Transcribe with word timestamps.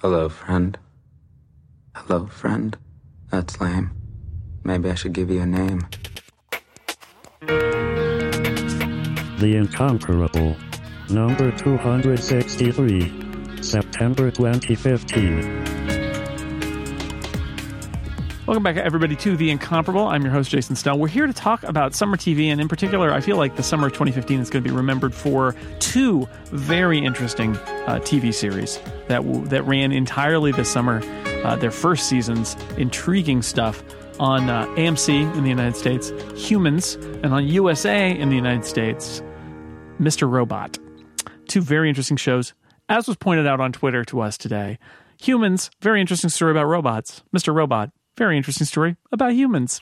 Hello, 0.00 0.28
friend. 0.28 0.78
Hello, 1.96 2.26
friend. 2.26 2.78
That's 3.32 3.60
lame. 3.60 3.90
Maybe 4.62 4.90
I 4.90 4.94
should 4.94 5.12
give 5.12 5.28
you 5.28 5.40
a 5.40 5.46
name. 5.46 5.88
The 9.40 9.56
Incomparable. 9.56 10.54
Number 11.10 11.50
263. 11.50 13.60
September 13.60 14.30
2015. 14.30 15.77
Welcome 18.48 18.62
back, 18.62 18.78
everybody, 18.78 19.14
to 19.16 19.36
The 19.36 19.50
Incomparable. 19.50 20.06
I'm 20.06 20.22
your 20.22 20.32
host, 20.32 20.50
Jason 20.50 20.74
Snell. 20.74 20.98
We're 20.98 21.08
here 21.08 21.26
to 21.26 21.34
talk 21.34 21.62
about 21.64 21.94
summer 21.94 22.16
TV, 22.16 22.46
and 22.46 22.62
in 22.62 22.66
particular, 22.66 23.12
I 23.12 23.20
feel 23.20 23.36
like 23.36 23.56
the 23.56 23.62
summer 23.62 23.88
of 23.88 23.92
2015 23.92 24.40
is 24.40 24.48
going 24.48 24.64
to 24.64 24.70
be 24.70 24.74
remembered 24.74 25.14
for 25.14 25.54
two 25.80 26.26
very 26.46 26.98
interesting 26.98 27.58
uh, 27.58 28.00
TV 28.02 28.32
series 28.32 28.78
that 29.08 29.18
w- 29.18 29.44
that 29.48 29.64
ran 29.64 29.92
entirely 29.92 30.50
this 30.50 30.72
summer. 30.72 31.02
Uh, 31.44 31.56
their 31.56 31.70
first 31.70 32.08
seasons, 32.08 32.56
intriguing 32.78 33.42
stuff 33.42 33.82
on 34.18 34.48
uh, 34.48 34.64
AMC 34.76 35.36
in 35.36 35.42
the 35.42 35.50
United 35.50 35.76
States, 35.76 36.10
Humans, 36.34 36.94
and 37.22 37.34
on 37.34 37.46
USA 37.46 38.18
in 38.18 38.30
the 38.30 38.36
United 38.36 38.64
States, 38.64 39.20
Mr. 40.00 40.26
Robot. 40.26 40.78
Two 41.48 41.60
very 41.60 41.90
interesting 41.90 42.16
shows. 42.16 42.54
As 42.88 43.08
was 43.08 43.18
pointed 43.18 43.46
out 43.46 43.60
on 43.60 43.72
Twitter 43.72 44.06
to 44.06 44.22
us 44.22 44.38
today, 44.38 44.78
Humans, 45.20 45.70
very 45.80 46.00
interesting 46.00 46.30
story 46.30 46.52
about 46.52 46.66
robots. 46.66 47.22
Mr. 47.36 47.52
Robot, 47.52 47.90
very 48.18 48.36
interesting 48.36 48.66
story 48.66 48.96
about 49.12 49.32
humans. 49.32 49.80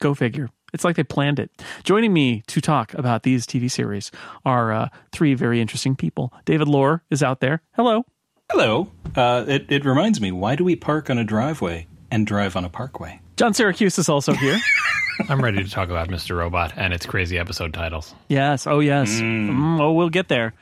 Go 0.00 0.14
figure. 0.14 0.48
It's 0.72 0.84
like 0.84 0.96
they 0.96 1.04
planned 1.04 1.38
it. 1.38 1.50
Joining 1.84 2.12
me 2.12 2.42
to 2.48 2.60
talk 2.60 2.94
about 2.94 3.22
these 3.22 3.46
TV 3.46 3.70
series 3.70 4.10
are 4.44 4.72
uh, 4.72 4.88
three 5.12 5.34
very 5.34 5.60
interesting 5.60 5.94
people. 5.94 6.32
David 6.46 6.66
Loehr 6.66 7.02
is 7.10 7.22
out 7.22 7.38
there. 7.40 7.62
Hello. 7.76 8.04
Hello. 8.50 8.90
Uh, 9.14 9.44
it, 9.46 9.70
it 9.70 9.84
reminds 9.84 10.20
me, 10.20 10.32
why 10.32 10.56
do 10.56 10.64
we 10.64 10.74
park 10.74 11.10
on 11.10 11.18
a 11.18 11.24
driveway 11.24 11.86
and 12.10 12.26
drive 12.26 12.56
on 12.56 12.64
a 12.64 12.68
parkway? 12.68 13.20
John 13.36 13.52
Siracusa 13.52 14.00
is 14.00 14.08
also 14.08 14.32
here. 14.32 14.58
I'm 15.28 15.40
ready 15.44 15.62
to 15.62 15.70
talk 15.70 15.90
about 15.90 16.08
Mr. 16.08 16.36
Robot 16.36 16.72
and 16.76 16.92
its 16.92 17.06
crazy 17.06 17.38
episode 17.38 17.72
titles. 17.72 18.14
yes. 18.28 18.66
Oh, 18.66 18.80
yes. 18.80 19.10
Mm, 19.20 19.78
oh, 19.80 19.92
we'll 19.92 20.08
get 20.08 20.26
there. 20.28 20.54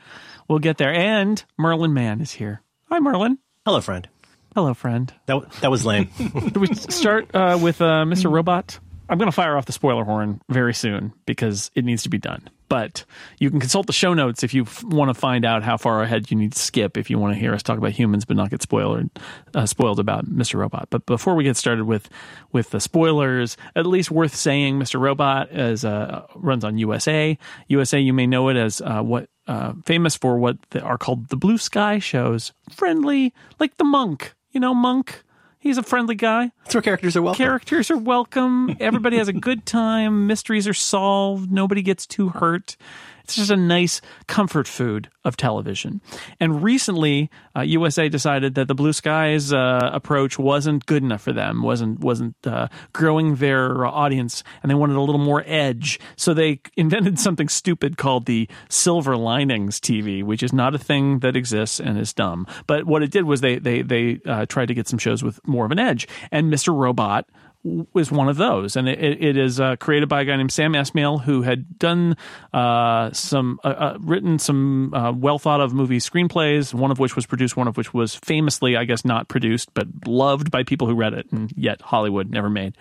We'll 0.47 0.59
get 0.59 0.77
there. 0.77 0.93
And 0.93 1.43
Merlin 1.57 1.93
Mann 1.93 2.21
is 2.21 2.33
here. 2.33 2.61
Hi, 2.89 2.99
Merlin. 2.99 3.39
Hello, 3.65 3.81
friend. 3.81 4.07
Hello, 4.55 4.73
friend. 4.73 5.11
That 5.25 5.51
that 5.61 5.71
was 5.71 5.85
lame. 5.85 6.09
Do 6.51 6.59
we 6.59 6.67
start 6.75 7.33
uh, 7.33 7.57
with 7.61 7.81
uh, 7.81 8.05
Mr. 8.05 8.31
Robot? 8.31 8.79
I'm 9.09 9.17
going 9.17 9.27
to 9.27 9.35
fire 9.35 9.57
off 9.57 9.65
the 9.65 9.73
spoiler 9.73 10.05
horn 10.05 10.41
very 10.49 10.73
soon 10.73 11.13
because 11.25 11.69
it 11.75 11.83
needs 11.83 12.03
to 12.03 12.09
be 12.09 12.17
done. 12.17 12.49
But 12.69 13.03
you 13.37 13.51
can 13.51 13.59
consult 13.59 13.85
the 13.85 13.93
show 13.93 14.13
notes 14.13 14.43
if 14.43 14.53
you 14.53 14.63
f- 14.63 14.83
want 14.83 15.09
to 15.09 15.13
find 15.13 15.45
out 15.45 15.61
how 15.61 15.77
far 15.77 16.01
ahead 16.01 16.31
you 16.31 16.37
need 16.37 16.53
to 16.53 16.59
skip 16.59 16.97
if 16.97 17.09
you 17.09 17.19
want 17.19 17.33
to 17.33 17.39
hear 17.39 17.53
us 17.53 17.61
talk 17.61 17.77
about 17.77 17.91
humans 17.91 18.25
but 18.25 18.37
not 18.37 18.49
get 18.49 18.63
spoiled 18.63 19.09
uh, 19.53 19.65
spoiled 19.65 19.99
about 19.99 20.25
Mr. 20.25 20.55
Robot. 20.55 20.87
But 20.89 21.05
before 21.05 21.35
we 21.35 21.43
get 21.43 21.57
started 21.57 21.85
with 21.85 22.09
with 22.51 22.69
the 22.69 22.79
spoilers, 22.79 23.57
at 23.75 23.85
least 23.85 24.09
worth 24.09 24.35
saying, 24.35 24.79
Mr. 24.79 24.99
Robot 24.99 25.51
is 25.51 25.83
uh, 25.83 26.25
runs 26.35 26.63
on 26.63 26.77
USA. 26.77 27.37
USA, 27.67 27.99
you 27.99 28.13
may 28.13 28.25
know 28.25 28.49
it 28.49 28.57
as 28.57 28.81
uh, 28.81 29.01
what 29.01 29.29
uh, 29.47 29.73
famous 29.85 30.15
for 30.15 30.37
what 30.37 30.57
the, 30.71 30.81
are 30.81 30.97
called 30.97 31.29
the 31.29 31.35
Blue 31.37 31.57
Sky 31.57 31.99
shows, 31.99 32.53
friendly 32.71 33.33
like 33.59 33.77
the 33.77 33.83
Monk. 33.83 34.33
You 34.53 34.59
know, 34.59 34.73
Monk. 34.73 35.23
He's 35.59 35.77
a 35.77 35.83
friendly 35.83 36.15
guy. 36.15 36.51
That's 36.63 36.75
where 36.75 36.81
characters 36.81 37.15
are 37.15 37.21
welcome. 37.21 37.37
Characters 37.37 37.89
are 37.89 37.97
welcome. 37.97 38.75
Everybody 38.79 39.17
has 39.17 39.29
a 39.29 39.33
good 39.33 39.65
time. 39.65 40.27
Mysteries 40.27 40.67
are 40.67 40.73
solved. 40.73 41.51
Nobody 41.51 41.81
gets 41.81 42.05
too 42.05 42.29
hurt. 42.29 42.75
It's 43.23 43.35
just 43.35 43.51
a 43.51 43.57
nice 43.57 44.01
comfort 44.27 44.67
food 44.67 45.09
of 45.23 45.37
television. 45.37 46.01
And 46.39 46.61
recently, 46.61 47.29
uh, 47.55 47.61
USA 47.61 48.09
decided 48.09 48.55
that 48.55 48.67
the 48.67 48.75
Blue 48.75 48.91
Skies 48.91 49.53
uh, 49.53 49.89
approach 49.93 50.37
wasn't 50.37 50.85
good 50.85 51.03
enough 51.03 51.21
for 51.21 51.31
them. 51.31 51.61
wasn't 51.61 51.99
wasn't 51.99 52.35
uh, 52.45 52.67
growing 52.91 53.35
their 53.35 53.85
audience, 53.85 54.43
and 54.61 54.69
they 54.69 54.75
wanted 54.75 54.97
a 54.97 55.01
little 55.01 55.21
more 55.21 55.43
edge. 55.45 55.99
So 56.17 56.33
they 56.33 56.59
invented 56.77 57.17
something 57.17 57.47
stupid 57.47 57.97
called 57.97 58.25
the 58.25 58.49
Silver 58.69 59.15
Linings 59.15 59.79
TV, 59.79 60.23
which 60.23 60.43
is 60.43 60.51
not 60.51 60.75
a 60.75 60.79
thing 60.79 61.19
that 61.19 61.37
exists 61.37 61.79
and 61.79 61.97
is 61.97 62.13
dumb. 62.13 62.45
But 62.67 62.85
what 62.85 63.03
it 63.03 63.11
did 63.11 63.23
was 63.23 63.39
they 63.39 63.57
they 63.57 63.81
they 63.81 64.19
uh, 64.25 64.45
tried 64.47 64.67
to 64.67 64.73
get 64.73 64.87
some 64.87 64.99
shows 64.99 65.23
with 65.23 65.39
more 65.47 65.65
of 65.65 65.71
an 65.71 65.79
edge. 65.79 66.07
And 66.31 66.51
Mr. 66.51 66.75
Robot 66.75 67.27
was 67.63 68.11
one 68.11 68.27
of 68.27 68.35
those, 68.35 68.75
and 68.75 68.89
it, 68.89 68.99
it 68.99 69.37
is 69.37 69.59
uh, 69.59 69.77
created 69.77 70.09
by 70.09 70.21
a 70.21 70.25
guy 70.25 70.35
named 70.35 70.51
Sam 70.51 70.73
Esmail 70.73 71.21
who 71.21 71.43
had 71.43 71.79
done 71.79 72.17
uh, 72.53 73.11
some, 73.13 73.59
uh, 73.63 73.67
uh, 73.67 73.97
written 74.01 74.37
some 74.37 74.93
uh, 74.93 75.11
well 75.13 75.39
thought 75.39 75.61
of 75.61 75.73
movie 75.73 75.99
screenplays. 75.99 76.73
One 76.73 76.91
of 76.91 76.99
which 76.99 77.15
was 77.15 77.25
produced, 77.25 77.55
one 77.55 77.67
of 77.67 77.77
which 77.77 77.93
was 77.93 78.15
famously, 78.15 78.75
I 78.75 78.83
guess, 78.83 79.05
not 79.05 79.29
produced, 79.29 79.73
but 79.73 79.87
loved 80.05 80.51
by 80.51 80.63
people 80.63 80.87
who 80.87 80.95
read 80.95 81.13
it, 81.13 81.31
and 81.31 81.53
yet 81.55 81.81
Hollywood 81.81 82.29
never 82.29 82.49
made. 82.49 82.75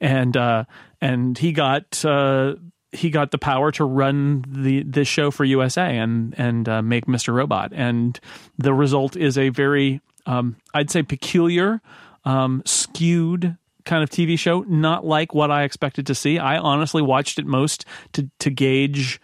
And 0.00 0.36
uh, 0.36 0.64
and 1.00 1.38
he 1.38 1.52
got 1.52 2.04
he 2.94 3.08
got 3.08 3.30
the 3.30 3.38
power 3.38 3.72
to 3.72 3.84
run 3.84 4.44
the 4.46 4.82
this 4.82 5.08
show 5.08 5.30
for 5.30 5.44
USA 5.44 5.96
and 5.96 6.34
and 6.36 6.66
make 6.86 7.06
Mr. 7.06 7.32
Robot, 7.32 7.72
and 7.74 8.20
the 8.58 8.74
result 8.74 9.16
is 9.16 9.38
a 9.38 9.48
very 9.48 10.02
um, 10.26 10.56
I'd 10.74 10.90
say 10.90 11.02
peculiar, 11.02 11.80
um, 12.24 12.62
skewed 12.66 13.56
kind 13.84 14.02
of 14.02 14.10
TV 14.10 14.38
show, 14.38 14.60
not 14.60 15.04
like 15.04 15.34
what 15.34 15.50
I 15.50 15.64
expected 15.64 16.06
to 16.06 16.14
see. 16.14 16.38
I 16.38 16.58
honestly 16.58 17.02
watched 17.02 17.38
it 17.38 17.46
most 17.46 17.84
to 18.14 18.30
to 18.40 18.50
gauge 18.50 19.20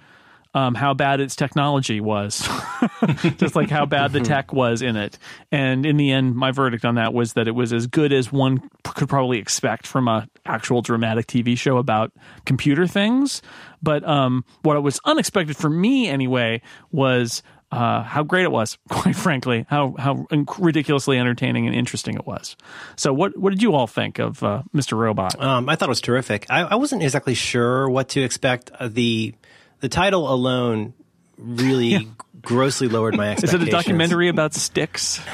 um, 0.54 0.74
how 0.74 0.94
bad 0.94 1.20
its 1.20 1.36
technology 1.36 2.00
was, 2.00 2.48
just 3.36 3.54
like 3.54 3.70
how 3.70 3.84
bad 3.86 4.12
the 4.12 4.20
tech 4.20 4.52
was 4.52 4.82
in 4.82 4.96
it. 4.96 5.18
And 5.52 5.84
in 5.84 5.96
the 5.98 6.10
end, 6.10 6.34
my 6.34 6.52
verdict 6.52 6.84
on 6.84 6.94
that 6.94 7.12
was 7.12 7.34
that 7.34 7.46
it 7.48 7.54
was 7.54 7.72
as 7.72 7.86
good 7.86 8.12
as 8.12 8.32
one 8.32 8.68
could 8.82 9.08
probably 9.08 9.38
expect 9.38 9.86
from 9.86 10.08
a 10.08 10.26
actual 10.46 10.80
dramatic 10.80 11.26
TV 11.26 11.56
show 11.56 11.76
about 11.76 12.12
computer 12.46 12.86
things. 12.86 13.42
But 13.82 14.06
um, 14.08 14.44
what 14.62 14.82
was 14.82 15.00
unexpected 15.04 15.56
for 15.56 15.70
me 15.70 16.08
anyway 16.08 16.62
was 16.90 17.42
uh, 17.70 18.02
how 18.02 18.22
great 18.22 18.44
it 18.44 18.50
was, 18.50 18.78
quite 18.88 19.16
frankly, 19.16 19.66
how 19.68 19.94
how 19.98 20.26
ridiculously 20.58 21.18
entertaining 21.18 21.66
and 21.66 21.74
interesting 21.74 22.14
it 22.14 22.26
was. 22.26 22.56
So, 22.96 23.12
what 23.12 23.36
what 23.36 23.50
did 23.50 23.62
you 23.62 23.74
all 23.74 23.86
think 23.86 24.18
of 24.18 24.42
uh, 24.42 24.62
Mr. 24.74 24.96
Robot? 24.96 25.40
Um, 25.40 25.68
I 25.68 25.76
thought 25.76 25.88
it 25.88 25.90
was 25.90 26.00
terrific. 26.00 26.46
I, 26.48 26.60
I 26.62 26.74
wasn't 26.76 27.02
exactly 27.02 27.34
sure 27.34 27.88
what 27.88 28.08
to 28.10 28.22
expect. 28.22 28.70
Uh, 28.78 28.88
the 28.88 29.34
the 29.80 29.88
title 29.88 30.32
alone 30.32 30.94
really 31.36 32.08
grossly 32.42 32.88
lowered 32.88 33.16
my 33.16 33.30
expectations. 33.30 33.62
Is 33.62 33.68
it 33.68 33.68
a 33.68 33.76
documentary 33.76 34.28
about 34.28 34.54
sticks? 34.54 35.20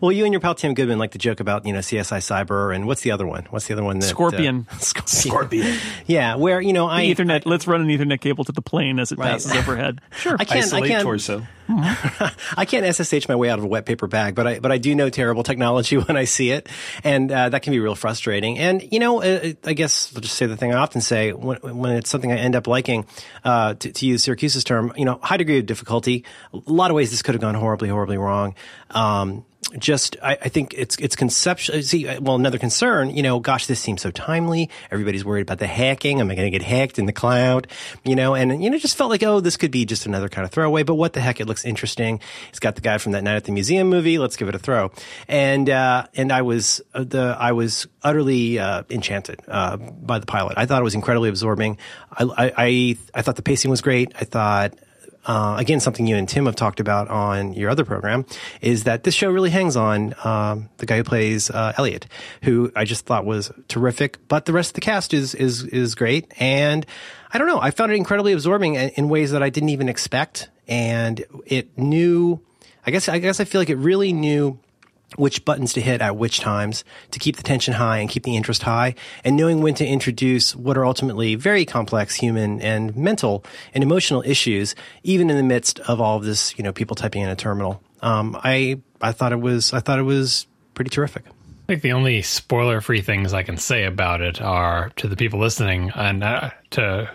Well, 0.00 0.10
you 0.12 0.24
and 0.24 0.32
your 0.32 0.40
pal 0.40 0.54
Tim 0.54 0.74
Goodman 0.74 0.98
like 0.98 1.12
to 1.12 1.18
joke 1.18 1.40
about 1.40 1.66
you 1.66 1.72
know 1.72 1.78
CSI 1.78 2.18
Cyber 2.18 2.74
and 2.74 2.86
what's 2.86 3.02
the 3.02 3.10
other 3.12 3.26
one? 3.26 3.46
What's 3.50 3.66
the 3.66 3.74
other 3.74 3.84
one? 3.84 3.98
That, 4.00 4.06
uh, 4.06 4.08
Scorpion. 4.08 4.66
Scorpion. 4.78 5.06
Scorpion. 5.06 5.76
Yeah, 6.06 6.34
where 6.36 6.60
you 6.60 6.72
know 6.72 6.86
I 6.88 7.04
Ethernet. 7.04 7.42
let's 7.46 7.66
run 7.66 7.80
an 7.80 7.86
Ethernet 7.88 8.20
cable 8.20 8.44
to 8.44 8.52
the 8.52 8.62
plane 8.62 8.98
as 8.98 9.12
it 9.12 9.18
Right. 9.18 9.30
passes 9.32 9.52
overhead. 9.52 10.00
Sure. 10.16 10.36
I 10.38 10.44
can't. 10.44 10.60
I 10.60 10.62
Isolate 10.78 10.90
can't. 10.90 11.02
torso. 11.02 11.46
I 11.68 12.64
can't 12.66 12.84
SSH 12.94 13.28
my 13.28 13.34
way 13.36 13.48
out 13.50 13.58
of 13.58 13.64
a 13.64 13.68
wet 13.68 13.86
paper 13.86 14.06
bag, 14.06 14.34
but 14.34 14.46
I 14.46 14.58
but 14.58 14.70
I 14.72 14.78
do 14.78 14.94
know 14.94 15.08
terrible 15.10 15.42
technology 15.42 15.96
when 15.96 16.16
I 16.16 16.24
see 16.24 16.50
it, 16.50 16.68
and 17.02 17.30
uh, 17.30 17.48
that 17.50 17.62
can 17.62 17.72
be 17.72 17.80
real 17.80 17.94
frustrating. 17.94 18.58
And 18.58 18.82
you 18.92 18.98
know, 18.98 19.22
uh, 19.22 19.52
I 19.64 19.72
guess 19.72 20.12
I'll 20.14 20.20
just 20.20 20.36
say 20.36 20.46
the 20.46 20.56
thing 20.56 20.72
I 20.74 20.78
often 20.78 21.00
say 21.00 21.32
when 21.32 21.58
when 21.58 21.92
it's 21.96 22.10
something 22.10 22.30
I 22.32 22.36
end 22.36 22.54
up 22.56 22.66
liking, 22.66 23.06
uh, 23.44 23.74
to, 23.74 23.92
to 23.92 24.06
use 24.06 24.24
Siracusa's 24.24 24.64
term, 24.64 24.92
you 24.96 25.04
know, 25.04 25.18
high 25.22 25.36
degree 25.36 25.58
of 25.58 25.66
difficulty. 25.66 26.24
A 26.52 26.60
lot 26.66 26.90
of 26.90 26.94
ways 26.94 27.10
this 27.10 27.22
could 27.22 27.34
have 27.34 27.42
gone 27.42 27.54
horribly, 27.54 27.88
horribly 27.88 28.18
wrong. 28.18 28.54
Um, 28.90 29.44
just 29.78 30.16
I, 30.22 30.32
I 30.40 30.48
think 30.48 30.74
it's 30.74 30.96
it's 30.96 31.16
conceptual. 31.16 31.82
See, 31.82 32.06
uh, 32.06 32.20
well, 32.20 32.36
another 32.36 32.58
concern. 32.58 33.10
You 33.10 33.22
know, 33.22 33.40
gosh, 33.40 33.66
this 33.66 33.80
seems 33.80 34.02
so 34.02 34.10
timely. 34.10 34.70
Everybody's 34.90 35.24
worried 35.24 35.42
about 35.42 35.58
the 35.58 35.66
hacking. 35.66 36.20
Am 36.20 36.30
I 36.30 36.34
going 36.34 36.50
to 36.50 36.56
get 36.56 36.66
hacked 36.66 36.98
in 36.98 37.06
the 37.06 37.12
cloud? 37.12 37.66
You 38.04 38.14
know, 38.14 38.34
and 38.34 38.62
you 38.62 38.70
know, 38.70 38.78
just 38.78 38.96
felt 38.96 39.10
like 39.10 39.22
oh, 39.22 39.40
this 39.40 39.56
could 39.56 39.70
be 39.70 39.84
just 39.84 40.06
another 40.06 40.28
kind 40.28 40.44
of 40.44 40.52
throwaway. 40.52 40.82
But 40.82 40.94
what 40.94 41.12
the 41.12 41.20
heck? 41.20 41.40
It 41.40 41.46
looks 41.46 41.64
interesting. 41.64 42.20
It's 42.50 42.60
got 42.60 42.74
the 42.74 42.80
guy 42.80 42.98
from 42.98 43.12
that 43.12 43.24
night 43.24 43.36
at 43.36 43.44
the 43.44 43.52
museum 43.52 43.88
movie. 43.88 44.18
Let's 44.18 44.36
give 44.36 44.48
it 44.48 44.54
a 44.54 44.58
throw. 44.58 44.92
And 45.28 45.68
uh, 45.68 46.06
and 46.14 46.32
I 46.32 46.42
was 46.42 46.80
uh, 46.92 47.04
the 47.04 47.36
I 47.38 47.52
was 47.52 47.86
utterly 48.02 48.58
uh, 48.58 48.84
enchanted 48.90 49.40
uh, 49.48 49.76
by 49.76 50.18
the 50.18 50.26
pilot. 50.26 50.54
I 50.56 50.66
thought 50.66 50.80
it 50.80 50.84
was 50.84 50.94
incredibly 50.94 51.28
absorbing. 51.28 51.78
I 52.12 52.24
I 52.24 52.52
I, 52.56 52.96
I 53.14 53.22
thought 53.22 53.36
the 53.36 53.42
pacing 53.42 53.70
was 53.70 53.80
great. 53.80 54.12
I 54.20 54.24
thought 54.24 54.74
uh, 55.26 55.56
again, 55.58 55.80
something 55.80 56.06
you 56.06 56.16
and 56.16 56.28
Tim 56.28 56.46
have 56.46 56.56
talked 56.56 56.80
about 56.80 57.08
on 57.08 57.54
your 57.54 57.70
other 57.70 57.84
program 57.84 58.26
is 58.60 58.84
that 58.84 59.04
this 59.04 59.14
show 59.14 59.30
really 59.30 59.50
hangs 59.50 59.76
on 59.76 60.14
um, 60.24 60.68
the 60.78 60.86
guy 60.86 60.98
who 60.98 61.04
plays 61.04 61.50
uh, 61.50 61.72
Elliot, 61.76 62.06
who 62.42 62.70
I 62.76 62.84
just 62.84 63.06
thought 63.06 63.24
was 63.24 63.50
terrific. 63.68 64.18
But 64.28 64.44
the 64.44 64.52
rest 64.52 64.70
of 64.70 64.74
the 64.74 64.80
cast 64.82 65.14
is 65.14 65.34
is 65.34 65.64
is 65.64 65.94
great, 65.94 66.32
and 66.38 66.84
I 67.32 67.38
don't 67.38 67.48
know. 67.48 67.60
I 67.60 67.70
found 67.70 67.92
it 67.92 67.96
incredibly 67.96 68.32
absorbing 68.32 68.74
in, 68.74 68.90
in 68.90 69.08
ways 69.08 69.30
that 69.30 69.42
I 69.42 69.50
didn't 69.50 69.70
even 69.70 69.88
expect, 69.88 70.50
and 70.68 71.24
it 71.46 71.76
knew. 71.78 72.40
I 72.86 72.90
guess 72.90 73.08
I 73.08 73.18
guess 73.18 73.40
I 73.40 73.44
feel 73.44 73.60
like 73.60 73.70
it 73.70 73.76
really 73.76 74.12
knew 74.12 74.58
which 75.16 75.44
buttons 75.44 75.72
to 75.72 75.80
hit 75.80 76.00
at 76.00 76.16
which 76.16 76.40
times 76.40 76.84
to 77.10 77.18
keep 77.18 77.36
the 77.36 77.42
tension 77.42 77.74
high 77.74 77.98
and 77.98 78.08
keep 78.08 78.22
the 78.22 78.36
interest 78.36 78.62
high 78.62 78.94
and 79.24 79.36
knowing 79.36 79.62
when 79.62 79.74
to 79.74 79.86
introduce 79.86 80.54
what 80.56 80.76
are 80.76 80.84
ultimately 80.84 81.34
very 81.34 81.64
complex 81.64 82.14
human 82.14 82.60
and 82.60 82.96
mental 82.96 83.44
and 83.74 83.82
emotional 83.82 84.22
issues 84.26 84.74
even 85.02 85.30
in 85.30 85.36
the 85.36 85.42
midst 85.42 85.80
of 85.80 86.00
all 86.00 86.16
of 86.16 86.24
this 86.24 86.56
you 86.58 86.64
know 86.64 86.72
people 86.72 86.94
typing 86.94 87.22
in 87.22 87.28
a 87.28 87.36
terminal 87.36 87.82
um, 88.04 88.38
I 88.44 88.80
I 89.00 89.12
thought 89.12 89.32
it 89.32 89.40
was 89.40 89.72
I 89.72 89.80
thought 89.80 89.98
it 89.98 90.02
was 90.02 90.46
pretty 90.74 90.90
terrific. 90.90 91.24
I 91.26 91.66
think 91.66 91.82
the 91.82 91.92
only 91.92 92.20
spoiler 92.20 92.82
free 92.82 93.00
things 93.00 93.32
I 93.32 93.42
can 93.42 93.56
say 93.56 93.84
about 93.84 94.20
it 94.20 94.40
are 94.40 94.90
to 94.96 95.08
the 95.08 95.16
people 95.16 95.40
listening 95.40 95.90
and 95.94 96.22
uh, 96.22 96.50
to 96.72 97.10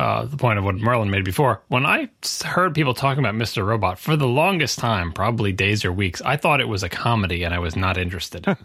uh, 0.00 0.24
the 0.24 0.36
point 0.38 0.58
of 0.58 0.64
what 0.64 0.76
Merlin 0.76 1.10
made 1.10 1.24
before. 1.24 1.60
When 1.68 1.84
I 1.84 2.08
heard 2.42 2.74
people 2.74 2.94
talking 2.94 3.22
about 3.22 3.34
Mr. 3.34 3.66
Robot 3.66 3.98
for 3.98 4.16
the 4.16 4.26
longest 4.26 4.78
time, 4.78 5.12
probably 5.12 5.52
days 5.52 5.84
or 5.84 5.92
weeks, 5.92 6.22
I 6.22 6.38
thought 6.38 6.62
it 6.62 6.68
was 6.68 6.82
a 6.82 6.88
comedy 6.88 7.42
and 7.42 7.52
I 7.52 7.58
was 7.58 7.76
not 7.76 7.98
interested. 7.98 8.46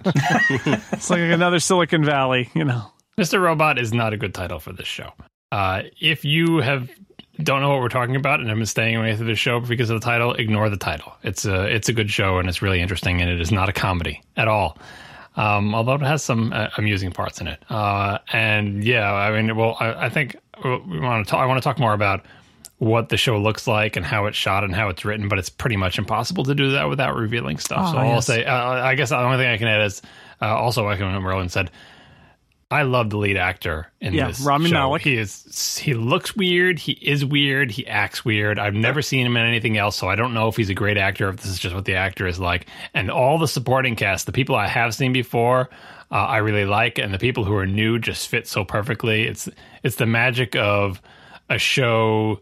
It's 0.93 1.09
like 1.09 1.19
another 1.19 1.59
Silicon 1.59 2.05
Valley, 2.05 2.49
you 2.53 2.63
know. 2.63 2.89
Mr. 3.17 3.41
Robot 3.41 3.77
is 3.77 3.93
not 3.93 4.13
a 4.13 4.17
good 4.17 4.33
title 4.33 4.59
for 4.59 4.71
this 4.71 4.87
show. 4.87 5.11
Uh, 5.51 5.83
if 5.99 6.23
you 6.23 6.59
have 6.59 6.89
don't 7.43 7.59
know 7.61 7.69
what 7.69 7.81
we're 7.81 7.89
talking 7.89 8.15
about 8.15 8.39
and 8.39 8.47
have 8.47 8.57
been 8.57 8.65
staying 8.65 8.95
away 8.95 9.13
from 9.15 9.27
this 9.27 9.37
show 9.37 9.59
because 9.59 9.89
of 9.89 9.99
the 9.99 10.05
title, 10.05 10.33
ignore 10.33 10.69
the 10.69 10.77
title. 10.77 11.13
It's 11.21 11.45
a 11.45 11.65
it's 11.65 11.89
a 11.89 11.93
good 11.93 12.09
show 12.09 12.39
and 12.39 12.47
it's 12.47 12.61
really 12.61 12.79
interesting 12.79 13.21
and 13.21 13.29
it 13.29 13.41
is 13.41 13.51
not 13.51 13.67
a 13.67 13.73
comedy 13.73 14.21
at 14.37 14.47
all. 14.47 14.77
Um, 15.35 15.75
although 15.75 15.95
it 15.95 16.01
has 16.01 16.23
some 16.23 16.53
uh, 16.53 16.69
amusing 16.77 17.11
parts 17.11 17.41
in 17.41 17.47
it. 17.47 17.61
Uh, 17.69 18.19
and 18.31 18.83
yeah, 18.83 19.11
I 19.11 19.41
mean, 19.41 19.55
well, 19.55 19.75
I, 19.79 20.05
I 20.05 20.09
think 20.09 20.37
we 20.63 20.99
want 20.99 21.25
to 21.25 21.29
talk. 21.29 21.41
I 21.41 21.45
want 21.45 21.61
to 21.61 21.63
talk 21.63 21.79
more 21.79 21.93
about 21.93 22.25
what 22.77 23.09
the 23.09 23.17
show 23.17 23.37
looks 23.37 23.67
like 23.67 23.95
and 23.95 24.05
how 24.05 24.25
it's 24.25 24.37
shot 24.37 24.63
and 24.63 24.75
how 24.75 24.89
it's 24.89 25.05
written, 25.05 25.29
but 25.29 25.39
it's 25.39 25.49
pretty 25.49 25.77
much 25.77 25.97
impossible 25.97 26.43
to 26.43 26.55
do 26.55 26.71
that 26.71 26.89
without 26.89 27.15
revealing 27.15 27.57
stuff. 27.57 27.89
Oh, 27.89 27.91
so 27.93 27.97
I'll 27.97 28.21
say, 28.21 28.43
uh, 28.45 28.53
I 28.53 28.95
guess 28.95 29.09
the 29.09 29.17
only 29.17 29.37
thing 29.37 29.47
I 29.47 29.57
can 29.57 29.67
add 29.67 29.85
is 29.85 30.01
uh, 30.41 30.55
also 30.55 30.83
what 30.83 30.99
Merlin 30.99 31.49
said. 31.49 31.71
I 32.71 32.81
love 32.81 33.11
the 33.11 33.17
lead 33.17 33.37
actor 33.37 33.91
in 34.01 34.13
Yeah, 34.13 34.27
this 34.27 34.41
Rami 34.41 34.69
show. 34.69 34.73
Malek. 34.73 35.03
He 35.03 35.17
is 35.17 35.77
he 35.77 35.93
looks 35.93 36.35
weird. 36.35 36.79
He 36.79 36.93
is 36.93 37.23
weird. 37.23 37.69
He 37.69 37.85
acts 37.85 38.25
weird. 38.25 38.57
I've 38.57 38.73
never 38.73 39.03
seen 39.03 39.25
him 39.25 39.37
in 39.37 39.45
anything 39.45 39.77
else, 39.77 39.95
so 39.95 40.09
I 40.09 40.15
don't 40.15 40.33
know 40.33 40.47
if 40.47 40.57
he's 40.57 40.69
a 40.69 40.73
great 40.73 40.97
actor. 40.97 41.29
If 41.29 41.37
this 41.37 41.51
is 41.51 41.59
just 41.59 41.75
what 41.75 41.85
the 41.85 41.95
actor 41.95 42.25
is 42.25 42.39
like. 42.39 42.65
And 42.93 43.11
all 43.11 43.37
the 43.37 43.47
supporting 43.47 43.95
cast, 43.95 44.25
the 44.25 44.31
people 44.31 44.55
I 44.55 44.67
have 44.67 44.95
seen 44.95 45.13
before, 45.13 45.69
uh, 46.11 46.15
I 46.15 46.37
really 46.37 46.65
like, 46.65 46.97
and 46.97 47.13
the 47.13 47.19
people 47.19 47.45
who 47.45 47.55
are 47.55 47.67
new 47.67 47.99
just 47.99 48.27
fit 48.27 48.47
so 48.47 48.65
perfectly. 48.65 49.27
It's 49.27 49.47
it's 49.83 49.97
the 49.97 50.07
magic 50.07 50.55
of 50.55 51.01
a 51.49 51.59
show 51.59 52.41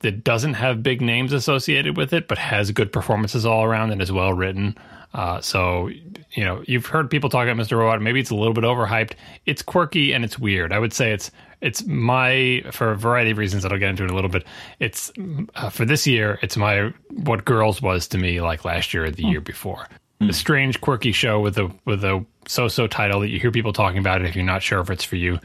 that 0.00 0.24
doesn't 0.24 0.54
have 0.54 0.82
big 0.82 1.00
names 1.00 1.32
associated 1.32 1.96
with 1.96 2.12
it, 2.12 2.26
but 2.26 2.38
has 2.38 2.72
good 2.72 2.92
performances 2.92 3.46
all 3.46 3.62
around 3.62 3.92
and 3.92 4.02
is 4.02 4.10
well 4.10 4.32
written. 4.32 4.76
Uh, 5.12 5.40
so, 5.40 5.88
you 5.88 6.44
know, 6.44 6.62
you've 6.66 6.86
heard 6.86 7.10
people 7.10 7.30
talk 7.30 7.48
about 7.48 7.56
Mr. 7.56 7.76
Robot. 7.76 8.00
Maybe 8.00 8.20
it's 8.20 8.30
a 8.30 8.34
little 8.34 8.54
bit 8.54 8.64
overhyped. 8.64 9.12
It's 9.44 9.62
quirky 9.62 10.12
and 10.12 10.24
it's 10.24 10.38
weird. 10.38 10.72
I 10.72 10.78
would 10.78 10.92
say 10.92 11.12
it's 11.12 11.30
it's 11.60 11.84
my 11.84 12.62
for 12.70 12.92
a 12.92 12.96
variety 12.96 13.32
of 13.32 13.38
reasons 13.38 13.64
that 13.64 13.72
I'll 13.72 13.78
get 13.78 13.90
into 13.90 14.04
in 14.04 14.10
a 14.10 14.14
little 14.14 14.30
bit. 14.30 14.44
It's 14.78 15.12
uh, 15.54 15.68
for 15.68 15.84
this 15.84 16.06
year. 16.06 16.38
It's 16.42 16.56
my 16.56 16.92
what 17.10 17.44
Girls 17.44 17.82
was 17.82 18.08
to 18.08 18.18
me 18.18 18.40
like 18.40 18.64
last 18.64 18.94
year 18.94 19.06
or 19.06 19.10
the 19.10 19.24
year 19.24 19.40
before. 19.40 19.88
A 20.22 20.34
strange, 20.34 20.82
quirky 20.82 21.12
show 21.12 21.40
with 21.40 21.56
a 21.56 21.72
with 21.86 22.04
a 22.04 22.24
so-so 22.46 22.86
title 22.86 23.20
that 23.20 23.30
you 23.30 23.40
hear 23.40 23.50
people 23.50 23.72
talking 23.72 23.98
about 23.98 24.20
it. 24.20 24.28
If 24.28 24.36
you're 24.36 24.44
not 24.44 24.62
sure 24.62 24.80
if 24.80 24.90
it's 24.90 25.02
for 25.02 25.16
you, 25.16 25.40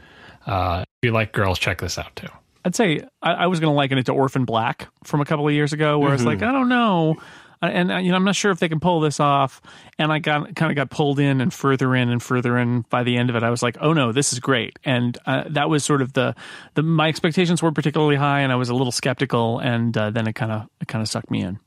uh, 0.46 0.84
if 0.86 1.06
you 1.06 1.12
like 1.12 1.32
Girls, 1.32 1.58
check 1.58 1.80
this 1.80 1.96
out 1.96 2.14
too. 2.14 2.28
I'd 2.62 2.74
say 2.74 3.00
I, 3.22 3.32
I 3.32 3.46
was 3.46 3.58
going 3.58 3.70
to 3.70 3.76
liken 3.76 3.96
it 3.96 4.06
to 4.06 4.12
Orphan 4.12 4.44
Black 4.44 4.88
from 5.04 5.22
a 5.22 5.24
couple 5.24 5.48
of 5.48 5.54
years 5.54 5.72
ago, 5.72 5.98
where 5.98 6.12
it's 6.12 6.24
like 6.24 6.42
I 6.42 6.52
don't 6.52 6.68
know, 6.68 7.16
and 7.62 7.92
uh, 7.92 7.96
you 7.96 8.10
know 8.10 8.16
I'm 8.16 8.24
not 8.24 8.36
sure 8.36 8.50
if 8.50 8.58
they 8.58 8.68
can 8.68 8.80
pull 8.80 9.00
this 9.00 9.20
off. 9.20 9.60
And 9.98 10.12
I 10.12 10.18
got 10.18 10.54
kind 10.54 10.70
of 10.70 10.76
got 10.76 10.90
pulled 10.90 11.18
in 11.18 11.40
and 11.40 11.52
further 11.52 11.94
in 11.94 12.08
and 12.08 12.22
further 12.22 12.58
in. 12.58 12.82
By 12.82 13.02
the 13.02 13.16
end 13.16 13.30
of 13.30 13.36
it, 13.36 13.42
I 13.42 13.50
was 13.50 13.62
like, 13.62 13.76
oh 13.80 13.92
no, 13.92 14.12
this 14.12 14.32
is 14.32 14.40
great. 14.40 14.78
And 14.84 15.16
uh, 15.26 15.44
that 15.50 15.68
was 15.68 15.84
sort 15.84 16.02
of 16.02 16.12
the 16.12 16.34
the 16.74 16.82
my 16.82 17.08
expectations 17.08 17.62
were 17.62 17.72
particularly 17.72 18.16
high, 18.16 18.40
and 18.40 18.52
I 18.52 18.56
was 18.56 18.68
a 18.68 18.74
little 18.74 18.92
skeptical, 18.92 19.58
and 19.58 19.96
uh, 19.96 20.10
then 20.10 20.26
it 20.26 20.34
kind 20.34 20.52
of 20.52 20.68
it 20.80 20.88
kind 20.88 21.02
of 21.02 21.08
sucked 21.08 21.30
me 21.30 21.42
in. 21.42 21.58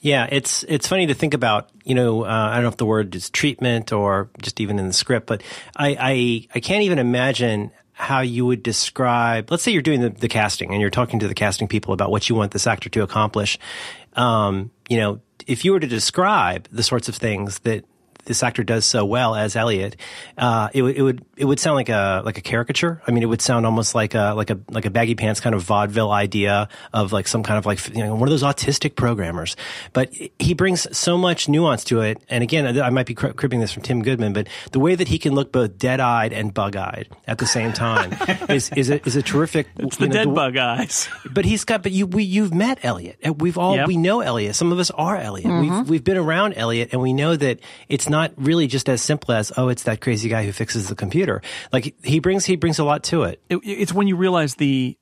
Yeah, 0.00 0.26
it's 0.30 0.64
it's 0.64 0.88
funny 0.88 1.06
to 1.08 1.14
think 1.14 1.34
about. 1.34 1.70
You 1.84 1.94
know, 1.94 2.24
uh, 2.24 2.28
I 2.28 2.54
don't 2.54 2.62
know 2.62 2.68
if 2.68 2.78
the 2.78 2.86
word 2.86 3.14
is 3.14 3.28
treatment 3.30 3.92
or 3.92 4.30
just 4.40 4.60
even 4.60 4.78
in 4.78 4.86
the 4.86 4.92
script, 4.94 5.26
but 5.26 5.42
I 5.76 5.96
I, 5.98 6.46
I 6.54 6.60
can't 6.60 6.84
even 6.84 6.98
imagine 6.98 7.70
how 7.92 8.20
you 8.20 8.46
would 8.46 8.62
describe. 8.62 9.50
Let's 9.50 9.62
say 9.62 9.72
you're 9.72 9.82
doing 9.82 10.00
the, 10.00 10.08
the 10.08 10.28
casting 10.28 10.72
and 10.72 10.80
you're 10.80 10.88
talking 10.88 11.20
to 11.20 11.28
the 11.28 11.34
casting 11.34 11.68
people 11.68 11.92
about 11.92 12.10
what 12.10 12.30
you 12.30 12.34
want 12.34 12.50
this 12.52 12.66
actor 12.66 12.88
to 12.88 13.02
accomplish. 13.02 13.58
Um, 14.14 14.70
you 14.88 14.96
know, 14.96 15.20
if 15.50 15.64
you 15.64 15.72
were 15.72 15.80
to 15.80 15.86
describe 15.88 16.68
the 16.70 16.82
sorts 16.84 17.08
of 17.08 17.16
things 17.16 17.58
that 17.60 17.84
this 18.24 18.42
actor 18.42 18.62
does 18.62 18.84
so 18.84 19.04
well 19.04 19.34
as 19.34 19.56
Elliot, 19.56 19.96
uh, 20.38 20.68
it 20.72 20.82
would 20.82 20.96
it 20.96 21.02
would 21.02 21.24
it 21.40 21.46
would 21.46 21.58
sound 21.58 21.76
like 21.76 21.88
a 21.88 22.22
like 22.24 22.38
a 22.38 22.42
caricature. 22.42 23.02
I 23.06 23.10
mean, 23.10 23.22
it 23.22 23.26
would 23.26 23.40
sound 23.42 23.66
almost 23.66 23.94
like 23.94 24.14
a 24.14 24.34
like 24.36 24.50
a 24.50 24.60
like 24.70 24.84
a 24.84 24.90
baggy 24.90 25.14
pants 25.14 25.40
kind 25.40 25.54
of 25.54 25.62
vaudeville 25.62 26.12
idea 26.12 26.68
of 26.92 27.12
like 27.12 27.26
some 27.26 27.42
kind 27.42 27.58
of 27.58 27.66
like 27.66 27.88
you 27.88 28.04
know 28.04 28.14
one 28.14 28.28
of 28.28 28.30
those 28.30 28.42
autistic 28.42 28.94
programmers. 28.94 29.56
But 29.92 30.12
he 30.38 30.54
brings 30.54 30.86
so 30.96 31.16
much 31.16 31.48
nuance 31.48 31.82
to 31.84 32.02
it. 32.02 32.22
And 32.28 32.42
again, 32.42 32.80
I 32.80 32.90
might 32.90 33.06
be 33.06 33.14
cri- 33.14 33.32
cribbing 33.32 33.60
this 33.60 33.72
from 33.72 33.82
Tim 33.82 34.02
Goodman, 34.02 34.32
but 34.32 34.48
the 34.72 34.80
way 34.80 34.94
that 34.94 35.08
he 35.08 35.18
can 35.18 35.34
look 35.34 35.50
both 35.50 35.78
dead 35.78 35.98
eyed 35.98 36.32
and 36.32 36.52
bug 36.52 36.76
eyed 36.76 37.08
at 37.26 37.38
the 37.38 37.46
same 37.46 37.72
time 37.72 38.14
is 38.48 38.70
is 38.76 38.90
a, 38.90 39.04
is 39.06 39.16
a 39.16 39.22
terrific. 39.22 39.68
It's 39.78 39.96
the 39.96 40.08
dead 40.08 40.34
bug 40.34 40.56
eyes. 40.56 41.08
But 41.30 41.44
he's 41.46 41.64
got. 41.64 41.82
But 41.82 41.92
you, 41.92 42.06
we, 42.06 42.24
you've 42.24 42.52
met 42.52 42.84
Elliot. 42.84 43.18
And 43.22 43.40
We've 43.40 43.56
all 43.56 43.76
Yep. 43.76 43.88
we 43.88 43.96
know 43.96 44.20
Elliot. 44.20 44.54
Some 44.54 44.72
of 44.72 44.78
us 44.78 44.90
are 44.90 45.16
Elliot. 45.16 45.48
We've 45.48 45.70
mm-hmm. 45.70 45.90
we've 45.90 46.04
been 46.04 46.18
around 46.18 46.54
Elliot, 46.54 46.90
and 46.92 47.00
we 47.00 47.12
know 47.12 47.36
that 47.36 47.60
it's 47.88 48.08
not 48.08 48.32
really 48.36 48.66
just 48.66 48.88
as 48.88 49.00
simple 49.00 49.34
as 49.34 49.52
oh, 49.56 49.68
it's 49.68 49.84
that 49.84 50.00
crazy 50.00 50.28
guy 50.28 50.44
who 50.44 50.52
fixes 50.52 50.88
the 50.88 50.94
computer. 50.94 51.29
Like 51.72 51.94
he 52.04 52.18
brings 52.18 52.44
he 52.44 52.56
brings 52.56 52.78
a 52.78 52.84
lot 52.84 53.02
to 53.04 53.22
it. 53.24 53.40
it, 53.48 53.60
it's 53.64 53.92
when 53.92 54.06
you 54.08 54.16
realize 54.16 54.56
the 54.56 54.96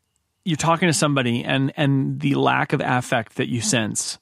you're 0.44 0.56
talking 0.56 0.88
to 0.88 0.92
somebody 0.94 1.44
and 1.44 1.72
and 1.76 2.20
the 2.20 2.34
lack 2.34 2.72
of 2.72 2.80
affect 2.84 3.36
that 3.36 3.48
you 3.48 3.60
sense 3.60 4.18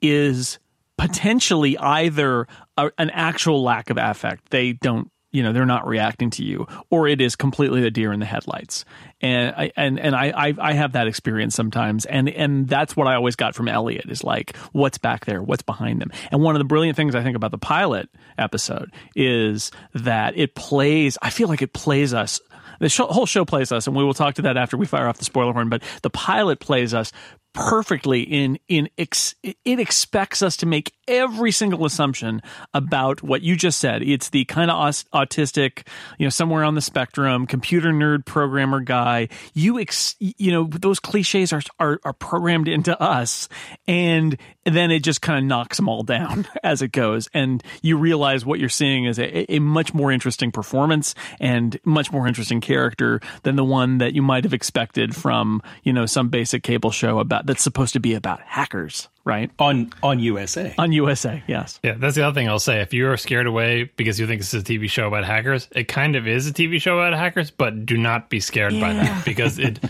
is 0.00 0.58
potentially 0.96 1.76
either 1.78 2.46
a, 2.76 2.90
an 2.98 3.10
actual 3.10 3.62
lack 3.62 3.90
of 3.90 3.98
affect 3.98 4.50
they 4.50 4.72
don't 4.72 5.10
you 5.36 5.42
know 5.42 5.52
they're 5.52 5.66
not 5.66 5.86
reacting 5.86 6.30
to 6.30 6.42
you 6.42 6.66
or 6.88 7.06
it 7.06 7.20
is 7.20 7.36
completely 7.36 7.82
the 7.82 7.90
deer 7.90 8.10
in 8.10 8.20
the 8.20 8.26
headlights. 8.26 8.86
And 9.20 9.54
i 9.54 9.70
and 9.76 10.00
and 10.00 10.16
i 10.16 10.32
i, 10.34 10.54
I 10.58 10.72
have 10.72 10.92
that 10.92 11.06
experience 11.06 11.54
sometimes. 11.54 12.06
And 12.06 12.30
and 12.30 12.66
that's 12.66 12.96
what 12.96 13.06
i 13.06 13.14
always 13.14 13.36
got 13.36 13.54
from 13.54 13.68
elliot 13.68 14.06
is 14.08 14.24
like 14.24 14.56
what's 14.72 14.96
back 14.96 15.26
there? 15.26 15.42
What's 15.42 15.62
behind 15.62 16.00
them? 16.00 16.10
And 16.30 16.42
one 16.42 16.54
of 16.54 16.60
the 16.60 16.64
brilliant 16.64 16.96
things 16.96 17.14
i 17.14 17.22
think 17.22 17.36
about 17.36 17.50
the 17.50 17.58
pilot 17.58 18.08
episode 18.38 18.90
is 19.14 19.70
that 19.92 20.38
it 20.38 20.54
plays 20.54 21.18
i 21.20 21.28
feel 21.28 21.48
like 21.48 21.60
it 21.60 21.74
plays 21.74 22.14
us 22.14 22.40
the 22.78 22.88
show, 22.88 23.06
whole 23.06 23.24
show 23.26 23.44
plays 23.44 23.72
us, 23.72 23.86
and 23.86 23.96
we 23.96 24.04
will 24.04 24.12
talk 24.12 24.34
to 24.34 24.42
that 24.42 24.58
after 24.58 24.76
we 24.76 24.84
fire 24.84 25.08
off 25.08 25.16
the 25.16 25.24
spoiler 25.24 25.54
horn. 25.54 25.70
But 25.70 25.82
the 26.02 26.10
pilot 26.10 26.60
plays 26.60 26.92
us 26.92 27.10
perfectly 27.54 28.20
in 28.20 28.58
in 28.68 28.88
ex, 28.98 29.34
it 29.42 29.80
expects 29.80 30.42
us 30.42 30.58
to 30.58 30.66
make 30.66 30.92
every 31.08 31.52
single 31.52 31.84
assumption 31.84 32.42
about 32.74 33.22
what 33.22 33.42
you 33.42 33.56
just 33.56 33.78
said. 33.78 34.02
It's 34.02 34.30
the 34.30 34.44
kind 34.44 34.70
of 34.70 34.76
autistic, 34.76 35.86
you 36.18 36.26
know, 36.26 36.30
somewhere 36.30 36.64
on 36.64 36.74
the 36.74 36.80
spectrum, 36.80 37.46
computer 37.46 37.90
nerd 37.90 38.24
programmer 38.24 38.80
guy. 38.80 39.28
You 39.54 39.78
ex, 39.78 40.16
you 40.18 40.52
know, 40.52 40.64
those 40.64 41.00
cliches 41.00 41.52
are 41.52 41.62
are, 41.78 42.00
are 42.04 42.12
programmed 42.12 42.68
into 42.68 43.00
us, 43.00 43.48
and 43.86 44.36
then 44.64 44.90
it 44.90 45.00
just 45.00 45.22
kind 45.22 45.38
of 45.38 45.44
knocks 45.44 45.76
them 45.76 45.88
all 45.88 46.02
down 46.02 46.46
as 46.62 46.82
it 46.82 46.92
goes, 46.92 47.28
and 47.32 47.62
you 47.82 47.96
realize 47.96 48.44
what 48.44 48.58
you're 48.58 48.68
seeing 48.68 49.04
is 49.04 49.18
a, 49.18 49.52
a 49.54 49.58
much 49.58 49.94
more 49.94 50.12
interesting 50.12 50.50
performance 50.50 51.14
and 51.40 51.78
much 51.84 52.12
more 52.12 52.26
interesting 52.26 52.60
character 52.60 53.20
than 53.42 53.56
the 53.56 53.64
one 53.64 53.98
that 53.98 54.14
you 54.14 54.22
might 54.22 54.44
have 54.44 54.54
expected 54.54 55.14
from 55.14 55.62
you 55.82 55.92
know 55.92 56.06
some 56.06 56.28
basic 56.28 56.62
cable 56.62 56.90
show 56.90 57.18
about 57.18 57.46
that's 57.46 57.62
supposed 57.62 57.92
to 57.92 58.00
be 58.00 58.14
about 58.14 58.40
hackers, 58.40 59.08
right? 59.26 59.50
on 59.58 59.92
on 60.02 60.18
USA. 60.20 60.74
On 60.78 60.92
USA, 60.92 61.42
yes. 61.46 61.78
Yeah, 61.82 61.96
that's 61.98 62.16
the 62.16 62.22
other 62.22 62.34
thing 62.34 62.48
I'll 62.48 62.58
say. 62.58 62.80
If 62.80 62.94
you're 62.94 63.16
scared 63.18 63.46
away 63.46 63.90
because 63.96 64.18
you 64.18 64.26
think 64.26 64.40
this 64.40 64.54
is 64.54 64.62
a 64.62 64.64
TV 64.64 64.88
show 64.88 65.06
about 65.06 65.24
hackers, 65.24 65.68
it 65.72 65.84
kind 65.88 66.16
of 66.16 66.26
is 66.26 66.48
a 66.48 66.52
TV 66.52 66.80
show 66.80 66.98
about 66.98 67.12
hackers, 67.12 67.50
but 67.50 67.84
do 67.84 67.98
not 67.98 68.30
be 68.30 68.40
scared 68.40 68.72
by 68.80 68.94
that 68.94 69.24
because 69.26 69.58
it 69.58 69.80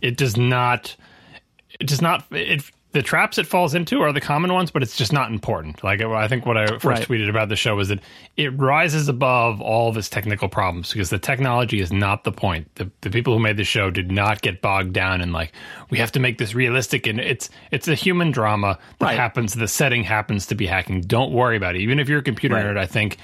it 0.00 0.16
does 0.16 0.36
not 0.36 0.96
it 1.78 1.86
does 1.86 2.02
not 2.02 2.24
it 2.32 2.64
the 2.96 3.02
traps 3.02 3.36
it 3.36 3.46
falls 3.46 3.74
into 3.74 4.00
are 4.00 4.10
the 4.10 4.22
common 4.22 4.50
ones, 4.54 4.70
but 4.70 4.82
it's 4.82 4.96
just 4.96 5.12
not 5.12 5.30
important. 5.30 5.84
Like 5.84 6.00
I 6.00 6.28
think 6.28 6.46
what 6.46 6.56
I 6.56 6.66
first 6.66 6.84
Right. 6.84 7.06
tweeted 7.06 7.28
about 7.28 7.50
the 7.50 7.56
show 7.56 7.76
was 7.76 7.88
that 7.88 8.00
it 8.38 8.56
rises 8.58 9.06
above 9.08 9.60
all 9.60 9.90
of 9.90 9.96
its 9.98 10.08
technical 10.08 10.48
problems 10.48 10.92
because 10.92 11.10
the 11.10 11.18
technology 11.18 11.80
is 11.80 11.92
not 11.92 12.24
the 12.24 12.32
point. 12.32 12.74
The 12.76 12.90
the 13.02 13.10
people 13.10 13.34
who 13.34 13.38
made 13.40 13.58
the 13.58 13.64
show 13.64 13.90
did 13.90 14.10
not 14.10 14.40
get 14.40 14.62
bogged 14.62 14.94
down 14.94 15.20
in 15.20 15.30
like 15.30 15.52
we 15.90 15.98
have 15.98 16.10
to 16.12 16.20
make 16.20 16.38
this 16.38 16.54
realistic 16.54 17.06
and 17.06 17.20
it's 17.20 17.50
it's 17.70 17.86
a 17.86 17.94
human 17.94 18.30
drama 18.30 18.78
that 18.98 19.06
Right. 19.06 19.16
happens. 19.18 19.52
The 19.52 19.68
setting 19.68 20.02
happens 20.02 20.46
to 20.46 20.54
be 20.54 20.66
hacking. 20.66 21.02
Don't 21.02 21.32
worry 21.32 21.56
about 21.58 21.76
it. 21.76 21.82
Even 21.82 21.98
if 22.00 22.08
you're 22.08 22.20
a 22.20 22.22
computer 22.22 22.54
Right. 22.54 22.64
nerd, 22.64 22.78
I 22.78 22.86
think 22.86 23.18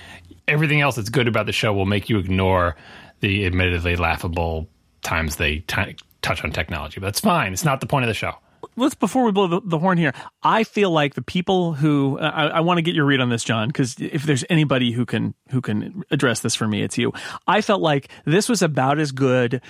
everything 0.46 0.82
else 0.82 0.96
that's 0.96 1.08
good 1.08 1.28
about 1.28 1.46
the 1.46 1.52
show 1.52 1.72
will 1.72 1.86
make 1.86 2.10
you 2.10 2.18
ignore 2.18 2.76
the 3.20 3.46
admittedly 3.46 3.96
laughable 3.96 4.68
times 5.00 5.36
they 5.36 5.60
t- 5.60 5.96
touch 6.20 6.44
on 6.44 6.50
technology. 6.52 7.00
But 7.00 7.06
that's 7.06 7.20
fine. 7.20 7.54
It's 7.54 7.64
not 7.64 7.80
the 7.80 7.86
point 7.86 8.04
of 8.04 8.08
the 8.08 8.14
show. 8.14 8.34
Let's 8.76 8.94
before 8.94 9.24
we 9.24 9.32
blow 9.32 9.46
the, 9.46 9.60
the 9.64 9.78
horn 9.78 9.98
here 9.98 10.12
i 10.42 10.64
feel 10.64 10.90
like 10.90 11.14
the 11.14 11.22
people 11.22 11.72
who 11.72 12.18
i, 12.18 12.46
I 12.46 12.60
want 12.60 12.78
to 12.78 12.82
get 12.82 12.94
your 12.94 13.04
read 13.04 13.20
on 13.20 13.28
this 13.28 13.44
john 13.44 13.68
because 13.68 13.96
if 13.98 14.24
there's 14.24 14.44
anybody 14.50 14.92
who 14.92 15.04
can 15.06 15.34
who 15.50 15.60
can 15.60 16.04
address 16.10 16.40
this 16.40 16.54
for 16.54 16.66
me 16.68 16.82
it's 16.82 16.98
you. 16.98 17.12
I 17.46 17.60
felt 17.60 17.80
like 17.80 18.08
this 18.24 18.48
was 18.48 18.62
about 18.62 18.98
as 18.98 19.12
good 19.12 19.62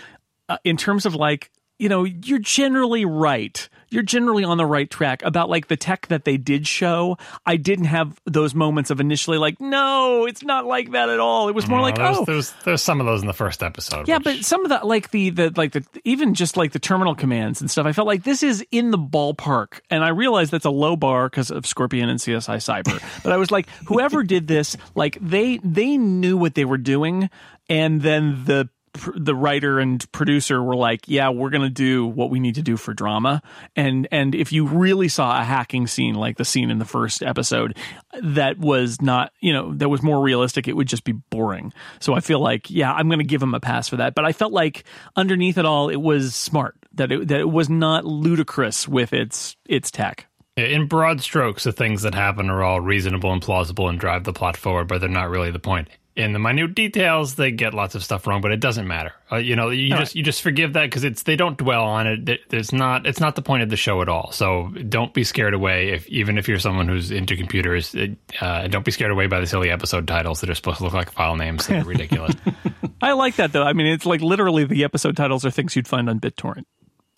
uh, 0.48 0.58
in 0.64 0.76
terms 0.76 1.06
of 1.06 1.14
like 1.14 1.50
you 1.82 1.88
know, 1.88 2.04
you're 2.04 2.38
generally 2.38 3.04
right. 3.04 3.68
You're 3.90 4.04
generally 4.04 4.44
on 4.44 4.56
the 4.56 4.64
right 4.64 4.88
track 4.88 5.20
about 5.24 5.50
like 5.50 5.66
the 5.66 5.76
tech 5.76 6.06
that 6.06 6.24
they 6.24 6.36
did 6.36 6.64
show. 6.66 7.18
I 7.44 7.56
didn't 7.56 7.86
have 7.86 8.18
those 8.24 8.54
moments 8.54 8.90
of 8.90 9.00
initially 9.00 9.36
like, 9.36 9.60
no, 9.60 10.24
it's 10.26 10.44
not 10.44 10.64
like 10.64 10.92
that 10.92 11.08
at 11.10 11.18
all. 11.18 11.48
It 11.48 11.56
was 11.56 11.66
more 11.66 11.80
like, 11.80 11.96
there's, 11.96 12.16
oh, 12.16 12.24
there's 12.24 12.52
there's 12.64 12.82
some 12.82 13.00
of 13.00 13.06
those 13.06 13.20
in 13.20 13.26
the 13.26 13.32
first 13.34 13.64
episode. 13.64 14.06
yeah, 14.06 14.18
which- 14.18 14.24
but 14.24 14.44
some 14.44 14.64
of 14.64 14.68
that, 14.68 14.86
like 14.86 15.10
the 15.10 15.30
the 15.30 15.52
like 15.56 15.72
the 15.72 15.84
even 16.04 16.34
just 16.34 16.56
like 16.56 16.70
the 16.70 16.78
terminal 16.78 17.16
commands 17.16 17.60
and 17.60 17.68
stuff, 17.68 17.84
I 17.84 17.90
felt 17.92 18.06
like 18.06 18.22
this 18.22 18.44
is 18.44 18.64
in 18.70 18.92
the 18.92 18.98
ballpark, 18.98 19.80
and 19.90 20.04
I 20.04 20.08
realized 20.10 20.52
that's 20.52 20.64
a 20.64 20.70
low 20.70 20.94
bar 20.94 21.28
because 21.28 21.50
of 21.50 21.66
Scorpion 21.66 22.08
and 22.08 22.20
CSI 22.20 22.58
Cyber. 22.58 23.02
but 23.24 23.32
I 23.32 23.36
was 23.38 23.50
like, 23.50 23.68
whoever 23.88 24.22
did 24.22 24.46
this, 24.46 24.76
like 24.94 25.18
they 25.20 25.58
they 25.64 25.96
knew 25.98 26.36
what 26.36 26.54
they 26.54 26.64
were 26.64 26.78
doing, 26.78 27.28
and 27.68 28.00
then 28.00 28.44
the 28.44 28.68
pr- 28.92 29.18
the 29.18 29.34
writer 29.34 29.78
and 29.78 30.10
producer 30.12 30.62
were 30.62 30.76
like, 30.76 31.08
"Yeah, 31.08 31.30
we're 31.30 31.50
gonna 31.50 31.70
do 31.70 32.06
what 32.06 32.30
we 32.30 32.40
need 32.40 32.54
to 32.56 32.62
do 32.62 32.76
for 32.76 32.94
drama." 32.94 33.42
And 33.76 34.08
and 34.10 34.34
if 34.34 34.52
you 34.52 34.66
really 34.66 35.08
saw 35.08 35.40
a 35.40 35.44
hacking 35.44 35.86
scene 35.86 36.14
like 36.14 36.36
the 36.36 36.44
scene 36.44 36.70
in 36.70 36.78
the 36.78 36.84
first 36.84 37.22
episode, 37.22 37.76
that 38.22 38.58
was 38.58 39.00
not 39.00 39.32
you 39.40 39.52
know 39.52 39.74
that 39.74 39.88
was 39.88 40.02
more 40.02 40.20
realistic, 40.20 40.68
it 40.68 40.76
would 40.76 40.88
just 40.88 41.04
be 41.04 41.12
boring. 41.12 41.72
So 42.00 42.14
I 42.14 42.20
feel 42.20 42.40
like 42.40 42.70
yeah, 42.70 42.92
I'm 42.92 43.08
gonna 43.08 43.24
give 43.24 43.42
him 43.42 43.54
a 43.54 43.60
pass 43.60 43.88
for 43.88 43.96
that. 43.96 44.14
But 44.14 44.24
I 44.24 44.32
felt 44.32 44.52
like 44.52 44.84
underneath 45.16 45.58
it 45.58 45.64
all, 45.64 45.88
it 45.88 46.00
was 46.00 46.34
smart 46.34 46.76
that 46.94 47.10
it 47.10 47.28
that 47.28 47.40
it 47.40 47.50
was 47.50 47.68
not 47.68 48.04
ludicrous 48.04 48.86
with 48.88 49.12
its 49.12 49.56
its 49.66 49.90
tech. 49.90 50.26
in 50.56 50.86
broad 50.86 51.20
strokes, 51.22 51.64
the 51.64 51.72
things 51.72 52.02
that 52.02 52.14
happen 52.14 52.50
are 52.50 52.62
all 52.62 52.80
reasonable 52.80 53.32
and 53.32 53.40
plausible 53.40 53.88
and 53.88 53.98
drive 53.98 54.24
the 54.24 54.32
plot 54.32 54.56
forward, 54.56 54.86
but 54.86 55.00
they're 55.00 55.08
not 55.08 55.30
really 55.30 55.50
the 55.50 55.58
point. 55.58 55.88
In 56.14 56.34
the 56.34 56.38
minute 56.38 56.74
details, 56.74 57.36
they 57.36 57.50
get 57.52 57.72
lots 57.72 57.94
of 57.94 58.04
stuff 58.04 58.26
wrong, 58.26 58.42
but 58.42 58.52
it 58.52 58.60
doesn't 58.60 58.86
matter. 58.86 59.12
Uh, 59.32 59.36
you 59.36 59.56
know, 59.56 59.70
you 59.70 59.88
just 59.96 60.14
you 60.14 60.22
just 60.22 60.42
forgive 60.42 60.74
that 60.74 60.84
because 60.84 61.04
it's 61.04 61.22
they 61.22 61.36
don't 61.36 61.56
dwell 61.56 61.84
on 61.84 62.06
it. 62.06 62.26
There- 62.26 62.38
There's 62.50 62.70
not 62.70 63.06
it's 63.06 63.18
not 63.18 63.34
the 63.34 63.40
point 63.40 63.62
of 63.62 63.70
the 63.70 63.78
show 63.78 64.02
at 64.02 64.10
all. 64.10 64.30
So 64.30 64.68
don't 64.88 65.14
be 65.14 65.24
scared 65.24 65.54
away 65.54 65.88
if 65.92 66.06
even 66.08 66.36
if 66.36 66.48
you're 66.48 66.58
someone 66.58 66.86
who's 66.86 67.10
into 67.10 67.34
computers. 67.36 67.96
Uh, 68.40 68.68
don't 68.68 68.84
be 68.84 68.90
scared 68.90 69.10
away 69.10 69.26
by 69.26 69.40
the 69.40 69.46
silly 69.46 69.70
episode 69.70 70.06
titles 70.06 70.42
that 70.42 70.50
are 70.50 70.54
supposed 70.54 70.78
to 70.78 70.84
look 70.84 70.92
like 70.92 71.10
file 71.12 71.36
names 71.36 71.66
that 71.68 71.82
are 71.82 71.88
ridiculous. 71.88 72.34
I 73.00 73.12
like 73.12 73.36
that 73.36 73.52
though. 73.52 73.62
I 73.64 73.72
mean, 73.72 73.86
it's 73.86 74.04
like 74.04 74.20
literally 74.20 74.64
the 74.64 74.84
episode 74.84 75.16
titles 75.16 75.46
are 75.46 75.50
things 75.50 75.74
you'd 75.76 75.88
find 75.88 76.10
on 76.10 76.20
BitTorrent. 76.20 76.64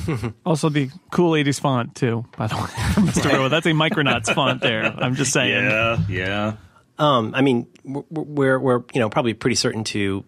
also, 0.46 0.68
the 0.68 0.90
cool 1.10 1.32
'80s 1.32 1.58
font 1.58 1.94
too. 1.96 2.24
By 2.36 2.46
the 2.46 2.54
way, 2.56 2.60
Mr. 3.06 3.32
Rowe, 3.32 3.48
that's 3.48 3.66
a 3.66 3.70
Micronauts 3.70 4.32
font 4.32 4.60
there. 4.60 4.84
I'm 4.84 5.14
just 5.16 5.32
saying. 5.32 5.52
Yeah, 5.64 5.98
yeah. 6.08 6.52
Um, 6.98 7.32
I 7.34 7.42
mean, 7.42 7.66
we're, 7.84 8.58
we're 8.58 8.82
you 8.92 9.00
know 9.00 9.08
probably 9.10 9.34
pretty 9.34 9.56
certain 9.56 9.84
to 9.84 10.24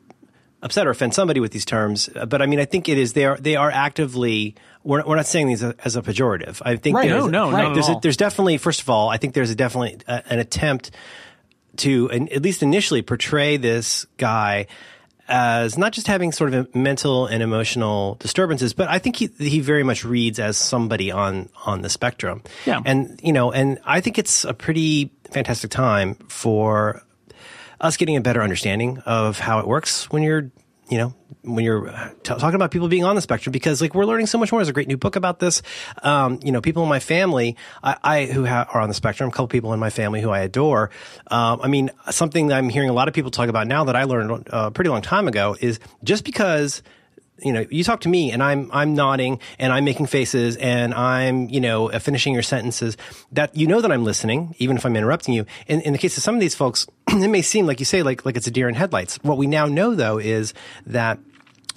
upset 0.63 0.87
or 0.87 0.91
offend 0.91 1.15
somebody 1.15 1.39
with 1.39 1.53
these 1.53 1.65
terms, 1.65 2.09
but 2.29 2.43
I 2.43 2.47
mean, 2.47 2.59
I 2.59 2.65
think 2.65 2.89
it 2.89 2.99
is 2.99 3.13
they 3.13 3.25
are 3.25 3.37
they 3.37 3.57
are 3.57 3.71
actively. 3.71 4.57
We're, 4.83 5.05
we're 5.05 5.17
not 5.17 5.27
saying 5.27 5.49
these 5.49 5.63
as 5.65 5.71
a, 5.73 5.85
as 5.85 5.97
a 5.97 6.03
pejorative. 6.03 6.63
I 6.65 6.77
think 6.77 6.97
Right. 6.97 7.09
there's, 7.09 7.27
No, 7.27 7.51
no, 7.51 7.57
at 7.57 7.75
there's. 7.75 7.89
A, 7.89 7.99
there's 8.03 8.17
definitely 8.17 8.57
first 8.59 8.81
of 8.81 8.91
all, 8.91 9.09
I 9.09 9.17
think 9.17 9.35
there's 9.35 9.51
a 9.51 9.55
definitely 9.57 9.99
uh 10.07 10.21
an 10.27 10.39
attempt 10.39 10.91
to 11.79 12.11
at 12.11 12.43
least 12.43 12.63
initially 12.63 13.03
portray 13.03 13.59
this 13.59 14.07
guy 14.17 14.67
as 15.29 15.77
not 15.77 15.93
just 15.93 16.07
having 16.07 16.31
sort 16.31 16.55
of 16.55 16.73
mental 16.75 17.27
and 17.27 17.43
emotional 17.43 18.15
disturbances, 18.21 18.75
but 18.75 18.89
I 18.89 19.01
think 19.01 19.17
he 19.17 19.29
he 19.39 19.59
very 19.61 19.83
much 19.83 20.05
reads 20.05 20.39
as 20.39 20.57
somebody 20.57 21.11
on 21.11 21.49
on 21.65 21.83
the 21.83 21.89
spectrum. 21.91 22.43
Yeah. 22.65 22.81
And 22.85 23.19
you 23.23 23.33
know, 23.33 23.51
and 23.53 23.79
I 23.85 24.01
think 24.01 24.19
it's 24.19 24.45
a 24.45 24.55
pretty 24.55 25.07
fantastic 25.31 25.71
time 25.71 26.15
for 26.29 27.03
us 27.81 27.97
getting 27.97 28.17
a 28.17 28.21
better 28.21 28.43
understanding 28.43 28.99
of 29.07 29.39
how 29.39 29.59
it 29.59 29.67
works 29.67 30.11
when 30.11 30.23
you're 30.23 30.51
you 30.89 30.99
know 30.99 31.15
when 31.43 31.65
you're 31.65 31.87
t- 32.23 32.35
talking 32.35 32.55
about 32.55 32.71
people 32.71 32.89
being 32.89 33.05
on 33.05 33.17
the 33.17 33.21
spectrum 33.21 33.53
because 33.53 33.81
like 33.81 33.95
we're 33.95 34.05
learning 34.05 34.27
so 34.27 34.39
much 34.39 34.53
more. 34.53 34.61
There's 34.61 34.69
a 34.69 34.73
great 34.73 34.89
new 34.89 34.97
book 34.97 35.17
about 35.17 35.41
this. 35.41 35.63
Um, 36.03 36.39
you 36.43 36.53
know 36.53 36.61
people 36.61 36.83
in 36.83 36.89
my 36.89 37.01
family 37.01 37.57
i, 37.83 37.97
I 38.03 38.25
who 38.27 38.47
ha- 38.47 38.67
are 38.73 38.81
on 38.81 38.89
the 38.89 38.95
spectrum 38.95 39.29
a 39.29 39.33
couple 39.33 39.49
people 39.49 39.73
in 39.73 39.81
my 39.81 39.91
family 39.91 40.21
who 40.21 40.31
i 40.31 40.41
adore 40.41 40.91
um, 41.29 41.61
i 41.63 41.69
mean 41.69 41.91
something 42.11 42.53
i'm 42.53 42.69
hearing 42.69 42.89
a 42.89 42.93
lot 42.93 43.09
of 43.09 43.15
people 43.15 43.31
talk 43.31 43.49
about 43.49 43.67
now 43.67 43.85
that 43.85 43.97
i 43.97 44.05
learned 44.05 44.31
uh, 44.31 44.67
a 44.67 44.71
pretty 44.71 44.91
long 44.91 45.03
time 45.03 45.29
ago 45.29 45.57
is 45.61 45.81
just 46.05 46.25
because 46.25 46.83
you 47.39 47.53
know, 47.53 47.67
you 47.71 47.85
talk 47.85 48.01
to 48.03 48.09
me 48.09 48.33
and 48.33 48.43
I'm 48.43 48.71
I'm 48.73 48.95
nodding 48.95 49.41
and 49.59 49.73
I'm 49.73 49.85
making 49.85 50.07
faces 50.07 50.57
and 50.57 50.95
I'm 50.95 51.49
you 51.49 51.61
know 51.61 51.91
uh, 51.91 51.99
finishing 51.99 52.33
your 52.33 52.43
sentences. 52.43 52.97
That 53.33 53.57
you 53.57 53.67
know 53.67 53.81
that 53.81 53.93
I'm 53.93 54.05
listening, 54.05 54.55
even 54.59 54.77
if 54.77 54.87
I'm 54.87 54.97
interrupting 54.97 55.35
you. 55.35 55.47
In, 55.67 55.81
in 55.83 55.93
the 55.93 55.99
case 55.99 56.17
of 56.17 56.23
some 56.23 56.35
of 56.35 56.41
these 56.41 56.55
folks, 56.55 56.87
it 57.09 57.29
may 57.29 57.43
seem 57.43 57.67
like 57.67 57.79
you 57.79 57.87
say 57.87 58.03
like 58.03 58.25
like 58.25 58.37
it's 58.37 58.47
a 58.47 58.51
deer 58.51 58.69
in 58.69 58.75
headlights. 58.75 59.19
What 59.23 59.39
we 59.39 59.47
now 59.47 59.67
know 59.67 59.95
though 59.95 60.19
is 60.19 60.55
that 60.87 61.19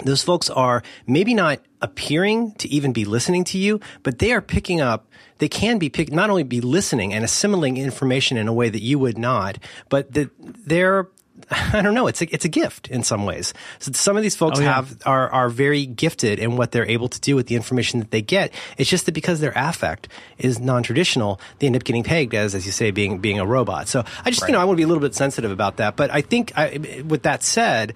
those 0.05 0.23
folks 0.23 0.49
are 0.49 0.81
maybe 1.07 1.33
not 1.33 1.59
appearing 1.81 2.53
to 2.53 2.69
even 2.69 2.93
be 2.93 3.03
listening 3.03 3.43
to 3.45 3.57
you, 3.57 3.81
but 4.03 4.19
they 4.19 4.31
are 4.31 4.41
picking 4.41 4.79
up. 4.79 5.07
They 5.39 5.49
can 5.49 5.77
be 5.77 5.89
pick, 5.89 6.11
not 6.11 6.29
only 6.29 6.43
be 6.43 6.61
listening 6.61 7.13
and 7.13 7.23
assimilating 7.23 7.77
information 7.77 8.37
in 8.37 8.47
a 8.47 8.53
way 8.53 8.69
that 8.69 8.81
you 8.81 8.99
would 8.99 9.17
not, 9.17 9.57
but 9.89 10.13
that 10.13 10.29
they're 10.39 11.09
I 11.51 11.81
don't 11.81 11.93
know. 11.93 12.07
It's 12.07 12.21
a 12.21 12.33
it's 12.33 12.45
a 12.45 12.49
gift 12.49 12.87
in 12.89 13.03
some 13.03 13.25
ways. 13.25 13.53
So 13.79 13.91
some 13.93 14.17
of 14.17 14.23
these 14.23 14.35
folks 14.35 14.59
Oh, 14.59 14.63
yeah. 14.63 14.75
have 14.75 14.97
are 15.05 15.29
are 15.29 15.49
very 15.49 15.85
gifted 15.85 16.39
in 16.39 16.57
what 16.57 16.71
they're 16.71 16.85
able 16.89 17.09
to 17.09 17.19
do 17.19 17.35
with 17.35 17.47
the 17.47 17.55
information 17.55 17.99
that 17.99 18.11
they 18.11 18.21
get. 18.21 18.53
It's 18.77 18.89
just 18.89 19.05
that 19.05 19.13
because 19.13 19.39
their 19.39 19.53
affect 19.55 20.07
is 20.37 20.59
non 20.59 20.83
traditional, 20.83 21.39
they 21.59 21.67
end 21.67 21.75
up 21.75 21.83
getting 21.83 22.03
pegged 22.03 22.33
as 22.33 22.55
as 22.55 22.65
you 22.65 22.71
say 22.71 22.91
being 22.91 23.19
being 23.19 23.39
a 23.39 23.45
robot. 23.45 23.87
So 23.87 24.03
I 24.25 24.29
just 24.31 24.45
you 24.47 24.53
know 24.53 24.59
I 24.59 24.63
want 24.65 24.75
to 24.75 24.77
be 24.77 24.83
a 24.83 24.87
little 24.87 25.01
bit 25.01 25.15
sensitive 25.15 25.51
about 25.51 25.77
that. 25.77 25.95
But 25.95 26.11
I 26.11 26.21
think 26.21 26.51
I, 26.57 27.03
with 27.07 27.23
that 27.23 27.43
said. 27.43 27.93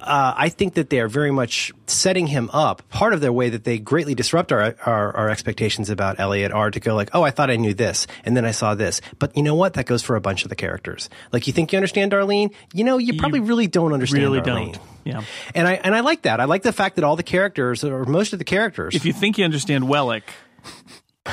Uh, 0.00 0.32
I 0.36 0.48
think 0.48 0.74
that 0.74 0.90
they 0.90 1.00
are 1.00 1.08
very 1.08 1.30
much 1.30 1.72
setting 1.86 2.26
him 2.26 2.50
up. 2.52 2.88
Part 2.88 3.14
of 3.14 3.20
their 3.20 3.32
way 3.32 3.50
that 3.50 3.64
they 3.64 3.78
greatly 3.78 4.14
disrupt 4.14 4.52
our, 4.52 4.76
our 4.86 5.16
our 5.16 5.30
expectations 5.30 5.90
about 5.90 6.20
Elliot 6.20 6.52
are 6.52 6.70
to 6.70 6.80
go 6.80 6.94
like, 6.94 7.10
oh, 7.14 7.22
I 7.22 7.30
thought 7.30 7.50
I 7.50 7.56
knew 7.56 7.74
this, 7.74 8.06
and 8.24 8.36
then 8.36 8.44
I 8.44 8.52
saw 8.52 8.74
this. 8.74 9.00
But 9.18 9.36
you 9.36 9.42
know 9.42 9.54
what? 9.54 9.74
That 9.74 9.86
goes 9.86 10.02
for 10.02 10.16
a 10.16 10.20
bunch 10.20 10.44
of 10.44 10.50
the 10.50 10.56
characters. 10.56 11.10
Like, 11.32 11.46
you 11.46 11.52
think 11.52 11.72
you 11.72 11.76
understand 11.76 12.12
Darlene? 12.12 12.52
You 12.72 12.84
know, 12.84 12.98
you 12.98 13.18
probably 13.18 13.40
really 13.40 13.66
don't 13.66 13.92
understand. 13.92 14.22
Darlene. 14.24 14.30
Really 14.30 14.40
Darlene. 14.40 14.72
don't. 14.74 14.82
Yeah. 15.04 15.22
And 15.54 15.66
I 15.66 15.74
and 15.74 15.94
I 15.94 16.00
like 16.00 16.22
that. 16.22 16.38
I 16.40 16.44
like 16.44 16.62
the 16.62 16.72
fact 16.72 16.96
that 16.96 17.04
all 17.04 17.16
the 17.16 17.22
characters, 17.22 17.82
or 17.82 18.04
most 18.04 18.32
of 18.32 18.38
the 18.38 18.44
characters, 18.44 18.94
If 18.94 19.04
you 19.04 19.12
think 19.12 19.38
you 19.38 19.44
understand 19.44 19.84
Wellick, 19.84 20.22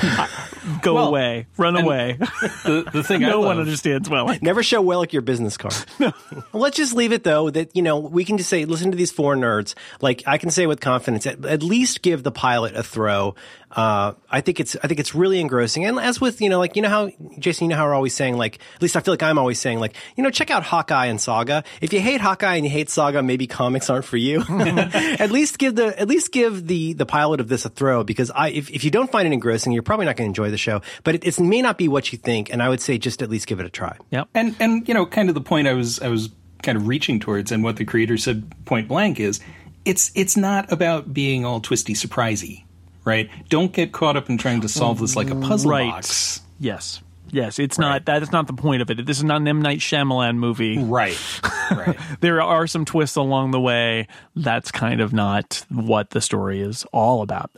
go 0.82 0.94
Well, 0.94 1.08
away, 1.08 1.46
run 1.56 1.76
away. 1.76 2.16
The, 2.64 2.88
the 2.92 3.02
thing 3.02 3.20
no 3.22 3.40
love, 3.40 3.46
one 3.46 3.58
understands 3.60 4.08
Wellick. 4.08 4.42
Never 4.42 4.62
show 4.62 4.82
Wellick 4.82 5.12
your 5.12 5.22
business 5.22 5.56
card. 5.56 5.74
no. 5.98 6.12
Let's 6.52 6.76
just 6.76 6.94
leave 6.94 7.12
it 7.12 7.24
though 7.24 7.50
that 7.50 7.74
you 7.74 7.82
know 7.82 7.98
we 7.98 8.24
can 8.24 8.38
just 8.38 8.50
say 8.50 8.64
listen 8.64 8.90
to 8.90 8.96
these 8.96 9.12
four 9.12 9.34
nerds. 9.36 9.74
Like 10.00 10.22
I 10.26 10.38
can 10.38 10.50
say 10.50 10.66
with 10.66 10.80
confidence, 10.80 11.26
at, 11.26 11.44
at 11.44 11.62
least 11.62 12.02
give 12.02 12.22
the 12.22 12.32
pilot 12.32 12.76
a 12.76 12.82
throw. 12.82 13.34
Uh, 13.76 14.14
I 14.30 14.40
think 14.40 14.58
it's 14.58 14.74
I 14.82 14.88
think 14.88 14.98
it's 14.98 15.14
really 15.14 15.38
engrossing. 15.38 15.84
And 15.84 16.00
as 16.00 16.18
with 16.18 16.40
you 16.40 16.48
know 16.48 16.58
like 16.58 16.76
you 16.76 16.82
know 16.82 16.88
how 16.88 17.10
Jason, 17.38 17.66
you 17.66 17.68
know 17.68 17.76
how 17.76 17.86
we're 17.86 17.94
always 17.94 18.14
saying 18.14 18.38
like 18.38 18.58
at 18.74 18.80
least 18.80 18.96
I 18.96 19.00
feel 19.00 19.12
like 19.12 19.22
I'm 19.22 19.38
always 19.38 19.60
saying 19.60 19.80
like 19.80 19.94
you 20.16 20.22
know 20.22 20.30
check 20.30 20.50
out 20.50 20.62
Hawkeye 20.62 21.06
and 21.06 21.20
Saga. 21.20 21.62
If 21.82 21.92
you 21.92 22.00
hate 22.00 22.22
Hawkeye 22.22 22.54
and 22.54 22.64
you 22.64 22.70
hate 22.70 22.88
Saga, 22.88 23.22
maybe 23.22 23.46
comics 23.46 23.90
aren't 23.90 24.06
for 24.06 24.16
you. 24.16 24.42
at 24.48 25.30
least 25.30 25.58
give 25.58 25.74
the 25.74 25.98
at 26.00 26.08
least 26.08 26.32
give 26.32 26.66
the 26.66 26.94
the 26.94 27.04
pilot 27.04 27.38
of 27.38 27.48
this 27.48 27.66
a 27.66 27.68
throw 27.68 28.02
because 28.02 28.30
I 28.30 28.48
if, 28.48 28.70
if 28.70 28.82
you 28.82 28.90
don't 28.90 29.12
find 29.12 29.28
it 29.28 29.32
engrossing, 29.32 29.72
you're 29.72 29.82
probably 29.82 30.06
not 30.06 30.16
going 30.16 30.26
to 30.26 30.30
enjoy 30.30 30.50
the 30.50 30.56
show. 30.56 30.80
But 31.04 31.16
it, 31.16 31.24
it 31.24 31.38
may 31.38 31.60
not 31.60 31.76
be 31.76 31.86
what 31.86 32.10
you 32.12 32.18
think, 32.18 32.50
and 32.50 32.62
I 32.62 32.70
would 32.70 32.80
say 32.80 32.96
just 32.96 33.20
at 33.20 33.28
least 33.28 33.46
give 33.46 33.60
it 33.60 33.66
a 33.66 33.70
try. 33.70 33.98
Yep. 34.10 34.28
and 34.34 34.56
and 34.58 34.88
you 34.88 34.94
know, 34.94 35.04
kind 35.04 35.28
of 35.28 35.34
the 35.34 35.42
point 35.42 35.68
I 35.68 35.74
was 35.74 36.00
I 36.00 36.08
was 36.08 36.30
kind 36.62 36.78
of 36.78 36.88
reaching 36.88 37.20
towards, 37.20 37.52
and 37.52 37.62
what 37.62 37.76
the 37.76 37.84
creator 37.84 38.16
said 38.16 38.50
point 38.64 38.88
blank 38.88 39.20
is, 39.20 39.40
it's 39.84 40.10
it's 40.14 40.36
not 40.36 40.72
about 40.72 41.12
being 41.12 41.44
all 41.44 41.60
twisty 41.60 41.94
surprisey, 41.94 42.64
right? 43.06 43.30
Don't 43.48 43.72
get 43.72 43.92
caught 43.92 44.18
up 44.18 44.28
in 44.28 44.36
trying 44.36 44.60
to 44.60 44.68
solve 44.68 44.98
this 44.98 45.16
like 45.16 45.30
a 45.30 45.36
puzzle 45.36 45.70
right. 45.70 45.90
box. 45.90 46.42
Yes. 46.58 47.00
Yes. 47.30 47.58
It's 47.58 47.78
not. 47.78 48.04
That 48.04 48.22
is 48.22 48.32
not 48.32 48.46
the 48.46 48.52
point 48.52 48.82
of 48.82 48.90
it. 48.90 49.06
This 49.06 49.16
is 49.16 49.24
not 49.24 49.40
an 49.40 49.48
M 49.48 49.62
Night 49.62 49.78
Shyamalan 49.78 50.36
movie. 50.36 50.76
Right, 50.76 51.18
right. 51.70 51.96
There 52.20 52.42
are 52.42 52.66
some 52.66 52.84
twists 52.84 53.16
along 53.16 53.52
the 53.52 53.60
way. 53.60 54.08
That's 54.34 54.70
kind 54.70 55.00
of 55.00 55.14
not 55.14 55.64
what 55.70 56.10
the 56.10 56.20
story 56.20 56.60
is 56.60 56.84
all 56.92 57.22
about. 57.22 57.50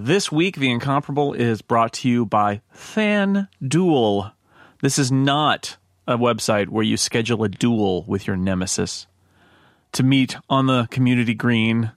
This 0.00 0.30
week, 0.30 0.56
The 0.56 0.70
Incomparable 0.70 1.32
is 1.34 1.60
brought 1.60 1.92
to 1.94 2.08
you 2.08 2.24
by 2.24 2.62
FanDuel. 2.72 4.32
This 4.80 4.96
is 4.96 5.10
not 5.10 5.76
a 6.06 6.16
website 6.16 6.68
where 6.68 6.84
you 6.84 6.96
schedule 6.96 7.42
a 7.42 7.48
duel 7.48 8.04
with 8.06 8.24
your 8.28 8.36
nemesis 8.36 9.08
to 9.92 10.02
meet 10.02 10.36
on 10.48 10.66
the 10.66 10.86
community 10.90 11.34
green, 11.34 11.92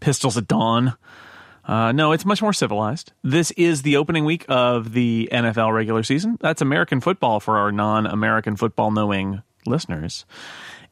pistols 0.00 0.36
at 0.36 0.48
dawn. 0.48 0.94
Uh, 1.64 1.92
no, 1.92 2.12
it's 2.12 2.24
much 2.24 2.42
more 2.42 2.52
civilized. 2.52 3.12
This 3.22 3.52
is 3.52 3.82
the 3.82 3.96
opening 3.96 4.24
week 4.24 4.44
of 4.48 4.92
the 4.92 5.28
NFL 5.30 5.72
regular 5.72 6.02
season. 6.02 6.36
That's 6.40 6.60
American 6.60 7.00
football 7.00 7.38
for 7.38 7.58
our 7.58 7.70
non 7.70 8.06
American 8.06 8.56
football 8.56 8.90
knowing 8.90 9.42
listeners. 9.64 10.24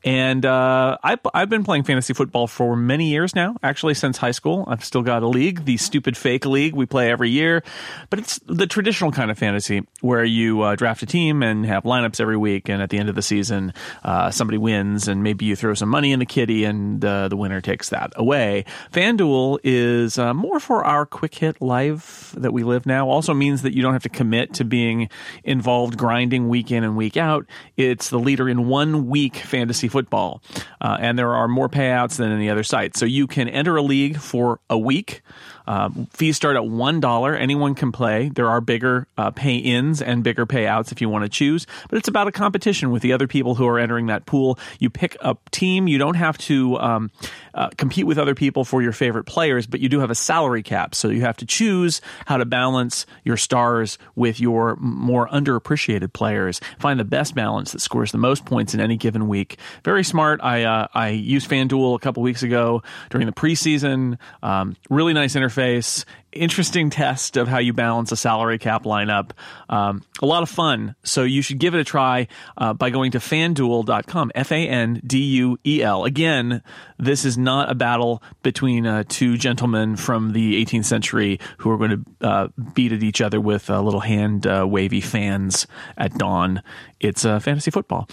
And 0.02 0.46
uh, 0.46 0.96
I, 1.02 1.18
I've 1.34 1.50
been 1.50 1.64
playing 1.64 1.84
fantasy 1.84 2.14
football 2.14 2.46
for 2.46 2.74
many 2.74 3.10
years 3.10 3.34
now, 3.34 3.56
actually 3.62 3.94
since 3.94 4.16
high 4.16 4.30
school. 4.30 4.64
I've 4.66 4.84
still 4.84 5.02
got 5.02 5.22
a 5.22 5.28
league, 5.28 5.66
the 5.66 5.76
stupid 5.76 6.16
fake 6.16 6.46
league 6.46 6.74
we 6.74 6.86
play 6.86 7.10
every 7.10 7.28
year, 7.28 7.62
but 8.08 8.18
it's 8.18 8.40
the 8.46 8.66
traditional 8.66 9.12
kind 9.12 9.30
of 9.30 9.38
fantasy 9.38 9.86
where 10.00 10.24
you 10.24 10.62
uh, 10.62 10.74
draft 10.74 11.02
a 11.02 11.06
team 11.06 11.42
and 11.42 11.66
have 11.66 11.84
lineups 11.84 12.20
every 12.20 12.36
week, 12.36 12.70
and 12.70 12.80
at 12.80 12.88
the 12.88 12.98
end 12.98 13.10
of 13.10 13.14
the 13.14 13.22
season, 13.22 13.74
uh, 14.02 14.30
somebody 14.30 14.56
wins, 14.56 15.06
and 15.06 15.22
maybe 15.22 15.44
you 15.44 15.54
throw 15.54 15.74
some 15.74 15.88
money 15.90 16.12
in 16.12 16.18
the 16.18 16.26
kitty, 16.26 16.64
and 16.64 17.04
uh, 17.04 17.28
the 17.28 17.36
winner 17.36 17.60
takes 17.60 17.90
that 17.90 18.12
away. 18.16 18.64
FanDuel 18.92 19.58
is 19.64 20.18
uh, 20.18 20.32
more 20.32 20.60
for 20.60 20.82
our 20.84 21.04
quick 21.04 21.34
hit 21.34 21.60
life 21.60 22.32
that 22.38 22.52
we 22.52 22.64
live 22.64 22.86
now. 22.86 23.08
Also 23.08 23.34
means 23.34 23.62
that 23.62 23.74
you 23.74 23.82
don't 23.82 23.92
have 23.92 24.02
to 24.02 24.08
commit 24.08 24.54
to 24.54 24.64
being 24.64 25.10
involved 25.44 25.98
grinding 25.98 26.48
week 26.48 26.70
in 26.70 26.84
and 26.84 26.96
week 26.96 27.18
out. 27.18 27.44
It's 27.76 28.08
the 28.08 28.18
leader 28.18 28.48
in 28.48 28.66
one 28.66 29.08
week 29.08 29.36
fantasy 29.36 29.89
football, 29.90 30.42
uh, 30.80 30.96
and 31.00 31.18
there 31.18 31.34
are 31.34 31.48
more 31.48 31.68
payouts 31.68 32.16
than 32.16 32.32
any 32.32 32.48
other 32.48 32.62
site. 32.62 32.96
So 32.96 33.04
you 33.04 33.26
can 33.26 33.48
enter 33.48 33.76
a 33.76 33.82
league 33.82 34.18
for 34.18 34.60
a 34.70 34.78
week. 34.78 35.22
Um, 35.70 36.08
fees 36.10 36.34
start 36.34 36.56
at 36.56 36.66
one 36.66 36.98
dollar. 36.98 37.36
Anyone 37.36 37.76
can 37.76 37.92
play. 37.92 38.28
There 38.28 38.48
are 38.48 38.60
bigger 38.60 39.06
uh, 39.16 39.30
pay-ins 39.30 40.02
and 40.02 40.24
bigger 40.24 40.44
payouts 40.44 40.90
if 40.90 41.00
you 41.00 41.08
want 41.08 41.22
to 41.24 41.28
choose. 41.28 41.64
But 41.88 41.98
it's 41.98 42.08
about 42.08 42.26
a 42.26 42.32
competition 42.32 42.90
with 42.90 43.02
the 43.02 43.12
other 43.12 43.28
people 43.28 43.54
who 43.54 43.68
are 43.68 43.78
entering 43.78 44.06
that 44.06 44.26
pool. 44.26 44.58
You 44.80 44.90
pick 44.90 45.16
a 45.20 45.36
team. 45.52 45.86
You 45.86 45.96
don't 45.96 46.16
have 46.16 46.36
to 46.38 46.76
um, 46.80 47.10
uh, 47.54 47.68
compete 47.76 48.04
with 48.04 48.18
other 48.18 48.34
people 48.34 48.64
for 48.64 48.82
your 48.82 48.90
favorite 48.90 49.26
players, 49.26 49.68
but 49.68 49.78
you 49.78 49.88
do 49.88 50.00
have 50.00 50.10
a 50.10 50.14
salary 50.16 50.64
cap. 50.64 50.92
So 50.92 51.08
you 51.08 51.20
have 51.20 51.36
to 51.36 51.46
choose 51.46 52.00
how 52.26 52.38
to 52.38 52.44
balance 52.44 53.06
your 53.22 53.36
stars 53.36 53.96
with 54.16 54.40
your 54.40 54.74
more 54.80 55.28
underappreciated 55.28 56.12
players. 56.12 56.60
Find 56.80 56.98
the 56.98 57.04
best 57.04 57.36
balance 57.36 57.70
that 57.70 57.80
scores 57.80 58.10
the 58.10 58.18
most 58.18 58.44
points 58.44 58.74
in 58.74 58.80
any 58.80 58.96
given 58.96 59.28
week. 59.28 59.56
Very 59.84 60.02
smart. 60.02 60.40
I 60.42 60.64
uh, 60.64 60.88
I 60.94 61.10
used 61.10 61.48
FanDuel 61.48 61.94
a 61.94 62.00
couple 62.00 62.24
weeks 62.24 62.42
ago 62.42 62.82
during 63.10 63.28
the 63.28 63.32
preseason. 63.32 64.18
Um, 64.42 64.74
really 64.88 65.12
nice 65.12 65.36
interface 65.36 65.59
face 65.60 66.06
Interesting 66.32 66.90
test 66.90 67.36
of 67.36 67.48
how 67.48 67.58
you 67.58 67.72
balance 67.72 68.12
a 68.12 68.16
salary 68.16 68.58
cap 68.58 68.84
lineup. 68.84 69.30
Um, 69.68 70.04
a 70.22 70.26
lot 70.26 70.44
of 70.44 70.48
fun. 70.48 70.94
So 71.02 71.24
you 71.24 71.42
should 71.42 71.58
give 71.58 71.74
it 71.74 71.80
a 71.80 71.84
try 71.84 72.28
uh, 72.56 72.72
by 72.72 72.90
going 72.90 73.12
to 73.12 73.18
fanduel.com. 73.18 74.30
F 74.34 74.52
A 74.52 74.68
N 74.68 75.00
D 75.04 75.18
U 75.18 75.58
E 75.66 75.82
L. 75.82 76.04
Again, 76.04 76.62
this 76.98 77.24
is 77.24 77.36
not 77.36 77.70
a 77.70 77.74
battle 77.74 78.22
between 78.42 78.86
uh, 78.86 79.02
two 79.08 79.36
gentlemen 79.36 79.96
from 79.96 80.32
the 80.32 80.64
18th 80.64 80.84
century 80.84 81.40
who 81.58 81.70
are 81.70 81.78
going 81.78 82.04
to 82.20 82.26
uh, 82.26 82.48
beat 82.74 82.92
at 82.92 83.02
each 83.02 83.20
other 83.20 83.40
with 83.40 83.68
uh, 83.68 83.80
little 83.80 84.00
hand 84.00 84.46
uh, 84.46 84.64
wavy 84.68 85.00
fans 85.00 85.66
at 85.96 86.16
dawn. 86.16 86.62
It's 87.00 87.24
uh, 87.24 87.40
fantasy 87.40 87.70
football. 87.70 88.08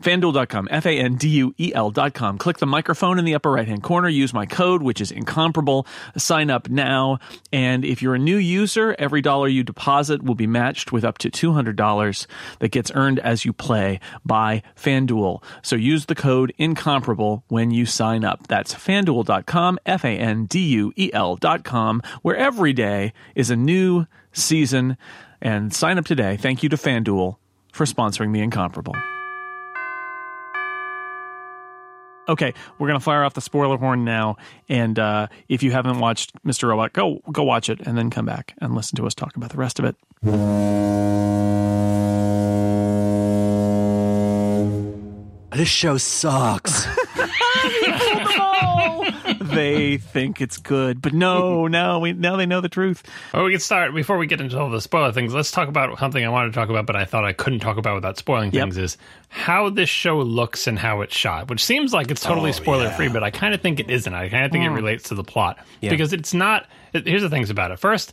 FanDuel.com, 0.00 0.68
F 0.70 0.86
A 0.86 0.98
N 0.98 1.16
D 1.16 1.28
U 1.28 1.54
E 1.58 1.72
L.com. 1.74 2.38
Click 2.38 2.58
the 2.58 2.66
microphone 2.66 3.18
in 3.18 3.24
the 3.24 3.34
upper 3.34 3.52
right 3.52 3.68
hand 3.68 3.82
corner. 3.82 4.08
Use 4.08 4.34
my 4.34 4.46
code, 4.46 4.82
which 4.82 5.00
is 5.00 5.12
incomparable. 5.12 5.86
Sign 6.16 6.50
up 6.50 6.68
now. 6.68 7.18
And 7.54 7.84
if 7.84 8.02
you're 8.02 8.16
a 8.16 8.18
new 8.18 8.36
user, 8.36 8.96
every 8.98 9.22
dollar 9.22 9.46
you 9.46 9.62
deposit 9.62 10.24
will 10.24 10.34
be 10.34 10.48
matched 10.48 10.90
with 10.90 11.04
up 11.04 11.18
to 11.18 11.30
$200 11.30 12.26
that 12.58 12.72
gets 12.72 12.90
earned 12.96 13.20
as 13.20 13.44
you 13.44 13.52
play 13.52 14.00
by 14.24 14.64
FanDuel. 14.74 15.40
So 15.62 15.76
use 15.76 16.06
the 16.06 16.16
code 16.16 16.52
incomparable 16.58 17.44
when 17.46 17.70
you 17.70 17.86
sign 17.86 18.24
up. 18.24 18.48
That's 18.48 18.74
FanDuel.com, 18.74 19.78
F 19.86 20.04
A 20.04 20.08
N 20.08 20.46
D 20.46 20.66
U 20.66 20.92
E 20.96 21.12
L.com, 21.12 22.02
where 22.22 22.36
every 22.36 22.72
day 22.72 23.12
is 23.36 23.50
a 23.50 23.56
new 23.56 24.06
season. 24.32 24.96
And 25.40 25.72
sign 25.72 25.96
up 25.96 26.06
today. 26.06 26.36
Thank 26.36 26.64
you 26.64 26.68
to 26.70 26.76
FanDuel 26.76 27.36
for 27.72 27.84
sponsoring 27.84 28.32
the 28.32 28.40
incomparable. 28.40 28.96
Okay, 32.26 32.54
we're 32.78 32.86
gonna 32.86 33.00
fire 33.00 33.22
off 33.22 33.34
the 33.34 33.40
spoiler 33.42 33.76
horn 33.76 34.04
now, 34.04 34.36
and 34.68 34.98
uh, 34.98 35.26
if 35.48 35.62
you 35.62 35.72
haven't 35.72 35.98
watched 35.98 36.32
Mr. 36.44 36.68
Robot, 36.68 36.92
go 36.94 37.20
go 37.30 37.42
watch 37.42 37.68
it, 37.68 37.80
and 37.80 37.98
then 37.98 38.08
come 38.10 38.24
back 38.24 38.54
and 38.60 38.74
listen 38.74 38.96
to 38.96 39.06
us 39.06 39.14
talk 39.14 39.36
about 39.36 39.50
the 39.50 39.58
rest 39.58 39.78
of 39.78 39.84
it. 39.84 39.96
This 45.52 45.68
show 45.68 45.98
sucks. 45.98 46.86
they 49.40 49.98
think 49.98 50.40
it's 50.40 50.58
good, 50.58 51.00
but 51.00 51.12
no, 51.12 51.66
no, 51.66 51.98
we 51.98 52.12
now 52.12 52.36
they 52.36 52.46
know 52.46 52.60
the 52.60 52.68
truth. 52.68 53.02
Well, 53.32 53.44
we 53.44 53.52
can 53.52 53.60
start 53.60 53.94
before 53.94 54.18
we 54.18 54.26
get 54.26 54.40
into 54.40 54.58
all 54.58 54.70
the 54.70 54.80
spoiler 54.80 55.12
things. 55.12 55.34
Let's 55.34 55.50
talk 55.50 55.68
about 55.68 55.98
something 55.98 56.24
I 56.24 56.28
wanted 56.28 56.48
to 56.48 56.54
talk 56.54 56.68
about, 56.68 56.86
but 56.86 56.96
I 56.96 57.04
thought 57.04 57.24
I 57.24 57.32
couldn't 57.32 57.60
talk 57.60 57.76
about 57.76 57.94
without 57.94 58.18
spoiling 58.18 58.52
Yep. 58.52 58.62
things. 58.62 58.78
Is 58.78 58.98
how 59.28 59.70
this 59.70 59.88
show 59.88 60.18
looks 60.18 60.66
and 60.66 60.78
how 60.78 61.00
it's 61.00 61.16
shot, 61.16 61.48
which 61.48 61.64
seems 61.64 61.92
like 61.92 62.10
it's 62.10 62.22
totally 62.22 62.50
oh, 62.50 62.52
spoiler 62.52 62.90
free, 62.90 63.08
but 63.08 63.22
I 63.22 63.30
kind 63.30 63.54
of 63.54 63.60
think 63.60 63.80
it 63.80 63.90
isn't. 63.90 64.12
I 64.12 64.28
kind 64.28 64.44
of 64.44 64.52
think 64.52 64.64
it 64.64 64.70
mm. 64.70 64.76
relates 64.76 65.08
to 65.08 65.14
the 65.14 65.24
plot 65.24 65.58
because 65.80 66.12
it's 66.12 66.34
not. 66.34 66.66
Here's 66.92 67.22
the 67.22 67.30
things 67.30 67.50
about 67.50 67.70
it. 67.70 67.78
First, 67.78 68.12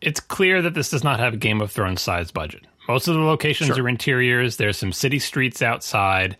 it's 0.00 0.20
clear 0.20 0.62
that 0.62 0.74
this 0.74 0.90
does 0.90 1.04
not 1.04 1.20
have 1.20 1.34
a 1.34 1.36
Game 1.36 1.60
of 1.60 1.70
Thrones 1.70 2.00
size 2.00 2.30
budget. 2.30 2.62
Most 2.88 3.06
of 3.08 3.14
the 3.14 3.20
locations 3.20 3.78
are 3.78 3.88
interiors. 3.88 4.56
There's 4.56 4.76
some 4.76 4.92
city 4.92 5.18
streets 5.18 5.62
outside. 5.62 6.36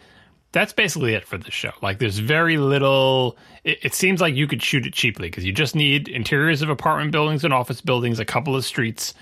That's 0.53 0.73
basically 0.73 1.15
it 1.15 1.25
for 1.25 1.39
this 1.39 1.55
show. 1.55 1.73
Like, 1.81 1.99
there's 2.01 2.19
very 2.19 2.57
little. 2.57 3.37
It, 3.63 3.79
it 3.83 3.95
seems 3.95 4.21
like 4.21 4.35
you 4.35 4.49
could 4.49 4.63
shoot 4.63 4.85
it 4.85 4.93
cheaply 4.93 5.29
because 5.29 5.45
you 5.45 5.53
just 5.53 5.77
need 5.77 6.09
interiors 6.09 6.61
of 6.63 6.71
apartment 6.71 7.13
buildings 7.13 7.45
and 7.45 7.55
office 7.55 7.81
buildings, 7.81 8.19
a 8.19 8.25
couple 8.25 8.57
of 8.57 8.65
streets, 8.65 9.15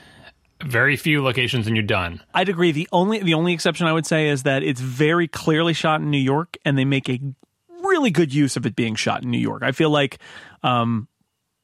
very 0.65 0.97
few 0.97 1.23
locations, 1.23 1.67
and 1.67 1.77
you're 1.77 1.85
done. 1.85 2.23
I'd 2.33 2.49
agree. 2.49 2.73
The 2.73 2.89
only 2.93 3.21
the 3.21 3.35
only 3.35 3.53
exception 3.53 3.87
I 3.87 3.93
would 3.93 4.07
say 4.07 4.29
is 4.29 4.45
that 4.45 4.63
it's 4.63 4.81
very 4.81 5.29
clearly 5.29 5.75
shot 5.75 6.01
in 6.01 6.11
New 6.11 6.19
York, 6.19 6.57
and 6.65 6.79
they 6.79 6.87
make 6.87 7.09
a 7.11 7.21
really 7.83 8.11
good 8.11 8.33
use 8.33 8.57
of 8.57 8.67
it 8.67 8.75
being 8.75 8.95
shot 8.95 9.23
in 9.23 9.31
New 9.31 9.39
York. 9.39 9.63
I 9.63 9.73
feel 9.73 9.91
like, 9.91 10.19
um, 10.63 11.09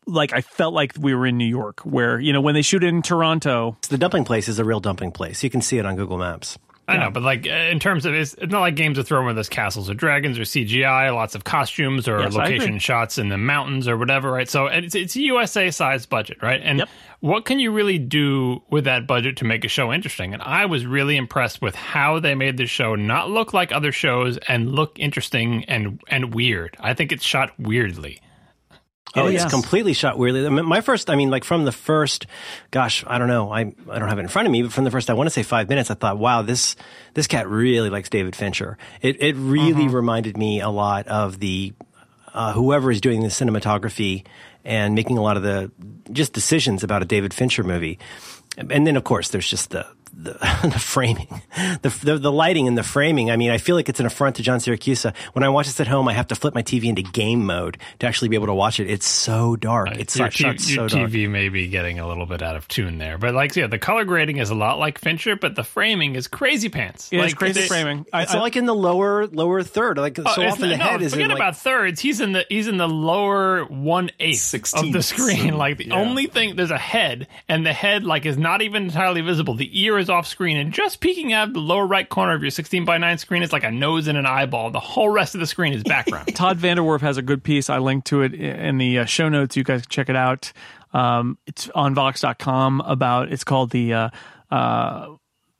like 0.07 0.33
I 0.33 0.43
felt 0.43 0.75
like 0.75 0.93
we 0.99 1.15
were 1.15 1.27
in 1.27 1.39
New 1.39 1.49
York, 1.49 1.81
where 1.81 2.21
you 2.21 2.33
know 2.33 2.41
when 2.41 2.55
they 2.55 2.63
shoot 2.63 2.85
it 2.85 2.89
in 2.89 3.01
Toronto, 3.01 3.77
the 3.89 3.99
dumping 3.99 4.25
place 4.25 4.49
is 4.49 4.59
a 4.59 4.65
real 4.65 4.81
dumping 4.81 5.11
place. 5.11 5.43
You 5.43 5.51
can 5.51 5.63
see 5.63 5.79
it 5.79 5.87
on 5.87 5.97
Google 5.97 6.19
Maps. 6.19 6.59
I 6.87 6.99
know, 6.99 7.11
but 7.11 7.23
like 7.23 7.47
uh, 7.47 7.51
in 7.51 7.81
terms 7.81 8.05
of 8.05 8.13
it's, 8.15 8.35
it's 8.35 8.53
not 8.53 8.61
like 8.61 8.77
Games 8.77 8.99
of 8.99 9.07
Thrones 9.07 9.25
where 9.25 9.35
there's 9.35 9.49
castles 9.49 9.89
or 9.89 9.95
dragons 9.95 10.39
or 10.39 10.43
CGI, 10.43 11.15
lots 11.15 11.35
of 11.35 11.43
costumes 11.43 12.07
or 12.07 12.21
Yes, 12.21 12.35
location 12.35 12.79
shots 12.79 13.17
in 13.17 13.31
the 13.31 13.39
mountains 13.39 13.89
or 13.89 13.97
whatever, 13.97 14.31
right? 14.31 14.49
So 14.49 14.67
it's 14.67 14.95
it's 14.95 15.17
a 15.17 15.21
USA 15.23 15.71
sized 15.71 16.11
budget, 16.11 16.39
right? 16.43 16.61
And 16.63 16.81
Yep. 16.81 16.89
what 17.21 17.45
can 17.47 17.59
you 17.59 17.73
really 17.73 17.99
do 17.99 18.63
with 18.69 18.85
that 18.85 19.07
budget 19.07 19.39
to 19.39 19.47
make 19.47 19.65
a 19.65 19.69
show 19.69 19.93
interesting? 19.95 20.35
And 20.35 20.43
I 20.43 20.67
was 20.67 20.85
really 20.85 21.17
impressed 21.17 21.63
with 21.63 21.75
how 21.75 22.19
they 22.21 22.35
made 22.35 22.59
this 22.59 22.71
show 22.71 22.95
not 22.97 23.31
look 23.31 23.55
like 23.55 23.73
other 23.73 23.91
shows 23.93 24.37
and 24.49 24.71
look 24.73 24.99
interesting 24.99 25.65
and 25.65 26.03
and 26.09 26.35
weird. 26.35 26.77
I 26.81 26.93
think 26.93 27.13
it's 27.13 27.25
shot 27.25 27.53
weirdly. 27.59 28.21
Oh, 29.17 29.27
It 29.27 29.35
it's 29.35 29.45
is. 29.45 29.51
completely 29.51 29.93
shot 29.93 30.19
weirdly. 30.19 30.49
My 30.49 30.81
first, 30.81 31.09
I 31.11 31.15
mean, 31.17 31.31
like 31.31 31.45
from 31.45 31.65
the 31.65 31.73
first, 31.73 32.27
gosh, 32.71 33.05
I 33.07 33.19
don't 33.19 33.29
know, 33.29 33.53
I 33.53 33.61
I 33.91 33.99
don't 33.99 34.09
have 34.09 34.19
it 34.19 34.23
in 34.23 34.29
front 34.29 34.47
of 34.47 34.53
me, 34.53 34.63
but 34.63 34.73
from 34.73 34.85
the 34.85 34.91
first, 34.91 35.09
I 35.09 35.15
want 35.15 35.27
to 35.27 35.31
say 35.31 35.43
five 35.43 35.69
minutes, 35.69 35.91
I 35.91 35.95
thought, 35.95 36.19
wow, 36.19 36.43
this 36.43 36.77
this 37.15 37.27
cat 37.27 37.49
really 37.49 37.91
likes 37.91 38.09
David 38.09 38.35
Fincher. 38.35 38.77
It 39.03 39.23
it 39.23 39.37
really 39.37 39.89
reminded 39.89 40.37
me 40.37 40.61
a 40.61 40.71
lot 40.71 41.07
of 41.07 41.39
the 41.39 41.73
uh, 42.33 42.53
whoever 42.53 42.91
is 42.91 43.01
doing 43.01 43.23
the 43.23 43.29
cinematography 43.29 44.25
and 44.65 44.95
making 44.95 45.19
a 45.19 45.23
lot 45.23 45.37
of 45.37 45.43
the 45.43 45.71
just 46.11 46.33
decisions 46.33 46.83
about 46.83 47.03
a 47.03 47.05
David 47.05 47.33
Fincher 47.33 47.63
movie. 47.63 47.99
And 48.57 48.87
then, 48.87 48.97
of 48.97 49.05
course, 49.05 49.29
there's 49.31 49.49
just 49.49 49.71
the 49.71 49.87
the, 50.17 50.33
the 50.63 50.79
framing, 50.79 51.29
the, 51.83 51.89
the 52.03 52.19
the 52.19 52.33
lighting 52.33 52.69
and 52.69 52.77
the 52.79 52.83
framing. 52.83 53.31
I 53.31 53.37
mean, 53.37 53.51
I 53.51 53.59
feel 53.59 53.77
like 53.77 53.89
it's 53.89 54.01
an 54.01 54.07
affront 54.07 54.37
to 54.37 54.43
John 54.43 54.59
Siracusa. 54.61 55.15
When 55.33 55.43
I 55.43 55.49
watch 55.49 55.67
this 55.67 55.81
at 55.81 55.87
home, 55.89 56.09
I 56.09 56.13
have 56.13 56.29
to 56.29 56.35
flip 56.35 56.55
my 56.55 56.63
TV 56.63 56.85
into 56.85 57.03
game 57.03 57.45
mode 57.45 57.79
to 57.99 58.07
actually 58.07 58.29
be 58.29 58.37
able 58.37 58.47
to 58.47 58.55
watch 58.55 58.81
it. 58.81 58.89
It's 58.91 59.07
so 59.07 59.57
dark. 59.57 59.89
Uh, 59.89 59.95
it's 59.99 60.17
your, 60.17 60.31
shot, 60.31 60.57
shot 60.57 60.59
T- 60.59 60.75
your 60.75 60.89
so 60.89 60.97
dark. 60.99 61.11
TV 61.11 61.29
may 61.29 61.49
be 61.49 61.69
getting 61.69 61.99
a 61.99 62.07
little 62.07 62.27
bit 62.27 62.43
out 62.43 62.57
of 62.57 62.69
tune 62.69 62.99
there, 62.99 63.19
but 63.19 63.35
like, 63.35 63.55
yeah, 63.57 63.67
the 63.67 63.79
color 63.79 64.05
grading 64.05 64.39
is 64.39 64.51
a 64.51 64.55
lot 64.55 64.79
like 64.79 64.99
Fincher, 64.99 65.37
but 65.37 65.55
the 65.55 65.65
framing 65.65 66.15
is 66.15 66.27
crazy 66.29 66.69
pants. 66.69 67.09
it's 67.13 67.21
like, 67.21 67.37
crazy 67.37 67.61
they- 67.63 67.67
framing. 67.67 68.07
I, 68.13 68.23
It's 68.23 68.35
I- 68.35 68.41
like 68.41 68.57
in 68.57 68.67
the 68.67 68.75
lower 68.75 69.27
lower 69.27 69.63
third. 69.63 69.99
Like 69.99 70.17
so 70.17 70.23
Oh, 70.27 70.43
it's 70.43 70.53
often 70.55 70.69
the 70.71 70.77
no, 70.77 70.85
head 70.85 71.03
is 71.03 71.13
forget 71.13 71.25
in 71.25 71.31
like, 71.31 71.39
about 71.39 71.57
thirds. 71.57 72.01
He's 72.01 72.21
in 72.21 72.33
the 72.33 72.47
he's 72.49 72.69
in 72.69 72.77
the 72.77 72.89
lower 72.89 73.65
one 73.65 74.11
eighth 74.21 74.55
of 74.75 74.93
the 74.93 75.03
screen. 75.03 75.49
and- 75.49 75.59
Like 75.65 75.79
the 75.79 75.87
yeah. 75.89 75.95
only 75.95 76.27
thing 76.27 76.57
there's 76.57 76.71
a 76.71 76.79
head, 76.79 77.29
and 77.49 77.65
the 77.65 77.73
head 77.73 78.05
like 78.05 78.27
is 78.27 78.37
not 78.37 78.61
even 78.63 78.85
entirely 78.85 79.21
visible. 79.23 79.55
The 79.55 79.83
ear 79.83 79.99
is 79.99 80.04
off 80.09 80.27
screen, 80.27 80.57
and 80.57 80.73
just 80.73 81.01
peeking 81.01 81.33
out 81.33 81.53
the 81.53 81.61
lower 81.61 81.87
right 81.87 82.09
corner 82.09 82.35
of 82.35 82.43
your 82.43 82.51
16 82.51 82.85
by 82.85 82.99
9 82.99 83.19
screen 83.19 83.43
is 83.43 83.53
like 83.53 83.65
a 83.65 83.71
nose 83.71 84.07
and 84.07 84.19
an 84.19 84.27
eyeball. 84.27 84.71
The 84.71 84.81
whole 84.81 85.09
rest 85.09 85.35
of 85.35 85.41
the 85.41 85.47
screen 85.47 85.73
is 85.73 85.83
background. 85.83 86.29
Todd 86.35 86.59
VanDerWerff 86.59 87.01
has 87.01 87.17
a 87.17 87.23
good 87.23 87.43
piece. 87.43 87.71
I 87.71 87.79
linked 87.79 88.07
to 88.09 88.23
it 88.23 88.35
in 88.35 88.79
the 88.79 89.01
uh, 89.01 89.05
show 89.05 89.29
notes. 89.29 89.57
You 89.57 89.65
guys 89.65 89.83
can 89.83 89.91
check 89.91 90.09
it 90.09 90.17
out. 90.17 90.53
Um, 90.93 91.39
it's 91.47 91.69
on 91.71 91.95
Vox.com 91.95 92.81
about. 92.81 93.33
It's 93.33 93.45
called 93.45 93.71
the. 93.71 93.93
Uh, 93.93 94.11
uh, 94.51 95.17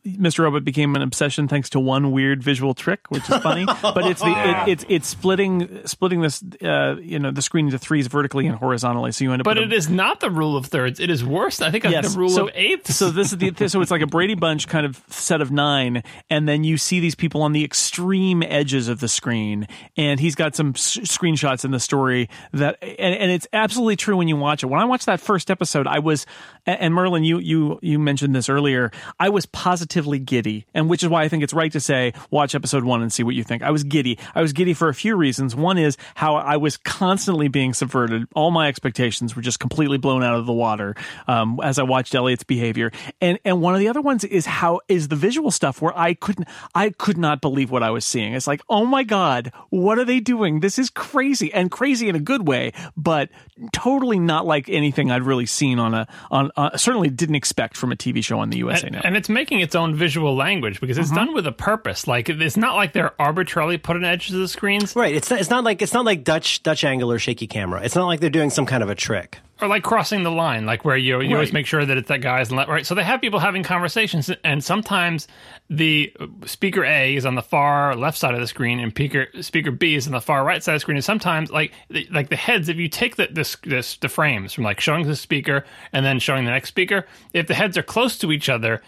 Mr. 0.07 0.41
Robot 0.41 0.65
became 0.65 0.95
an 0.97 1.03
obsession 1.03 1.49
thanks 1.49 1.71
to 1.71 1.81
one 1.81 2.13
weird 2.13 2.43
visual 2.43 2.75
trick, 2.75 3.01
which 3.11 3.23
is 3.29 3.37
funny. 3.39 3.65
but 3.83 4.07
it's 4.07 4.21
the 4.21 4.29
it, 4.31 4.69
it's 4.69 4.85
it's 4.89 5.09
splitting 5.09 5.87
splitting 5.87 6.21
this 6.21 6.43
uh, 6.63 6.97
you 7.01 7.19
know 7.19 7.31
the 7.31 7.41
screen 7.41 7.67
into 7.67 7.79
threes 7.79 8.07
vertically 8.07 8.47
and 8.47 8.57
horizontally, 8.57 9.13
so 9.13 9.25
you 9.25 9.33
end 9.33 9.41
up. 9.41 9.45
But 9.45 9.57
with 9.57 9.71
a- 9.71 9.75
it 9.75 9.77
is 9.77 9.89
not 9.89 10.21
the 10.21 10.31
rule 10.31 10.57
of 10.57 10.67
thirds. 10.67 11.01
It 11.01 11.09
is 11.11 11.25
worse. 11.25 11.63
I 11.63 11.71
think 11.71 11.85
Yes. 11.85 12.13
the 12.13 12.19
rule 12.19 12.29
so, 12.29 12.49
of 12.49 12.53
eighths. 12.55 12.97
So 12.97 13.11
this 13.11 13.33
is 13.33 13.39
the 13.39 13.69
so 13.69 13.81
it's 13.81 13.91
like 13.91 14.03
a 14.03 14.07
Brady 14.07 14.35
Bunch 14.35 14.69
kind 14.69 14.85
of 14.85 15.03
set 15.09 15.41
of 15.41 15.51
nine, 15.51 16.03
and 16.29 16.47
then 16.49 16.65
you 16.65 16.77
see 16.77 17.01
these 17.01 17.15
people 17.15 17.43
on 17.43 17.53
the 17.53 17.65
extreme 17.65 18.43
edges 18.43 18.89
of 18.89 19.01
the 19.01 19.09
screen, 19.09 19.67
and 19.97 20.21
he's 20.21 20.35
got 20.35 20.55
some 20.55 20.71
s- 20.77 20.99
screenshots 20.99 21.65
in 21.65 21.71
the 21.71 21.81
story 21.81 22.29
that, 22.53 22.77
and, 22.83 23.15
and 23.15 23.31
it's 23.31 23.47
absolutely 23.53 23.97
true 23.97 24.17
when 24.17 24.29
you 24.29 24.37
watch 24.37 24.63
it. 24.63 24.67
When 24.67 24.81
I 24.81 24.85
watched 24.85 25.07
that 25.07 25.21
first 25.21 25.51
episode, 25.51 25.87
I 25.87 25.99
was, 26.01 26.27
and 26.67 26.93
Merlin, 26.93 27.25
you 27.25 27.39
you 27.39 27.79
you 27.81 27.99
mentioned 27.99 28.35
this 28.35 28.49
earlier, 28.51 28.91
I 29.19 29.31
was 29.31 29.47
positively 29.95 30.19
giddy, 30.19 30.67
and 30.75 30.89
which 30.89 31.05
is 31.05 31.09
why 31.09 31.23
I 31.23 31.29
think 31.29 31.45
it's 31.45 31.55
right 31.55 31.71
to 31.71 31.79
say 31.79 32.15
watch 32.31 32.57
episode 32.57 32.83
one 32.83 33.01
and 33.01 33.13
see 33.13 33.23
what 33.23 33.37
you 33.37 33.45
think. 33.45 33.63
I 33.63 33.71
was 33.71 33.85
giddy. 33.85 34.19
I 34.35 34.43
was 34.43 34.53
giddy 34.53 34.75
for 34.75 34.89
a 34.89 34.95
few 34.95 35.15
reasons. 35.15 35.55
One 35.55 35.79
is 35.79 35.97
how 36.17 36.35
I 36.35 36.57
was 36.57 36.77
constantly 36.77 37.47
being 37.47 37.73
subverted. 37.75 38.27
All 38.35 38.51
my 38.51 38.67
expectations 38.67 39.37
were 39.37 39.43
just 39.43 39.61
completely 39.61 39.99
blown 39.99 40.25
out 40.25 40.35
of 40.35 40.47
the 40.47 40.53
water 40.53 40.97
um, 41.29 41.61
as 41.63 41.79
I 41.79 41.85
watched 41.85 42.13
Elliot's 42.13 42.43
behavior. 42.43 42.91
And 43.21 43.39
and 43.45 43.63
one 43.63 43.75
of 43.75 43.79
the 43.81 43.87
other 43.89 44.01
ones 44.01 44.25
is 44.25 44.47
how 44.47 44.81
is 44.89 45.07
the 45.09 45.17
visual 45.17 45.53
stuff 45.53 45.81
where 45.81 45.97
I 45.97 46.15
couldn't 46.15 46.49
I 46.75 46.91
could 46.91 47.17
not 47.17 47.41
believe 47.41 47.71
what 47.71 47.85
I 47.85 47.91
was 47.91 48.05
seeing. 48.05 48.35
It's 48.35 48.49
like, 48.49 48.63
oh 48.69 48.85
my 48.85 49.05
god, 49.05 49.53
what 49.71 49.99
are 49.99 50.05
they 50.05 50.19
doing? 50.19 50.59
This 50.59 50.77
is 50.77 50.91
crazy 50.91 51.55
and 51.55 51.71
crazy 51.71 52.09
in 52.09 52.17
a 52.17 52.21
good 52.21 52.49
way, 52.49 52.73
but 52.97 53.29
totally 53.73 54.19
not 54.19 54.45
like 54.45 54.69
anything 54.69 55.13
I'd 55.13 55.23
really 55.23 55.47
seen 55.47 55.79
on 55.79 55.95
a 55.95 56.09
on 56.33 56.51
uh, 56.57 56.77
certainly 56.77 57.11
didn't 57.11 57.37
expect 57.37 57.77
from 57.77 57.93
a 57.93 57.97
TV 57.97 58.25
show 58.25 58.41
on 58.41 58.51
the 58.51 58.59
USA 58.59 58.89
and, 58.89 58.97
now. 58.97 59.03
and 59.05 59.17
it's 59.17 59.29
making 59.29 59.61
its 59.61 59.77
own 59.77 59.84
visual 59.93 60.37
language 60.37 60.81
because 60.81 60.99
it's 60.99 61.09
mm-hmm. 61.09 61.17
done 61.17 61.35
with 61.35 61.49
a 61.49 61.53
purpose. 61.53 62.07
Like 62.07 62.29
it's 62.29 62.57
not 62.57 62.77
like 62.77 62.93
they're 62.93 63.21
arbitrarily 63.21 63.77
put 63.77 63.97
on 63.97 64.05
edges 64.05 64.35
of 64.35 64.41
the 64.41 64.49
screens 64.49 64.95
Right. 64.95 65.15
It's 65.15 65.31
not, 65.31 65.41
it's 65.41 65.51
not 65.51 65.65
like 65.65 65.83
it's 65.83 65.93
not 65.93 66.05
like 66.05 66.25
Dutch 66.25 66.63
Dutch 66.63 66.85
angle 66.85 67.11
or 67.11 67.19
shaky 67.19 67.47
camera. 67.47 67.83
It's 67.83 67.95
not 67.95 68.07
like 68.07 68.21
they're 68.21 68.31
doing 68.31 68.51
some 68.51 68.67
kind 68.67 68.83
of 68.83 68.91
a 68.91 68.95
trick. 68.95 69.39
or 69.61 69.69
like 69.69 69.83
crossing 69.83 70.23
the 70.23 70.31
line, 70.31 70.67
like 70.67 70.85
where 70.85 70.97
you 70.97 71.21
you 71.21 71.35
always 71.35 71.53
make 71.53 71.67
sure 71.67 71.85
that 71.85 71.97
it's 71.97 72.09
that 72.09 72.21
guy's 72.21 72.51
right. 72.51 72.87
So 72.87 72.95
they 72.95 73.05
have 73.05 73.21
people 73.21 73.39
having 73.39 73.63
conversations, 73.63 74.31
and 74.43 74.63
sometimes 74.63 75.27
the 75.71 76.13
speaker 76.45 76.85
A 76.85 77.15
is 77.17 77.25
on 77.25 77.35
the 77.35 77.43
far 77.43 77.97
left 77.97 78.19
side 78.19 78.35
of 78.35 78.41
the 78.41 78.47
screen, 78.47 78.81
and 78.81 78.93
speaker 78.93 79.27
speaker 79.41 79.71
B 79.71 79.95
is 79.95 80.07
on 80.07 80.13
the 80.13 80.21
far 80.21 80.45
right 80.45 80.63
side 80.63 80.75
of 80.75 80.77
the 80.77 80.81
screen. 80.81 80.97
And 80.97 81.05
sometimes, 81.05 81.51
like 81.51 81.73
the, 81.89 82.07
like 82.11 82.31
the 82.31 82.37
heads, 82.37 82.69
if 82.69 82.77
you 82.77 82.89
take 82.89 83.17
the 83.17 83.29
this 83.31 83.57
this 83.63 83.97
the 83.97 84.09
frames 84.09 84.53
from 84.53 84.65
like 84.65 84.81
showing 84.81 85.07
the 85.07 85.17
speaker 85.17 85.65
and 85.93 86.05
then 86.05 86.19
showing 86.19 86.45
the 86.45 86.51
next 86.51 86.69
speaker, 86.69 87.07
if 87.33 87.47
the 87.47 87.55
heads 87.55 87.79
are 87.79 87.83
close 87.83 88.19
to 88.19 88.33
each 88.33 88.49
other. 88.49 88.83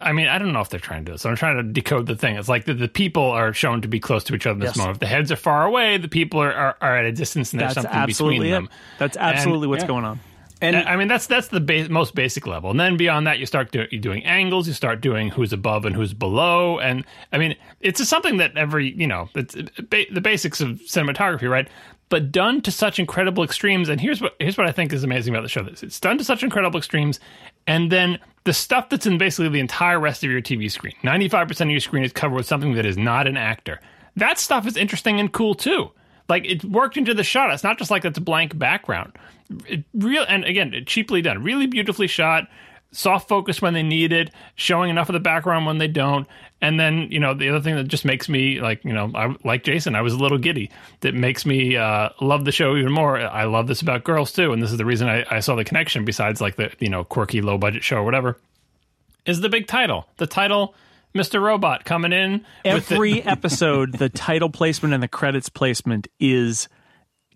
I 0.00 0.12
mean, 0.12 0.26
I 0.28 0.38
don't 0.38 0.52
know 0.52 0.60
if 0.60 0.68
they're 0.70 0.80
trying 0.80 1.04
to 1.04 1.06
do 1.06 1.12
this. 1.12 1.22
So 1.22 1.30
I'm 1.30 1.36
trying 1.36 1.56
to 1.56 1.62
decode 1.62 2.06
the 2.06 2.16
thing. 2.16 2.36
It's 2.36 2.48
like 2.48 2.64
the, 2.64 2.74
the 2.74 2.88
people 2.88 3.24
are 3.30 3.52
shown 3.52 3.82
to 3.82 3.88
be 3.88 4.00
close 4.00 4.24
to 4.24 4.34
each 4.34 4.46
other 4.46 4.54
in 4.54 4.60
this 4.60 4.68
Yes. 4.70 4.76
moment. 4.78 4.96
If 4.96 5.00
the 5.00 5.06
heads 5.06 5.30
are 5.32 5.36
far 5.36 5.64
away, 5.66 5.98
the 5.98 6.08
people 6.08 6.40
are, 6.40 6.52
are, 6.52 6.76
are 6.80 6.96
at 6.98 7.04
a 7.04 7.12
distance 7.12 7.52
and 7.52 7.60
there's 7.60 7.74
That's 7.74 7.84
something 7.84 8.06
between 8.06 8.10
absolutely 8.42 8.48
it. 8.48 8.52
them. 8.52 8.68
That's 8.98 9.16
And- 9.16 9.26
absolutely 9.36 9.68
what's 9.68 9.82
yeah. 9.82 9.88
going 9.88 10.04
on. 10.04 10.20
And 10.62 10.74
I 10.74 10.96
mean, 10.96 11.06
that's 11.08 11.26
that's 11.26 11.48
the 11.48 11.60
ba- 11.60 11.90
most 11.90 12.14
basic 12.14 12.46
level, 12.46 12.70
and 12.70 12.80
then 12.80 12.96
beyond 12.96 13.26
that, 13.26 13.38
you 13.38 13.44
start 13.44 13.72
do- 13.72 13.84
you're 13.90 14.00
doing 14.00 14.24
angles, 14.24 14.66
you 14.66 14.72
start 14.72 15.02
doing 15.02 15.28
who's 15.28 15.52
above 15.52 15.84
and 15.84 15.94
who's 15.94 16.14
below, 16.14 16.78
and 16.78 17.04
I 17.30 17.36
mean, 17.36 17.56
it's 17.82 17.98
just 17.98 18.08
something 18.08 18.38
that 18.38 18.56
every 18.56 18.90
you 18.96 19.06
know, 19.06 19.28
it's 19.34 19.54
ba- 19.54 20.06
the 20.10 20.22
basics 20.22 20.62
of 20.62 20.80
cinematography, 20.86 21.46
right? 21.50 21.68
But 22.08 22.32
done 22.32 22.62
to 22.62 22.70
such 22.70 22.98
incredible 22.98 23.44
extremes, 23.44 23.90
and 23.90 24.00
here's 24.00 24.22
what 24.22 24.34
here's 24.40 24.56
what 24.56 24.66
I 24.66 24.72
think 24.72 24.94
is 24.94 25.04
amazing 25.04 25.34
about 25.34 25.42
the 25.42 25.50
show: 25.50 25.62
this 25.62 25.82
it's 25.82 26.00
done 26.00 26.16
to 26.16 26.24
such 26.24 26.42
incredible 26.42 26.78
extremes, 26.78 27.20
and 27.66 27.92
then 27.92 28.18
the 28.46 28.54
stuff 28.54 28.88
that's 28.88 29.04
in 29.06 29.18
basically 29.18 29.50
the 29.50 29.60
entire 29.60 30.00
rest 30.00 30.24
of 30.24 30.30
your 30.30 30.40
TV 30.40 30.70
screen, 30.70 30.94
ninety 31.02 31.28
five 31.28 31.46
percent 31.48 31.68
of 31.68 31.72
your 31.72 31.80
screen 31.80 32.02
is 32.02 32.12
covered 32.12 32.36
with 32.36 32.46
something 32.46 32.74
that 32.74 32.86
is 32.86 32.96
not 32.96 33.26
an 33.26 33.36
actor. 33.36 33.80
That 34.16 34.38
stuff 34.38 34.66
is 34.66 34.78
interesting 34.78 35.20
and 35.20 35.30
cool 35.30 35.54
too 35.54 35.90
like 36.28 36.44
it 36.46 36.64
worked 36.64 36.96
into 36.96 37.14
the 37.14 37.24
shot. 37.24 37.52
It's 37.52 37.64
not 37.64 37.78
just 37.78 37.90
like 37.90 38.04
it's 38.04 38.18
a 38.18 38.22
blank 38.22 38.58
background. 38.58 39.12
It 39.66 39.84
real 39.94 40.24
and 40.28 40.44
again, 40.44 40.74
cheaply 40.86 41.22
done, 41.22 41.42
really 41.42 41.66
beautifully 41.66 42.06
shot. 42.06 42.48
Soft 42.92 43.28
focus 43.28 43.60
when 43.60 43.74
they 43.74 43.82
need 43.82 44.12
it, 44.12 44.30
showing 44.54 44.88
enough 44.88 45.08
of 45.10 45.12
the 45.12 45.20
background 45.20 45.66
when 45.66 45.76
they 45.78 45.88
don't, 45.88 46.26
and 46.62 46.80
then 46.80 47.08
you 47.10 47.20
know 47.20 47.34
the 47.34 47.50
other 47.50 47.60
thing 47.60 47.74
that 47.76 47.88
just 47.88 48.06
makes 48.06 48.26
me 48.28 48.60
like 48.60 48.82
you 48.84 48.92
know 48.92 49.10
I 49.14 49.34
like 49.44 49.64
Jason, 49.64 49.94
I 49.94 50.00
was 50.00 50.14
a 50.14 50.18
little 50.18 50.38
giddy. 50.38 50.70
That 51.00 51.12
makes 51.14 51.44
me 51.44 51.76
uh, 51.76 52.10
love 52.22 52.44
the 52.46 52.52
show 52.52 52.74
even 52.76 52.92
more. 52.92 53.18
I 53.18 53.44
love 53.44 53.66
this 53.66 53.82
about 53.82 54.04
girls 54.04 54.32
too, 54.32 54.52
and 54.52 54.62
this 54.62 54.70
is 54.70 54.78
the 54.78 54.86
reason 54.86 55.08
I, 55.08 55.26
I 55.30 55.40
saw 55.40 55.56
the 55.56 55.64
connection. 55.64 56.04
Besides 56.06 56.40
like 56.40 56.56
the 56.56 56.72
you 56.78 56.88
know 56.88 57.04
quirky 57.04 57.42
low 57.42 57.58
budget 57.58 57.84
show 57.84 57.96
or 57.98 58.04
whatever, 58.04 58.38
is 59.26 59.40
the 59.40 59.50
big 59.50 59.66
title. 59.66 60.06
The 60.16 60.26
title, 60.26 60.74
Mr. 61.14 61.42
Robot 61.42 61.84
coming 61.84 62.12
in 62.14 62.46
with 62.64 62.88
the- 62.88 62.94
Every 62.94 63.22
episode, 63.26 63.92
the 63.98 64.08
title 64.08 64.48
placement 64.48 64.94
and 64.94 65.02
the 65.02 65.08
credits 65.08 65.50
placement 65.50 66.08
is 66.18 66.68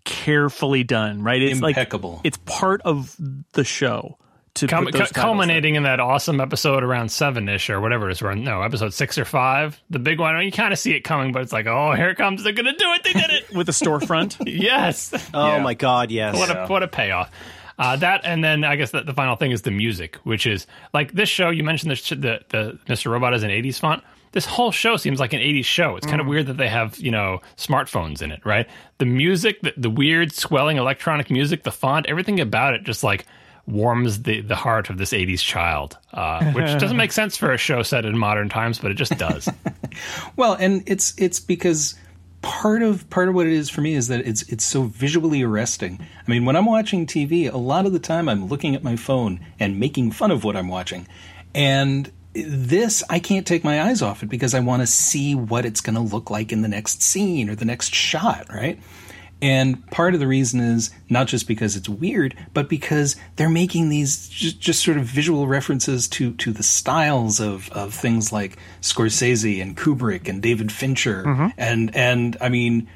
carefully 0.05 0.83
done, 0.83 1.21
right? 1.21 1.41
It's 1.41 1.59
Impeccable. 1.59 2.13
like 2.13 2.21
it's 2.23 2.37
part 2.45 2.81
of 2.81 3.15
the 3.53 3.63
show 3.63 4.17
to 4.55 4.67
Cum- 4.67 4.85
put 4.85 4.93
those 4.93 5.11
cu- 5.11 5.21
culminating 5.21 5.75
in 5.75 5.83
that 5.83 5.99
awesome 5.99 6.41
episode 6.41 6.83
around 6.83 7.09
seven 7.09 7.47
ish 7.47 7.69
or 7.69 7.79
whatever 7.79 8.09
it 8.09 8.13
is. 8.13 8.21
Or 8.21 8.35
no, 8.35 8.61
episode 8.61 8.93
six 8.93 9.17
or 9.17 9.25
five, 9.25 9.81
the 9.89 9.99
big 9.99 10.19
one. 10.19 10.43
You 10.43 10.51
kind 10.51 10.73
of 10.73 10.79
see 10.79 10.93
it 10.93 11.01
coming, 11.01 11.31
but 11.31 11.41
it's 11.41 11.53
like, 11.53 11.67
oh, 11.67 11.93
here 11.93 12.09
it 12.09 12.17
comes. 12.17 12.43
They're 12.43 12.53
gonna 12.53 12.75
do 12.75 12.91
it. 12.93 13.03
They 13.03 13.13
did 13.13 13.29
it. 13.29 13.51
with 13.55 13.69
a 13.69 13.73
storefront. 13.73 14.37
yes. 14.45 15.13
Oh 15.33 15.59
my 15.59 15.73
God! 15.73 16.11
Yes. 16.11 16.35
What 16.35 16.49
a 16.49 16.67
what 16.67 16.83
a 16.83 16.87
payoff. 16.87 17.31
Uh, 17.79 17.95
that 17.95 18.21
and 18.23 18.43
then 18.43 18.63
I 18.63 18.75
guess 18.75 18.91
the, 18.91 19.01
the 19.01 19.13
final 19.13 19.35
thing 19.35 19.51
is 19.51 19.63
the 19.63 19.71
music, 19.71 20.17
which 20.23 20.45
is 20.45 20.67
like 20.93 21.13
this 21.13 21.29
show. 21.29 21.49
You 21.49 21.63
mentioned 21.63 21.91
the 21.91 22.15
the, 22.15 22.39
the 22.49 22.79
Mr. 22.93 23.09
Robot 23.09 23.33
is 23.33 23.43
an 23.43 23.49
'80s 23.49 23.79
font. 23.79 24.03
This 24.33 24.45
whole 24.45 24.71
show 24.71 24.97
seems 24.97 25.19
like 25.19 25.33
an 25.33 25.39
'80s 25.39 25.65
show. 25.65 25.95
It's 25.95 26.05
kind 26.05 26.21
of 26.21 26.27
weird 26.27 26.47
that 26.47 26.57
they 26.57 26.67
have 26.67 26.97
you 26.99 27.11
know 27.11 27.41
smartphones 27.57 28.21
in 28.21 28.31
it, 28.31 28.45
right? 28.45 28.67
The 28.97 29.05
music, 29.05 29.61
the, 29.61 29.73
the 29.77 29.89
weird 29.89 30.31
swelling 30.33 30.77
electronic 30.77 31.31
music, 31.31 31.63
the 31.63 31.71
font, 31.71 32.05
everything 32.07 32.39
about 32.39 32.73
it 32.75 32.83
just 32.83 33.03
like 33.03 33.25
warms 33.71 34.23
the 34.23 34.41
the 34.41 34.55
heart 34.55 34.89
of 34.89 34.97
this 34.97 35.11
'80s 35.11 35.39
child, 35.39 35.97
uh, 36.13 36.51
which 36.51 36.77
doesn't 36.79 36.97
make 36.97 37.11
sense 37.11 37.37
for 37.37 37.51
a 37.51 37.57
show 37.57 37.83
set 37.83 38.05
in 38.05 38.17
modern 38.17 38.49
times, 38.49 38.79
but 38.79 38.91
it 38.91 38.95
just 38.95 39.17
does. 39.17 39.49
Well, 40.37 40.53
and 40.53 40.83
it's 40.85 41.13
it's 41.17 41.41
because 41.41 41.95
part 42.41 42.81
of 42.81 43.09
part 43.09 43.29
of 43.29 43.35
what 43.35 43.47
it 43.47 43.53
is 43.53 43.69
for 43.69 43.81
me 43.81 43.93
is 43.93 44.07
that 44.07 44.25
it's 44.25 44.43
it's 44.43 44.63
so 44.63 44.83
visually 44.83 45.43
arresting. 45.43 45.99
I 46.25 46.31
mean, 46.31 46.45
when 46.45 46.55
I'm 46.55 46.65
watching 46.65 47.05
TV, 47.05 47.51
a 47.51 47.57
lot 47.57 47.85
of 47.85 47.93
the 47.93 47.99
time 47.99 48.29
I'm 48.29 48.47
looking 48.47 48.75
at 48.75 48.83
my 48.83 48.95
phone 48.95 49.39
and 49.59 49.79
making 49.79 50.11
fun 50.11 50.31
of 50.31 50.43
what 50.43 50.55
I'm 50.55 50.67
watching. 50.67 51.07
And 51.53 52.11
this 52.33 53.03
I 53.09 53.19
can't 53.19 53.45
take 53.45 53.63
my 53.63 53.81
eyes 53.81 54.01
off 54.01 54.23
it 54.23 54.29
because 54.29 54.53
I 54.53 54.61
want 54.61 54.81
to 54.81 54.87
see 54.87 55.35
what 55.35 55.65
it's 55.65 55.81
going 55.81 55.95
to 55.95 56.01
look 56.01 56.29
like 56.29 56.51
in 56.51 56.61
the 56.61 56.67
next 56.67 57.01
scene 57.01 57.49
or 57.49 57.55
the 57.55 57.65
next 57.65 57.93
shot, 57.93 58.47
right? 58.49 58.79
And 59.41 59.85
part 59.89 60.13
of 60.13 60.19
the 60.19 60.27
reason 60.27 60.59
is 60.59 60.91
not 61.09 61.27
just 61.27 61.47
because 61.47 61.75
it's 61.75 61.89
weird, 61.89 62.35
but 62.53 62.69
because 62.69 63.15
they're 63.37 63.49
making 63.49 63.89
these 63.89 64.29
just, 64.29 64.59
just 64.59 64.83
sort 64.83 64.97
of 64.97 65.05
visual 65.05 65.47
references 65.47 66.07
to 66.09 66.33
to 66.33 66.51
the 66.51 66.61
styles 66.63 67.39
of, 67.39 67.69
of 67.71 67.93
things 67.93 68.31
like 68.31 68.57
Scorsese 68.81 69.61
and 69.61 69.75
Kubrick 69.75 70.27
and 70.27 70.41
David 70.41 70.71
Fincher, 70.71 71.23
and 71.57 71.95
and 71.95 72.37
I 72.39 72.49
mean, 72.49 72.87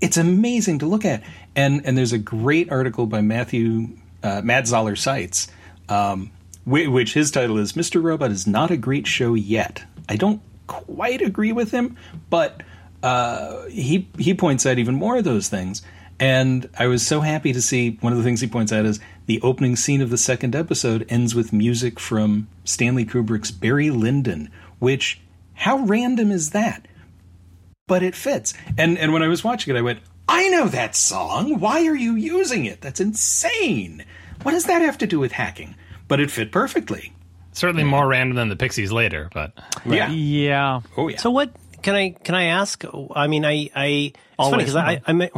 it's 0.00 0.16
amazing 0.16 0.80
to 0.80 0.86
look 0.86 1.04
at. 1.04 1.22
And 1.56 1.86
and 1.86 1.96
there's 1.96 2.12
a 2.12 2.18
great 2.18 2.70
article 2.70 3.06
by 3.06 3.20
Matthew 3.22 3.88
uh, 4.22 4.42
Matt 4.44 4.66
Zoller 4.66 4.96
Seitz, 4.96 5.48
um, 5.88 6.30
whi- 6.64 6.88
which 6.88 7.14
his 7.14 7.30
title 7.30 7.56
is 7.58 7.72
"Mr. 7.74 8.02
Robot 8.02 8.30
is 8.30 8.46
not 8.46 8.70
a 8.70 8.76
great 8.76 9.06
show 9.06 9.34
yet." 9.34 9.84
I 10.08 10.16
don't 10.16 10.42
quite 10.66 11.22
agree 11.22 11.52
with 11.52 11.70
him, 11.70 11.96
but 12.28 12.62
uh, 13.04 13.66
he 13.68 14.08
he 14.18 14.34
points 14.34 14.64
out 14.66 14.78
even 14.78 14.94
more 14.94 15.16
of 15.18 15.24
those 15.24 15.48
things. 15.48 15.82
And 16.20 16.68
I 16.78 16.86
was 16.86 17.04
so 17.04 17.20
happy 17.20 17.52
to 17.52 17.60
see 17.60 17.98
one 18.00 18.12
of 18.12 18.18
the 18.18 18.24
things 18.24 18.40
he 18.40 18.46
points 18.46 18.72
out 18.72 18.84
is 18.86 19.00
the 19.26 19.40
opening 19.42 19.74
scene 19.74 20.00
of 20.00 20.10
the 20.10 20.16
second 20.16 20.54
episode 20.54 21.04
ends 21.08 21.34
with 21.34 21.52
music 21.52 21.98
from 21.98 22.46
Stanley 22.64 23.04
Kubrick's 23.04 23.50
Barry 23.50 23.90
Lyndon, 23.90 24.48
which 24.78 25.20
how 25.54 25.78
random 25.78 26.30
is 26.30 26.50
that? 26.50 26.86
But 27.88 28.02
it 28.02 28.14
fits. 28.14 28.54
And 28.78 28.96
and 28.96 29.12
when 29.12 29.22
I 29.22 29.28
was 29.28 29.42
watching 29.44 29.74
it, 29.74 29.78
I 29.78 29.82
went, 29.82 29.98
I 30.28 30.48
know 30.48 30.68
that 30.68 30.94
song. 30.96 31.58
Why 31.60 31.84
are 31.86 31.96
you 31.96 32.14
using 32.14 32.64
it? 32.64 32.80
That's 32.80 33.00
insane. 33.00 34.04
What 34.42 34.52
does 34.52 34.64
that 34.64 34.82
have 34.82 34.98
to 34.98 35.06
do 35.06 35.18
with 35.18 35.32
hacking? 35.32 35.74
But 36.08 36.20
it 36.20 36.30
fit 36.30 36.52
perfectly. 36.52 37.12
Certainly 37.52 37.84
more 37.84 38.06
random 38.06 38.36
than 38.36 38.48
the 38.48 38.56
Pixies 38.56 38.90
later, 38.92 39.30
but 39.32 39.52
Yeah. 39.84 40.10
yeah. 40.10 40.80
Oh 40.96 41.08
yeah. 41.08 41.18
So 41.18 41.30
what 41.30 41.50
can 41.84 41.94
I 41.94 42.10
can 42.10 42.34
I 42.34 42.44
ask? 42.46 42.82
I 43.14 43.26
mean, 43.28 43.44
I 43.44 43.70
I 43.76 43.86
it's 43.86 44.14
funny 44.38 44.64
Always. 44.64 44.72
because 44.72 44.76
I, 44.76 45.00
I 45.06 45.12
me- 45.12 45.30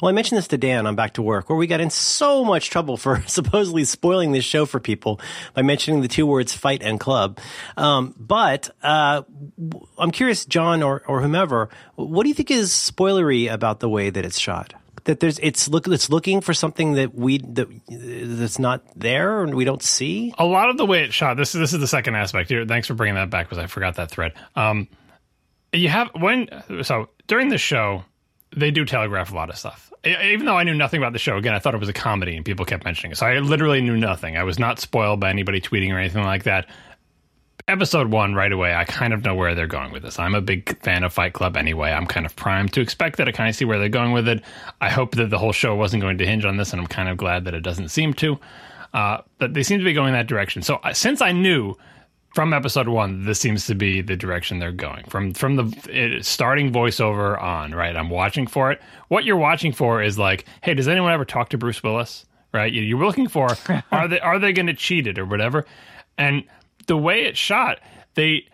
well 0.00 0.08
I 0.08 0.12
mentioned 0.12 0.38
this 0.38 0.48
to 0.48 0.56
Dan 0.58 0.86
on 0.86 0.94
Back 0.96 1.14
to 1.14 1.22
Work 1.22 1.50
where 1.50 1.58
we 1.58 1.66
got 1.66 1.80
in 1.80 1.90
so 1.90 2.44
much 2.44 2.70
trouble 2.70 2.96
for 2.96 3.22
supposedly 3.26 3.84
spoiling 3.84 4.32
this 4.32 4.44
show 4.44 4.64
for 4.64 4.80
people 4.80 5.20
by 5.52 5.62
mentioning 5.62 6.00
the 6.00 6.08
two 6.08 6.26
words 6.26 6.54
fight 6.54 6.82
and 6.82 6.98
club. 6.98 7.38
Um, 7.76 8.14
but 8.18 8.70
uh, 8.82 9.22
w- 9.58 9.86
I'm 9.98 10.10
curious, 10.12 10.46
John 10.46 10.82
or 10.82 11.02
or 11.06 11.20
whomever, 11.20 11.68
what 11.96 12.22
do 12.22 12.28
you 12.30 12.34
think 12.34 12.50
is 12.50 12.70
spoilery 12.70 13.52
about 13.52 13.80
the 13.80 13.88
way 13.88 14.08
that 14.10 14.24
it's 14.24 14.38
shot? 14.38 14.72
that 15.04 15.18
there's 15.20 15.38
it's 15.38 15.66
look 15.66 15.88
it's 15.88 16.10
looking 16.10 16.42
for 16.42 16.52
something 16.52 16.92
that 16.92 17.14
we 17.14 17.38
that 17.38 17.66
that's 17.88 18.58
not 18.58 18.82
there 18.94 19.42
and 19.42 19.54
we 19.54 19.64
don't 19.64 19.82
see. 19.82 20.32
a 20.38 20.44
lot 20.44 20.68
of 20.68 20.76
the 20.76 20.84
way 20.84 21.02
it's 21.04 21.14
shot. 21.14 21.36
This 21.38 21.54
is 21.54 21.58
this 21.60 21.72
is 21.72 21.80
the 21.80 21.86
second 21.86 22.16
aspect 22.16 22.50
here. 22.50 22.66
Thanks 22.66 22.86
for 22.86 22.92
bringing 22.94 23.14
that 23.14 23.30
back 23.30 23.46
because 23.48 23.56
I 23.62 23.66
forgot 23.66 23.94
that 23.96 24.10
thread. 24.10 24.34
Um, 24.54 24.88
you 25.72 25.88
have 25.88 26.10
when 26.18 26.48
so 26.82 27.08
during 27.26 27.48
the 27.48 27.58
show 27.58 28.04
they 28.56 28.70
do 28.70 28.84
telegraph 28.84 29.32
a 29.32 29.34
lot 29.34 29.50
of 29.50 29.56
stuff. 29.56 29.92
Even 30.04 30.46
though 30.46 30.56
I 30.56 30.64
knew 30.64 30.74
nothing 30.74 30.98
about 30.98 31.12
the 31.12 31.18
show, 31.18 31.36
again, 31.36 31.54
I 31.54 31.58
thought 31.58 31.74
it 31.74 31.80
was 31.80 31.88
a 31.88 31.92
comedy 31.92 32.34
and 32.34 32.44
people 32.44 32.64
kept 32.64 32.84
mentioning 32.84 33.12
it. 33.12 33.16
So 33.16 33.26
I 33.26 33.38
literally 33.38 33.82
knew 33.82 33.96
nothing. 33.96 34.36
I 34.36 34.44
was 34.44 34.58
not 34.58 34.80
spoiled 34.80 35.20
by 35.20 35.28
anybody 35.28 35.60
tweeting 35.60 35.92
or 35.92 35.98
anything 35.98 36.24
like 36.24 36.44
that. 36.44 36.66
Episode 37.68 38.10
one, 38.10 38.34
right 38.34 38.50
away, 38.50 38.74
I 38.74 38.84
kind 38.84 39.12
of 39.12 39.24
know 39.24 39.34
where 39.34 39.54
they're 39.54 39.66
going 39.66 39.92
with 39.92 40.02
this. 40.02 40.18
I'm 40.18 40.34
a 40.34 40.40
big 40.40 40.82
fan 40.82 41.04
of 41.04 41.12
Fight 41.12 41.34
Club 41.34 41.56
anyway. 41.56 41.92
I'm 41.92 42.06
kind 42.06 42.24
of 42.24 42.34
primed 42.34 42.72
to 42.72 42.80
expect 42.80 43.18
that. 43.18 43.28
I 43.28 43.32
kind 43.32 43.48
of 43.48 43.54
see 43.54 43.66
where 43.66 43.78
they're 43.78 43.90
going 43.90 44.12
with 44.12 44.26
it. 44.26 44.42
I 44.80 44.88
hope 44.88 45.14
that 45.16 45.30
the 45.30 45.38
whole 45.38 45.52
show 45.52 45.76
wasn't 45.76 46.02
going 46.02 46.18
to 46.18 46.26
hinge 46.26 46.44
on 46.44 46.56
this, 46.56 46.72
and 46.72 46.80
I'm 46.80 46.88
kind 46.88 47.08
of 47.08 47.16
glad 47.18 47.44
that 47.44 47.54
it 47.54 47.60
doesn't 47.60 47.90
seem 47.90 48.14
to. 48.14 48.40
Uh, 48.92 49.18
but 49.38 49.54
they 49.54 49.62
seem 49.62 49.78
to 49.78 49.84
be 49.84 49.92
going 49.92 50.14
that 50.14 50.26
direction. 50.26 50.62
So 50.62 50.80
since 50.92 51.20
I 51.20 51.30
knew 51.30 51.76
from 52.34 52.52
episode 52.52 52.88
one, 52.88 53.24
this 53.24 53.40
seems 53.40 53.66
to 53.66 53.74
be 53.74 54.02
the 54.02 54.16
direction 54.16 54.58
they're 54.58 54.72
going 54.72 55.04
from 55.04 55.34
from 55.34 55.56
the 55.56 55.64
it, 55.90 56.24
starting 56.24 56.72
voiceover 56.72 57.40
on. 57.40 57.72
Right, 57.74 57.96
I'm 57.96 58.10
watching 58.10 58.46
for 58.46 58.70
it. 58.70 58.80
What 59.08 59.24
you're 59.24 59.36
watching 59.36 59.72
for 59.72 60.02
is 60.02 60.18
like, 60.18 60.44
hey, 60.62 60.74
does 60.74 60.88
anyone 60.88 61.12
ever 61.12 61.24
talk 61.24 61.50
to 61.50 61.58
Bruce 61.58 61.82
Willis? 61.82 62.24
Right, 62.52 62.72
You- 62.72 62.82
you're 62.82 63.04
looking 63.04 63.28
for 63.28 63.48
are 63.92 64.08
they 64.08 64.20
are 64.20 64.38
they 64.38 64.52
going 64.52 64.66
to 64.66 64.74
cheat 64.74 65.06
it 65.06 65.18
or 65.18 65.24
whatever? 65.24 65.66
And 66.18 66.44
the 66.86 66.96
way 66.96 67.22
it's 67.22 67.38
shot, 67.38 67.80
they 68.14 68.46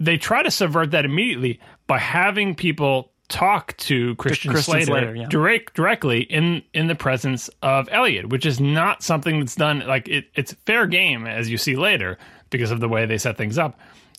they 0.00 0.16
try 0.16 0.42
to 0.42 0.50
subvert 0.50 0.92
that 0.92 1.04
immediately 1.04 1.60
by 1.86 1.98
having 1.98 2.54
people 2.54 3.12
talk 3.28 3.76
to 3.76 4.14
Christian, 4.16 4.52
Christian 4.52 4.72
Slater, 4.72 4.86
Slater, 4.86 5.14
yeah. 5.14 5.26
direct 5.28 5.74
directly 5.74 6.22
in 6.22 6.62
in 6.72 6.86
the 6.86 6.94
presence 6.94 7.50
of 7.62 7.88
Elliot, 7.92 8.28
which 8.28 8.46
is 8.46 8.58
not 8.58 9.02
something 9.02 9.38
that's 9.40 9.54
done 9.54 9.80
like 9.86 10.08
it, 10.08 10.26
it's 10.34 10.52
fair 10.66 10.86
game 10.86 11.26
as 11.26 11.50
you 11.50 11.58
see 11.58 11.76
later 11.76 12.18
because 12.50 12.70
of 12.70 12.80
the 12.80 12.88
way 12.88 13.06
they 13.06 13.18
set 13.18 13.36
things 13.36 13.58
up. 13.58 13.78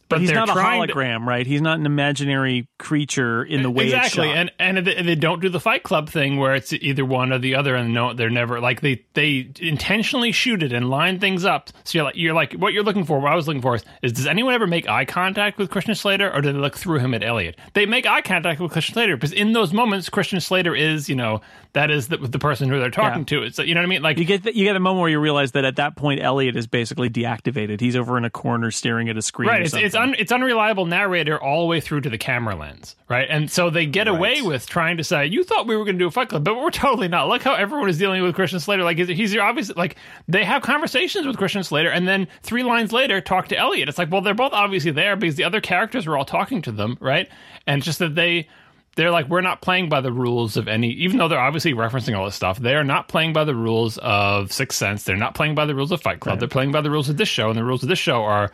But, 0.09 0.21
he's 0.21 0.31
not 0.31 0.49
a 0.49 0.53
trying 0.53 0.87
to- 0.87 0.93
hologram, 0.93 1.25
right? 1.25 1.45
He's 1.45 1.61
not 1.61 1.79
an 1.79 1.85
imaginary 1.85 2.67
creature 2.79 3.43
in 3.43 3.61
the 3.61 3.69
way 3.69 3.85
exactly, 3.85 4.31
and 4.31 4.51
and 4.59 4.77
they, 4.85 5.15
don't 5.15 5.39
do 5.41 5.49
the 5.49 5.59
Fight 5.59 5.83
Club 5.83 6.09
thing 6.09 6.37
where 6.37 6.55
it's 6.55 6.73
either 6.73 7.05
one 7.05 7.31
or 7.31 7.37
the 7.37 7.55
other, 7.55 7.75
and 7.75 7.93
no, 7.93 8.13
they're 8.13 8.29
never 8.29 8.59
like 8.59 8.81
they 8.81 9.05
they 9.13 9.51
intentionally 9.59 10.31
shoot 10.31 10.63
it 10.63 10.73
and 10.73 10.89
line 10.89 11.19
things 11.19 11.45
up. 11.45 11.69
So 11.83 11.97
you're 11.99 12.05
like 12.05 12.15
you're 12.15 12.33
like 12.33 12.53
what 12.53 12.73
you're 12.73 12.83
looking 12.83 13.03
for. 13.05 13.19
What 13.19 13.31
I 13.31 13.35
was 13.35 13.47
looking 13.47 13.61
for 13.61 13.75
is, 13.75 13.85
is 14.01 14.13
does 14.13 14.25
anyone 14.27 14.53
ever 14.53 14.67
make 14.67 14.89
eye 14.89 15.05
contact 15.05 15.57
with 15.59 15.69
Christian 15.69 15.93
Slater, 15.95 16.33
or 16.33 16.41
do 16.41 16.51
they 16.51 16.57
look 16.59 16.75
through 16.75 16.99
him 16.99 17.13
at 17.13 17.23
Elliot? 17.23 17.57
They 17.73 17.85
make 17.85 18.07
eye 18.07 18.21
contact 18.21 18.59
with 18.59 18.71
Christian 18.71 18.93
Slater 18.93 19.15
because 19.15 19.31
in 19.31 19.53
those 19.53 19.73
moments, 19.73 20.09
Christian 20.09 20.41
Slater 20.41 20.75
is 20.75 21.07
you 21.07 21.15
know 21.15 21.41
that 21.73 21.91
is 21.91 22.07
the, 22.07 22.17
the 22.17 22.39
person 22.39 22.67
who 22.69 22.79
they're 22.79 22.89
talking 22.89 23.21
Yeah. 23.21 23.39
to. 23.39 23.43
It's 23.43 23.59
you 23.59 23.75
know 23.75 23.81
what 23.81 23.85
I 23.85 23.89
mean? 23.89 24.01
Like 24.01 24.17
you 24.17 24.25
get 24.25 24.43
the, 24.43 24.55
you 24.55 24.65
get 24.65 24.75
a 24.75 24.79
moment 24.79 25.01
where 25.01 25.09
you 25.11 25.19
realize 25.19 25.51
that 25.51 25.65
at 25.65 25.75
that 25.75 25.95
point 25.95 26.19
Elliot 26.21 26.55
is 26.55 26.65
basically 26.65 27.09
deactivated. 27.09 27.79
He's 27.79 27.95
over 27.95 28.17
in 28.17 28.25
a 28.25 28.29
corner 28.31 28.71
staring 28.71 29.07
at 29.09 29.17
a 29.17 29.21
screen. 29.21 29.49
right 29.49 29.61
or 29.61 29.63
it's 29.65 29.73
it's, 29.75 29.93
something. 29.93 29.98
Un, 29.99 30.15
it's 30.17 30.31
unreliable 30.31 30.85
narrator 30.85 31.41
all 31.41 31.61
the 31.61 31.67
way 31.67 31.79
through 31.79 32.01
to 32.01 32.09
the 32.09 32.17
camera 32.17 32.55
lens 32.55 32.95
right? 33.09 33.27
And 33.29 33.49
so 33.51 33.69
they 33.69 33.85
get 33.85 34.07
away 34.07 34.41
with 34.41 34.67
trying 34.67 34.97
to 34.97 35.03
say 35.03 35.25
you 35.25 35.43
thought 35.43 35.67
we 35.67 35.75
were 35.75 35.83
going 35.83 35.97
to 35.97 36.03
do 36.03 36.07
a 36.07 36.11
fight 36.11 36.29
club 36.29 36.43
but 36.43 36.55
we're 36.55 36.69
totally 36.71 37.07
not. 37.07 37.27
Look 37.27 37.41
how 37.43 37.55
everyone 37.55 37.89
is 37.89 37.97
dealing 37.97 38.21
with 38.21 38.35
christian 38.35 38.59
slater. 38.59 38.83
Like 38.83 38.97
he's, 38.97 39.07
he's 39.07 39.37
obviously 39.37 39.75
like 39.75 39.95
they 40.27 40.43
have 40.43 40.61
conversations 40.61 41.25
with 41.27 41.37
christian 41.37 41.63
slater 41.63 41.89
and 41.89 42.07
then 42.07 42.27
three 42.41 42.63
lines 42.63 42.91
later 42.91 43.21
talk 43.21 43.49
to 43.49 43.57
elliot. 43.57 43.89
It's 43.89 43.97
like 43.97 44.11
well 44.11 44.21
they're 44.21 44.33
both 44.33 44.53
obviously 44.53 44.91
there 44.91 45.15
because 45.15 45.35
the 45.35 45.43
other 45.43 45.61
characters 45.61 46.07
were 46.07 46.17
all 46.17 46.25
talking 46.25 46.61
to 46.63 46.71
them 46.71 46.97
right? 46.99 47.27
And 47.67 47.79
it's 47.79 47.85
just 47.85 47.99
that 47.99 48.15
they 48.15 48.47
they're 48.95 49.11
like 49.11 49.29
we're 49.29 49.41
not 49.41 49.61
playing 49.61 49.89
by 49.89 50.01
the 50.01 50.11
rules 50.11 50.57
of 50.57 50.67
any 50.67 50.89
even 50.91 51.17
though 51.17 51.27
they're 51.27 51.39
obviously 51.39 51.73
referencing 51.73 52.17
all 52.17 52.25
this 52.25 52.35
stuff 52.35 52.59
they 52.59 52.75
are 52.75 52.83
not 52.83 53.07
playing 53.07 53.33
by 53.33 53.43
the 53.43 53.55
rules 53.55 53.97
of 53.99 54.51
sixth 54.51 54.77
sense. 54.77 55.03
They're 55.03 55.15
not 55.15 55.35
playing 55.35 55.55
by 55.55 55.65
the 55.65 55.75
rules 55.75 55.91
of 55.91 56.01
fight 56.01 56.19
club. 56.19 56.39
They're 56.39 56.47
playing 56.47 56.71
by 56.71 56.81
the 56.81 56.91
rules 56.91 57.09
of 57.09 57.17
this 57.17 57.29
show 57.29 57.49
and 57.49 57.57
the 57.57 57.63
rules 57.63 57.83
of 57.83 57.89
this 57.89 57.99
show 57.99 58.23
are 58.23 58.51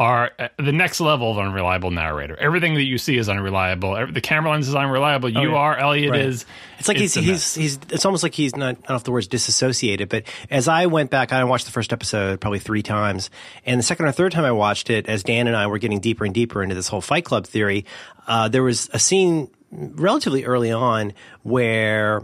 are 0.00 0.30
uh, 0.38 0.48
the 0.56 0.72
next 0.72 0.98
level 1.00 1.30
of 1.30 1.38
unreliable 1.38 1.90
narrator 1.90 2.34
everything 2.40 2.74
that 2.74 2.84
you 2.84 2.96
see 2.98 3.16
is 3.18 3.28
unreliable 3.28 3.92
the 4.10 4.20
camera 4.20 4.50
lens 4.50 4.66
is 4.66 4.74
unreliable 4.74 5.28
you 5.28 5.50
yeah. 5.50 5.56
are 5.56 5.76
elliot 5.76 6.10
Right. 6.10 6.22
is 6.22 6.46
It's 6.78 6.88
like 6.88 6.96
he's 6.96 7.12
he's 7.14 7.26
mess. 7.26 7.54
he's. 7.54 7.78
It's 7.90 8.06
almost 8.06 8.22
like 8.22 8.32
he's 8.34 8.56
not. 8.56 8.70
I 8.70 8.72
don't 8.72 8.88
know 8.88 8.94
if 8.96 9.04
the 9.04 9.12
word's 9.12 9.28
disassociated, 9.28 10.08
but 10.08 10.22
as 10.48 10.66
I 10.66 10.86
went 10.86 11.10
back, 11.10 11.30
I 11.30 11.44
watched 11.44 11.66
the 11.66 11.72
first 11.72 11.92
episode 11.92 12.40
probably 12.40 12.58
three 12.58 12.82
times, 12.82 13.28
and 13.66 13.78
the 13.78 13.82
second 13.82 14.06
or 14.06 14.12
third 14.12 14.32
time 14.32 14.46
I 14.46 14.52
watched 14.52 14.88
it, 14.88 15.06
as 15.06 15.22
Dan 15.22 15.46
and 15.46 15.54
I 15.54 15.66
were 15.66 15.76
getting 15.76 16.00
deeper 16.00 16.24
and 16.24 16.32
deeper 16.34 16.62
into 16.62 16.74
this 16.74 16.88
whole 16.88 17.02
Fight 17.02 17.26
Club 17.26 17.46
theory, 17.46 17.84
uh, 18.26 18.48
there 18.48 18.62
was 18.62 18.88
a 18.94 18.98
scene 18.98 19.50
relatively 19.70 20.46
early 20.46 20.72
on 20.72 21.12
where 21.42 22.22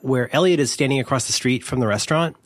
where 0.00 0.34
Elliot 0.34 0.60
is 0.60 0.72
standing 0.72 0.98
across 1.00 1.26
the 1.26 1.34
street 1.34 1.62
from 1.62 1.80
the 1.80 1.86
restaurant. 1.86 2.36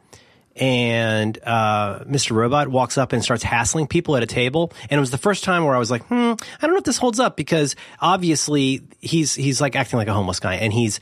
And 0.58 1.38
uh, 1.44 2.00
Mr. 2.00 2.32
Robot 2.32 2.68
walks 2.68 2.98
up 2.98 3.12
and 3.12 3.22
starts 3.22 3.42
hassling 3.42 3.86
people 3.86 4.16
at 4.16 4.22
a 4.22 4.26
table, 4.26 4.72
and 4.90 4.98
it 4.98 5.00
was 5.00 5.10
the 5.12 5.18
first 5.18 5.44
time 5.44 5.64
where 5.64 5.74
I 5.74 5.78
was 5.78 5.90
like, 5.90 6.02
"Hmm, 6.06 6.32
I 6.32 6.62
don't 6.62 6.72
know 6.72 6.78
if 6.78 6.84
this 6.84 6.98
holds 6.98 7.20
up," 7.20 7.36
because 7.36 7.76
obviously 8.00 8.82
he's 9.00 9.34
he's 9.34 9.60
like 9.60 9.76
acting 9.76 9.98
like 9.98 10.08
a 10.08 10.12
homeless 10.14 10.40
guy, 10.40 10.54
and 10.54 10.72
he's 10.72 10.98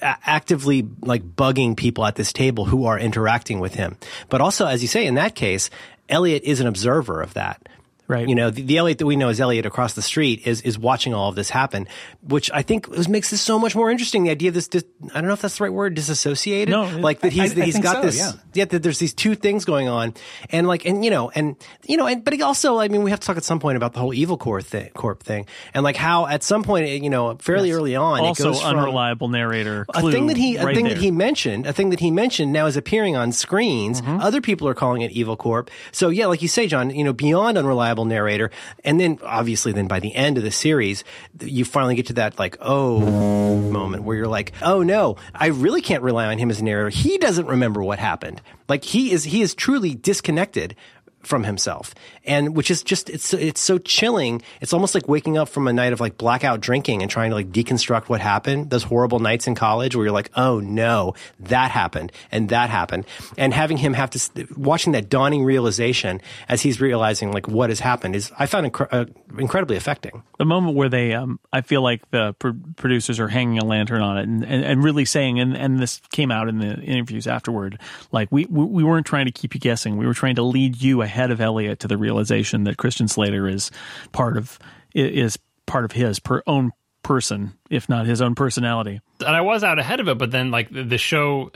a- 0.00 0.16
actively 0.24 0.86
like 1.00 1.22
bugging 1.24 1.76
people 1.76 2.04
at 2.06 2.14
this 2.14 2.32
table 2.32 2.64
who 2.64 2.84
are 2.84 2.98
interacting 2.98 3.58
with 3.58 3.74
him. 3.74 3.96
But 4.28 4.40
also, 4.40 4.66
as 4.66 4.82
you 4.82 4.88
say, 4.88 5.06
in 5.06 5.14
that 5.16 5.34
case, 5.34 5.70
Elliot 6.08 6.42
is 6.44 6.60
an 6.60 6.66
observer 6.66 7.20
of 7.20 7.34
that. 7.34 7.68
Right. 8.10 8.28
You 8.28 8.34
know, 8.34 8.50
the, 8.50 8.62
the 8.62 8.76
Elliot 8.76 8.98
that 8.98 9.06
we 9.06 9.16
know 9.16 9.28
as 9.28 9.40
Elliot 9.40 9.66
across 9.66 9.92
the 9.94 10.02
street 10.02 10.46
is 10.46 10.60
is 10.62 10.78
watching 10.78 11.14
all 11.14 11.28
of 11.28 11.36
this 11.36 11.48
happen, 11.48 11.86
which 12.22 12.50
I 12.52 12.62
think 12.62 12.88
is, 12.92 13.08
makes 13.08 13.30
this 13.30 13.40
so 13.40 13.58
much 13.58 13.74
more 13.76 13.90
interesting. 13.90 14.24
The 14.24 14.30
idea 14.30 14.48
of 14.48 14.54
this, 14.54 14.68
dis, 14.68 14.84
I 15.14 15.20
don't 15.20 15.28
know 15.28 15.34
if 15.34 15.42
that's 15.42 15.58
the 15.58 15.64
right 15.64 15.72
word, 15.72 15.94
disassociated. 15.94 16.72
No, 16.72 16.82
like 16.98 17.20
that 17.20 17.32
he's 17.32 17.56
I- 17.56 17.62
I 17.62 17.64
he's 17.64 17.78
got 17.78 17.96
so, 17.96 18.02
this. 18.02 18.18
yeah. 18.18 18.32
Yeah, 18.52 18.64
that 18.64 18.82
there's 18.82 18.98
these 18.98 19.14
two 19.14 19.36
things 19.36 19.64
going 19.64 19.86
on, 19.88 20.14
and 20.50 20.66
like, 20.66 20.84
and 20.86 21.04
you 21.04 21.10
know, 21.12 21.30
and 21.30 21.54
you 21.86 21.96
know, 21.96 22.06
and 22.08 22.24
but 22.24 22.32
he 22.34 22.42
also, 22.42 22.78
I 22.80 22.88
mean, 22.88 23.04
we 23.04 23.10
have 23.10 23.20
to 23.20 23.26
talk 23.26 23.36
at 23.36 23.44
some 23.44 23.60
point 23.60 23.76
about 23.76 23.92
the 23.92 24.00
whole 24.00 24.12
evil 24.12 24.36
corp 24.36 24.64
thing, 24.64 24.90
corp 24.90 25.22
thing, 25.22 25.46
and 25.72 25.84
like 25.84 25.94
how 25.96 26.26
at 26.26 26.42
some 26.42 26.64
point, 26.64 26.88
you 26.88 27.10
know, 27.10 27.36
fairly 27.36 27.70
early 27.70 27.94
on, 27.94 28.24
it 28.24 28.26
also 28.26 28.52
unreliable 28.60 29.28
narrator. 29.28 29.86
a 29.94 30.10
thing 30.10 30.26
that 30.26 30.36
he 30.36 30.56
a 30.56 30.64
right 30.64 30.74
thing 30.74 30.86
there. 30.86 30.94
that 30.94 31.00
he 31.00 31.12
mentioned 31.12 31.66
a 31.66 31.72
thing 31.72 31.90
that 31.90 32.00
he 32.00 32.10
mentioned 32.10 32.52
now 32.52 32.66
is 32.66 32.76
appearing 32.76 33.14
on 33.16 33.30
screens 33.30 34.00
Mm-hmm. 34.00 34.20
other 34.20 34.40
people 34.40 34.66
are 34.68 34.74
calling 34.74 35.02
it 35.02 35.10
evil 35.12 35.36
corp 35.36 35.70
so 35.92 36.08
yeah 36.08 36.26
like 36.26 36.40
you 36.42 36.48
say 36.48 36.66
john 36.66 36.90
you 36.90 37.04
know 37.04 37.12
beyond 37.12 37.58
unreliable 37.58 37.99
narrator. 38.04 38.50
And 38.84 39.00
then 39.00 39.18
obviously 39.22 39.72
then 39.72 39.86
by 39.86 40.00
the 40.00 40.14
end 40.14 40.38
of 40.38 40.44
the 40.44 40.50
series 40.50 41.04
you 41.40 41.64
finally 41.64 41.94
get 41.94 42.06
to 42.06 42.12
that 42.14 42.38
like 42.38 42.56
oh 42.60 43.56
moment 43.70 44.04
where 44.04 44.16
you're 44.16 44.28
like 44.28 44.52
oh 44.62 44.82
no 44.82 45.16
i 45.34 45.46
really 45.46 45.80
can't 45.80 46.02
rely 46.02 46.26
on 46.26 46.38
him 46.38 46.50
as 46.50 46.60
a 46.60 46.64
narrator. 46.64 46.88
He 46.90 47.18
doesn't 47.18 47.46
remember 47.46 47.82
what 47.82 47.98
happened. 47.98 48.40
Like 48.68 48.84
he 48.84 49.12
is 49.12 49.24
he 49.24 49.42
is 49.42 49.54
truly 49.54 49.94
disconnected 49.94 50.76
from 51.22 51.44
himself. 51.44 51.94
And 52.24 52.56
which 52.56 52.70
is 52.70 52.82
just 52.82 53.10
it's 53.10 53.32
it's 53.34 53.60
so 53.60 53.78
chilling. 53.78 54.42
It's 54.60 54.72
almost 54.72 54.94
like 54.94 55.08
waking 55.08 55.36
up 55.36 55.48
from 55.48 55.68
a 55.68 55.72
night 55.72 55.92
of 55.92 56.00
like 56.00 56.16
blackout 56.16 56.60
drinking 56.60 57.02
and 57.02 57.10
trying 57.10 57.30
to 57.30 57.36
like 57.36 57.50
deconstruct 57.50 58.08
what 58.08 58.20
happened. 58.20 58.70
Those 58.70 58.82
horrible 58.82 59.18
nights 59.20 59.46
in 59.46 59.54
college 59.54 59.94
where 59.94 60.06
you're 60.06 60.12
like 60.12 60.30
oh 60.36 60.60
no 60.60 61.14
that 61.38 61.70
happened 61.70 62.12
and 62.32 62.48
that 62.48 62.70
happened. 62.70 63.06
And 63.36 63.52
having 63.54 63.76
him 63.76 63.94
have 63.94 64.10
to 64.10 64.46
watching 64.56 64.92
that 64.92 65.08
dawning 65.08 65.44
realization 65.44 66.20
as 66.48 66.62
he's 66.62 66.80
realizing 66.80 67.32
like 67.32 67.48
what 67.48 67.70
has 67.70 67.80
happened 67.80 68.16
is 68.16 68.32
i 68.38 68.46
found 68.46 68.72
incre- 68.72 68.88
uh, 68.90 69.06
incredibly 69.38 69.76
affecting. 69.76 70.22
The 70.38 70.44
moment 70.44 70.76
where 70.76 70.88
they 70.88 71.14
um 71.14 71.38
i 71.52 71.60
feel 71.60 71.82
like 71.82 72.08
the 72.10 72.34
pro- 72.38 72.56
producers 72.76 73.20
are 73.20 73.28
hanging 73.28 73.58
a 73.58 73.64
lantern 73.64 74.02
on 74.02 74.18
it 74.18 74.22
and, 74.28 74.44
and, 74.44 74.64
and 74.64 74.84
really 74.84 75.04
saying 75.04 75.40
and, 75.40 75.56
and 75.56 75.78
this 75.78 76.00
came 76.12 76.30
out 76.30 76.48
in 76.48 76.58
the 76.58 76.80
interviews 76.80 77.26
afterward 77.26 77.78
like 78.12 78.28
we 78.30 78.46
we 78.46 78.84
weren't 78.84 79.06
trying 79.06 79.26
to 79.26 79.32
keep 79.32 79.54
you 79.54 79.60
guessing. 79.60 79.96
We 79.96 80.06
were 80.06 80.14
trying 80.14 80.36
to 80.36 80.42
lead 80.42 80.80
you 80.80 81.02
ahead 81.02 81.09
of 81.16 81.40
elliot 81.40 81.80
to 81.80 81.88
the 81.88 81.98
realization 81.98 82.64
that 82.64 82.76
christian 82.76 83.08
slater 83.08 83.48
is 83.48 83.70
part 84.12 84.36
of 84.36 84.58
is 84.94 85.38
part 85.66 85.84
of 85.84 85.92
his 85.92 86.18
per 86.18 86.42
own 86.46 86.70
person 87.02 87.52
if 87.70 87.88
not 87.88 88.06
his 88.06 88.20
own 88.20 88.34
personality 88.34 89.00
and 89.26 89.36
I 89.36 89.40
was 89.40 89.64
out 89.64 89.78
ahead 89.78 90.00
of 90.00 90.08
it, 90.08 90.18
but 90.18 90.30
then 90.30 90.50
like 90.50 90.68
the, 90.70 90.98
show, 90.98 91.50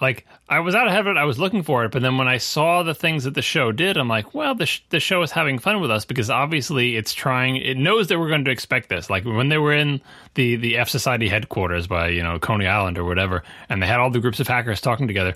like 0.00 0.26
I 0.48 0.60
was 0.60 0.74
out 0.74 0.88
ahead 0.88 1.00
of 1.00 1.06
it. 1.06 1.16
I 1.16 1.24
was 1.24 1.38
looking 1.38 1.62
for 1.62 1.84
it, 1.84 1.92
but 1.92 2.02
then 2.02 2.18
when 2.18 2.28
I 2.28 2.38
saw 2.38 2.82
the 2.82 2.94
things 2.94 3.24
that 3.24 3.34
the 3.34 3.42
show 3.42 3.72
did, 3.72 3.96
I'm 3.96 4.08
like, 4.08 4.34
well, 4.34 4.54
the 4.54 4.66
sh- 4.66 4.82
the 4.90 5.00
show 5.00 5.22
is 5.22 5.30
having 5.30 5.58
fun 5.58 5.80
with 5.80 5.90
us 5.90 6.04
because 6.04 6.30
obviously 6.30 6.96
it's 6.96 7.14
trying. 7.14 7.56
It 7.56 7.76
knows 7.76 8.08
that 8.08 8.18
we're 8.18 8.28
going 8.28 8.44
to 8.44 8.50
expect 8.50 8.88
this. 8.88 9.08
Like 9.08 9.24
when 9.24 9.48
they 9.48 9.58
were 9.58 9.72
in 9.72 10.00
the 10.34 10.56
the 10.56 10.78
F 10.78 10.88
Society 10.88 11.28
headquarters 11.28 11.86
by 11.86 12.08
you 12.08 12.22
know 12.22 12.38
Coney 12.38 12.66
Island 12.66 12.98
or 12.98 13.04
whatever, 13.04 13.42
and 13.68 13.82
they 13.82 13.86
had 13.86 14.00
all 14.00 14.10
the 14.10 14.20
groups 14.20 14.40
of 14.40 14.48
hackers 14.48 14.80
talking 14.80 15.06
together. 15.06 15.34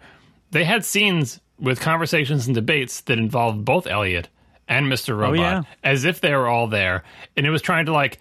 They 0.50 0.64
had 0.64 0.84
scenes 0.84 1.40
with 1.58 1.80
conversations 1.80 2.46
and 2.46 2.54
debates 2.54 3.00
that 3.02 3.18
involved 3.18 3.64
both 3.64 3.86
Elliot 3.86 4.28
and 4.68 4.86
Mr. 4.86 5.10
Oh, 5.10 5.16
Robot 5.16 5.38
yeah. 5.38 5.62
as 5.82 6.04
if 6.04 6.20
they 6.20 6.34
were 6.34 6.48
all 6.48 6.66
there, 6.66 7.04
and 7.36 7.46
it 7.46 7.50
was 7.50 7.62
trying 7.62 7.86
to 7.86 7.92
like 7.92 8.18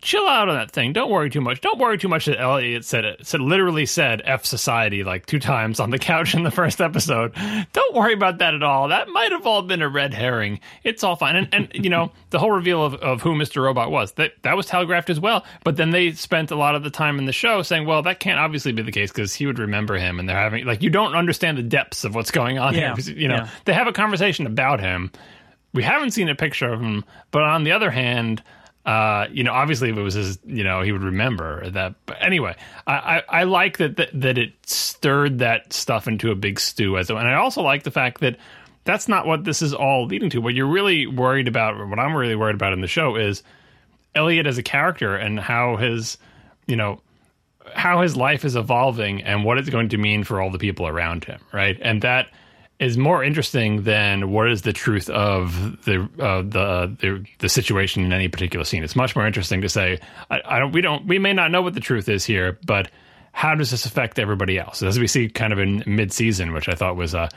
chill 0.00 0.26
out 0.28 0.48
on 0.48 0.54
that 0.54 0.70
thing. 0.70 0.92
Don't 0.92 1.10
worry 1.10 1.28
too 1.28 1.40
much. 1.40 1.60
Don't 1.60 1.78
worry 1.78 1.98
too 1.98 2.08
much 2.08 2.26
that 2.26 2.38
Elliot 2.40 2.84
said 2.84 3.04
it. 3.04 3.26
Said 3.26 3.40
literally 3.40 3.84
said 3.84 4.22
F 4.24 4.44
society 4.44 5.02
like 5.02 5.26
two 5.26 5.40
times 5.40 5.80
on 5.80 5.90
the 5.90 5.98
couch 5.98 6.34
in 6.34 6.44
the 6.44 6.50
first 6.52 6.80
episode. 6.80 7.34
Don't 7.72 7.94
worry 7.94 8.12
about 8.12 8.38
that 8.38 8.54
at 8.54 8.62
all. 8.62 8.88
That 8.88 9.08
might 9.08 9.32
have 9.32 9.46
all 9.46 9.62
been 9.62 9.82
a 9.82 9.88
red 9.88 10.14
herring. 10.14 10.60
It's 10.84 11.02
all 11.02 11.16
fine. 11.16 11.34
And, 11.36 11.48
and 11.52 11.68
you 11.84 11.90
know, 11.90 12.12
the 12.30 12.38
whole 12.38 12.52
reveal 12.52 12.84
of, 12.84 12.94
of 12.94 13.22
who 13.22 13.34
Mr. 13.34 13.62
Robot 13.62 13.90
was, 13.90 14.12
that 14.12 14.32
that 14.42 14.56
was 14.56 14.66
telegraphed 14.66 15.10
as 15.10 15.18
well. 15.18 15.44
But 15.64 15.76
then 15.76 15.90
they 15.90 16.12
spent 16.12 16.50
a 16.52 16.56
lot 16.56 16.74
of 16.76 16.84
the 16.84 16.90
time 16.90 17.18
in 17.18 17.26
the 17.26 17.32
show 17.32 17.62
saying, 17.62 17.84
well, 17.86 18.02
that 18.02 18.20
can't 18.20 18.38
obviously 18.38 18.72
be 18.72 18.82
the 18.82 18.92
case 18.92 19.10
because 19.10 19.34
he 19.34 19.46
would 19.46 19.58
remember 19.58 19.96
him 19.98 20.20
and 20.20 20.28
they're 20.28 20.36
having 20.36 20.64
like 20.64 20.82
you 20.82 20.90
don't 20.90 21.16
understand 21.16 21.58
the 21.58 21.62
depths 21.62 22.04
of 22.04 22.14
what's 22.14 22.30
going 22.30 22.58
on 22.58 22.74
Yeah. 22.74 22.94
here. 22.94 23.14
You 23.18 23.28
know, 23.28 23.34
Yeah. 23.36 23.48
they 23.64 23.72
have 23.72 23.86
a 23.88 23.92
conversation 23.92 24.46
about 24.46 24.78
him. 24.80 25.10
We 25.74 25.82
haven't 25.82 26.12
seen 26.12 26.28
a 26.28 26.34
picture 26.34 26.72
of 26.72 26.80
him, 26.80 27.04
but 27.30 27.42
on 27.42 27.64
the 27.64 27.72
other 27.72 27.90
hand, 27.90 28.42
uh, 28.88 29.28
you 29.30 29.44
know, 29.44 29.52
obviously 29.52 29.90
if 29.90 29.98
it 29.98 30.02
was 30.02 30.14
his, 30.14 30.38
you 30.46 30.64
know, 30.64 30.80
he 30.80 30.92
would 30.92 31.02
remember 31.02 31.68
that. 31.68 31.94
But 32.06 32.16
anyway, 32.22 32.56
I, 32.86 32.94
I, 32.94 33.40
I 33.40 33.42
like 33.44 33.76
that, 33.76 33.96
that 33.98 34.08
that 34.14 34.38
it 34.38 34.54
stirred 34.64 35.40
that 35.40 35.74
stuff 35.74 36.08
into 36.08 36.30
a 36.30 36.34
big 36.34 36.58
stew 36.58 36.96
as 36.96 37.10
well. 37.10 37.18
And 37.18 37.28
I 37.28 37.34
also 37.34 37.60
like 37.60 37.82
the 37.82 37.90
fact 37.90 38.22
that 38.22 38.38
that's 38.84 39.06
not 39.06 39.26
what 39.26 39.44
this 39.44 39.60
is 39.60 39.74
all 39.74 40.06
leading 40.06 40.30
to. 40.30 40.40
What 40.40 40.54
you're 40.54 40.66
really 40.66 41.06
worried 41.06 41.48
about, 41.48 41.76
what 41.86 41.98
I'm 41.98 42.16
really 42.16 42.34
worried 42.34 42.54
about 42.54 42.72
in 42.72 42.80
the 42.80 42.86
show 42.86 43.16
is 43.16 43.42
Elliot 44.14 44.46
as 44.46 44.56
a 44.56 44.62
character 44.62 45.14
and 45.14 45.38
how 45.38 45.76
his, 45.76 46.16
you 46.66 46.76
know, 46.76 47.02
how 47.74 48.00
his 48.00 48.16
life 48.16 48.46
is 48.46 48.56
evolving 48.56 49.22
and 49.22 49.44
what 49.44 49.58
it's 49.58 49.68
going 49.68 49.90
to 49.90 49.98
mean 49.98 50.24
for 50.24 50.40
all 50.40 50.50
the 50.50 50.58
people 50.58 50.88
around 50.88 51.26
him, 51.26 51.42
right? 51.52 51.76
And 51.82 52.00
that 52.00 52.28
is 52.80 52.96
more 52.96 53.24
interesting 53.24 53.82
than 53.82 54.30
what 54.30 54.48
is 54.50 54.62
the 54.62 54.72
truth 54.72 55.10
of 55.10 55.84
the 55.84 56.02
uh, 56.20 56.42
the, 56.42 56.96
the 57.00 57.24
the 57.40 57.48
situation 57.48 58.04
in 58.04 58.12
any 58.12 58.28
particular 58.28 58.64
scene. 58.64 58.84
It's 58.84 58.94
much 58.96 59.16
more 59.16 59.26
interesting 59.26 59.62
to 59.62 59.68
say, 59.68 59.98
I, 60.30 60.40
I 60.44 60.58
don't, 60.60 60.72
we 60.72 60.80
don't, 60.80 61.06
we 61.06 61.18
may 61.18 61.32
not 61.32 61.50
know 61.50 61.62
what 61.62 61.74
the 61.74 61.80
truth 61.80 62.08
is 62.08 62.24
here, 62.24 62.58
but 62.64 62.90
how 63.32 63.54
does 63.56 63.70
this 63.70 63.84
affect 63.84 64.18
everybody 64.18 64.58
else? 64.58 64.82
As 64.82 64.98
we 64.98 65.06
see, 65.08 65.28
kind 65.28 65.52
of 65.52 65.58
in 65.58 65.82
mid 65.86 66.12
season, 66.12 66.52
which 66.52 66.68
I 66.68 66.74
thought 66.74 66.94
was, 66.96 67.14
uh, 67.14 67.28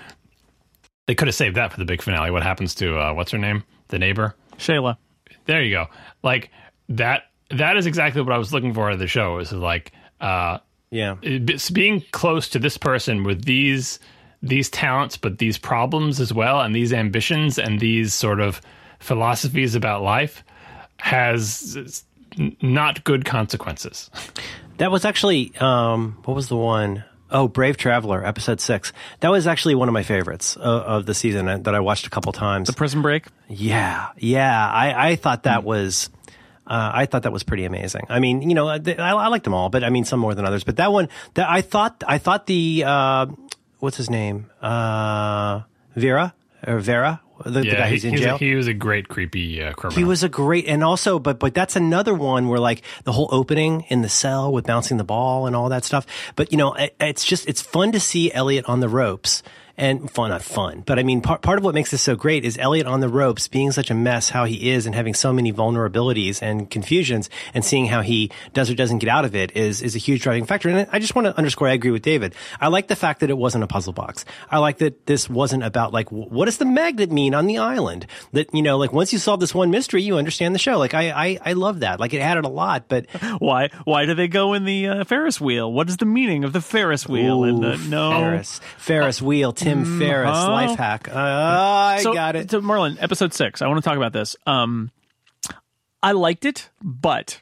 they 1.07 1.15
could 1.15 1.27
have 1.27 1.35
saved 1.35 1.55
that 1.57 1.71
for 1.71 1.79
the 1.79 1.85
big 1.85 2.01
finale. 2.01 2.29
What 2.31 2.43
happens 2.43 2.75
to 2.75 2.97
uh, 2.99 3.13
what's 3.13 3.31
her 3.31 3.37
name, 3.39 3.63
the 3.87 3.97
neighbor? 3.99 4.35
Shayla. 4.57 4.97
There 5.45 5.63
you 5.63 5.71
go. 5.75 5.87
Like 6.23 6.51
that. 6.89 7.23
That 7.49 7.75
is 7.77 7.85
exactly 7.85 8.21
what 8.21 8.31
I 8.31 8.37
was 8.37 8.53
looking 8.53 8.73
for 8.73 8.87
out 8.87 8.93
of 8.93 8.99
the 8.99 9.07
show. 9.07 9.39
Is 9.39 9.51
like 9.51 9.91
uh, 10.21 10.59
Yeah. 10.91 11.15
it's 11.23 11.69
being 11.69 12.03
close 12.11 12.47
to 12.49 12.59
this 12.59 12.77
person 12.77 13.23
with 13.23 13.43
these 13.43 13.99
these 14.41 14.69
talents, 14.69 15.17
but 15.17 15.37
these 15.37 15.57
problems 15.57 16.19
as 16.19 16.33
well, 16.33 16.61
and 16.61 16.73
these 16.75 16.93
ambitions 16.93 17.59
and 17.59 17.79
these 17.79 18.13
sort 18.13 18.39
of 18.39 18.61
philosophies 18.99 19.75
about 19.75 20.01
life 20.01 20.43
has 20.97 22.03
not 22.61 23.03
good 23.03 23.25
consequences. 23.25 24.09
That 24.77 24.91
was 24.91 25.05
actually 25.05 25.53
um, 25.59 26.17
what 26.25 26.35
was 26.35 26.47
the 26.47 26.57
one? 26.57 27.03
Oh, 27.29 27.47
Brave 27.47 27.77
Traveler, 27.77 28.25
episode 28.25 28.59
six. 28.59 28.91
That 29.21 29.29
was 29.29 29.47
actually 29.47 29.75
one 29.75 29.87
of 29.87 29.93
my 29.93 30.03
favorites 30.03 30.57
uh, 30.57 30.61
of 30.61 31.05
the 31.05 31.13
season 31.13 31.47
uh, 31.47 31.59
that 31.59 31.73
I 31.73 31.79
watched 31.79 32.05
a 32.05 32.09
couple 32.09 32.33
times. 32.33 32.67
The 32.67 32.73
prison 32.73 33.01
break. 33.01 33.25
Yeah, 33.47 34.09
yeah. 34.17 34.69
I, 34.69 35.11
I 35.11 35.15
thought 35.15 35.43
that 35.43 35.63
was. 35.63 36.09
Uh, 36.67 36.91
I 36.93 37.05
thought 37.05 37.23
that 37.23 37.33
was 37.33 37.43
pretty 37.43 37.65
amazing. 37.65 38.03
I 38.07 38.19
mean, 38.19 38.47
you 38.47 38.53
know, 38.53 38.67
I, 38.67 38.79
I 38.97 39.27
liked 39.27 39.43
them 39.43 39.53
all, 39.53 39.69
but 39.69 39.83
I 39.83 39.89
mean, 39.89 40.05
some 40.05 40.19
more 40.19 40.35
than 40.35 40.45
others. 40.45 40.63
But 40.63 40.77
that 40.77 40.91
one, 40.91 41.09
that 41.33 41.49
I 41.49 41.61
thought, 41.61 42.03
I 42.07 42.17
thought 42.17 42.45
the 42.47 42.83
uh, 42.85 43.25
what's 43.81 43.97
his 43.97 44.09
name, 44.09 44.49
uh, 44.61 45.61
Vera 45.95 46.33
or 46.65 46.79
Vera, 46.79 47.19
the, 47.43 47.49
the 47.49 47.65
guy 47.65 47.85
he, 47.87 47.91
who's 47.95 48.05
in 48.05 48.11
he's 48.11 48.23
a- 48.25 48.37
he 48.37 48.55
was 48.55 48.67
a 48.67 48.73
great 48.73 49.07
creepy 49.09 49.61
uh, 49.63 49.73
criminal. 49.73 49.97
He 49.97 50.03
was 50.05 50.23
a 50.23 50.29
great, 50.29 50.67
and 50.67 50.83
also, 50.83 51.19
but 51.19 51.39
but 51.39 51.53
that's 51.53 51.75
another 51.75 52.13
one 52.13 52.47
where 52.47 52.59
like 52.59 52.83
the 53.03 53.11
whole 53.11 53.27
opening 53.31 53.81
in 53.89 54.01
the 54.03 54.09
cell 54.09 54.51
with 54.53 54.65
bouncing 54.65 54.97
the 54.97 55.03
ball 55.03 55.47
and 55.47 55.55
all 55.55 55.69
that 55.69 55.83
stuff. 55.83 56.05
But 56.35 56.51
you 56.51 56.57
know, 56.57 56.73
it, 56.73 56.95
it's 56.99 57.25
just 57.25 57.47
it's 57.49 57.61
fun 57.61 57.91
to 57.93 57.99
see 57.99 58.31
Elliot 58.31 58.65
on 58.65 58.79
the 58.79 58.87
ropes. 58.89 59.43
And 59.77 60.09
fun, 60.11 60.29
not 60.29 60.41
fun, 60.41 60.83
but 60.85 60.99
I 60.99 61.03
mean, 61.03 61.21
part, 61.21 61.41
part 61.41 61.57
of 61.57 61.63
what 61.63 61.73
makes 61.73 61.91
this 61.91 62.01
so 62.01 62.15
great 62.15 62.45
is 62.45 62.57
Elliot 62.57 62.87
on 62.87 62.99
the 62.99 63.09
ropes 63.09 63.47
being 63.47 63.71
such 63.71 63.89
a 63.89 63.93
mess, 63.93 64.29
how 64.29 64.45
he 64.45 64.71
is, 64.71 64.85
and 64.85 64.93
having 64.93 65.13
so 65.13 65.31
many 65.31 65.51
vulnerabilities 65.53 66.41
and 66.41 66.69
confusions, 66.69 67.29
and 67.53 67.63
seeing 67.63 67.85
how 67.85 68.01
he 68.01 68.31
does 68.53 68.69
or 68.69 68.75
doesn't 68.75 68.99
get 68.99 69.09
out 69.09 69.25
of 69.25 69.35
it 69.35 69.55
is 69.55 69.81
is 69.81 69.95
a 69.95 69.99
huge 69.99 70.21
driving 70.21 70.45
factor. 70.45 70.69
And 70.69 70.87
I 70.91 70.99
just 70.99 71.15
want 71.15 71.25
to 71.27 71.37
underscore, 71.37 71.67
I 71.67 71.73
agree 71.73 71.91
with 71.91 72.03
David. 72.03 72.35
I 72.59 72.67
like 72.67 72.87
the 72.87 72.95
fact 72.95 73.21
that 73.21 73.29
it 73.29 73.37
wasn't 73.37 73.63
a 73.63 73.67
puzzle 73.67 73.93
box. 73.93 74.25
I 74.49 74.59
like 74.59 74.79
that 74.79 75.05
this 75.05 75.29
wasn't 75.29 75.63
about 75.63 75.93
like 75.93 76.11
what 76.11 76.45
does 76.45 76.57
the 76.57 76.65
magnet 76.65 77.11
mean 77.11 77.33
on 77.33 77.47
the 77.47 77.57
island. 77.57 78.07
That 78.33 78.53
you 78.53 78.61
know, 78.61 78.77
like 78.77 78.93
once 78.93 79.13
you 79.13 79.19
solve 79.19 79.39
this 79.39 79.55
one 79.55 79.71
mystery, 79.71 80.01
you 80.01 80.17
understand 80.17 80.53
the 80.53 80.59
show. 80.59 80.77
Like 80.77 80.93
I 80.93 81.11
I, 81.11 81.39
I 81.43 81.53
love 81.53 81.81
that. 81.81 81.99
Like 81.99 82.13
it 82.13 82.19
added 82.19 82.45
a 82.45 82.49
lot, 82.49 82.85
but 82.87 83.05
Why? 83.39 83.69
Why 83.85 84.05
do 84.05 84.13
they 84.13 84.27
go 84.27 84.53
in 84.53 84.65
the 84.65 84.87
uh, 84.87 85.03
Ferris 85.03 85.39
wheel? 85.39 85.71
What 85.71 85.89
is 85.89 85.97
the 85.97 86.05
meaning 86.05 86.43
of 86.43 86.53
the 86.53 86.61
Ferris 86.61 87.07
wheel? 87.07 87.43
and 87.43 87.63
the, 87.63 87.77
no. 87.77 88.11
Ferris, 88.11 88.61
Ferris 88.77 89.21
wheel, 89.21 89.53
Tim 89.61 89.99
Ferriss, 89.99 90.31
huh? 90.31 90.51
life 90.51 90.77
hack. 90.77 91.09
Uh, 91.09 91.15
I 91.15 91.99
so, 92.01 92.13
got 92.13 92.35
it. 92.35 92.51
So, 92.51 92.61
Marlon, 92.61 92.97
episode 92.99 93.33
six. 93.33 93.61
I 93.61 93.67
want 93.67 93.83
to 93.83 93.87
talk 93.87 93.97
about 93.97 94.13
this. 94.13 94.35
Um, 94.45 94.91
I 96.01 96.13
liked 96.13 96.45
it, 96.45 96.69
but 96.81 97.41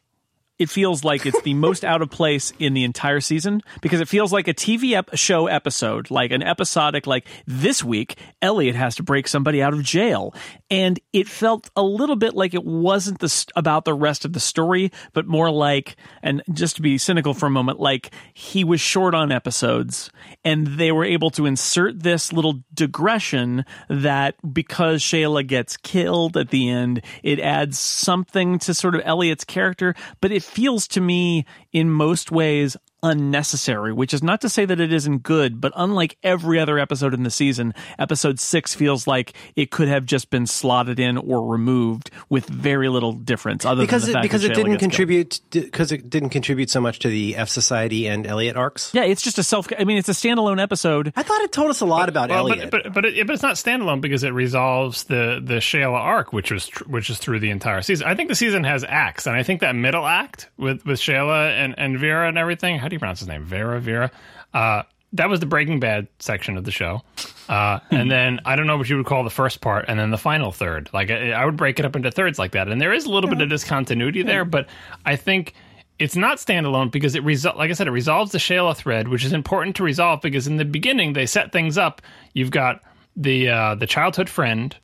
it 0.59 0.69
feels 0.69 1.05
like 1.05 1.25
it's 1.25 1.41
the 1.43 1.53
most 1.53 1.85
out 1.85 2.01
of 2.01 2.09
place 2.09 2.51
in 2.59 2.73
the 2.73 2.83
entire 2.83 3.21
season 3.21 3.61
because 3.81 4.01
it 4.01 4.09
feels 4.09 4.33
like 4.33 4.49
a 4.49 4.53
TV 4.53 4.91
ep- 4.91 5.15
show 5.15 5.47
episode, 5.47 6.11
like 6.11 6.31
an 6.31 6.43
episodic, 6.43 7.07
like 7.07 7.25
this 7.47 7.81
week, 7.81 8.17
Elliot 8.41 8.75
has 8.75 8.95
to 8.95 9.03
break 9.03 9.29
somebody 9.29 9.61
out 9.61 9.73
of 9.73 9.81
jail. 9.81 10.35
And 10.69 10.99
it 11.13 11.29
felt 11.29 11.69
a 11.77 11.81
little 11.81 12.17
bit 12.17 12.33
like 12.33 12.53
it 12.53 12.65
wasn't 12.65 13.19
the, 13.19 13.29
st- 13.29 13.53
about 13.55 13.85
the 13.85 13.93
rest 13.93 14.25
of 14.25 14.33
the 14.33 14.41
story, 14.41 14.91
but 15.13 15.25
more 15.25 15.49
like, 15.49 15.95
and 16.21 16.43
just 16.51 16.75
to 16.75 16.81
be 16.81 16.97
cynical 16.97 17.33
for 17.33 17.45
a 17.45 17.49
moment, 17.49 17.79
like 17.79 18.11
he 18.33 18.65
was 18.65 18.81
short 18.81 19.15
on 19.15 19.31
episodes 19.31 20.09
and 20.43 20.67
they 20.67 20.91
were 20.91 21.05
able 21.05 21.29
to 21.31 21.45
insert 21.45 22.03
this 22.03 22.33
little 22.33 22.61
digression 22.73 23.63
that 23.89 24.35
because 24.53 25.01
Shayla 25.01 25.47
gets 25.47 25.77
killed 25.77 26.35
at 26.35 26.49
the 26.49 26.69
end, 26.69 27.01
it 27.23 27.39
adds 27.39 27.79
something 27.79 28.59
to 28.59 28.73
sort 28.73 28.95
of 28.95 29.01
Elliot's 29.05 29.45
character, 29.45 29.95
but 30.19 30.33
it 30.33 30.48
feels 30.49 30.87
to 30.89 31.01
me 31.01 31.45
in 31.71 31.89
most 31.89 32.31
ways 32.31 32.75
unnecessary, 33.03 33.93
which 33.93 34.13
is 34.13 34.23
not 34.23 34.41
to 34.41 34.49
say 34.49 34.65
that 34.65 34.79
it 34.79 34.91
isn't 34.91 35.23
good, 35.23 35.61
but 35.61 35.71
unlike 35.75 36.17
every 36.23 36.59
other 36.59 36.79
episode 36.79 37.13
in 37.13 37.23
the 37.23 37.29
season, 37.29 37.73
episode 37.97 38.39
six 38.39 38.73
feels 38.73 39.07
like 39.07 39.33
it 39.55 39.71
could 39.71 39.87
have 39.87 40.05
just 40.05 40.29
been 40.29 40.45
slotted 40.47 40.99
in 40.99 41.17
or 41.17 41.45
removed 41.45 42.11
with 42.29 42.45
very 42.47 42.89
little 42.89 43.11
difference 43.13 43.65
other 43.65 43.83
because 43.83 44.03
than 44.05 44.13
the 44.13 44.19
it, 44.19 44.21
because 44.23 44.43
it 44.43 44.51
Shayla 44.51 44.55
didn't 44.55 44.77
contribute 44.77 45.39
because 45.51 45.91
it 45.91 46.09
didn't 46.09 46.29
contribute 46.29 46.69
so 46.69 46.81
much 46.81 46.99
to 46.99 47.07
the 47.07 47.35
F 47.35 47.49
Society 47.49 48.07
and 48.07 48.25
Elliot 48.27 48.55
arcs. 48.55 48.93
Yeah, 48.93 49.03
it's 49.03 49.21
just 49.21 49.37
a 49.37 49.43
self. 49.43 49.67
I 49.77 49.83
mean, 49.83 49.97
it's 49.97 50.09
a 50.09 50.13
standalone 50.13 50.61
episode. 50.61 51.13
I 51.15 51.23
thought 51.23 51.41
it 51.41 51.51
told 51.51 51.69
us 51.69 51.81
a 51.81 51.85
lot 51.85 52.09
about 52.09 52.29
Well, 52.29 52.49
Elliot. 52.49 52.71
but 52.71 52.83
but 52.83 52.93
but, 52.93 53.05
it, 53.05 53.27
but 53.27 53.33
it's 53.33 53.43
not 53.43 53.55
standalone 53.55 54.01
because 54.01 54.23
it 54.23 54.31
resolves 54.33 55.05
the 55.05 55.41
the 55.43 55.55
Shayla 55.55 55.93
arc, 55.99 56.33
which 56.33 56.51
was 56.51 56.67
tr- 56.67 56.83
which 56.85 57.09
is 57.09 57.17
through 57.17 57.39
the 57.39 57.49
entire 57.49 57.81
season. 57.81 58.07
I 58.07 58.15
think 58.15 58.29
the 58.29 58.35
season 58.35 58.63
has 58.65 58.83
acts, 58.83 59.25
and 59.27 59.35
I 59.35 59.43
think 59.43 59.61
that 59.61 59.75
middle 59.75 60.05
act 60.05 60.49
with 60.57 60.85
with 60.85 60.99
Shayla 60.99 61.51
and 61.51 61.75
and 61.77 61.97
Vera 61.99 62.27
and 62.27 62.37
everything. 62.37 62.77
How 62.89 62.91
do 62.91 62.95
you 62.95 62.99
pronounce 63.01 63.19
his 63.19 63.27
name? 63.27 63.45
Vera 63.45 63.79
Vera. 63.79 64.09
Uh, 64.51 64.81
that 65.13 65.29
was 65.29 65.39
the 65.39 65.45
Breaking 65.45 65.79
Bad 65.79 66.07
section 66.17 66.57
of 66.57 66.63
the 66.63 66.71
show, 66.71 67.03
uh, 67.47 67.81
and 67.91 68.09
then 68.09 68.39
I 68.45 68.55
don't 68.55 68.65
know 68.65 68.77
what 68.77 68.89
you 68.89 68.97
would 68.97 69.05
call 69.05 69.23
the 69.23 69.29
first 69.29 69.61
part, 69.61 69.85
and 69.87 69.99
then 69.99 70.09
the 70.09 70.17
final 70.17 70.51
third. 70.51 70.89
Like 70.91 71.11
I, 71.11 71.33
I 71.33 71.45
would 71.45 71.55
break 71.55 71.77
it 71.77 71.85
up 71.85 71.95
into 71.95 72.09
thirds 72.09 72.39
like 72.39 72.53
that, 72.53 72.67
and 72.67 72.81
there 72.81 72.91
is 72.91 73.05
a 73.05 73.11
little 73.11 73.29
bit 73.29 73.41
of 73.41 73.49
discontinuity 73.49 74.23
there, 74.23 74.43
but 74.43 74.67
I 75.05 75.17
think 75.17 75.53
it's 75.99 76.15
not 76.15 76.39
standalone 76.39 76.89
because 76.89 77.13
it 77.13 77.23
resol- 77.23 77.55
like 77.55 77.69
I 77.69 77.73
said, 77.73 77.85
it 77.85 77.91
resolves 77.91 78.31
the 78.31 78.39
Shayla 78.39 78.75
thread, 78.75 79.07
which 79.07 79.23
is 79.23 79.33
important 79.33 79.75
to 79.75 79.83
resolve 79.83 80.19
because 80.21 80.47
in 80.47 80.57
the 80.57 80.65
beginning 80.65 81.13
they 81.13 81.27
set 81.27 81.51
things 81.51 81.77
up. 81.77 82.01
You've 82.33 82.49
got 82.49 82.81
the 83.15 83.49
uh, 83.49 83.75
the 83.75 83.85
childhood 83.85 84.29
friend, 84.29 84.75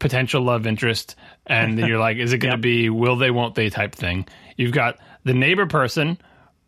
potential 0.00 0.42
love 0.42 0.66
interest, 0.66 1.16
and 1.46 1.78
then 1.78 1.88
you're 1.88 1.98
like, 1.98 2.18
is 2.18 2.34
it 2.34 2.38
going 2.38 2.52
to 2.56 2.58
be 2.58 2.90
will 2.90 3.16
they, 3.16 3.30
won't 3.30 3.54
they 3.54 3.70
type 3.70 3.94
thing? 3.94 4.26
You've 4.58 4.72
got 4.72 4.98
the 5.24 5.32
neighbor 5.32 5.64
person 5.64 6.18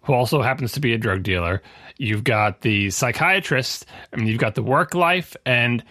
who 0.07 0.14
also 0.14 0.40
happens 0.40 0.73
to 0.73 0.81
be 0.81 0.95
a 0.95 0.99
drug 0.99 1.25
dealer. 1.25 1.61
You've 1.99 2.23
got 2.23 2.61
the 2.61 2.90
psychiatrist, 2.90 3.87
and 4.12 4.29
you've 4.29 4.38
got 4.38 4.55
the 4.55 4.62
work 4.62 4.95
life, 4.95 5.37
and 5.45 5.85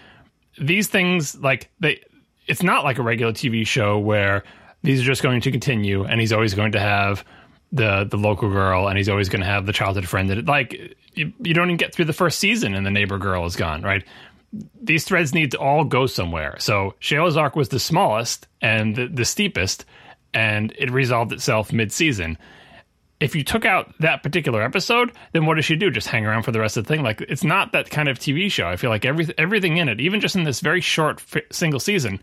these 0.57 0.87
things 0.87 1.35
like 1.35 1.69
they. 1.79 2.01
It's 2.47 2.63
not 2.63 2.83
like 2.83 2.97
a 2.97 3.03
regular 3.03 3.33
TV 3.33 3.65
show 3.67 3.97
where 3.97 4.43
these 4.83 5.01
are 5.01 5.05
just 5.05 5.21
going 5.21 5.41
to 5.41 5.51
continue, 5.51 6.05
and 6.05 6.21
he's 6.21 6.31
always 6.31 6.53
going 6.53 6.71
to 6.71 6.79
have 6.79 7.25
the 7.73 8.05
the 8.05 8.17
local 8.17 8.49
girl, 8.49 8.87
and 8.87 8.97
he's 8.97 9.09
always 9.09 9.27
going 9.27 9.41
to 9.41 9.47
have 9.47 9.65
the 9.65 9.73
childhood 9.73 10.07
friend. 10.07 10.29
That 10.29 10.45
like 10.45 10.95
you, 11.13 11.33
you 11.41 11.53
don't 11.53 11.67
even 11.67 11.77
get 11.77 11.93
through 11.93 12.05
the 12.05 12.13
first 12.13 12.39
season, 12.39 12.73
and 12.73 12.85
the 12.85 12.91
neighbor 12.91 13.17
girl 13.17 13.45
is 13.45 13.57
gone, 13.57 13.81
right? 13.81 14.03
These 14.81 15.03
threads 15.03 15.33
need 15.33 15.51
to 15.51 15.59
all 15.59 15.83
go 15.83 16.05
somewhere. 16.05 16.55
So 16.59 16.93
Shayla's 17.01 17.35
arc 17.35 17.57
was 17.57 17.67
the 17.67 17.79
smallest 17.79 18.47
and 18.61 18.95
the, 18.95 19.07
the 19.07 19.25
steepest, 19.25 19.83
and 20.33 20.73
it 20.77 20.89
resolved 20.89 21.33
itself 21.33 21.73
mid 21.73 21.91
season 21.91 22.37
if 23.19 23.35
you 23.35 23.43
took 23.43 23.65
out 23.65 23.93
that 23.99 24.23
particular 24.23 24.61
episode, 24.61 25.11
then 25.31 25.45
what 25.45 25.55
does 25.55 25.65
she 25.65 25.75
do? 25.75 25.89
Just 25.89 26.07
hang 26.07 26.25
around 26.25 26.43
for 26.43 26.51
the 26.51 26.59
rest 26.59 26.77
of 26.77 26.85
the 26.85 26.93
thing? 26.93 27.03
Like 27.03 27.21
it's 27.21 27.43
not 27.43 27.71
that 27.71 27.89
kind 27.89 28.09
of 28.09 28.19
TV 28.19 28.51
show. 28.51 28.67
I 28.67 28.75
feel 28.75 28.89
like 28.89 29.05
every, 29.05 29.33
everything 29.37 29.77
in 29.77 29.87
it, 29.89 30.01
even 30.01 30.19
just 30.19 30.35
in 30.35 30.43
this 30.43 30.59
very 30.59 30.81
short 30.81 31.19
fi- 31.19 31.43
single 31.51 31.79
season, 31.79 32.19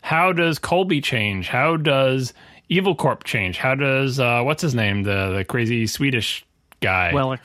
how 0.00 0.32
does 0.32 0.58
Colby 0.58 1.00
change? 1.00 1.48
How 1.48 1.76
does 1.76 2.34
Evil 2.68 2.94
Corp 2.94 3.24
change? 3.24 3.56
How 3.56 3.74
does 3.74 4.20
uh, 4.20 4.42
what's 4.42 4.62
his 4.62 4.74
name, 4.74 5.02
the 5.02 5.32
the 5.38 5.44
crazy 5.44 5.86
Swedish 5.86 6.44
guy? 6.80 7.10
Wellick. 7.14 7.40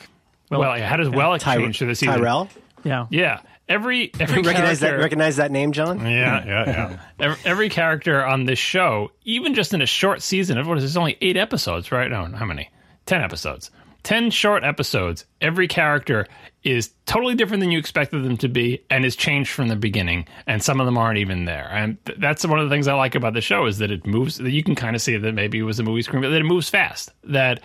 well, 0.52 0.78
how 0.82 0.98
does 0.98 1.10
Wellick 1.10 1.40
Ty- 1.40 1.58
change 1.58 1.78
through 1.78 1.88
the 1.88 1.96
season? 1.96 2.16
Tyrell. 2.16 2.50
Yeah. 2.84 3.08
Yeah, 3.10 3.42
every 3.68 4.12
every 4.20 4.42
recognize 4.42 4.82
that 4.82 4.98
recognize 4.98 5.38
that 5.38 5.52
name, 5.52 5.72
John? 5.72 6.00
Yeah, 6.02 6.46
yeah, 6.46 6.46
yeah. 6.46 7.00
every, 7.20 7.38
every 7.46 7.70
character 7.70 8.26
on 8.26 8.46
this 8.46 8.60
show, 8.60 9.12
even 9.24 9.54
just 9.54 9.74
in 9.74 9.82
a 9.82 9.86
short 9.86 10.22
season, 10.22 10.58
everyone 10.58 10.78
what 10.78 10.84
is 10.84 10.92
this? 10.92 10.98
Only 10.98 11.18
eight 11.22 11.38
episodes, 11.38 11.92
right? 11.92 12.10
No, 12.10 12.26
how 12.26 12.46
many? 12.46 12.70
Ten 13.10 13.24
episodes. 13.24 13.72
Ten 14.04 14.30
short 14.30 14.64
episodes. 14.64 15.26
Every 15.42 15.68
character 15.68 16.28
is 16.64 16.92
totally 17.08 17.34
different 17.34 17.62
than 17.62 17.72
you 17.72 17.80
expected 17.80 18.24
them 18.24 18.38
to 18.38 18.48
be, 18.48 18.84
and 18.88 19.04
is 19.04 19.16
changed 19.16 19.50
from 19.50 19.68
the 19.68 19.76
beginning. 19.76 20.28
And 20.46 20.62
some 20.62 20.80
of 20.80 20.86
them 20.86 20.96
aren't 20.96 21.18
even 21.18 21.46
there. 21.46 21.68
And 21.72 21.98
th- 22.06 22.20
that's 22.20 22.46
one 22.46 22.60
of 22.60 22.70
the 22.70 22.72
things 22.72 22.88
I 22.88 22.94
like 22.94 23.16
about 23.16 23.34
the 23.34 23.42
show 23.42 23.66
is 23.66 23.80
that 23.80 23.90
it 23.90 24.06
moves. 24.06 24.38
That 24.38 24.52
you 24.52 24.64
can 24.64 24.76
kind 24.76 24.96
of 24.96 25.02
see 25.02 25.18
that 25.18 25.34
maybe 25.34 25.58
it 25.58 25.64
was 25.64 25.80
a 25.80 25.84
movie 25.84 26.04
screen, 26.04 26.22
but 26.22 26.30
that 26.30 26.40
it 26.40 26.46
moves 26.46 26.70
fast. 26.70 27.12
That 27.24 27.62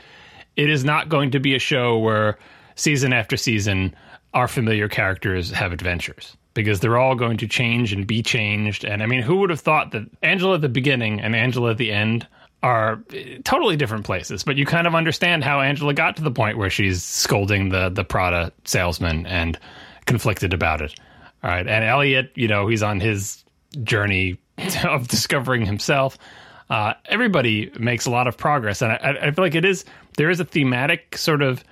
it 0.57 0.71
is 0.71 0.83
not 0.83 1.11
going 1.11 1.33
to 1.33 1.41
be 1.41 1.55
a 1.55 1.59
show 1.59 1.99
where 1.99 2.39
season 2.75 3.13
after 3.13 3.37
season 3.37 3.95
our 4.33 4.49
familiar 4.49 4.89
characters 4.89 5.51
have 5.51 5.75
adventures 5.75 6.39
because 6.55 6.81
they're 6.81 6.97
all 6.97 7.17
going 7.17 7.37
to 7.37 7.47
change 7.47 7.93
and 7.93 8.07
be 8.07 8.23
changed. 8.23 8.83
And 8.83 9.03
I 9.03 9.07
mean, 9.07 9.21
who 9.21 9.37
would 9.41 9.51
have 9.51 9.61
thought 9.61 9.91
that 9.91 10.09
Angela 10.23 10.55
at 10.55 10.63
the 10.63 10.71
beginning 10.71 11.21
and 11.21 11.37
Angela 11.37 11.73
at 11.73 11.77
the 11.77 11.93
end 11.93 12.27
are 12.65 13.05
eh, 13.13 13.39
totally 13.45 13.77
different 13.77 14.07
places, 14.07 14.43
but 14.43 14.57
you 14.57 14.65
kind 14.65 14.87
of 14.87 14.95
understand 14.95 15.45
how 15.45 15.61
Angela 15.61 15.93
got 15.93 16.17
to 16.17 16.23
the 16.23 16.31
point 16.31 16.57
where 16.57 16.71
she's 16.71 17.05
scolding 17.05 17.69
the 17.69 17.91
the 17.91 18.05
Prada 18.05 18.53
salesman 18.65 19.27
and 19.27 19.59
conflicted 20.07 20.53
about 20.55 20.81
it. 20.81 20.99
All 21.45 21.51
right, 21.51 21.67
and 21.67 21.85
Elliot, 21.85 22.33
you 22.35 22.49
know, 22.49 22.67
he's 22.67 22.83
on 22.83 23.01
his 23.01 23.45
journey 23.83 24.39
of 24.85 25.07
discovering 25.09 25.67
himself. 25.67 26.17
Uh, 26.71 26.95
everybody 27.05 27.71
makes 27.79 28.07
a 28.07 28.11
lot 28.11 28.27
of 28.27 28.39
progress, 28.39 28.81
and 28.81 28.93
I, 28.93 29.19
I 29.21 29.31
feel 29.31 29.45
like 29.45 29.55
it 29.55 29.67
is 29.67 29.85
there 30.17 30.31
is 30.31 30.41
a 30.41 30.45
thematic 30.45 31.19
sort 31.19 31.43
of 31.43 31.63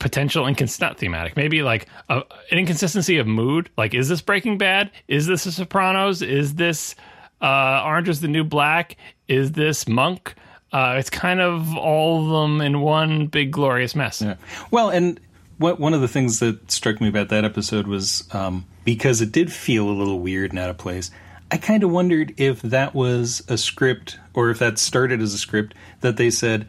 potential 0.00 0.44
incons 0.44 0.80
not 0.80 0.98
thematic 0.98 1.36
maybe 1.36 1.62
like 1.62 1.86
a, 2.08 2.16
an 2.50 2.58
inconsistency 2.58 3.18
of 3.18 3.26
mood. 3.26 3.68
Like 3.76 3.92
is 3.92 4.08
this 4.08 4.22
breaking 4.22 4.56
bad? 4.56 4.90
Is 5.06 5.26
this 5.26 5.44
a 5.44 5.52
sopranos? 5.52 6.22
Is 6.22 6.54
this 6.54 6.94
uh 7.40 7.82
orange 7.84 8.08
is 8.08 8.20
the 8.20 8.28
new 8.28 8.44
black 8.44 8.96
is 9.28 9.52
this 9.52 9.86
monk 9.88 10.34
uh 10.72 10.96
it's 10.98 11.10
kind 11.10 11.40
of 11.40 11.76
all 11.76 12.22
of 12.22 12.30
them 12.30 12.60
in 12.60 12.80
one 12.80 13.26
big 13.26 13.50
glorious 13.50 13.94
mess 13.94 14.22
Yeah. 14.22 14.36
Well, 14.70 14.90
and 14.90 15.20
what 15.58 15.78
one 15.78 15.94
of 15.94 16.00
the 16.00 16.08
things 16.08 16.40
that 16.40 16.70
struck 16.70 17.00
me 17.00 17.08
about 17.08 17.28
that 17.28 17.44
episode 17.44 17.86
was 17.86 18.24
um, 18.34 18.66
because 18.84 19.20
it 19.20 19.30
did 19.30 19.52
feel 19.52 19.88
a 19.88 19.92
little 19.92 20.18
weird 20.18 20.50
and 20.50 20.58
out 20.58 20.70
of 20.70 20.78
place. 20.78 21.10
I 21.50 21.58
kind 21.58 21.84
of 21.84 21.90
wondered 21.90 22.34
if 22.38 22.60
that 22.62 22.94
was 22.94 23.42
a 23.48 23.56
script 23.56 24.18
or 24.32 24.50
if 24.50 24.58
that 24.58 24.78
started 24.78 25.20
as 25.22 25.32
a 25.34 25.38
script 25.38 25.74
that 26.00 26.16
they 26.16 26.30
said, 26.30 26.68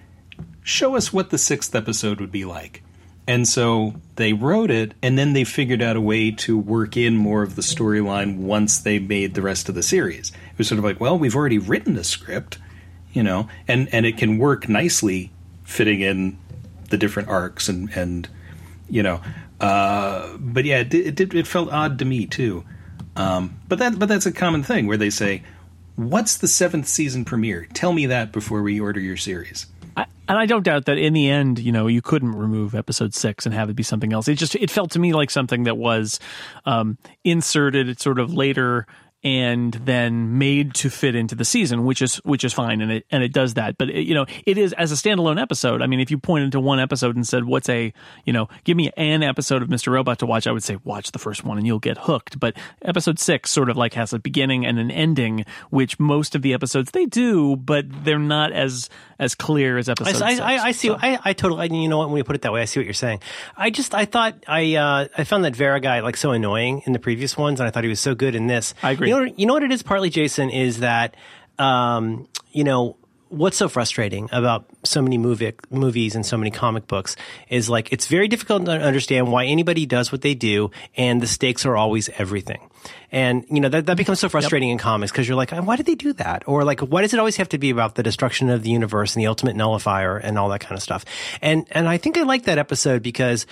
"Show 0.61 0.95
us 0.95 1.11
what 1.11 1.31
the 1.31 1.39
sixth 1.39 1.73
episode 1.73 2.19
would 2.19 2.31
be 2.31 2.45
like." 2.45 2.83
And 3.27 3.47
so 3.47 3.95
they 4.17 4.33
wrote 4.33 4.69
it, 4.69 4.93
and 5.01 5.17
then 5.17 5.33
they 5.33 5.43
figured 5.43 5.81
out 5.81 5.95
a 5.95 6.01
way 6.01 6.29
to 6.31 6.57
work 6.57 6.95
in 6.95 7.15
more 7.15 7.41
of 7.41 7.55
the 7.55 7.63
storyline 7.63 8.37
once 8.37 8.77
they 8.77 8.99
made 8.99 9.33
the 9.33 9.41
rest 9.41 9.67
of 9.67 9.75
the 9.75 9.81
series. 9.81 10.29
It 10.29 10.57
was 10.57 10.67
sort 10.67 10.77
of 10.77 10.85
like, 10.85 10.99
well, 10.99 11.17
we've 11.17 11.35
already 11.35 11.57
written 11.57 11.95
the 11.95 12.03
script, 12.03 12.59
you 13.13 13.23
know, 13.23 13.49
and 13.67 13.91
and 13.91 14.05
it 14.05 14.17
can 14.17 14.37
work 14.37 14.69
nicely 14.69 15.31
fitting 15.63 16.01
in 16.01 16.37
the 16.89 16.97
different 16.97 17.29
arcs 17.29 17.67
and 17.67 17.89
and 17.95 18.29
you 18.87 19.01
know 19.01 19.19
uh 19.59 20.37
but 20.37 20.63
yeah 20.63 20.77
it 20.77 20.93
it, 20.93 21.15
did, 21.15 21.33
it 21.33 21.47
felt 21.47 21.71
odd 21.71 21.97
to 21.99 22.05
me 22.05 22.27
too. 22.27 22.63
Um 23.15 23.59
but 23.67 23.79
that 23.79 23.97
but 23.97 24.07
that's 24.07 24.27
a 24.27 24.31
common 24.31 24.61
thing 24.61 24.85
where 24.85 24.97
they 24.97 25.09
say 25.09 25.43
what's 25.95 26.37
the 26.37 26.47
seventh 26.47 26.87
season 26.87 27.25
premiere? 27.25 27.67
Tell 27.73 27.93
me 27.93 28.05
that 28.05 28.31
before 28.31 28.61
we 28.61 28.79
order 28.79 28.99
your 28.99 29.17
series 29.17 29.65
I, 29.95 30.05
and 30.27 30.37
I 30.37 30.45
don't 30.45 30.63
doubt 30.63 30.85
that 30.85 30.97
in 30.97 31.13
the 31.13 31.29
end, 31.29 31.59
you 31.59 31.71
know, 31.71 31.87
you 31.87 32.01
couldn't 32.01 32.35
remove 32.35 32.75
episode 32.75 33.13
six 33.13 33.45
and 33.45 33.53
have 33.53 33.69
it 33.69 33.75
be 33.75 33.83
something 33.83 34.11
else. 34.11 34.27
It 34.27 34.35
just 34.35 34.55
it 34.55 34.69
felt 34.71 34.91
to 34.91 34.99
me 34.99 35.13
like 35.13 35.29
something 35.29 35.63
that 35.63 35.77
was 35.77 36.19
um, 36.65 36.97
inserted 37.23 37.99
sort 37.99 38.19
of 38.19 38.33
later 38.33 38.87
and 39.25 39.73
then 39.73 40.37
made 40.37 40.75
to 40.75 40.91
fit 40.91 41.15
into 41.15 41.33
the 41.33 41.43
season, 41.43 41.83
which 41.83 42.03
is 42.03 42.17
which 42.17 42.43
is 42.43 42.53
fine, 42.53 42.79
and 42.79 42.91
it 42.91 43.07
and 43.09 43.23
it 43.23 43.33
does 43.33 43.55
that. 43.55 43.75
But 43.75 43.89
it, 43.89 44.03
you 44.03 44.13
know, 44.13 44.27
it 44.45 44.59
is 44.59 44.71
as 44.73 44.91
a 44.91 44.95
standalone 44.95 45.41
episode. 45.41 45.81
I 45.81 45.87
mean, 45.87 45.99
if 45.99 46.11
you 46.11 46.19
pointed 46.19 46.51
to 46.51 46.59
one 46.59 46.79
episode 46.79 47.15
and 47.15 47.27
said, 47.27 47.43
"What's 47.43 47.67
a 47.67 47.91
you 48.23 48.31
know, 48.31 48.47
give 48.65 48.77
me 48.77 48.91
an 48.95 49.23
episode 49.23 49.63
of 49.63 49.67
Mr. 49.67 49.91
Robot 49.91 50.19
to 50.19 50.27
watch," 50.27 50.45
I 50.45 50.51
would 50.51 50.63
say, 50.63 50.77
"Watch 50.83 51.11
the 51.11 51.17
first 51.17 51.43
one 51.43 51.57
and 51.57 51.65
you'll 51.65 51.79
get 51.79 51.97
hooked." 51.97 52.39
But 52.39 52.55
episode 52.83 53.17
six 53.17 53.49
sort 53.49 53.71
of 53.71 53.77
like 53.77 53.95
has 53.95 54.13
a 54.13 54.19
beginning 54.19 54.63
and 54.63 54.77
an 54.77 54.91
ending, 54.91 55.43
which 55.71 55.99
most 55.99 56.35
of 56.35 56.43
the 56.43 56.53
episodes 56.53 56.91
they 56.91 57.07
do, 57.07 57.55
but 57.55 57.85
they're 58.05 58.19
not 58.19 58.51
as 58.51 58.91
as 59.19 59.35
clear 59.35 59.77
as 59.77 59.89
episode. 59.89 60.21
I, 60.21 60.29
six. 60.29 60.41
I, 60.41 60.57
I 60.57 60.71
see. 60.71 60.89
I, 60.91 61.19
I 61.23 61.33
totally. 61.33 61.73
You 61.73 61.87
know 61.87 61.97
what? 61.97 62.09
When 62.09 62.17
you 62.17 62.23
put 62.23 62.35
it 62.35 62.41
that 62.43 62.53
way, 62.53 62.61
I 62.61 62.65
see 62.65 62.79
what 62.79 62.85
you're 62.85 62.93
saying. 62.93 63.21
I 63.55 63.69
just, 63.69 63.95
I 63.95 64.05
thought, 64.05 64.35
I, 64.47 64.75
uh, 64.75 65.07
I 65.17 65.23
found 65.23 65.45
that 65.45 65.55
Vera 65.55 65.79
guy 65.79 66.01
like 66.01 66.17
so 66.17 66.31
annoying 66.31 66.83
in 66.85 66.93
the 66.93 66.99
previous 66.99 67.37
ones, 67.37 67.59
and 67.59 67.67
I 67.67 67.71
thought 67.71 67.83
he 67.83 67.89
was 67.89 67.99
so 67.99 68.15
good 68.15 68.35
in 68.35 68.47
this. 68.47 68.73
I 68.83 68.91
agree. 68.91 69.07
You 69.07 69.14
know, 69.14 69.14
you 69.23 69.45
know 69.45 69.53
what 69.53 69.63
it 69.63 69.71
is? 69.71 69.83
Partly, 69.83 70.09
Jason, 70.09 70.49
is 70.49 70.79
that, 70.79 71.15
um, 71.57 72.27
you 72.51 72.63
know. 72.63 72.97
What's 73.29 73.57
so 73.57 73.67
frustrating 73.67 74.29
about 74.31 74.65
so 74.83 75.01
many 75.01 75.17
movie, 75.17 75.51
movies 75.69 76.15
and 76.15 76.23
so 76.23 76.37
many 76.37 76.51
comic 76.51 76.87
books 76.87 77.17
is 77.49 77.67
like 77.67 77.91
it's 77.91 78.05
very 78.05 78.27
difficult 78.27 78.65
to 78.65 78.71
understand 78.71 79.29
why 79.29 79.45
anybody 79.45 79.87
does 79.87 80.11
what 80.11 80.21
they 80.21 80.35
do, 80.35 80.69
and 80.95 81.19
the 81.19 81.27
stakes 81.27 81.65
are 81.65 81.75
always 81.75 82.07
everything. 82.17 82.69
And 83.11 83.43
you 83.49 83.59
know 83.59 83.67
that 83.69 83.87
that 83.87 83.97
becomes 83.97 84.19
so 84.19 84.29
frustrating 84.29 84.69
in 84.69 84.77
comics 84.77 85.11
because 85.11 85.27
you're 85.27 85.35
like, 85.35 85.51
why 85.51 85.75
did 85.75 85.87
they 85.87 85.95
do 85.95 86.13
that? 86.13 86.43
Or 86.47 86.63
like, 86.63 86.79
why 86.81 87.01
does 87.01 87.13
it 87.13 87.19
always 87.19 87.35
have 87.37 87.49
to 87.49 87.57
be 87.57 87.71
about 87.71 87.95
the 87.95 88.03
destruction 88.03 88.49
of 88.49 88.61
the 88.61 88.69
universe 88.69 89.15
and 89.15 89.23
the 89.23 89.27
ultimate 89.27 89.55
nullifier 89.55 90.17
and 90.17 90.37
all 90.37 90.49
that 90.49 90.61
kind 90.61 90.77
of 90.77 90.83
stuff? 90.83 91.03
And 91.41 91.65
and 91.71 91.89
I 91.89 91.97
think 91.97 92.17
I 92.17 92.21
like 92.21 92.43
that 92.43 92.59
episode 92.59 93.01
because 93.01 93.47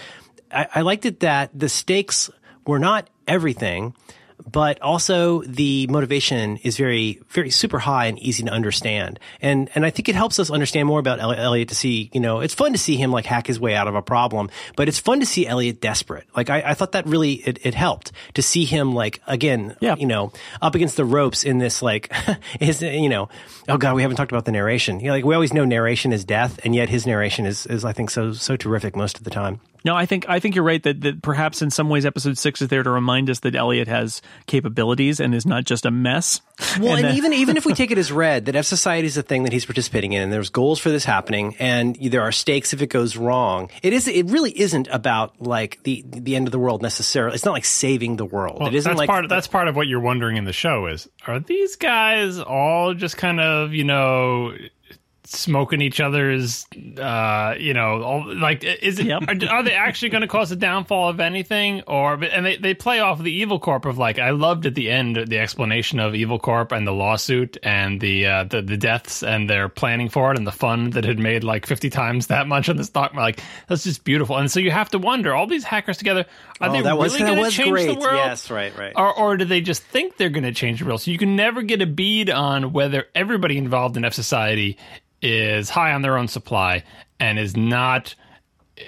I, 0.52 0.68
I 0.76 0.82
liked 0.82 1.06
it 1.06 1.22
that 1.22 1.50
the 1.58 1.68
stakes 1.68 2.30
were 2.66 2.80
not 2.80 3.10
everything, 3.28 3.96
but 4.52 4.82
also 4.82 5.42
the 5.44 5.88
motivation 5.88 6.58
is 6.58 6.78
very, 6.78 7.20
very 7.30 7.50
super 7.50 7.80
high 7.80 8.06
and 8.08 8.20
easy 8.20 8.44
to 8.44 8.50
understand. 8.52 9.20
And, 9.42 9.70
and 9.76 9.86
I 9.86 9.90
think 9.90 10.10
it 10.10 10.16
helps 10.16 10.40
us 10.40 10.50
understand 10.50 10.88
more 10.88 11.00
about 11.00 11.20
Elliot 11.20 11.70
to 11.70 11.76
see, 11.76 12.10
you 12.14 12.20
know, 12.20 12.40
it's 12.42 12.54
fun 12.54 12.72
to 12.74 12.78
see 12.78 12.96
him 12.98 13.12
like 13.12 13.26
hack 13.26 13.48
his 13.48 13.60
way 13.60 13.76
out 13.76 13.88
of 13.88 13.96
a 13.96 14.02
problem, 14.02 14.50
but 14.76 14.88
it's 14.88 15.00
fun 15.00 15.20
to 15.20 15.26
see 15.26 15.48
Elliot 15.48 15.82
desperate. 15.82 16.26
Like 16.36 16.50
I, 16.50 16.62
I 16.68 16.74
thought 16.74 16.92
that 16.94 17.06
really, 17.06 17.34
it, 17.34 17.60
it 17.66 17.74
helped 17.74 18.12
to 18.36 18.42
see 18.42 18.66
him 18.66 18.94
like, 18.94 19.22
again, 19.28 19.76
Yeah. 19.80 19.96
you 19.96 20.06
know, 20.06 20.32
up 20.62 20.76
against 20.76 20.98
the 20.98 21.06
ropes 21.06 21.44
in 21.44 21.58
this 21.58 21.82
like, 21.82 22.14
his, 22.60 22.82
you 22.82 23.10
know, 23.10 23.30
oh 23.70 23.78
God, 23.78 23.96
we 23.96 24.02
haven't 24.02 24.18
talked 24.18 24.32
about 24.32 24.46
the 24.46 24.52
narration. 24.52 25.00
You 25.00 25.08
know, 25.08 25.14
like 25.14 25.26
we 25.26 25.36
always 25.36 25.54
know 25.54 25.66
narration 25.66 26.12
is 26.14 26.26
death 26.26 26.60
and 26.64 26.76
yet 26.76 26.90
his 26.90 27.06
narration 27.08 27.46
is, 27.46 27.66
is 27.66 27.86
I 27.86 27.94
think 27.94 28.10
so, 28.10 28.34
so 28.34 28.56
terrific 28.56 28.96
most 28.96 29.18
of 29.18 29.24
the 29.24 29.30
time. 29.30 29.60
No, 29.86 29.96
I 29.96 30.06
think 30.06 30.26
I 30.30 30.40
think 30.40 30.56
you're 30.56 30.64
right 30.64 30.82
that, 30.84 31.02
that 31.02 31.22
perhaps 31.22 31.62
in 31.62 31.70
some 31.70 31.90
ways 31.90 32.06
episode 32.06 32.38
six 32.38 32.62
is 32.62 32.70
there 32.70 32.84
to 32.84 32.90
remind 32.90 33.30
us 33.30 33.40
that 33.42 33.56
Elliot 33.56 33.88
has 33.88 34.22
capabilities 34.46 35.20
and 35.20 35.36
is 35.36 35.46
not 35.46 35.66
just 35.66 35.86
a 35.86 35.92
mess. 35.92 36.42
Well, 36.80 36.96
and, 36.96 37.06
that- 37.06 37.16
even 37.16 37.34
even 37.34 37.58
if 37.58 37.66
we 37.66 37.74
take 37.74 37.92
it 37.92 37.98
as 37.98 38.12
read 38.12 38.46
that 38.46 38.56
F 38.56 38.66
Society 38.66 39.08
is 39.08 39.18
a 39.18 39.24
thing 39.24 39.44
that 39.44 39.52
he's 39.52 39.66
participating 39.66 40.14
in, 40.14 40.22
and 40.22 40.32
there's 40.32 40.50
goals 40.50 40.80
for 40.80 40.90
this 40.90 41.04
happening, 41.04 41.56
and 41.60 41.96
there 41.96 42.22
are 42.22 42.32
stakes 42.32 42.74
if 42.74 42.82
it 42.82 42.88
goes 42.88 43.18
wrong. 43.18 43.70
It 43.82 43.92
is. 43.94 44.08
It 44.08 44.28
really 44.28 44.58
isn't 44.58 44.88
about 44.92 45.42
like 45.42 45.82
the 45.84 46.04
the 46.08 46.36
end 46.36 46.48
of 46.48 46.52
the 46.52 46.60
world 46.60 46.82
necessarily. 46.82 47.36
It's 47.36 47.46
not 47.46 47.54
like 47.54 47.66
saving 47.66 48.16
the 48.18 48.26
world. 48.26 48.60
Well, 48.60 48.70
it 48.70 48.76
isn't 48.76 48.90
that's 48.90 48.98
like 49.00 49.10
part. 49.10 49.28
That's 49.30 49.48
part 49.48 49.68
of 49.68 49.76
what 49.76 49.88
you're 49.88 50.00
wondering 50.00 50.38
in 50.38 50.46
the 50.46 50.54
show 50.54 50.86
is: 50.88 51.10
Are 51.28 51.40
these 51.40 51.76
guys 51.76 52.40
all 52.40 52.94
just 52.94 53.18
kind 53.18 53.40
of 53.42 53.74
you 53.74 53.84
know 53.84 54.54
smoking 55.34 55.82
each 55.82 56.00
other's? 56.00 56.66
Uh, 56.98 57.56
you 57.58 57.74
know, 57.74 58.02
all, 58.02 58.36
like 58.36 58.64
is 58.64 59.00
it? 59.00 59.08
Yep. 59.08 59.24
Are, 59.28 59.50
are 59.50 59.64
they 59.64 59.74
actually 59.74 60.10
going 60.10 60.22
to 60.22 60.28
cause 60.28 60.52
a 60.52 60.56
downfall 60.56 61.10
of 61.10 61.20
anything? 61.20 61.82
Or 61.88 62.14
and 62.14 62.46
they 62.46 62.58
they 62.58 62.74
play 62.74 63.00
off 63.00 63.22
the 63.22 63.32
Evil 63.32 63.60
Corp 63.60 63.86
of 63.86 63.98
like 63.98 64.20
I 64.20 64.32
loved 64.32 64.66
at 64.66 64.76
the 64.76 64.90
end 64.90 65.16
the 65.16 65.40
explanation 65.40 66.00
of 66.00 66.16
Evil 66.16 66.40
Corp 66.40 66.72
and 66.72 66.88
the 66.88 66.92
lawsuit 66.92 67.58
and 67.64 68.00
the 68.00 68.26
uh, 68.26 68.44
the 68.46 68.62
the 68.62 68.78
deaths 68.78 69.24
and 69.24 69.50
their 69.50 69.70
planning 69.70 70.10
for 70.10 70.32
it 70.32 70.38
and 70.38 70.48
the 70.48 70.52
fund 70.52 70.94
that 70.94 71.04
had 71.04 71.20
made 71.20 71.44
like 71.44 71.66
fifty 71.66 71.90
times 71.90 72.28
that 72.28 72.48
much 72.48 72.70
on 72.70 72.78
the 72.78 72.84
stock. 72.84 73.14
Like 73.14 73.42
that's 73.68 73.84
just 73.84 74.04
beautiful. 74.04 74.38
And 74.38 74.52
so 74.52 74.60
you 74.60 74.72
have 74.72 74.90
to 74.92 75.00
wonder: 75.00 75.34
all 75.34 75.48
these 75.48 75.64
hackers 75.64 75.98
together 75.98 76.26
are 76.64 76.70
Oh, 76.70 76.74
they 76.74 76.82
that 76.82 76.98
was- 76.98 77.20
really 77.20 77.36
going 77.36 77.44
to 77.50 77.52
change 77.52 77.70
great. 77.72 77.88
the 77.88 78.00
world? 78.00 78.16
Yes, 78.16 78.50
right, 78.50 78.76
right. 78.78 78.94
Or, 78.96 79.14
or 79.14 79.38
do 79.38 79.46
they 79.46 79.62
just 79.62 79.84
think 79.84 80.18
they're 80.18 80.30
going 80.30 80.44
to 80.44 80.54
change 80.54 80.80
the 80.80 80.86
world? 80.86 81.02
So 81.02 81.12
you 81.12 81.18
can 81.18 81.36
never 81.36 81.62
get 81.62 81.82
a 81.82 81.86
bead 81.88 82.30
on 82.30 82.74
whether 82.74 83.06
everybody 83.14 83.58
involved 83.58 83.98
in 83.98 84.06
F 84.06 84.14
society 84.14 84.78
is 85.22 85.70
high 85.70 85.94
on 85.94 86.02
their 86.02 86.18
own 86.18 86.28
supply 86.28 86.84
and 87.20 87.38
is 87.40 87.56
not, 87.56 88.16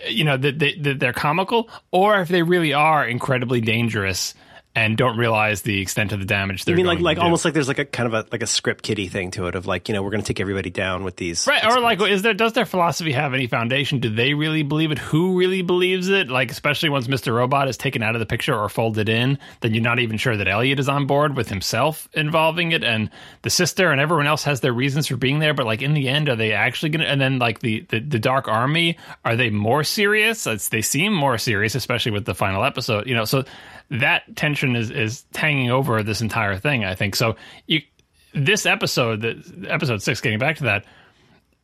you 0.07 0.23
know, 0.23 0.37
that 0.37 0.59
they, 0.59 0.75
that 0.75 0.99
they're 0.99 1.13
comical, 1.13 1.69
or 1.91 2.19
if 2.21 2.27
they 2.27 2.41
really 2.43 2.73
are 2.73 3.07
incredibly 3.07 3.61
dangerous 3.61 4.33
and 4.75 4.97
don't 4.97 5.17
realize 5.17 5.61
the 5.61 5.81
extent 5.81 6.11
of 6.11 6.19
the 6.19 6.25
damage 6.25 6.65
they're 6.65 6.73
I 6.73 6.77
mean, 6.77 6.85
like 6.85 6.99
like 6.99 7.17
do. 7.17 7.23
almost 7.23 7.45
like 7.45 7.53
there's 7.53 7.69
like 7.69 7.79
a 7.79 7.85
kind 7.85 8.07
of 8.07 8.13
a 8.13 8.27
like 8.31 8.43
a 8.43 8.47
script 8.47 8.83
kiddie 8.83 9.07
thing 9.07 9.31
to 9.31 9.47
it 9.47 9.55
of 9.55 9.65
like 9.65 9.87
you 9.87 9.95
know 9.95 10.03
we're 10.03 10.11
going 10.11 10.21
to 10.21 10.27
take 10.27 10.39
everybody 10.39 10.69
down 10.69 11.03
with 11.03 11.15
these 11.15 11.45
Right, 11.47 11.63
or 11.65 11.79
like, 11.79 12.01
is 12.01 12.21
there 12.21 12.33
does 12.33 12.53
their 12.53 12.65
philosophy 12.65 13.11
have 13.11 13.33
any 13.33 13.47
foundation? 13.47 13.99
Do 13.99 14.09
they 14.09 14.33
really 14.33 14.63
believe 14.63 14.91
it? 14.91 14.97
Who 14.97 15.37
really 15.37 15.61
believes 15.61 16.09
it? 16.09 16.29
Like, 16.29 16.51
especially 16.51 16.89
once 16.89 17.07
Mister 17.07 17.33
Robot 17.33 17.67
is 17.67 17.77
taken 17.77 18.01
out 18.01 18.15
of 18.15 18.19
the 18.19 18.25
picture 18.25 18.55
or 18.55 18.67
folded 18.67 19.09
in, 19.09 19.37
then 19.61 19.73
you're 19.73 19.83
not 19.83 19.99
even 19.99 20.17
sure 20.17 20.35
that 20.35 20.47
Elliot 20.47 20.79
is 20.79 20.89
on 20.89 21.05
board 21.05 21.35
with 21.35 21.49
himself 21.49 22.09
involving 22.13 22.71
it, 22.71 22.83
and 22.83 23.09
the 23.43 23.49
sister 23.49 23.91
and 23.91 24.01
everyone 24.01 24.27
else 24.27 24.43
has 24.43 24.61
their 24.61 24.73
reasons 24.73 25.07
for 25.07 25.17
being 25.17 25.39
there. 25.39 25.53
But 25.53 25.65
like 25.65 25.81
in 25.81 25.93
the 25.93 26.09
end, 26.09 26.29
are 26.29 26.35
they 26.35 26.53
actually 26.53 26.89
going 26.89 27.01
to? 27.01 27.09
And 27.09 27.21
then 27.21 27.39
like 27.39 27.59
the, 27.59 27.85
the 27.89 27.99
the 27.99 28.19
Dark 28.19 28.47
Army, 28.47 28.97
are 29.23 29.35
they 29.35 29.49
more 29.49 29.83
serious? 29.83 30.47
It's, 30.47 30.69
they 30.69 30.81
seem 30.81 31.13
more 31.13 31.37
serious, 31.37 31.75
especially 31.75 32.11
with 32.11 32.25
the 32.25 32.35
final 32.35 32.63
episode. 32.63 33.07
You 33.07 33.15
know, 33.15 33.25
so 33.25 33.43
that 33.91 34.35
tension 34.35 34.75
is 34.75 34.91
is 34.91 35.25
hanging 35.33 35.71
over 35.71 36.03
this 36.03 36.21
entire 36.21 36.57
thing. 36.57 36.83
I 36.83 36.95
think 36.95 37.15
so. 37.15 37.35
You 37.67 37.81
this 38.33 38.65
episode, 38.65 39.21
the 39.21 39.67
episode 39.69 40.01
six, 40.01 40.19
getting 40.21 40.39
back 40.39 40.57
to 40.57 40.63
that 40.65 40.85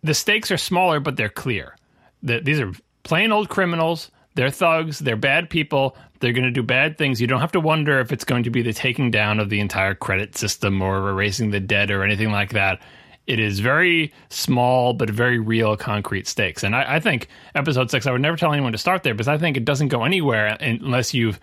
the 0.03 0.13
stakes 0.13 0.51
are 0.51 0.57
smaller, 0.57 0.99
but 0.99 1.15
they're 1.15 1.29
clear. 1.29 1.75
The, 2.23 2.39
these 2.39 2.59
are 2.59 2.71
plain 3.03 3.31
old 3.31 3.49
criminals. 3.49 4.11
They're 4.35 4.49
thugs. 4.49 4.99
They're 4.99 5.15
bad 5.15 5.49
people. 5.49 5.97
They're 6.19 6.33
going 6.33 6.45
to 6.45 6.51
do 6.51 6.63
bad 6.63 6.97
things. 6.97 7.19
You 7.19 7.27
don't 7.27 7.41
have 7.41 7.51
to 7.53 7.59
wonder 7.59 7.99
if 7.99 8.11
it's 8.11 8.23
going 8.23 8.43
to 8.43 8.49
be 8.49 8.61
the 8.61 8.73
taking 8.73 9.11
down 9.11 9.39
of 9.39 9.49
the 9.49 9.59
entire 9.59 9.95
credit 9.95 10.37
system 10.37 10.81
or 10.81 11.09
erasing 11.09 11.51
the 11.51 11.59
debt 11.59 11.91
or 11.91 12.03
anything 12.03 12.31
like 12.31 12.51
that. 12.51 12.81
It 13.27 13.39
is 13.39 13.59
very 13.59 14.13
small, 14.29 14.93
but 14.93 15.09
very 15.09 15.39
real, 15.39 15.77
concrete 15.77 16.27
stakes. 16.27 16.63
And 16.63 16.75
I, 16.75 16.95
I 16.95 16.99
think 16.99 17.27
episode 17.53 17.91
six, 17.91 18.07
I 18.07 18.11
would 18.11 18.21
never 18.21 18.37
tell 18.37 18.51
anyone 18.51 18.71
to 18.71 18.77
start 18.77 19.03
there 19.03 19.13
because 19.13 19.27
I 19.27 19.37
think 19.37 19.57
it 19.57 19.65
doesn't 19.65 19.89
go 19.89 20.03
anywhere 20.03 20.57
unless 20.59 21.13
you've 21.13 21.39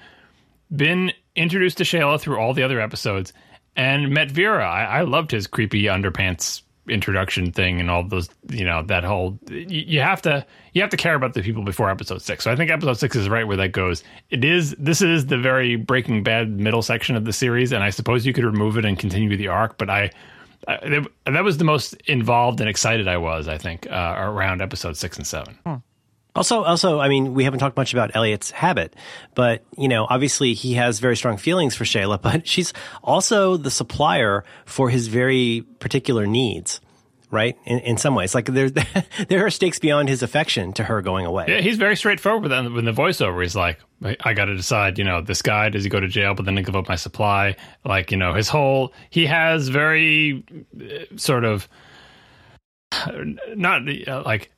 been 0.74 1.12
introduced 1.36 1.78
to 1.78 1.84
Shayla 1.84 2.20
through 2.20 2.38
all 2.38 2.54
the 2.54 2.62
other 2.62 2.80
episodes 2.80 3.32
and 3.76 4.10
met 4.10 4.30
Vera. 4.30 4.68
I, 4.68 4.84
I 4.84 5.02
loved 5.02 5.30
his 5.30 5.46
creepy 5.46 5.84
underpants 5.84 6.62
introduction 6.88 7.52
thing 7.52 7.80
and 7.80 7.90
all 7.90 8.02
those 8.02 8.28
you 8.48 8.64
know 8.64 8.82
that 8.82 9.04
whole 9.04 9.38
you, 9.50 9.66
you 9.66 10.00
have 10.00 10.22
to 10.22 10.44
you 10.72 10.80
have 10.80 10.90
to 10.90 10.96
care 10.96 11.14
about 11.14 11.34
the 11.34 11.42
people 11.42 11.62
before 11.62 11.90
episode 11.90 12.22
six 12.22 12.44
so 12.44 12.50
i 12.50 12.56
think 12.56 12.70
episode 12.70 12.94
six 12.94 13.14
is 13.14 13.28
right 13.28 13.46
where 13.46 13.56
that 13.56 13.72
goes 13.72 14.02
it 14.30 14.44
is 14.44 14.74
this 14.78 15.02
is 15.02 15.26
the 15.26 15.36
very 15.36 15.76
breaking 15.76 16.22
bad 16.22 16.58
middle 16.58 16.82
section 16.82 17.14
of 17.16 17.24
the 17.24 17.32
series 17.32 17.72
and 17.72 17.84
i 17.84 17.90
suppose 17.90 18.24
you 18.24 18.32
could 18.32 18.44
remove 18.44 18.78
it 18.78 18.84
and 18.84 18.98
continue 18.98 19.36
the 19.36 19.48
arc 19.48 19.76
but 19.78 19.90
i 19.90 20.10
I, 20.66 21.04
that 21.24 21.44
was 21.44 21.58
the 21.58 21.64
most 21.64 21.94
involved 22.06 22.60
and 22.60 22.68
excited 22.68 23.06
I 23.06 23.16
was, 23.16 23.46
I 23.46 23.58
think, 23.58 23.88
uh, 23.88 24.14
around 24.18 24.60
episode 24.60 24.96
six 24.96 25.16
and 25.16 25.24
seven. 25.24 25.56
Also, 26.34 26.62
also, 26.62 27.00
I 27.00 27.08
mean, 27.08 27.34
we 27.34 27.44
haven't 27.44 27.58
talked 27.58 27.76
much 27.76 27.92
about 27.92 28.14
Elliot's 28.14 28.50
habit, 28.50 28.94
but 29.34 29.64
you 29.76 29.88
know, 29.88 30.06
obviously 30.08 30.54
he 30.54 30.74
has 30.74 31.00
very 31.00 31.16
strong 31.16 31.36
feelings 31.36 31.74
for 31.74 31.84
Shayla, 31.84 32.20
but 32.22 32.46
she's 32.46 32.72
also 33.02 33.56
the 33.56 33.70
supplier 33.70 34.44
for 34.64 34.88
his 34.90 35.08
very 35.08 35.64
particular 35.80 36.26
needs, 36.26 36.80
right? 37.30 37.56
In, 37.64 37.80
in 37.80 37.96
some 37.96 38.14
ways, 38.14 38.34
like 38.34 38.46
there, 38.46 38.70
there 39.28 39.46
are 39.46 39.50
stakes 39.50 39.78
beyond 39.78 40.08
his 40.08 40.22
affection 40.22 40.72
to 40.74 40.84
her 40.84 41.02
going 41.02 41.26
away. 41.26 41.46
Yeah, 41.48 41.60
he's 41.60 41.76
very 41.76 41.96
straightforward 41.96 42.42
with 42.42 42.52
the, 42.52 42.70
with 42.70 42.84
the 42.84 42.92
voiceover. 42.92 43.42
He's 43.42 43.56
like, 43.56 43.80
I 44.20 44.32
got 44.32 44.44
to 44.44 44.54
decide, 44.54 44.96
you 44.98 45.04
know, 45.04 45.20
this 45.20 45.42
guy, 45.42 45.70
does 45.70 45.82
he 45.82 45.90
go 45.90 45.98
to 45.98 46.06
jail, 46.06 46.34
but 46.34 46.44
then 46.44 46.56
I 46.56 46.62
give 46.62 46.76
up 46.76 46.88
my 46.88 46.94
supply? 46.94 47.56
Like, 47.84 48.12
you 48.12 48.16
know, 48.16 48.34
his 48.34 48.48
whole, 48.48 48.92
he 49.10 49.26
has 49.26 49.68
very 49.68 50.44
uh, 50.80 51.16
sort 51.16 51.44
of, 51.44 51.68
not 53.56 53.82
uh, 54.06 54.22
like 54.24 54.52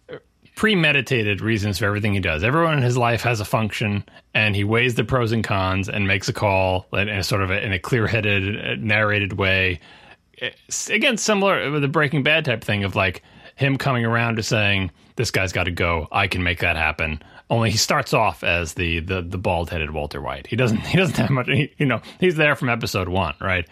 premeditated 0.60 1.40
reasons 1.40 1.78
for 1.78 1.86
everything 1.86 2.12
he 2.12 2.20
does. 2.20 2.44
Everyone 2.44 2.76
in 2.76 2.82
his 2.82 2.98
life 2.98 3.22
has 3.22 3.40
a 3.40 3.46
function, 3.46 4.04
and 4.34 4.54
he 4.54 4.62
weighs 4.62 4.94
the 4.94 5.04
pros 5.04 5.32
and 5.32 5.42
cons 5.42 5.88
and 5.88 6.06
makes 6.06 6.28
a 6.28 6.34
call 6.34 6.86
in 6.92 7.08
a 7.08 7.24
sort 7.24 7.40
of 7.40 7.50
a, 7.50 7.64
in 7.64 7.72
a 7.72 7.78
clear-headed, 7.78 8.60
uh, 8.62 8.74
narrated 8.78 9.32
way. 9.32 9.80
It's, 10.34 10.90
again, 10.90 11.16
similar 11.16 11.70
with 11.70 11.80
the 11.80 11.88
Breaking 11.88 12.22
Bad 12.22 12.44
type 12.44 12.62
thing 12.62 12.84
of 12.84 12.94
like 12.94 13.22
him 13.56 13.78
coming 13.78 14.04
around 14.04 14.36
to 14.36 14.42
saying, 14.42 14.90
"This 15.16 15.30
guy's 15.30 15.50
got 15.50 15.64
to 15.64 15.70
go. 15.70 16.08
I 16.12 16.26
can 16.26 16.42
make 16.42 16.58
that 16.58 16.76
happen." 16.76 17.22
Only 17.48 17.70
he 17.70 17.78
starts 17.78 18.12
off 18.12 18.44
as 18.44 18.74
the 18.74 19.00
the, 19.00 19.22
the 19.22 19.38
bald-headed 19.38 19.92
Walter 19.92 20.20
White. 20.20 20.46
He 20.46 20.56
doesn't 20.56 20.80
he 20.86 20.98
doesn't 20.98 21.16
have 21.16 21.30
much. 21.30 21.46
He, 21.46 21.72
you 21.78 21.86
know, 21.86 22.02
he's 22.18 22.36
there 22.36 22.54
from 22.54 22.68
episode 22.68 23.08
one, 23.08 23.34
right? 23.40 23.66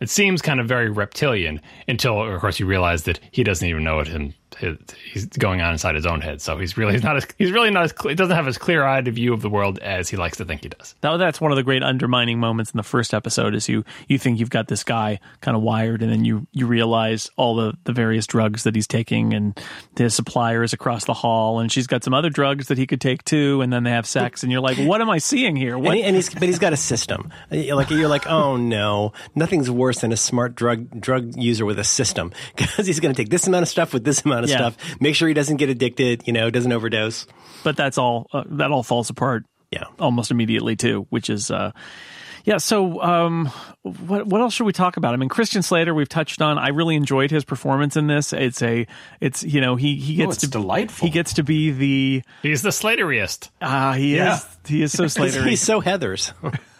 It 0.00 0.10
seems 0.10 0.42
kind 0.42 0.58
of 0.58 0.66
very 0.66 0.90
reptilian 0.90 1.60
until, 1.86 2.20
of 2.20 2.40
course, 2.40 2.58
you 2.58 2.66
realize 2.66 3.04
that 3.04 3.20
he 3.30 3.44
doesn't 3.44 3.68
even 3.68 3.84
know 3.84 4.00
it. 4.00 4.08
Him, 4.08 4.34
his, 4.56 4.76
he's 5.12 5.26
going 5.26 5.60
on 5.60 5.72
inside 5.72 5.94
his 5.94 6.06
own 6.06 6.20
head. 6.20 6.40
So 6.40 6.58
he's 6.58 6.76
really 6.76 6.92
he's 6.92 7.02
not 7.02 7.16
as 7.16 7.26
he's 7.38 7.52
really 7.52 7.70
not 7.70 7.84
as 7.84 7.94
he 8.02 8.14
doesn't 8.14 8.34
have 8.34 8.46
as 8.46 8.58
clear 8.58 8.84
eyed 8.84 9.08
a 9.08 9.10
view 9.10 9.32
of 9.32 9.42
the 9.42 9.50
world 9.50 9.78
as 9.78 10.08
he 10.08 10.16
likes 10.16 10.38
to 10.38 10.44
think 10.44 10.62
he 10.62 10.68
does. 10.68 10.94
Now 11.02 11.16
that's 11.16 11.40
one 11.40 11.52
of 11.52 11.56
the 11.56 11.62
great 11.62 11.82
undermining 11.82 12.38
moments 12.38 12.70
in 12.70 12.76
the 12.76 12.82
first 12.82 13.14
episode 13.14 13.54
is 13.54 13.68
you 13.68 13.84
you 14.08 14.18
think 14.18 14.40
you've 14.40 14.50
got 14.50 14.68
this 14.68 14.84
guy 14.84 15.20
kind 15.40 15.56
of 15.56 15.62
wired, 15.62 16.02
and 16.02 16.10
then 16.10 16.24
you 16.24 16.46
you 16.52 16.66
realize 16.66 17.30
all 17.36 17.56
the 17.56 17.74
the 17.84 17.92
various 17.92 18.26
drugs 18.26 18.64
that 18.64 18.74
he's 18.74 18.86
taking, 18.86 19.34
and 19.34 19.60
his 19.96 20.14
supplier 20.14 20.62
is 20.62 20.72
across 20.72 21.04
the 21.04 21.14
hall, 21.14 21.58
and 21.60 21.70
she's 21.70 21.86
got 21.86 22.04
some 22.04 22.14
other 22.14 22.30
drugs 22.30 22.68
that 22.68 22.78
he 22.78 22.86
could 22.86 23.00
take 23.00 23.24
too, 23.24 23.60
and 23.60 23.72
then 23.72 23.84
they 23.84 23.90
have 23.90 24.06
sex, 24.06 24.42
and 24.42 24.52
you're 24.52 24.60
like, 24.60 24.78
what 24.78 25.00
am 25.00 25.10
I 25.10 25.18
seeing 25.18 25.56
here? 25.56 25.78
What? 25.78 25.92
And, 25.92 25.96
he, 25.96 26.02
and 26.04 26.16
he's 26.16 26.30
but 26.30 26.44
he's 26.44 26.58
got 26.58 26.72
a 26.72 26.76
system. 26.76 27.32
Like 27.50 27.90
you're 27.90 28.08
like, 28.08 28.26
oh 28.26 28.56
no, 28.56 29.12
nothing's 29.34 29.70
worse 29.70 30.00
than 30.00 30.12
a 30.12 30.16
smart 30.16 30.54
drug 30.54 31.00
drug 31.00 31.36
user 31.36 31.64
with 31.64 31.78
a 31.78 31.84
system 31.84 32.32
because 32.56 32.86
he's 32.86 33.00
going 33.00 33.14
to 33.14 33.20
take 33.20 33.30
this 33.30 33.46
amount 33.46 33.62
of 33.62 33.68
stuff 33.68 33.92
with 33.92 34.04
this 34.04 34.24
amount 34.24 34.41
of 34.44 34.50
Yeah. 34.50 34.56
stuff. 34.58 34.76
Make 35.00 35.14
sure 35.14 35.28
he 35.28 35.34
doesn't 35.34 35.56
get 35.56 35.68
addicted. 35.70 36.22
You 36.26 36.32
know, 36.32 36.50
doesn't 36.50 36.72
overdose. 36.72 37.26
but 37.64 37.76
that's 37.76 37.98
all 37.98 38.26
uh, 38.32 38.42
that 38.46 38.70
all 38.72 38.82
falls 38.82 39.08
apart 39.10 39.44
Yeah. 39.70 39.84
almost 40.00 40.30
immediately 40.30 40.74
too 40.76 41.06
which 41.10 41.30
is 41.30 41.50
uh 41.50 41.70
yeah 42.44 42.56
so 42.58 43.00
um 43.00 43.46
what 43.84 44.26
what 44.26 44.40
else 44.40 44.52
should 44.54 44.64
we 44.66 44.72
talk 44.72 44.96
about 44.96 45.14
i 45.14 45.16
mean 45.16 45.28
christian 45.28 45.62
slater 45.62 45.94
we've 45.94 46.08
touched 46.08 46.42
on 46.42 46.58
i 46.58 46.68
really 46.70 46.96
enjoyed 46.96 47.30
his 47.30 47.44
performance 47.44 47.96
in 47.96 48.08
this 48.08 48.32
it's 48.32 48.60
a 48.62 48.84
it's 49.20 49.44
you 49.44 49.60
know 49.60 49.76
he 49.76 49.94
he 49.94 50.16
gets 50.16 50.34
it's 50.34 50.40
to 50.44 50.50
delightful. 50.50 51.06
he 51.06 51.12
gets 51.12 51.34
to 51.34 51.44
be 51.44 51.70
the 51.70 52.22
He's 52.42 52.62
the 52.62 52.70
Slateriest. 52.70 53.48
ah 53.60 53.92
he 53.92 54.16
Yeah. 54.16 54.34
is 54.38 54.46
he 54.66 54.82
is 54.82 54.90
so 54.92 55.06
slatery 55.16 55.50
He's 55.50 55.62
so 55.62 55.80
Heathers. 55.80 56.32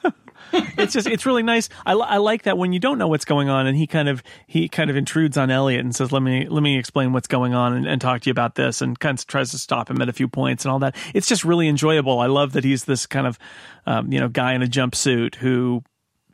it's 0.53 0.93
just 0.93 1.07
it's 1.07 1.27
really 1.27 1.43
nice. 1.43 1.69
I, 1.87 1.93
I 1.93 2.17
like 2.19 2.43
that 2.43 2.59
when 2.59 2.73
you 2.73 2.79
don't 2.79 2.99
know 2.99 3.09
what's 3.09 3.25
going 3.25 3.49
on, 3.49 3.67
and 3.67 3.77
he 3.77 3.87
kind 3.87 4.09
of 4.09 4.23
he 4.47 4.69
kind 4.69 4.91
of 4.91 4.97
intrudes 4.97 5.37
on 5.37 5.51
Elliot 5.51 5.85
and 5.85 5.95
says, 5.95 6.13
"Let 6.13 6.23
me 6.23 6.47
let 6.49 6.63
me 6.63 6.79
explain 6.79 7.13
what's 7.13 7.29
going 7.29 7.55
on 7.55 7.75
and, 7.75 7.87
and 7.87 8.01
talk 8.01 8.23
to 8.23 8.29
you 8.29 8.33
about 8.33 8.55
this," 8.55 8.81
and 8.81 8.99
kind 8.99 9.19
of 9.19 9.27
tries 9.27 9.51
to 9.51 9.59
stop 9.59 9.91
him 9.91 10.01
at 10.03 10.09
a 10.09 10.13
few 10.13 10.29
points 10.29 10.65
and 10.65 10.73
all 10.73 10.79
that. 10.81 10.97
It's 11.15 11.27
just 11.27 11.45
really 11.45 11.69
enjoyable. 11.69 12.21
I 12.21 12.27
love 12.27 12.53
that 12.53 12.65
he's 12.65 12.85
this 12.85 13.07
kind 13.07 13.27
of 13.27 13.39
um, 13.87 14.13
you 14.13 14.21
know 14.21 14.29
guy 14.29 14.55
in 14.55 14.63
a 14.63 14.67
jumpsuit 14.67 15.37
who 15.37 15.83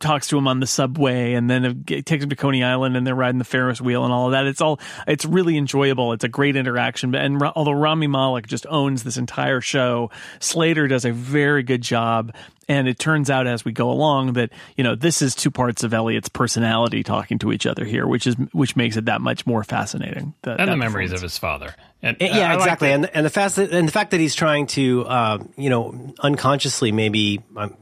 talks 0.01 0.29
to 0.29 0.39
him 0.39 0.47
on 0.49 0.61
the 0.61 0.67
subway 0.67 1.35
and 1.35 1.49
then 1.51 1.85
it 1.89 2.07
takes 2.07 2.23
him 2.25 2.31
to 2.31 2.37
Coney 2.37 2.63
Island 2.63 2.97
and 2.97 3.07
they're 3.07 3.15
riding 3.15 3.39
the 3.39 3.45
Ferris 3.45 3.81
wheel 3.81 4.05
and 4.05 4.13
all 4.13 4.27
of 4.27 4.33
that. 4.33 4.47
It's 4.47 4.61
all 4.61 4.81
it's 5.07 5.25
really 5.25 5.57
enjoyable. 5.57 6.13
It's 6.13 6.25
a 6.25 6.29
great 6.29 6.57
interaction. 6.57 7.11
But 7.11 7.21
and 7.23 7.41
Ra- 7.41 7.53
although 7.57 7.73
Rami 7.73 8.07
Malek 8.07 8.47
just 8.47 8.67
owns 8.69 9.03
this 9.03 9.17
entire 9.17 9.61
show, 9.61 10.11
Slater 10.41 10.89
does 10.89 11.05
a 11.05 11.13
very 11.13 11.63
good 11.63 11.83
job. 11.83 12.35
And 12.71 12.87
it 12.87 12.99
turns 12.99 13.31
out 13.31 13.47
as 13.47 13.65
we 13.65 13.73
go 13.73 13.91
along 13.91 14.35
that 14.35 14.51
you 14.77 14.85
know 14.85 14.95
this 14.95 15.23
is 15.23 15.35
two 15.35 15.51
parts 15.51 15.83
of 15.85 15.95
Elliot's 15.95 16.29
personality 16.29 17.03
talking 17.03 17.39
to 17.39 17.51
each 17.51 17.65
other 17.65 17.85
here, 17.87 18.07
which 18.07 18.27
is 18.27 18.35
which 18.53 18.77
makes 18.77 18.99
it 18.99 19.07
that 19.07 19.23
much 19.23 19.47
more 19.47 19.65
fascinating. 19.65 20.35
That, 20.43 20.61
and 20.61 20.69
that 20.69 20.73
the 20.73 20.77
memories 20.77 21.13
of 21.13 21.23
his 21.23 21.39
father. 21.39 21.75
And 22.03 22.19
Yeah, 22.21 22.53
I 22.53 22.55
exactly. 22.57 22.89
that- 22.89 22.95
and 22.95 23.11
and 23.15 23.25
the 23.27 23.31
fact 23.31 23.57
that 23.57 23.71
and 23.73 23.89
the 23.89 23.93
fact 23.93 24.11
that 24.11 24.21
he's 24.21 24.35
trying 24.35 24.67
to, 24.69 25.07
uh, 25.07 25.39
you 25.57 25.71
know, 25.71 26.13
unconsciously 26.21 26.93
maybe 26.93 27.41
I'm 27.57 27.75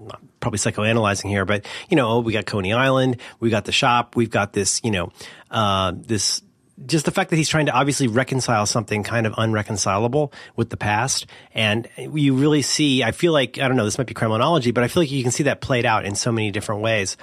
probably 0.46 0.60
psychoanalyzing 0.60 1.28
here, 1.28 1.44
but 1.44 1.66
you 1.88 1.96
know, 1.96 2.08
oh, 2.08 2.20
we 2.20 2.32
got 2.32 2.46
Coney 2.46 2.72
Island, 2.72 3.20
we 3.40 3.50
got 3.50 3.64
the 3.64 3.72
shop, 3.72 4.14
we've 4.14 4.30
got 4.30 4.52
this, 4.52 4.80
you 4.84 4.92
know, 4.92 5.10
uh, 5.50 5.92
this. 5.94 6.40
Just 6.84 7.06
the 7.06 7.10
fact 7.10 7.30
that 7.30 7.36
he's 7.36 7.48
trying 7.48 7.66
to 7.66 7.72
obviously 7.72 8.06
reconcile 8.06 8.66
something 8.66 9.02
kind 9.02 9.26
of 9.26 9.32
unreconcilable 9.38 10.30
with 10.56 10.68
the 10.68 10.76
past, 10.76 11.26
and 11.54 11.88
you 11.96 12.34
really 12.34 12.60
see. 12.60 13.02
I 13.02 13.12
feel 13.12 13.32
like 13.32 13.58
I 13.58 13.66
don't 13.66 13.78
know. 13.78 13.86
This 13.86 13.96
might 13.96 14.06
be 14.06 14.12
criminology, 14.12 14.72
but 14.72 14.84
I 14.84 14.88
feel 14.88 15.02
like 15.02 15.10
you 15.10 15.22
can 15.22 15.32
see 15.32 15.44
that 15.44 15.62
played 15.62 15.86
out 15.86 16.04
in 16.04 16.14
so 16.14 16.30
many 16.30 16.50
different 16.50 16.82
ways. 16.82 17.16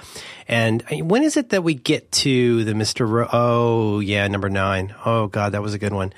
And 0.48 0.82
when 0.90 1.22
is 1.22 1.36
it 1.36 1.50
that 1.50 1.62
we 1.62 1.74
get 1.74 2.10
to 2.12 2.64
the 2.64 2.74
Mister? 2.74 3.06
Ro- 3.06 3.28
oh, 3.32 4.00
yeah, 4.00 4.26
number 4.26 4.50
nine. 4.50 4.92
Oh 5.06 5.28
God, 5.28 5.52
that 5.52 5.62
was 5.62 5.72
a 5.72 5.78
good 5.78 5.92
one. 5.92 6.12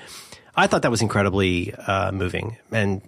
I 0.55 0.65
thought 0.65 0.81
that 0.81 0.91
was 0.91 1.03
incredibly 1.03 1.75
uh, 1.75 2.11
moving, 2.11 2.57
and 2.71 3.03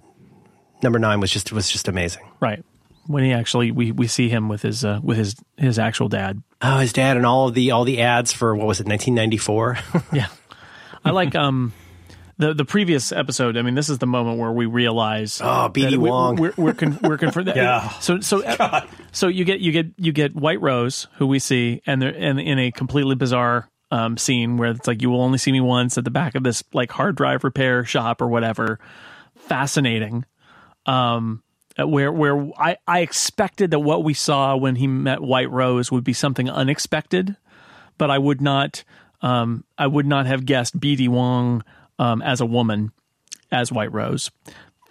number 0.83 0.99
nine 0.99 1.19
was 1.21 1.31
just 1.31 1.51
was 1.51 1.71
just 1.71 1.87
amazing. 1.87 2.29
right 2.39 2.63
when 3.09 3.23
he 3.23 3.33
actually 3.33 3.71
we, 3.71 3.91
we 3.91 4.05
see 4.07 4.29
him 4.29 4.47
with 4.49 4.61
his 4.61 4.85
uh, 4.85 4.99
with 5.03 5.17
his 5.17 5.35
his 5.57 5.79
actual 5.79 6.07
dad. 6.09 6.41
Oh, 6.61 6.77
his 6.77 6.93
dad 6.93 7.17
and 7.17 7.25
all 7.25 7.47
of 7.47 7.55
the 7.55 7.71
all 7.71 7.83
the 7.83 8.01
ads 8.01 8.31
for 8.31 8.55
what 8.55 8.67
was 8.67 8.79
it, 8.79 8.87
1994? 8.87 9.77
Yeah. 10.13 10.27
I 11.03 11.11
like 11.11 11.33
um 11.35 11.73
the 12.37 12.53
the 12.53 12.65
previous 12.65 13.11
episode. 13.11 13.57
I 13.57 13.61
mean, 13.63 13.73
this 13.75 13.89
is 13.89 13.97
the 13.97 14.05
moment 14.07 14.37
where 14.37 14.51
we 14.51 14.65
realize 14.65 15.41
Oh, 15.43 15.69
B.D. 15.69 15.91
that 15.91 15.99
we- 15.99 16.09
Wong. 16.09 16.35
We're 16.35 16.53
we're 16.55 16.73
con- 16.73 16.99
we're 17.01 17.17
confirmed. 17.17 17.47
Yeah. 17.55 17.89
So 17.99 18.19
so 18.19 18.43
uh, 18.45 18.85
so 19.11 19.27
you 19.27 19.43
get 19.45 19.59
you 19.59 19.71
get 19.71 19.87
you 19.97 20.11
get 20.11 20.35
White 20.35 20.61
Rose, 20.61 21.07
who 21.17 21.25
we 21.27 21.39
see, 21.39 21.81
and 21.87 22.01
they're 22.01 22.13
and 22.15 22.39
in 22.39 22.59
a 22.59 22.71
completely 22.71 23.15
bizarre 23.15 23.69
um, 23.91 24.17
scene 24.17 24.57
where 24.57 24.69
it's 24.71 24.87
like 24.87 25.01
you 25.01 25.09
will 25.09 25.21
only 25.21 25.37
see 25.39 25.51
me 25.51 25.61
once 25.61 25.97
at 25.97 26.03
the 26.03 26.11
back 26.11 26.35
of 26.35 26.43
this 26.43 26.63
like 26.73 26.91
hard 26.91 27.15
drive 27.15 27.43
repair 27.43 27.83
shop 27.85 28.21
or 28.21 28.27
whatever. 28.27 28.79
Fascinating. 29.35 30.25
Um, 30.85 31.41
where 31.85 32.11
where 32.11 32.49
I, 32.57 32.77
I 32.87 32.99
expected 32.99 33.71
that 33.71 33.79
what 33.79 34.03
we 34.03 34.13
saw 34.13 34.55
when 34.55 34.75
he 34.75 34.87
met 34.87 35.21
White 35.21 35.49
Rose 35.49 35.91
would 35.91 36.03
be 36.03 36.13
something 36.13 36.49
unexpected, 36.49 37.35
but 37.97 38.09
I 38.09 38.17
would 38.17 38.41
not 38.41 38.83
um, 39.21 39.63
I 39.77 39.87
would 39.87 40.05
not 40.05 40.25
have 40.25 40.45
guessed 40.45 40.79
BD 40.79 41.07
Wong 41.09 41.63
um, 41.97 42.21
as 42.21 42.41
a 42.41 42.45
woman 42.45 42.91
as 43.51 43.71
White 43.71 43.91
Rose. 43.91 44.31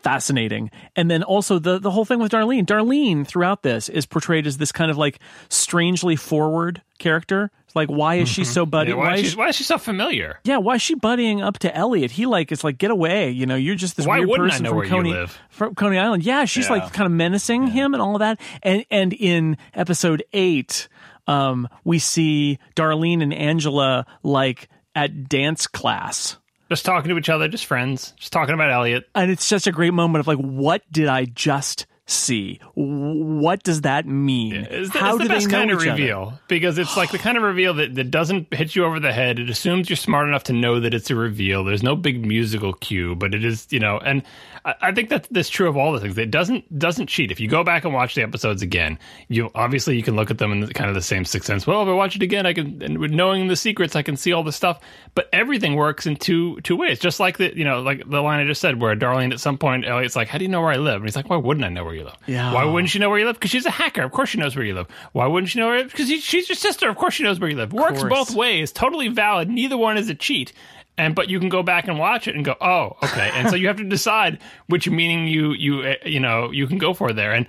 Fascinating, 0.02 0.70
and 0.94 1.10
then 1.10 1.22
also 1.24 1.58
the 1.58 1.78
the 1.78 1.90
whole 1.90 2.04
thing 2.04 2.20
with 2.20 2.30
Darlene. 2.30 2.64
Darlene 2.64 3.26
throughout 3.26 3.62
this 3.62 3.88
is 3.88 4.06
portrayed 4.06 4.46
as 4.46 4.56
this 4.56 4.70
kind 4.70 4.90
of 4.90 4.96
like 4.96 5.18
strangely 5.48 6.14
forward 6.14 6.82
character. 6.98 7.50
Like, 7.74 7.88
why 7.88 8.14
is 8.16 8.28
she 8.28 8.44
so 8.44 8.64
buddy? 8.64 8.92
Mm-hmm. 8.92 9.00
Yeah, 9.00 9.04
why, 9.06 9.14
is 9.16 9.24
is 9.24 9.30
she, 9.32 9.36
why 9.36 9.48
is 9.48 9.56
she 9.56 9.64
so 9.64 9.76
familiar? 9.76 10.38
yeah, 10.44 10.56
why 10.58 10.76
is 10.76 10.82
she 10.82 10.94
buddying 10.94 11.44
up 11.44 11.58
to 11.60 11.74
Elliot? 11.76 12.12
He 12.12 12.26
like 12.26 12.50
it's 12.52 12.62
like 12.64 12.78
get 12.78 12.90
away, 12.92 13.30
you 13.30 13.44
know. 13.44 13.56
You're 13.56 13.74
just 13.74 13.96
this 13.96 14.06
Why 14.06 14.20
weird 14.20 14.38
person 14.38 14.66
from 14.66 14.86
Coney 14.88 15.26
from 15.50 15.74
Coney 15.74 15.98
Island. 15.98 16.22
Yeah, 16.22 16.44
she's 16.44 16.66
Yeah. 16.70 16.76
like 16.76 16.92
kind 16.92 17.06
of 17.06 17.12
menacing 17.12 17.66
him 17.66 17.92
and 17.92 18.00
all 18.00 18.14
of 18.14 18.20
that. 18.20 18.40
And 18.62 18.84
and 18.90 19.12
in 19.12 19.58
episode 19.74 20.22
eight, 20.32 20.88
um, 21.26 21.68
we 21.84 21.98
see 21.98 22.58
Darlene 22.76 23.22
and 23.22 23.34
Angela 23.34 24.06
like 24.22 24.68
at 24.94 25.28
dance 25.28 25.66
class. 25.66 26.37
Just 26.68 26.84
talking 26.84 27.08
to 27.08 27.16
each 27.16 27.30
other, 27.30 27.48
just 27.48 27.66
friends, 27.66 28.12
just 28.18 28.32
talking 28.32 28.54
about 28.54 28.70
Elliot. 28.70 29.08
And 29.14 29.30
it's 29.30 29.44
such 29.44 29.66
a 29.66 29.72
great 29.72 29.94
moment 29.94 30.20
of 30.20 30.26
like, 30.26 30.38
what 30.38 30.82
did 30.92 31.08
I 31.08 31.24
just 31.24 31.86
see? 32.08 32.60
What 32.74 33.62
does 33.62 33.82
that 33.82 34.06
mean? 34.06 34.66
It's 34.70 34.90
the, 34.92 34.98
How 34.98 35.10
it's 35.10 35.18
the 35.18 35.24
do 35.24 35.28
best 35.28 35.46
they 35.46 35.52
know 35.52 35.58
kind 35.58 35.70
of 35.70 35.82
each 35.82 35.88
other? 35.88 36.00
reveal 36.00 36.40
because 36.48 36.78
it's 36.78 36.96
like 36.96 37.10
the 37.10 37.18
kind 37.18 37.36
of 37.36 37.42
reveal 37.42 37.74
that, 37.74 37.94
that 37.94 38.10
doesn't 38.10 38.52
hit 38.52 38.74
you 38.74 38.84
over 38.84 38.98
the 38.98 39.12
head. 39.12 39.38
It 39.38 39.50
assumes 39.50 39.88
you're 39.90 39.96
smart 39.96 40.26
enough 40.26 40.44
to 40.44 40.52
know 40.52 40.80
that 40.80 40.94
it's 40.94 41.10
a 41.10 41.14
reveal. 41.14 41.64
There's 41.64 41.82
no 41.82 41.94
big 41.94 42.24
musical 42.24 42.72
cue, 42.72 43.14
but 43.14 43.34
it 43.34 43.44
is, 43.44 43.66
you 43.70 43.78
know, 43.78 43.98
and 43.98 44.22
I, 44.64 44.74
I 44.80 44.92
think 44.92 45.10
that 45.10 45.28
that's 45.30 45.48
true 45.50 45.68
of 45.68 45.76
all 45.76 45.92
the 45.92 46.00
things. 46.00 46.16
It 46.16 46.30
doesn't 46.30 46.78
doesn't 46.78 47.08
cheat. 47.08 47.30
If 47.30 47.40
you 47.40 47.48
go 47.48 47.62
back 47.62 47.84
and 47.84 47.92
watch 47.92 48.14
the 48.14 48.22
episodes 48.22 48.62
again, 48.62 48.98
you 49.28 49.50
obviously 49.54 49.96
you 49.96 50.02
can 50.02 50.16
look 50.16 50.30
at 50.30 50.38
them 50.38 50.50
in 50.52 50.60
the, 50.60 50.72
kind 50.72 50.88
of 50.88 50.94
the 50.94 51.02
same 51.02 51.24
sixth 51.24 51.46
sense. 51.46 51.66
Well, 51.66 51.82
if 51.82 51.88
I 51.88 51.92
watch 51.92 52.16
it 52.16 52.22
again, 52.22 52.46
I 52.46 52.54
can, 52.54 52.82
and 52.82 52.98
with 52.98 53.10
knowing 53.10 53.48
the 53.48 53.56
secrets, 53.56 53.94
I 53.94 54.02
can 54.02 54.16
see 54.16 54.32
all 54.32 54.42
the 54.42 54.52
stuff. 54.52 54.80
But 55.14 55.28
everything 55.32 55.76
works 55.76 56.06
in 56.06 56.16
two 56.16 56.60
two 56.62 56.76
ways. 56.76 56.98
Just 56.98 57.20
like 57.20 57.36
the 57.38 57.54
you 57.56 57.64
know, 57.64 57.80
like 57.82 58.08
the 58.08 58.20
line 58.22 58.40
I 58.40 58.46
just 58.46 58.60
said, 58.60 58.80
where 58.80 58.96
Darlene 58.96 59.32
at 59.32 59.40
some 59.40 59.58
point, 59.58 59.86
Elliot's 59.86 60.16
like, 60.16 60.28
"How 60.28 60.38
do 60.38 60.44
you 60.44 60.50
know 60.50 60.62
where 60.62 60.72
I 60.72 60.76
live?" 60.76 60.96
And 60.96 61.04
he's 61.04 61.16
like, 61.16 61.28
"Why 61.28 61.36
wouldn't 61.36 61.64
I 61.66 61.68
know 61.68 61.84
where 61.84 61.97
you 61.98 62.04
live? 62.04 62.16
Yeah. 62.26 62.52
Why 62.52 62.64
wouldn't 62.64 62.90
she 62.90 62.98
know 62.98 63.10
where 63.10 63.18
you 63.18 63.26
live? 63.26 63.36
Because 63.36 63.50
she's 63.50 63.66
a 63.66 63.70
hacker. 63.70 64.02
Of 64.02 64.12
course 64.12 64.30
she 64.30 64.38
knows 64.38 64.56
where 64.56 64.64
you 64.64 64.74
live. 64.74 64.88
Why 65.12 65.26
wouldn't 65.26 65.50
she 65.50 65.58
know 65.58 65.68
where? 65.68 65.84
Because 65.84 66.08
she's 66.08 66.48
your 66.48 66.56
sister. 66.56 66.88
Of 66.88 66.96
course 66.96 67.14
she 67.14 67.22
knows 67.22 67.38
where 67.38 67.50
you 67.50 67.56
live. 67.56 67.72
Works 67.72 68.00
course. 68.00 68.10
both 68.10 68.34
ways. 68.34 68.72
Totally 68.72 69.08
valid. 69.08 69.48
Neither 69.48 69.76
one 69.76 69.96
is 69.96 70.08
a 70.08 70.14
cheat. 70.14 70.52
And 70.96 71.14
but 71.14 71.28
you 71.28 71.38
can 71.38 71.48
go 71.48 71.62
back 71.62 71.86
and 71.86 71.98
watch 71.98 72.26
it 72.26 72.34
and 72.34 72.44
go, 72.44 72.56
oh, 72.60 72.96
okay. 73.02 73.30
And 73.34 73.48
so 73.48 73.56
you 73.56 73.68
have 73.68 73.76
to 73.76 73.84
decide 73.84 74.40
which 74.66 74.88
meaning 74.88 75.28
you 75.28 75.52
you 75.52 75.80
uh, 75.82 75.94
you 76.04 76.20
know 76.20 76.50
you 76.50 76.66
can 76.66 76.78
go 76.78 76.92
for 76.92 77.12
there. 77.12 77.32
And 77.32 77.46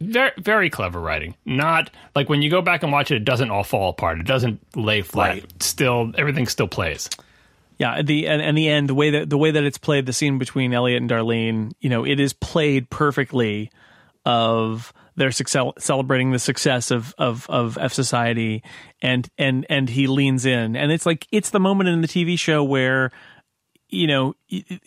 very 0.00 0.32
very 0.38 0.70
clever 0.70 1.00
writing. 1.00 1.34
Not 1.46 1.90
like 2.14 2.28
when 2.28 2.42
you 2.42 2.50
go 2.50 2.60
back 2.60 2.82
and 2.82 2.92
watch 2.92 3.10
it, 3.10 3.16
it 3.16 3.24
doesn't 3.24 3.50
all 3.50 3.64
fall 3.64 3.90
apart. 3.90 4.18
It 4.18 4.26
doesn't 4.26 4.60
lay 4.76 5.00
flat. 5.02 5.42
Still, 5.62 6.12
everything 6.18 6.46
still 6.46 6.68
plays. 6.68 7.08
Yeah, 7.78 8.02
the 8.02 8.28
and, 8.28 8.40
and 8.40 8.56
the 8.56 8.68
end, 8.68 8.88
the 8.88 8.94
way 8.94 9.10
that 9.10 9.30
the 9.30 9.38
way 9.38 9.50
that 9.50 9.64
it's 9.64 9.78
played, 9.78 10.06
the 10.06 10.12
scene 10.12 10.38
between 10.38 10.72
Elliot 10.72 11.00
and 11.00 11.10
Darlene, 11.10 11.72
you 11.80 11.90
know, 11.90 12.04
it 12.04 12.20
is 12.20 12.32
played 12.32 12.88
perfectly 12.88 13.70
of 14.24 14.92
their 15.16 15.30
success, 15.30 15.72
celebrating 15.78 16.30
the 16.30 16.38
success 16.38 16.90
of 16.90 17.14
of 17.18 17.48
of 17.50 17.76
F 17.80 17.92
Society, 17.92 18.62
and 19.02 19.28
and 19.38 19.66
and 19.68 19.88
he 19.88 20.06
leans 20.06 20.46
in, 20.46 20.76
and 20.76 20.92
it's 20.92 21.04
like 21.06 21.26
it's 21.32 21.50
the 21.50 21.60
moment 21.60 21.88
in 21.88 22.00
the 22.00 22.08
TV 22.08 22.38
show 22.38 22.62
where 22.62 23.10
you 23.88 24.06
know 24.06 24.34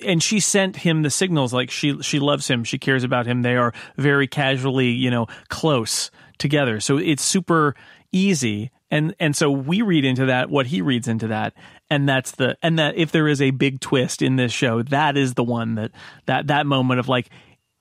and 0.05 0.23
she 0.23 0.39
sent 0.39 0.77
him 0.77 1.03
the 1.03 1.09
signals 1.09 1.53
like 1.53 1.69
she 1.69 2.01
she 2.01 2.19
loves 2.19 2.47
him 2.47 2.63
she 2.63 2.77
cares 2.77 3.05
about 3.05 3.25
him 3.25 3.41
they 3.41 3.55
are 3.55 3.71
very 3.95 4.27
casually 4.27 4.89
you 4.89 5.09
know 5.09 5.27
close 5.49 6.09
together. 6.37 6.79
So 6.79 6.97
it's 6.97 7.23
super 7.23 7.75
easy 8.11 8.71
and 8.89 9.15
and 9.19 9.35
so 9.35 9.51
we 9.51 9.81
read 9.81 10.05
into 10.05 10.27
that 10.27 10.49
what 10.49 10.67
he 10.67 10.81
reads 10.81 11.07
into 11.07 11.27
that. 11.27 11.53
And 11.89 12.07
that's 12.07 12.31
the 12.31 12.57
and 12.61 12.79
that 12.79 12.95
if 12.95 13.11
there 13.11 13.27
is 13.27 13.41
a 13.41 13.51
big 13.51 13.79
twist 13.79 14.21
in 14.21 14.35
this 14.35 14.51
show 14.51 14.83
that 14.83 15.17
is 15.17 15.33
the 15.33 15.43
one 15.43 15.75
that 15.75 15.91
that 16.25 16.47
that 16.47 16.65
moment 16.65 16.99
of 16.99 17.07
like 17.07 17.29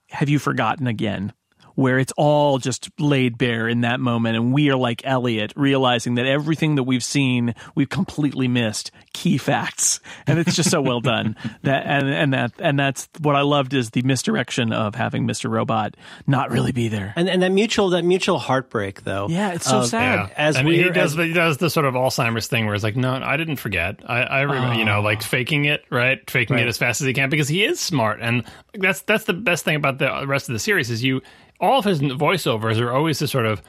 have 0.09 0.29
you 0.29 0.39
forgotten 0.39 0.87
again 0.87 1.33
where 1.77 1.99
it's 1.99 2.11
all 2.17 2.57
just 2.57 2.89
laid 2.99 3.37
bare 3.37 3.67
in 3.67 3.81
that 3.81 3.99
moment 3.99 4.35
and 4.35 4.51
we 4.51 4.69
are 4.71 4.75
like 4.75 5.01
Elliot 5.05 5.53
realizing 5.55 6.15
that 6.15 6.25
everything 6.25 6.73
that 6.75 6.83
we've 6.83 7.03
seen 7.03 7.53
we've 7.75 7.87
completely 7.89 8.47
missed 8.47 8.89
key 9.13 9.37
facts 9.37 9.99
and 10.25 10.39
it's 10.39 10.55
just 10.55 10.71
so 10.71 10.81
well 10.81 10.99
done 11.01 11.35
that 11.61 11.85
and 11.85 12.09
and 12.09 12.33
that 12.33 12.51
and 12.59 12.79
that's 12.79 13.07
what 13.21 13.35
I 13.35 13.41
loved 13.41 13.73
is 13.75 13.91
the 13.91 14.01
misdirection 14.01 14.73
of 14.73 14.95
having 14.95 15.27
Mr. 15.27 15.49
Robot 15.51 15.95
not 16.25 16.49
really 16.49 16.71
be 16.71 16.87
there 16.87 17.13
And 17.15 17.29
and 17.29 17.41
that 17.43 17.51
mutual 17.51 17.89
that 17.91 18.03
mutual 18.03 18.39
heartbreak 18.39 19.03
though. 19.03 19.27
yeah 19.29 19.53
it's 19.53 19.65
so 19.65 19.79
of- 19.79 19.85
sad 19.85 20.31
As 20.35 20.55
and 20.55 20.67
we 20.67 20.81
he 20.83 20.89
does, 20.89 21.13
he 21.13 21.31
does 21.33 21.57
the 21.57 21.69
sort 21.69 21.85
of 21.85 21.93
Alzheimer's 21.93 22.47
thing 22.47 22.65
where 22.65 22.73
it's 22.73 22.83
like, 22.83 22.95
no, 22.95 23.13
I 23.13 23.37
didn't 23.37 23.57
forget. 23.57 24.01
I, 24.07 24.21
I 24.23 24.41
remember, 24.41 24.73
you 24.73 24.85
know, 24.85 25.01
like 25.01 25.21
faking 25.21 25.65
it, 25.65 25.85
right? 25.91 26.27
Faking 26.29 26.55
Right. 26.55 26.65
it 26.65 26.69
as 26.69 26.77
fast 26.77 27.01
as 27.01 27.07
he 27.07 27.13
can 27.13 27.29
because 27.29 27.47
he 27.47 27.63
is 27.63 27.79
smart, 27.79 28.19
and 28.21 28.43
that's 28.73 29.01
that's 29.01 29.25
the 29.25 29.33
best 29.33 29.63
thing 29.63 29.75
about 29.75 29.99
the 29.99 30.25
rest 30.25 30.49
of 30.49 30.53
the 30.53 30.59
series 30.59 30.89
is 30.89 31.03
you. 31.03 31.21
All 31.59 31.79
of 31.79 31.85
his 31.85 31.99
voiceovers 31.99 32.79
are 32.79 32.91
always 32.91 33.19
the 33.19 33.27
sort 33.27 33.45
of, 33.45 33.61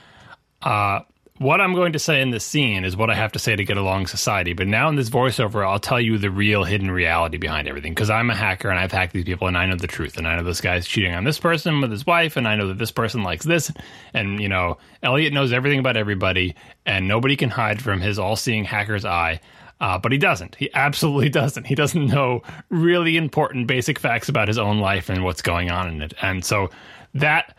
uh, 0.62 1.00
what 1.38 1.60
I'm 1.60 1.74
going 1.74 1.92
to 1.92 1.98
say 2.00 2.20
in 2.20 2.30
this 2.30 2.44
scene 2.44 2.84
is 2.84 2.96
what 2.96 3.10
I 3.10 3.14
have 3.14 3.32
to 3.32 3.38
say 3.38 3.54
to 3.54 3.64
get 3.64 3.76
along 3.76 4.08
society. 4.08 4.54
But 4.54 4.66
now 4.66 4.88
in 4.88 4.96
this 4.96 5.08
voiceover, 5.08 5.66
I'll 5.66 5.78
tell 5.78 6.00
you 6.00 6.18
the 6.18 6.30
real 6.30 6.64
hidden 6.64 6.90
reality 6.90 7.38
behind 7.38 7.68
everything 7.68 7.94
because 7.94 8.10
I'm 8.10 8.28
a 8.28 8.34
hacker 8.34 8.68
and 8.68 8.78
I've 8.78 8.90
hacked 8.90 9.12
these 9.12 9.24
people 9.24 9.46
and 9.46 9.56
I 9.56 9.66
know 9.66 9.76
the 9.76 9.86
truth. 9.86 10.16
And 10.16 10.26
I 10.26 10.36
know 10.36 10.42
this 10.42 10.60
guy's 10.60 10.86
cheating 10.86 11.14
on 11.14 11.24
this 11.24 11.38
person 11.38 11.80
with 11.80 11.92
his 11.92 12.04
wife 12.04 12.36
and 12.36 12.48
I 12.48 12.56
know 12.56 12.66
that 12.68 12.78
this 12.78 12.90
person 12.90 13.22
likes 13.22 13.44
this. 13.44 13.72
And, 14.12 14.40
you 14.42 14.48
know, 14.48 14.78
Elliot 15.02 15.32
knows 15.32 15.52
everything 15.52 15.78
about 15.78 15.96
everybody 15.96 16.56
and 16.84 17.06
nobody 17.06 17.36
can 17.36 17.50
hide 17.50 17.80
from 17.80 18.00
his 18.00 18.18
all 18.18 18.34
seeing 18.34 18.64
hacker's 18.64 19.04
eye. 19.04 19.40
Uh, 19.80 19.96
but 19.96 20.10
he 20.10 20.18
doesn't. 20.18 20.56
He 20.56 20.74
absolutely 20.74 21.28
doesn't. 21.28 21.68
He 21.68 21.76
doesn't 21.76 22.06
know 22.06 22.42
really 22.68 23.16
important 23.16 23.68
basic 23.68 24.00
facts 24.00 24.28
about 24.28 24.48
his 24.48 24.58
own 24.58 24.80
life 24.80 25.08
and 25.08 25.22
what's 25.22 25.42
going 25.42 25.70
on 25.70 25.88
in 25.88 26.02
it. 26.02 26.14
And 26.20 26.44
so 26.44 26.70
that 27.14 27.56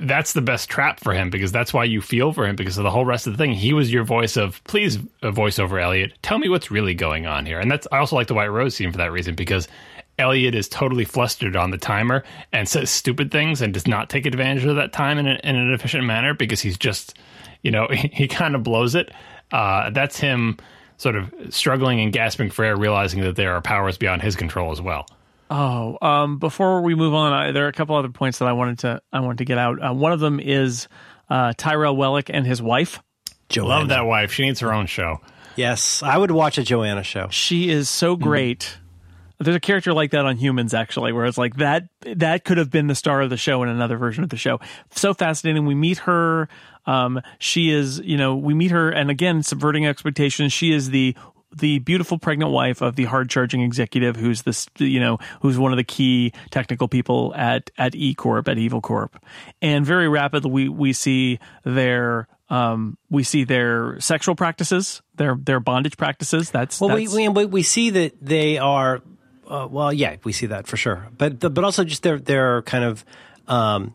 that's 0.00 0.32
the 0.32 0.40
best 0.40 0.68
trap 0.68 1.00
for 1.00 1.12
him 1.12 1.30
because 1.30 1.52
that's 1.52 1.72
why 1.72 1.84
you 1.84 2.00
feel 2.00 2.32
for 2.32 2.46
him 2.46 2.56
because 2.56 2.78
of 2.78 2.84
the 2.84 2.90
whole 2.90 3.04
rest 3.04 3.26
of 3.26 3.32
the 3.32 3.36
thing. 3.36 3.52
He 3.52 3.72
was 3.72 3.92
your 3.92 4.04
voice 4.04 4.36
of 4.36 4.62
please 4.64 4.96
voice 5.22 5.58
over 5.58 5.78
Elliot. 5.78 6.12
Tell 6.22 6.38
me 6.38 6.48
what's 6.48 6.70
really 6.70 6.94
going 6.94 7.26
on 7.26 7.46
here. 7.46 7.58
And 7.58 7.70
that's 7.70 7.86
I 7.92 7.98
also 7.98 8.16
like 8.16 8.26
the 8.26 8.34
White 8.34 8.48
Rose 8.48 8.74
scene 8.74 8.92
for 8.92 8.98
that 8.98 9.12
reason 9.12 9.34
because 9.34 9.68
Elliot 10.18 10.54
is 10.54 10.68
totally 10.68 11.04
flustered 11.04 11.56
on 11.56 11.70
the 11.70 11.78
timer 11.78 12.24
and 12.52 12.68
says 12.68 12.90
stupid 12.90 13.30
things 13.30 13.60
and 13.60 13.72
does 13.72 13.86
not 13.86 14.10
take 14.10 14.26
advantage 14.26 14.64
of 14.64 14.76
that 14.76 14.92
time 14.92 15.18
in, 15.18 15.26
a, 15.26 15.40
in 15.44 15.56
an 15.56 15.72
efficient 15.72 16.04
manner 16.04 16.34
because 16.34 16.60
he's 16.60 16.78
just 16.78 17.16
you 17.62 17.70
know 17.70 17.88
he, 17.92 18.08
he 18.08 18.28
kind 18.28 18.54
of 18.54 18.62
blows 18.62 18.94
it. 18.94 19.10
Uh, 19.52 19.90
that's 19.90 20.18
him 20.18 20.58
sort 20.98 21.14
of 21.16 21.32
struggling 21.50 22.00
and 22.00 22.12
gasping 22.12 22.50
for 22.50 22.64
air, 22.64 22.76
realizing 22.76 23.20
that 23.22 23.36
there 23.36 23.54
are 23.54 23.62
powers 23.62 23.96
beyond 23.96 24.20
his 24.20 24.34
control 24.36 24.72
as 24.72 24.80
well. 24.80 25.06
Oh, 25.50 25.96
um, 26.02 26.38
before 26.38 26.82
we 26.82 26.94
move 26.94 27.14
on, 27.14 27.32
I, 27.32 27.52
there 27.52 27.64
are 27.64 27.68
a 27.68 27.72
couple 27.72 27.96
other 27.96 28.10
points 28.10 28.38
that 28.38 28.48
I 28.48 28.52
wanted 28.52 28.80
to 28.80 29.00
I 29.12 29.20
wanted 29.20 29.38
to 29.38 29.44
get 29.44 29.58
out. 29.58 29.78
Uh, 29.82 29.94
one 29.94 30.12
of 30.12 30.20
them 30.20 30.40
is 30.40 30.88
uh, 31.30 31.52
Tyrell 31.56 31.96
Wellick 31.96 32.30
and 32.32 32.46
his 32.46 32.60
wife. 32.60 33.00
Joanna. 33.48 33.68
Love 33.80 33.88
that 33.88 34.04
wife. 34.06 34.32
She 34.32 34.42
needs 34.44 34.60
her 34.60 34.72
own 34.74 34.86
show. 34.86 35.20
Yes, 35.56 36.02
I 36.02 36.16
would 36.18 36.30
watch 36.30 36.58
a 36.58 36.62
Joanna 36.62 37.02
show. 37.02 37.28
She 37.30 37.70
is 37.70 37.88
so 37.88 38.14
Mm-hmm. 38.14 38.22
great. 38.24 38.76
There's 39.40 39.56
a 39.56 39.60
character 39.60 39.92
like 39.92 40.10
that 40.10 40.24
on 40.26 40.36
Humans, 40.36 40.74
actually, 40.74 41.12
where 41.12 41.24
it's 41.24 41.38
like 41.38 41.56
that 41.58 41.84
that 42.16 42.44
could 42.44 42.58
have 42.58 42.70
been 42.70 42.88
the 42.88 42.94
star 42.96 43.22
of 43.22 43.30
the 43.30 43.36
show 43.36 43.62
in 43.62 43.68
another 43.68 43.96
version 43.96 44.24
of 44.24 44.30
the 44.30 44.36
show. 44.36 44.58
So 44.96 45.14
fascinating. 45.14 45.64
We 45.64 45.76
meet 45.76 45.98
her. 45.98 46.48
Um, 46.86 47.20
she 47.38 47.70
is, 47.70 48.00
you 48.00 48.16
know, 48.16 48.34
we 48.34 48.52
meet 48.52 48.72
her, 48.72 48.90
and 48.90 49.10
again, 49.10 49.42
subverting 49.44 49.86
expectations. 49.86 50.52
She 50.52 50.72
is 50.72 50.90
the 50.90 51.14
the 51.54 51.78
beautiful 51.80 52.18
pregnant 52.18 52.50
wife 52.50 52.82
of 52.82 52.96
the 52.96 53.04
hard 53.04 53.30
charging 53.30 53.62
executive 53.62 54.16
who's 54.16 54.42
this 54.42 54.66
you 54.78 55.00
know 55.00 55.18
who's 55.40 55.58
one 55.58 55.72
of 55.72 55.76
the 55.76 55.84
key 55.84 56.32
technical 56.50 56.88
people 56.88 57.32
at 57.34 57.70
at 57.78 57.94
E 57.94 58.14
Corp 58.14 58.48
at 58.48 58.58
Evil 58.58 58.80
Corp 58.80 59.16
and 59.62 59.86
very 59.86 60.08
rapidly 60.08 60.50
we 60.50 60.68
we 60.68 60.92
see 60.92 61.38
their 61.64 62.28
um 62.50 62.96
we 63.10 63.22
see 63.22 63.44
their 63.44 63.98
sexual 64.00 64.34
practices 64.34 65.02
their 65.18 65.34
their 65.36 65.60
bondage 65.60 65.96
practices 65.96 66.50
that's 66.50 66.80
Well, 66.80 66.96
that's, 66.96 67.14
we, 67.14 67.28
we 67.28 67.44
we 67.44 67.62
see 67.62 67.90
that 67.90 68.14
they 68.20 68.58
are. 68.58 69.02
Uh, 69.46 69.66
well, 69.70 69.92
yeah, 69.92 70.16
we 70.24 70.32
see 70.32 70.46
that 70.46 70.66
for 70.66 70.76
sure. 70.76 71.08
But 71.16 71.40
the, 71.40 71.50
but 71.50 71.64
also 71.64 71.84
just 71.84 72.02
their 72.02 72.18
their 72.18 72.62
kind 72.62 72.84
of 72.84 73.04
um, 73.46 73.94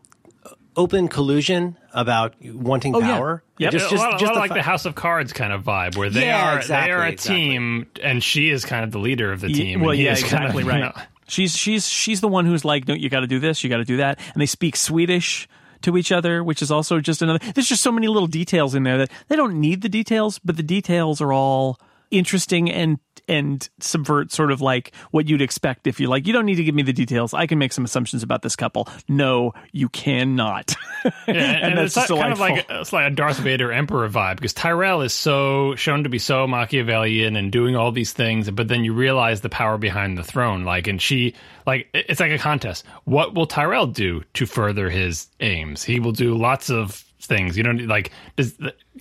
open 0.76 1.08
collusion 1.08 1.76
about 1.92 2.34
wanting 2.42 2.94
Oh, 2.94 3.00
yeah. 3.00 3.06
power. 3.16 3.42
Yep. 3.58 3.72
Just 3.72 3.86
a 3.86 3.90
just, 3.90 4.02
lot, 4.02 4.20
a 4.20 4.24
lot 4.24 4.34
the 4.34 4.40
like 4.40 4.48
fa- 4.50 4.54
the 4.54 4.62
House 4.62 4.84
of 4.84 4.94
Cards 4.94 5.32
kind 5.32 5.52
of 5.52 5.62
vibe, 5.62 5.96
where 5.96 6.10
they 6.10 6.26
Yeah, 6.26 6.54
are 6.54 6.58
exactly, 6.58 6.86
they 6.88 6.92
are 6.92 7.02
a 7.06 7.10
exactly. 7.12 7.36
team, 7.36 7.86
and 8.02 8.22
she 8.22 8.50
is 8.50 8.64
kind 8.64 8.84
of 8.84 8.90
the 8.90 8.98
leader 8.98 9.30
of 9.32 9.40
the 9.40 9.48
Ye- 9.50 9.54
team. 9.54 9.80
well 9.80 9.94
yeah 9.94 10.12
is 10.12 10.22
kind 10.24 10.44
of, 10.44 10.50
exactly 10.50 10.64
you 10.64 10.68
right 10.70 10.80
know- 10.96 11.02
she's 11.28 11.56
she's 11.56 11.88
she's 11.88 12.20
the 12.20 12.28
one 12.28 12.44
who's 12.46 12.64
like 12.64 12.86
no 12.88 12.92
you 12.94 13.08
got 13.08 13.20
to 13.20 13.26
do 13.26 13.38
this 13.38 13.64
you 13.64 13.70
got 13.70 13.78
to 13.78 13.84
do 13.84 13.96
that 13.98 14.18
and 14.34 14.42
they 14.42 14.46
speak 14.46 14.76
swedish 14.76 15.48
to 15.80 15.96
each 15.96 16.12
other 16.12 16.44
which 16.44 16.60
is 16.60 16.70
also 16.70 17.00
just 17.00 17.22
another 17.22 17.38
there's 17.54 17.66
just 17.68 17.82
so 17.82 17.90
many 17.90 18.08
little 18.08 18.26
details 18.26 18.74
in 18.74 18.82
there 18.82 18.98
that 18.98 19.10
they 19.28 19.36
don't 19.36 19.58
need 19.58 19.80
the 19.80 19.88
details 19.88 20.38
but 20.44 20.56
the 20.58 20.62
details 20.62 21.22
are 21.22 21.32
all 21.32 21.78
interesting 22.14 22.70
and 22.70 22.98
and 23.26 23.68
subvert 23.80 24.30
sort 24.30 24.52
of 24.52 24.60
like 24.60 24.94
what 25.10 25.28
you'd 25.28 25.40
expect 25.40 25.86
if 25.86 25.98
you're 25.98 26.10
like 26.10 26.26
you 26.26 26.32
don't 26.32 26.44
need 26.44 26.56
to 26.56 26.64
give 26.64 26.74
me 26.74 26.82
the 26.82 26.92
details 26.92 27.32
i 27.32 27.46
can 27.46 27.58
make 27.58 27.72
some 27.72 27.84
assumptions 27.84 28.22
about 28.22 28.42
this 28.42 28.54
couple 28.54 28.86
no 29.08 29.52
you 29.72 29.88
cannot 29.88 30.74
Yeah, 31.04 31.12
and, 31.26 31.36
and 31.64 31.78
that's 31.78 31.96
it's 31.96 32.08
kind 32.08 32.32
of 32.32 32.40
like 32.40 32.66
it's 32.68 32.92
like 32.92 33.12
a 33.12 33.14
Darth 33.14 33.38
Vader 33.38 33.72
Emperor 33.72 34.08
vibe 34.08 34.36
because 34.36 34.52
Tyrell 34.52 35.02
is 35.02 35.12
so 35.12 35.74
shown 35.74 36.04
to 36.04 36.08
be 36.08 36.18
so 36.18 36.46
Machiavellian 36.46 37.36
and 37.36 37.52
doing 37.52 37.76
all 37.76 37.92
these 37.92 38.12
things, 38.12 38.50
but 38.50 38.68
then 38.68 38.84
you 38.84 38.92
realize 38.92 39.40
the 39.40 39.48
power 39.48 39.78
behind 39.78 40.16
the 40.16 40.24
throne. 40.24 40.64
Like, 40.64 40.86
and 40.86 41.00
she 41.00 41.34
like 41.66 41.88
it's 41.92 42.20
like 42.20 42.32
a 42.32 42.38
contest. 42.38 42.84
What 43.04 43.34
will 43.34 43.46
Tyrell 43.46 43.86
do 43.86 44.22
to 44.34 44.46
further 44.46 44.90
his 44.90 45.28
aims? 45.40 45.82
He 45.82 46.00
will 46.00 46.12
do 46.12 46.36
lots 46.36 46.70
of 46.70 47.03
things. 47.26 47.56
You 47.56 47.62
know, 47.64 47.72
like 47.84 48.10
does 48.36 48.58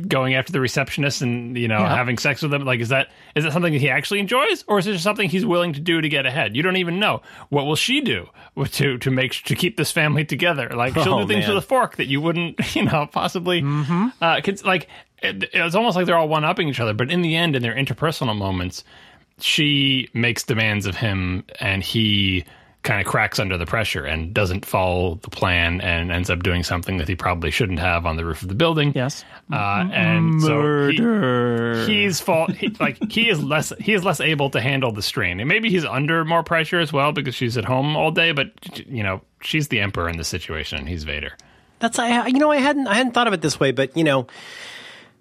going 0.07 0.33
after 0.35 0.51
the 0.51 0.59
receptionist 0.59 1.21
and 1.21 1.57
you 1.57 1.67
know 1.67 1.79
having 1.79 2.17
sex 2.17 2.41
with 2.41 2.51
them. 2.51 2.65
Like, 2.65 2.79
is 2.79 2.89
that 2.89 3.09
is 3.35 3.43
that 3.43 3.53
something 3.53 3.73
that 3.73 3.79
he 3.79 3.89
actually 3.89 4.19
enjoys, 4.19 4.63
or 4.67 4.79
is 4.79 4.87
it 4.87 4.93
just 4.93 5.03
something 5.03 5.29
he's 5.29 5.45
willing 5.45 5.73
to 5.73 5.79
do 5.79 6.01
to 6.01 6.09
get 6.09 6.25
ahead? 6.25 6.55
You 6.55 6.63
don't 6.63 6.77
even 6.77 6.99
know. 6.99 7.21
What 7.49 7.65
will 7.65 7.75
she 7.75 8.01
do 8.01 8.27
to 8.71 8.97
to 8.97 9.11
make 9.11 9.33
to 9.43 9.55
keep 9.55 9.77
this 9.77 9.91
family 9.91 10.25
together? 10.25 10.69
Like, 10.69 10.93
she'll 10.95 11.13
Oh, 11.13 11.21
do 11.21 11.27
things 11.27 11.45
man. 11.47 11.55
with 11.55 11.63
a 11.63 11.67
fork 11.67 11.97
that 11.97 12.05
you 12.07 12.21
wouldn't, 12.21 12.75
you 12.75 12.83
know, 12.83 13.07
possibly. 13.11 13.61
Uh, 13.63 14.41
cons- 14.41 14.63
like 14.65 14.87
it, 15.21 15.49
it's 15.53 15.75
almost 15.75 15.95
like 15.95 16.05
they're 16.05 16.17
all 16.17 16.27
one 16.29 16.43
upping 16.43 16.67
each 16.69 16.79
other, 16.79 16.93
but 16.93 17.11
in 17.11 17.21
the 17.21 17.35
end, 17.35 17.55
in 17.55 17.61
their 17.61 17.75
interpersonal 17.75 18.35
moments, 18.35 18.83
she 19.39 20.09
makes 20.13 20.43
demands 20.43 20.85
of 20.85 20.95
him, 20.95 21.43
and 21.59 21.81
he 21.83 22.45
kind 22.83 22.99
of 22.99 23.07
cracks 23.07 23.39
under 23.39 23.57
the 23.57 23.65
pressure 23.65 24.03
and 24.03 24.33
doesn't 24.33 24.65
follow 24.65 25.15
the 25.23 25.29
plan 25.29 25.79
and 25.79 26.11
ends 26.11 26.29
up 26.29 26.43
doing 26.43 26.63
something 26.63 26.97
that 26.97 27.07
he 27.07 27.15
probably 27.15 27.49
shouldn't 27.49 27.79
have 27.79 28.05
on 28.05 28.17
the 28.17 28.25
roof 28.25 28.41
of 28.41 28.49
the 28.49 28.55
building. 28.55 28.91
yes. 28.93 29.23
Uh, 29.51 29.87
and 29.91 30.41
so 30.41 30.89
he- 30.89 30.99
murder. 31.01 31.85
he's 31.85 32.19
fault 32.19 32.51
he, 32.51 32.67
like 32.79 32.97
he 33.11 33.29
is 33.29 33.41
less 33.43 33.71
he 33.79 33.93
is 33.93 34.03
less 34.03 34.19
able 34.19 34.49
to 34.49 34.59
handle 34.59 34.91
the 34.91 35.01
strain. 35.01 35.39
And 35.39 35.47
maybe 35.47 35.69
he's 35.69 35.85
under 35.85 36.25
more 36.25 36.43
pressure 36.43 36.79
as 36.79 36.91
well 36.91 37.13
because 37.13 37.35
she's 37.35 37.57
at 37.57 37.65
home 37.65 37.95
all 37.95 38.11
day 38.11 38.31
but 38.33 38.51
you 38.87 39.01
know 39.03 39.21
she's 39.41 39.69
the 39.69 39.79
emperor 39.79 40.09
in 40.09 40.17
the 40.17 40.23
situation 40.25 40.77
and 40.79 40.89
he's 40.89 41.03
vader. 41.05 41.37
That's 41.79 41.99
I 41.99 42.27
you 42.27 42.39
know 42.39 42.51
I 42.51 42.57
hadn't 42.57 42.87
I 42.87 42.95
hadn't 42.95 43.13
thought 43.13 43.27
of 43.27 43.33
it 43.33 43.41
this 43.41 43.59
way, 43.59 43.71
but 43.71 43.95
you 43.97 44.03
know, 44.03 44.27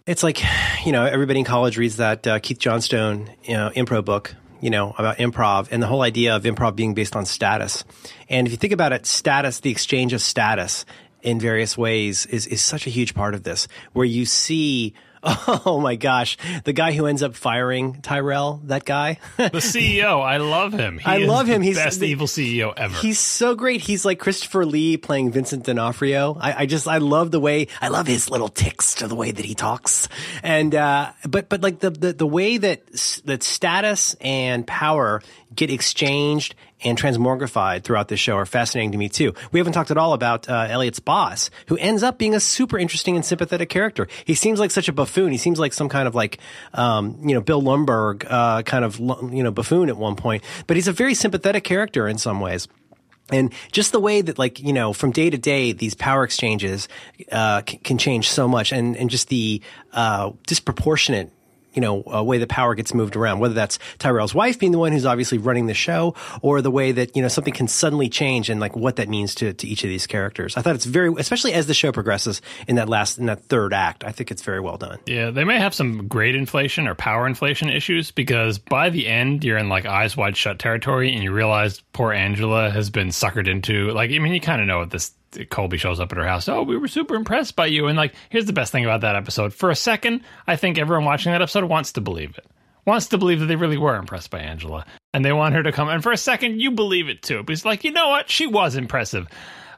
it's 0.07 0.23
like 0.23 0.41
you 0.85 0.93
know 0.93 1.05
everybody 1.05 1.39
in 1.41 1.45
college 1.45 1.77
reads 1.79 1.97
that 1.99 2.27
uh, 2.27 2.39
Keith 2.41 2.59
Johnstone 2.59 3.31
you 3.45 3.55
know, 3.55 3.71
improv 3.75 4.05
book. 4.05 4.35
You 4.63 4.71
know 4.71 4.95
about 4.97 5.19
improv 5.19 5.69
and 5.73 5.83
the 5.83 5.89
whole 5.89 6.03
idea 6.03 6.37
of 6.37 6.45
improv 6.45 6.77
being 6.77 6.95
based 6.95 7.17
on 7.17 7.27
status. 7.27 7.85
And 8.31 8.47
if 8.47 8.53
you 8.53 8.57
think 8.57 8.73
about 8.73 8.93
it, 8.93 9.05
status, 9.05 9.59
the 9.61 9.71
exchange 9.71 10.13
of 10.13 10.23
status 10.23 10.87
in 11.21 11.41
various 11.41 11.77
ways 11.77 12.27
is 12.27 12.47
is 12.47 12.63
such 12.63 12.87
a 12.87 12.91
huge 12.91 13.13
part 13.13 13.35
of 13.35 13.43
this, 13.43 13.69
where 13.93 14.07
you 14.07 14.25
see. 14.25 14.95
Oh 15.65 15.81
my 15.81 15.97
gosh, 15.97 16.37
the 16.65 16.73
guy 16.73 16.93
who 16.93 17.07
ends 17.07 17.23
up 17.23 17.35
firing 17.37 18.01
Tyrell, 18.03 18.61
that 18.65 18.85
guy. 18.85 19.19
the 19.37 19.51
ceo 19.61 20.21
i 20.23 20.39
love 20.39 20.73
him 20.73 20.99
he 20.99 21.05
I 21.07 21.19
love 21.19 21.47
him. 21.47 21.63
He's 21.63 21.77
the 21.77 21.81
He's 21.81 21.87
best 21.87 22.01
the- 22.01 22.07
evil 22.09 22.27
ceo 22.27 22.73
ever 22.77 22.95
He's 22.99 23.19
so 23.19 23.55
great. 23.55 23.81
He's 23.81 24.05
like 24.05 24.19
Christopher 24.19 24.67
Lee 24.67 24.97
playing 24.97 25.31
Vincent 25.33 25.65
D'Onofrio. 25.65 26.37
I, 26.41 26.63
I 26.63 26.67
just 26.67 26.89
I 26.89 26.99
love 26.99 27.31
the 27.31 27.41
way 27.41 27.69
I 27.81 27.89
love 27.89 28.07
his 28.07 28.29
little 28.31 28.49
ticks 28.49 28.97
to 28.97 29.07
the 29.09 29.15
way 29.15 29.31
that 29.31 29.45
he 29.45 29.55
talks. 29.55 30.09
And 30.43 30.75
uh, 30.75 31.13
but 31.29 31.49
but 31.49 31.61
like 31.63 31.79
the 31.81 31.91
the, 31.91 32.13
the 32.13 32.27
way 32.27 32.57
that 32.59 32.87
that 33.25 33.43
status 33.43 34.17
and 34.21 34.67
power 34.67 35.23
get 35.55 35.71
exchanged 35.71 36.55
and 36.85 36.99
transmogrified 36.99 37.85
throughout 37.85 38.09
this 38.09 38.21
show 38.21 38.37
are 38.37 38.47
fascinating 38.47 38.93
to 38.93 38.99
me 38.99 39.09
too. 39.09 39.35
We 39.53 39.61
haven't 39.61 39.73
talked 39.73 39.91
at 39.91 39.99
all 39.99 40.13
about 40.13 40.49
uh, 40.49 40.67
Elliot's 40.69 41.01
boss, 41.01 41.51
who 41.67 41.77
ends 41.77 42.03
up 42.03 42.19
being 42.19 42.35
a 42.35 42.41
super 42.41 42.79
interesting 42.79 43.17
and 43.17 43.25
sympathetic 43.25 43.69
character. 43.69 44.09
He 44.25 44.35
seems 44.35 44.61
like 44.61 44.71
such 44.71 44.89
a 44.89 44.93
buffoon. 44.93 45.33
He 45.33 45.39
seems 45.39 45.59
like 45.59 45.73
some 45.73 45.89
kind 45.89 46.09
of 46.09 46.15
like 46.15 46.39
um, 46.75 47.19
you 47.23 47.35
know 47.35 47.41
Bill 47.41 47.63
Lumbergh 47.63 48.25
uh, 48.29 48.63
kind 48.63 48.85
of 48.85 48.99
you 48.99 49.43
know 49.43 49.51
buffoon 49.51 49.89
at 49.89 49.97
one 49.97 50.17
point, 50.17 50.45
but 50.67 50.77
he's 50.77 50.89
a 50.89 50.93
very 50.93 51.15
sympathetic 51.15 51.65
character 51.65 52.09
in 52.09 52.19
some 52.19 52.41
ways. 52.41 52.69
And 53.31 53.53
just 53.71 53.93
the 53.93 54.01
way 54.01 54.21
that, 54.21 54.39
like, 54.39 54.61
you 54.61 54.73
know, 54.73 54.93
from 54.93 55.11
day 55.11 55.31
to 55.31 55.39
day, 55.39 55.73
these 55.73 55.95
power 55.95 56.25
exchanges 56.25 56.89
uh, 57.31 57.63
c- 57.67 57.79
can 57.79 57.97
change 57.97 58.29
so 58.29 58.47
much, 58.47 58.73
and 58.73 58.97
and 58.97 59.09
just 59.09 59.29
the 59.29 59.63
uh, 59.93 60.33
disproportionate, 60.47 61.33
you 61.75 61.81
know, 61.81 62.03
uh, 62.13 62.23
way 62.23 62.39
the 62.39 62.47
power 62.47 62.75
gets 62.75 62.95
moved 62.95 63.17
around. 63.17 63.41
Whether 63.41 63.55
that's 63.55 63.79
Tyrell's 63.99 64.35
wife 64.35 64.59
being 64.59 64.73
the 64.73 64.79
one 64.79 64.93
who's 64.93 65.07
obviously 65.07 65.39
running 65.39 65.67
the 65.67 65.75
show, 65.75 66.15
or 66.41 66.63
the 66.63 66.71
way 66.71 66.93
that 66.93 67.17
you 67.17 67.23
know 67.23 67.29
something 67.29 67.55
can 67.55 67.69
suddenly 67.69 68.09
change, 68.09 68.51
and 68.51 68.61
like 68.61 68.77
what 68.77 68.97
that 68.97 69.09
means 69.09 69.35
to 69.37 69.53
to 69.53 69.67
each 69.67 69.85
of 69.85 69.89
these 69.89 70.07
characters. 70.07 70.57
I 70.57 70.63
thought 70.63 70.75
it's 70.75 70.85
very, 70.85 71.13
especially 71.19 71.53
as 71.53 71.67
the 71.67 71.75
show 71.75 71.93
progresses 71.93 72.43
in 72.67 72.77
that 72.77 72.89
last 72.89 73.19
in 73.19 73.27
that 73.27 73.43
third 73.45 73.73
act. 73.73 74.05
I 74.05 74.13
think 74.13 74.31
it's 74.31 74.43
very 74.43 74.61
well 74.61 74.77
done. 74.77 74.99
Yeah, 75.07 75.31
they 75.31 75.45
may 75.45 75.59
have 75.59 75.75
some 75.75 76.09
grade 76.09 76.35
inflation 76.35 76.87
or 76.87 76.95
power 76.95 77.27
inflation 77.27 77.69
issues 77.69 78.11
because 78.11 78.59
by 78.59 78.91
the 78.91 79.07
end 79.07 79.45
you're 79.45 79.59
in 79.59 79.69
like 79.69 79.87
eyes 79.87 80.17
wide 80.17 80.37
shut 80.37 80.59
territory 80.59 81.13
and 81.13 81.23
you 81.23 81.33
realize 81.33 81.83
poor 81.93 82.13
Angela 82.13 82.71
has 82.71 82.91
been 82.91 83.09
suckered 83.09 83.49
into 83.49 83.91
like 83.93 84.11
I 84.11 84.19
mean 84.19 84.35
you 84.35 84.41
kind 84.41 84.61
of 84.61 84.67
know 84.67 84.79
what 84.79 84.91
this 84.91 85.13
Colby 85.51 85.79
shows 85.79 86.01
up 86.01 86.13
at 86.13 86.19
her 86.19 86.27
house. 86.27 86.49
Oh, 86.49 86.63
we 86.63 86.77
were 86.77 86.89
super 86.89 87.15
impressed 87.15 87.57
by 87.57 87.67
you 87.67 87.87
and 87.87 87.97
like 87.97 88.15
here's 88.31 88.47
the 88.47 88.53
best 88.53 88.73
thing 88.73 88.85
about 88.85 89.03
that 89.03 89.17
episode. 89.17 89.53
For 89.55 89.71
a 89.71 89.77
second, 89.77 90.23
I 90.47 90.57
think 90.57 90.79
everyone 90.79 91.05
watching 91.05 91.33
that 91.33 91.43
episode 91.43 91.65
wants 91.65 91.93
to 91.93 92.01
believe 92.01 92.37
it. 92.37 92.47
Wants 92.85 93.09
to 93.09 93.19
believe 93.19 93.41
that 93.41 93.47
they 93.47 93.57
really 93.57 93.79
were 93.79 93.97
impressed 93.97 94.31
by 94.31 94.41
Angela 94.41 94.85
and 95.15 95.25
they 95.25 95.33
want 95.33 95.55
her 95.55 95.63
to 95.63 95.73
come 95.73 95.89
and 95.89 96.03
for 96.03 96.13
a 96.13 96.17
second 96.17 96.61
you 96.61 96.71
believe 96.73 97.09
it 97.09 97.23
too. 97.23 97.43
Because 97.43 97.65
like, 97.65 97.85
you 97.85 97.93
know 97.93 98.09
what? 98.09 98.31
She 98.31 98.47
was 98.47 98.77
impressive. 98.77 99.27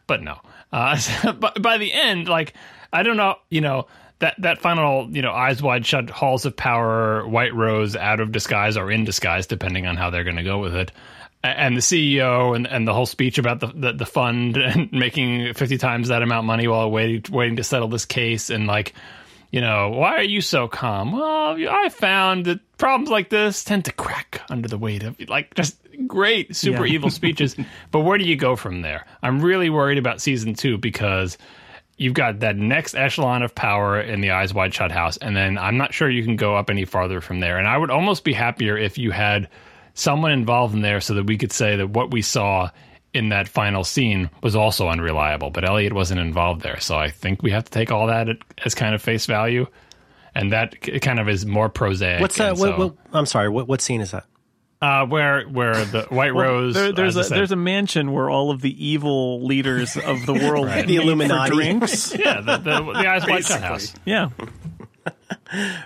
But 0.07 0.23
no. 0.23 0.39
Uh, 0.73 0.99
but 1.39 1.61
by 1.63 1.79
the 1.79 1.93
end, 1.93 2.29
like 2.29 2.55
I 2.93 3.03
don't 3.03 3.17
know, 3.17 3.37
you 3.51 3.61
know, 3.61 3.87
that 4.21 4.35
that 4.39 4.59
final, 4.61 5.09
you 5.11 5.23
know, 5.23 5.33
eyes 5.33 5.63
wide 5.63 5.85
shut, 5.85 6.09
halls 6.09 6.47
of 6.47 6.57
power, 6.57 7.27
White 7.27 7.55
Rose, 7.55 7.97
out 7.97 8.21
of 8.21 8.33
disguise 8.33 8.77
or 8.77 8.91
in 8.91 9.05
disguise, 9.05 9.47
depending 9.47 9.87
on 9.87 9.97
how 9.97 10.11
they're 10.11 10.25
going 10.25 10.37
to 10.37 10.43
go 10.43 10.59
with 10.59 10.75
it, 10.75 10.93
and 11.49 11.77
the 11.77 11.81
CEO 11.81 12.57
and 12.57 12.67
and 12.67 12.87
the 12.89 12.95
whole 12.95 13.07
speech 13.07 13.39
about 13.39 13.61
the, 13.61 13.67
the 13.69 13.93
the 13.93 14.07
fund 14.07 14.57
and 14.59 14.91
making 14.93 15.55
fifty 15.55 15.79
times 15.79 16.09
that 16.09 16.23
amount 16.23 16.41
of 16.41 16.45
money 16.47 16.67
while 16.69 16.91
waiting 16.91 17.23
waiting 17.35 17.57
to 17.57 17.65
settle 17.65 17.89
this 17.89 18.05
case, 18.05 18.51
and 18.51 18.67
like, 18.67 18.95
you 19.51 19.61
know, 19.61 19.91
why 19.91 20.15
are 20.17 20.23
you 20.23 20.41
so 20.41 20.69
calm? 20.69 21.13
Well, 21.13 21.57
I 21.71 21.89
found 21.91 22.47
that 22.47 22.61
problems 22.79 23.11
like 23.11 23.29
this 23.31 23.63
tend 23.65 23.85
to 23.87 23.93
crack 23.93 24.43
under 24.51 24.69
the 24.69 24.79
weight 24.79 25.03
of 25.03 25.17
like 25.29 25.55
just 25.55 25.77
great 26.07 26.57
super 26.57 26.85
Yeah. 26.87 26.95
evil 26.95 27.11
speeches. 27.11 27.55
but 27.93 28.01
where 28.01 28.19
do 28.19 28.25
you 28.25 28.37
go 28.37 28.57
from 28.57 28.83
there? 28.83 29.07
I'm 29.23 29.41
really 29.41 29.71
worried 29.71 29.99
about 29.99 30.21
season 30.21 30.55
two 30.55 30.77
because 30.79 31.39
you've 31.97 32.15
got 32.15 32.41
that 32.41 32.57
next 32.57 32.97
echelon 32.97 33.43
of 33.45 33.55
power 33.55 34.01
in 34.01 34.21
the 34.21 34.33
eyes 34.33 34.53
wide 34.53 34.75
shut 34.75 34.91
house 34.91 35.17
and 35.19 35.37
then 35.37 35.57
i'm 35.57 35.77
not 35.77 35.95
sure 35.95 36.11
you 36.11 36.25
can 36.25 36.35
go 36.35 36.57
up 36.57 36.69
any 36.69 36.85
farther 36.85 37.21
from 37.21 37.39
there 37.39 37.57
and 37.57 37.69
i 37.69 37.79
would 37.79 37.89
almost 37.89 38.25
be 38.25 38.33
happier 38.33 38.77
if 38.77 38.99
you 38.99 39.13
had 39.13 39.49
someone 39.95 40.33
involved 40.33 40.75
in 40.75 40.83
there 40.83 41.01
so 41.01 41.15
that 41.15 41.25
we 41.27 41.39
could 41.39 41.53
say 41.53 41.77
that 41.77 41.89
what 41.91 42.11
we 42.11 42.21
saw 42.23 42.69
in 43.13 43.29
that 43.29 43.47
final 43.49 43.85
scene 43.85 44.29
was 44.43 44.57
also 44.57 44.89
unreliable 44.89 45.51
but 45.51 45.65
elliot 45.65 45.93
wasn't 45.93 46.19
involved 46.21 46.63
there 46.63 46.81
so 46.81 46.97
i 46.99 47.09
think 47.09 47.43
we 47.43 47.51
have 47.53 47.65
to 47.65 47.71
take 47.71 47.93
all 47.93 48.09
that 48.09 48.27
as 48.65 48.75
kind 48.75 48.95
of 48.95 49.01
face 49.01 49.27
value 49.27 49.67
and 50.35 50.53
that 50.53 50.75
kind 51.01 51.21
of 51.21 51.29
is 51.29 51.47
more 51.47 51.69
prosaic 51.69 52.21
What's 52.21 52.37
that? 52.39 52.57
What, 52.57 52.71
so- 52.71 52.77
what, 52.79 52.97
I'm 53.13 53.27
sorry. 53.27 53.49
What 53.49 53.69
what 53.69 53.81
scene 53.81 54.01
is 54.01 54.11
that? 54.11 54.25
uh, 54.83 55.07
where 55.07 55.45
where 55.45 55.83
the 55.85 56.03
white 56.11 56.35
rose 56.35 56.75
There, 56.75 56.93
there's 56.93 57.17
as 57.17 57.17
a 57.17 57.21
I 57.21 57.29
said- 57.29 57.39
there's 57.39 57.53
a 57.53 57.57
mansion 57.57 58.11
where 58.11 58.29
all 58.29 58.51
of 58.51 58.61
the 58.61 58.85
evil 58.87 59.47
leaders 59.47 59.97
of 59.97 60.27
the 60.27 60.33
world 60.45 60.67
The 60.69 60.97
Illuminati. 60.97 61.55
drinks. 61.55 62.15
yeah 62.19 62.41
the, 62.41 62.57
the, 62.59 62.83
the 62.83 63.09
eyes 63.09 63.25
wide 63.27 63.45
shut 63.45 63.63
house 63.63 63.95
Yeah. 64.05 64.31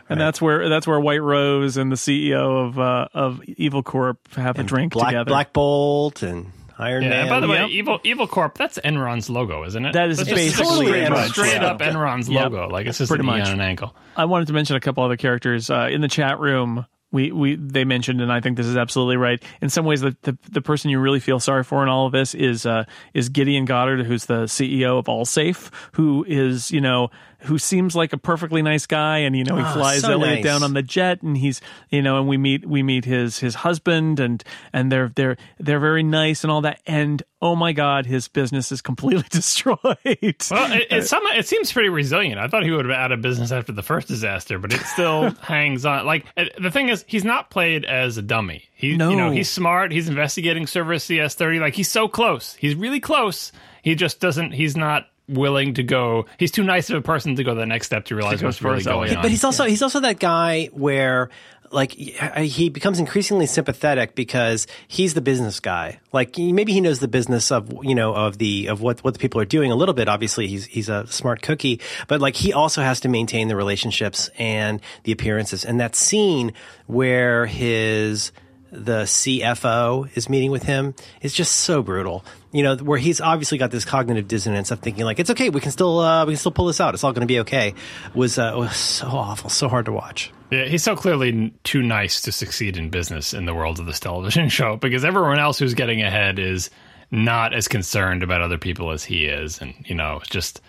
And 0.09 0.21
that's 0.21 0.41
where 0.41 0.69
that's 0.69 0.87
where 0.87 0.99
White 1.01 1.23
Rose 1.23 1.77
and 1.77 1.91
the 1.93 1.97
CEO 1.97 2.66
of 2.69 2.79
uh, 2.79 3.09
of 3.12 3.43
Evil 3.45 3.83
Corp 3.83 4.19
have 4.35 4.59
a 4.59 4.62
drink 4.62 4.93
Black 4.93 5.09
together. 5.11 5.29
Black 5.29 5.53
Bolt 5.53 6.23
and 6.23 6.53
Iron 6.79 7.03
Yeah, 7.03 7.09
Man. 7.11 7.21
and 7.23 7.29
by 7.29 7.41
the 7.41 7.49
way, 7.49 7.59
Yep. 7.59 7.69
Evil 7.71 8.01
Evil 8.05 8.27
Corp, 8.29 8.57
that's 8.57 8.79
Enron's 8.79 9.29
logo, 9.29 9.64
isn't 9.64 9.85
it? 9.85 9.93
That 9.93 10.09
is 10.11 10.19
That's 10.19 10.29
just 10.31 10.37
basically 10.37 10.87
straight, 10.87 11.05
Enron's 11.09 11.31
straight 11.33 11.55
logo. 11.61 11.66
up 11.66 11.81
Enron's 11.81 12.29
Yep. 12.29 12.43
logo. 12.53 12.69
Like 12.69 12.87
it's 12.87 12.99
just 12.99 13.11
Pretty 13.11 13.25
much. 13.25 13.43
on 13.47 13.55
an 13.55 13.61
ankle. 13.61 13.95
I 14.16 14.25
wanted 14.27 14.47
to 14.49 14.53
mention 14.55 14.77
a 14.77 14.81
couple 14.81 15.03
other 15.05 15.16
characters 15.16 15.71
uh, 15.71 15.89
in 15.91 16.01
the 16.01 16.09
chat 16.09 16.39
room. 16.39 16.87
We, 17.11 17.33
we 17.33 17.57
they 17.57 17.85
mentioned, 17.87 18.21
and 18.21 18.31
I 18.31 18.41
think 18.41 18.59
this 18.59 18.66
is 18.66 18.77
absolutely 18.77 19.16
right. 19.16 19.43
In 19.62 19.71
some 19.71 19.87
ways, 19.87 20.03
the, 20.03 20.14
the 20.23 20.37
the 20.51 20.61
person 20.61 20.91
you 20.91 21.01
really 21.01 21.21
feel 21.21 21.41
sorry 21.41 21.64
for 21.64 21.83
in 21.83 21.89
all 21.89 22.05
of 22.05 22.12
this 22.12 22.35
is 22.35 22.66
uh, 22.66 22.85
is 23.14 23.31
Gideon 23.31 23.64
Goddard, 23.64 24.05
who's 24.05 24.27
the 24.27 24.45
CEO 24.45 24.99
of 24.99 25.07
AllSafe, 25.07 25.71
who 25.93 26.23
is 26.29 26.71
you 26.71 26.83
know 26.83 27.09
who 27.43 27.59
seems 27.59 27.95
like 27.95 28.12
a 28.12 28.18
perfectly 28.18 28.62
nice 28.62 28.86
guy, 28.86 29.18
and 29.18 29.36
you 29.36 29.45
know 29.45 29.57
he 29.57 29.62
Ah, 29.62 29.72
flies 29.72 30.01
so 30.03 30.12
Elliot 30.12 30.36
nice. 30.36 30.45
down 30.45 30.62
on 30.62 30.74
the 30.74 30.82
jet, 30.82 31.22
and 31.22 31.36
he's 31.36 31.61
you 31.91 32.03
know, 32.03 32.18
and 32.18 32.28
we 32.28 32.36
meet 32.36 32.66
we 32.66 32.82
meet 32.82 33.05
his 33.05 33.39
his 33.39 33.55
husband, 33.55 34.18
and 34.20 34.43
and 34.72 34.91
they're 34.91 35.09
they're 35.14 35.36
they're 35.59 35.78
very 35.80 36.03
nice 36.03 36.43
and 36.45 36.51
all 36.51 36.62
that, 36.62 36.80
and 36.86 37.22
oh 37.41 37.55
my 37.55 37.72
god, 37.72 38.07
his 38.07 38.26
business 38.28 38.72
is 38.72 38.82
completely 38.82 39.24
destroyed. 39.30 39.78
Well, 39.84 40.72
it, 40.72 40.86
it, 40.91 41.07
some, 41.07 41.22
it 41.36 41.47
seems 41.47 41.72
pretty 41.72 41.89
resilient. 41.89 42.41
I 42.41 42.49
thought 42.49 42.64
he 42.64 42.70
would 42.72 42.84
have 42.86 42.91
been 42.93 43.01
out 43.01 43.12
of 43.12 43.22
business 43.22 43.53
after 43.53 43.70
the 43.72 43.82
first 43.82 44.09
disaster, 44.09 44.59
but 44.59 44.72
it 44.72 44.80
still 44.80 45.30
hangs 45.43 45.86
on. 45.86 46.05
Like 46.07 46.26
it, 46.36 46.53
the 46.61 46.70
thing 46.72 46.89
is, 46.89 47.05
he's 47.07 47.24
not 47.24 47.51
played 47.51 47.84
as 47.84 48.16
a 48.18 48.22
dummy. 48.22 48.64
He, 48.74 48.97
No. 48.97 49.11
you 49.11 49.16
know, 49.16 49.30
he's 49.30 49.49
smart. 49.49 49.93
He's 49.93 50.09
investigating 50.09 50.66
Service 50.66 51.05
CS 51.05 51.34
thirty. 51.36 51.61
Like 51.61 51.74
he's 51.74 51.91
so 51.91 52.09
close. 52.09 52.55
He's 52.55 52.74
really 52.74 53.01
close. 53.01 53.53
He 53.82 53.95
just 53.95 54.18
doesn't. 54.20 54.53
He's 54.53 54.76
not 54.76 55.07
willing 55.29 55.74
to 55.74 55.83
go. 55.83 56.26
He's 56.39 56.51
too 56.51 56.64
nice 56.64 56.91
of 56.91 56.97
a 56.97 57.03
person 57.03 57.37
to 57.37 57.45
go 57.45 57.55
the 57.55 57.66
next 57.66 57.87
step 57.87 58.07
to 58.07 58.14
realize 58.14 58.43
what's 58.43 58.62
really 58.62 58.83
going 58.83 59.14
on. 59.14 59.22
But 59.22 59.31
he's 59.31 59.45
also 59.45 59.64
he's 59.64 59.83
also 59.83 60.01
that 60.01 60.18
guy 60.18 60.66
where 60.72 61.31
like 61.70 61.93
he 61.93 62.70
becomes 62.70 62.99
increasingly 62.99 63.47
sympathetic 63.47 64.14
because 64.14 64.66
he's 64.87 65.14
the 65.14 65.20
business 65.20 65.61
guy. 65.61 66.01
Like 66.12 66.39
maybe 66.39 66.72
he 66.72 66.81
knows 66.81 67.01
the 67.01 67.09
business 67.09 67.51
of 67.51 67.72
you 67.85 67.95
know 67.95 68.14
of 68.14 68.39
the 68.39 68.68
of 68.68 68.81
what 68.81 69.05
what 69.05 69.14
the 69.14 69.20
people 69.20 69.41
are 69.41 69.47
doing 69.47 69.70
a 69.70 69.76
little 69.76 69.95
bit. 69.95 70.09
Obviously, 70.09 70.47
he's 70.47 70.64
he's 70.66 70.89
a 70.89 71.07
smart 71.07 71.43
cookie, 71.43 71.81
but 72.07 72.20
like 72.20 72.37
he 72.37 72.53
also 72.53 72.83
has 72.83 73.01
to 73.01 73.09
maintain 73.09 73.49
the 73.49 73.57
relationships 73.57 74.31
and 74.39 74.81
the 75.05 75.12
appearances. 75.12 75.64
And 75.64 75.81
that 75.81 75.95
scene 75.95 76.53
where 76.87 77.47
his 77.47 78.33
the 78.71 79.03
CFO 79.03 80.16
is 80.16 80.29
meeting 80.29 80.51
with 80.51 80.62
him 80.62 80.95
is 81.21 81.33
just 81.33 81.53
so 81.57 81.83
brutal. 81.83 82.25
You 82.53 82.62
know, 82.62 82.77
where 82.77 82.99
he's 82.99 83.21
obviously 83.21 83.59
got 83.59 83.71
this 83.71 83.85
cognitive 83.85 84.29
dissonance 84.29 84.71
of 84.71 84.81
thinking 84.81 85.05
like 85.05 85.19
it's 85.19 85.31
okay, 85.31 85.51
we 85.51 85.61
can 85.61 85.71
still 85.71 85.99
uh, 86.01 86.25
we 86.25 86.33
can 86.33 86.39
still 86.39 86.53
pull 86.53 86.66
this 86.66 86.81
out. 86.81 86.95
It's 86.95 87.05
all 87.05 87.12
going 87.12 87.27
to 87.27 87.27
be 87.27 87.41
okay. 87.41 87.75
Was 88.14 88.39
uh, 88.39 88.53
was 88.57 88.77
so 88.77 89.07
awful, 89.09 89.51
so 89.51 89.69
hard 89.69 89.87
to 89.87 89.93
watch. 89.93 90.33
Yeah, 90.51 90.64
he's 90.64 90.83
so 90.83 90.97
clearly 90.97 91.53
too 91.64 91.83
nice 91.83 92.23
to 92.23 92.33
succeed 92.33 92.79
in 92.79 92.89
business 92.89 93.35
in 93.35 93.45
the 93.45 93.55
world 93.55 93.79
of 93.81 93.87
this 93.87 94.01
television 94.01 94.49
show 94.51 94.77
because 94.77 95.05
everyone 95.05 95.39
else 95.39 95.59
who's 95.59 95.75
getting 95.75 96.03
ahead 96.03 96.39
is 96.39 96.71
not 97.11 97.55
as 97.55 97.69
concerned 97.69 98.23
about 98.23 98.41
other 98.41 98.59
people 98.59 98.91
as 98.91 99.05
he 99.05 99.27
is, 99.27 99.61
and 99.61 99.75
you 99.87 99.95
know, 99.95 100.21
just 100.31 100.61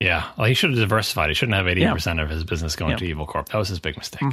yeah, 0.00 0.28
well, 0.36 0.46
he 0.46 0.54
should 0.54 0.70
have 0.70 0.78
diversified. 0.78 1.28
He 1.30 1.34
shouldn't 1.34 1.56
have 1.56 1.66
eighty 1.68 1.86
percent 1.86 2.20
of 2.20 2.28
his 2.28 2.44
business 2.44 2.76
going 2.76 2.92
Yeah. 2.92 2.96
to 2.98 3.04
Evil 3.06 3.26
Corp. 3.26 3.48
That 3.50 3.58
was 3.58 3.68
his 3.68 3.80
big 3.80 3.96
mistake. 3.96 4.22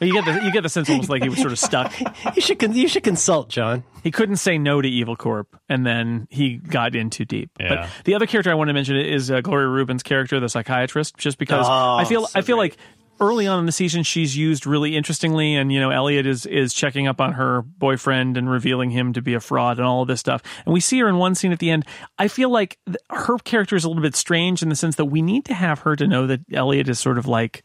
But 0.00 0.08
you 0.08 0.14
get 0.14 0.24
the 0.24 0.44
you 0.46 0.52
get 0.52 0.62
the 0.62 0.68
sense 0.68 0.90
almost 0.90 1.08
like 1.08 1.22
he 1.22 1.28
was 1.28 1.38
sort 1.38 1.52
of 1.52 1.58
stuck. 1.58 1.92
You 2.34 2.42
should 2.42 2.58
con- 2.58 2.74
you 2.74 2.88
should 2.88 3.04
consult 3.04 3.48
John. 3.48 3.84
He 4.02 4.10
couldn't 4.10 4.36
say 4.36 4.58
no 4.58 4.82
to 4.82 4.88
Evil 4.88 5.14
Corp, 5.14 5.56
and 5.68 5.86
then 5.86 6.26
he 6.30 6.56
got 6.56 6.96
in 6.96 7.10
too 7.10 7.24
deep. 7.24 7.50
Yeah. 7.60 7.68
But 7.68 7.90
the 8.04 8.14
other 8.14 8.26
character 8.26 8.50
I 8.50 8.54
want 8.54 8.68
to 8.68 8.74
mention 8.74 8.96
is 8.96 9.30
uh, 9.30 9.40
Gloria 9.40 9.68
Reuben's 9.68 10.02
character, 10.02 10.40
the 10.40 10.48
psychiatrist, 10.48 11.16
just 11.16 11.38
because 11.38 11.66
Oh, 11.68 11.96
I 11.96 12.04
feel 12.06 12.26
so 12.26 12.38
I 12.38 12.42
feel 12.42 12.56
great. 12.56 12.72
like 12.72 12.78
early 13.20 13.46
on 13.46 13.60
in 13.60 13.66
the 13.66 13.72
season 13.72 14.02
she's 14.02 14.36
used 14.36 14.66
really 14.66 14.96
interestingly, 14.96 15.54
and 15.54 15.72
you 15.72 15.80
know 15.80 15.90
Elliot 15.90 16.26
is 16.26 16.46
is 16.46 16.74
checking 16.74 17.06
up 17.06 17.20
on 17.20 17.32
her 17.34 17.62
boyfriend 17.62 18.36
and 18.36 18.50
revealing 18.50 18.90
him 18.90 19.12
to 19.14 19.22
be 19.22 19.34
a 19.34 19.40
fraud 19.40 19.78
and 19.78 19.86
all 19.86 20.02
of 20.02 20.08
this 20.08 20.20
stuff. 20.20 20.42
And 20.64 20.72
we 20.72 20.80
see 20.80 20.98
her 21.00 21.08
in 21.08 21.16
one 21.16 21.34
scene 21.34 21.52
at 21.52 21.58
the 21.58 21.70
end. 21.70 21.84
I 22.18 22.28
feel 22.28 22.50
like 22.50 22.78
th- 22.86 22.96
her 23.10 23.38
character 23.38 23.76
is 23.76 23.84
a 23.84 23.88
little 23.88 24.02
bit 24.02 24.16
strange 24.16 24.62
in 24.62 24.68
the 24.68 24.76
sense 24.76 24.96
that 24.96 25.06
we 25.06 25.22
need 25.22 25.44
to 25.46 25.54
have 25.54 25.80
her 25.80 25.96
to 25.96 26.06
know 26.06 26.26
that 26.26 26.40
Elliot 26.52 26.88
is 26.88 26.98
sort 26.98 27.18
of 27.18 27.26
like 27.26 27.62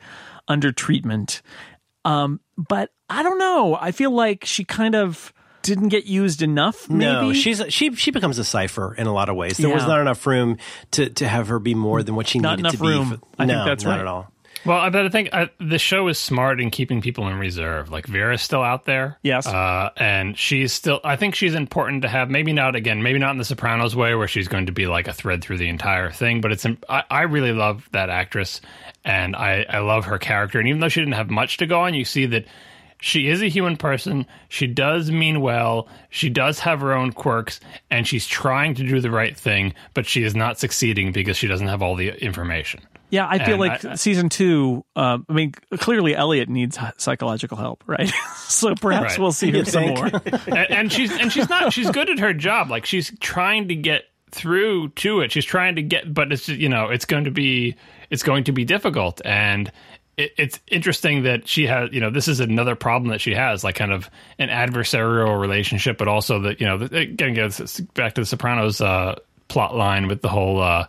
under 0.47 0.71
treatment. 0.71 1.41
Um, 2.05 2.39
but 2.57 2.91
I 3.09 3.23
don't 3.23 3.39
know. 3.39 3.77
I 3.79 3.91
feel 3.91 4.11
like 4.11 4.45
she 4.45 4.63
kind 4.63 4.95
of 4.95 5.33
didn't 5.61 5.89
get 5.89 6.05
used 6.05 6.41
enough. 6.41 6.89
Maybe 6.89 7.03
No, 7.05 7.33
she's 7.33 7.61
she 7.69 7.93
she 7.95 8.11
becomes 8.11 8.39
a 8.39 8.45
cipher 8.45 8.93
in 8.95 9.07
a 9.07 9.13
lot 9.13 9.27
of 9.29 9.35
ways. 9.35 9.57
There 9.57 9.69
was 9.69 9.85
not 9.85 9.99
enough 9.99 10.25
room 10.25 10.57
to, 10.91 11.09
to 11.09 11.27
have 11.27 11.49
her 11.49 11.59
be 11.59 11.75
more 11.75 12.01
than 12.01 12.15
what 12.15 12.27
she 12.27 12.39
Not 12.39 12.57
needed 12.57 12.71
to 12.71 12.77
be. 12.77 12.87
room. 12.87 13.09
for- 13.09 13.19
I 13.37 13.45
think 13.45 13.65
that's 13.65 13.83
not 13.83 13.91
right. 13.91 13.99
at 13.99 14.07
all. 14.07 14.31
Well, 14.65 14.77
I- 14.77 14.89
but 14.89 15.05
I 15.05 15.09
think 15.09 15.29
uh, 15.31 15.47
the 15.59 15.79
show 15.79 16.07
is 16.09 16.17
smart 16.19 16.59
in 16.59 16.69
keeping 16.69 17.01
people 17.01 17.27
in 17.27 17.37
reserve. 17.39 17.89
Like 17.91 18.05
Vera's 18.07 18.41
still 18.41 18.61
out 18.61 18.85
there, 18.85 19.17
Yes. 19.23 19.47
uh, 19.47 19.89
and 19.97 20.37
she's 20.37 20.73
still. 20.73 20.99
I 21.03 21.15
think 21.15 21.35
she's 21.35 21.53
important 21.55 22.01
to 22.01 22.07
have. 22.09 22.29
Maybe 22.29 22.51
not 22.53 22.75
again. 22.75 23.01
Maybe 23.01 23.19
not 23.19 23.31
in 23.31 23.37
the 23.37 23.45
Sopranos 23.45 23.95
way, 23.95 24.15
where 24.15 24.27
she's 24.27 24.47
going 24.47 24.65
to 24.65 24.71
be 24.71 24.85
like 24.87 25.07
a 25.07 25.13
thread 25.13 25.41
through 25.41 25.57
the 25.59 25.69
entire 25.69 26.11
thing. 26.11 26.41
But 26.41 26.51
it's. 26.51 26.65
I, 26.89 27.03
I 27.09 27.21
really 27.23 27.53
love 27.53 27.87
that 27.93 28.09
actress, 28.09 28.59
and 29.05 29.35
I, 29.35 29.65
I 29.69 29.79
love 29.79 30.05
her 30.05 30.17
character. 30.17 30.59
And 30.59 30.67
even 30.67 30.81
though 30.81 30.89
she 30.89 30.99
didn't 31.01 31.13
have 31.13 31.29
much 31.29 31.57
to 31.57 31.65
go 31.65 31.81
on, 31.81 31.93
you 31.93 32.03
see 32.05 32.25
that 32.27 32.45
she 33.01 33.27
is 33.29 33.41
a 33.41 33.47
human 33.47 33.77
person. 33.77 34.25
She 34.49 34.67
does 34.67 35.09
mean 35.11 35.41
well. 35.41 35.87
She 36.09 36.29
does 36.29 36.59
have 36.59 36.81
her 36.81 36.93
own 36.93 37.11
quirks, 37.13 37.59
and 37.89 38.07
she's 38.07 38.27
trying 38.27 38.75
to 38.75 38.83
do 38.87 38.99
the 38.99 39.11
right 39.11 39.35
thing, 39.37 39.73
but 39.93 40.05
she 40.05 40.23
is 40.23 40.35
not 40.35 40.59
succeeding 40.59 41.11
because 41.11 41.37
she 41.37 41.47
doesn't 41.47 41.67
have 41.67 41.81
all 41.81 41.95
the 41.95 42.09
information. 42.23 42.81
Yeah, 43.11 43.27
I 43.27 43.39
feel 43.39 43.53
And 43.53 43.59
like 43.59 43.85
I- 43.85 43.95
season 43.95 44.29
two. 44.29 44.85
Um, 44.95 45.25
I 45.27 45.33
mean, 45.33 45.53
clearly 45.79 46.15
Elliot 46.15 46.47
needs 46.47 46.77
psychological 46.97 47.57
help, 47.57 47.83
right? 47.87 48.07
so 48.35 48.75
perhaps 48.75 49.13
Right. 49.13 49.19
we'll 49.19 49.31
see 49.31 49.49
her 49.51 49.65
some 49.65 49.87
more. 49.87 50.05
and, 50.47 50.57
and 50.71 50.91
she's 50.93 51.11
and 51.17 51.31
she's 51.31 51.49
not 51.49 51.73
she's 51.73 51.89
good 51.89 52.09
at 52.09 52.19
her 52.19 52.33
job 52.33 52.69
like 52.69 52.85
she's 52.85 53.11
trying 53.19 53.67
to 53.69 53.75
get 53.75 54.03
through 54.31 54.89
to 54.89 55.21
it 55.21 55.31
she's 55.31 55.43
trying 55.43 55.75
to 55.75 55.81
get 55.81 56.13
but 56.13 56.31
it's 56.31 56.47
you 56.47 56.69
know 56.69 56.89
it's 56.89 57.05
going 57.05 57.23
to 57.23 57.31
be 57.31 57.75
it's 58.11 58.21
going 58.21 58.43
to 58.43 58.51
be 58.51 58.63
difficult 58.63 59.19
and 59.25 59.71
it, 60.19 60.33
it's 60.37 60.59
interesting 60.67 61.23
that 61.23 61.47
she 61.47 61.65
has 61.65 61.91
you 61.91 61.99
know 62.01 62.09
this 62.09 62.27
is 62.27 62.39
another 62.39 62.75
problem 62.75 63.09
that 63.11 63.21
she 63.21 63.33
has 63.33 63.63
like 63.63 63.75
kind 63.75 63.91
of 63.91 64.09
an 64.37 64.49
adversarial 64.49 65.39
relationship 65.39 65.97
but 65.97 66.07
also 66.07 66.41
that 66.41 66.59
you 66.59 66.67
know 66.67 66.75
again 66.91 67.33
goes 67.33 67.79
back 67.93 68.15
to 68.15 68.21
the 68.21 68.25
sopranos 68.25 68.81
uh 68.81 69.15
plot 69.47 69.75
line 69.75 70.07
with 70.07 70.21
the 70.21 70.29
whole 70.29 70.61
uh 70.61 70.85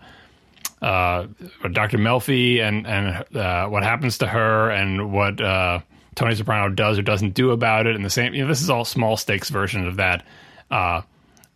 uh, 0.83 1.27
Dr. 1.73 1.99
Melfi 1.99 2.61
and 2.61 2.87
and 2.87 3.37
uh, 3.37 3.67
what 3.69 3.83
happens 3.83 4.17
to 4.17 4.27
her 4.27 4.71
and 4.71 5.13
what 5.13 5.39
uh, 5.39 5.81
Tony 6.15 6.35
Soprano 6.35 6.71
does 6.71 6.99
or 6.99 7.03
doesn't 7.03 7.35
do 7.35 7.51
about 7.51 7.87
it, 7.87 7.95
and 7.95 8.03
the 8.03 8.09
same. 8.09 8.33
You 8.33 8.43
know, 8.43 8.49
this 8.49 8.63
is 8.63 8.71
all 8.71 8.87
small 8.87 9.19
stakes 9.19 9.51
version 9.51 9.87
of 9.87 9.97
that. 9.97 10.25
Uh, 10.71 11.03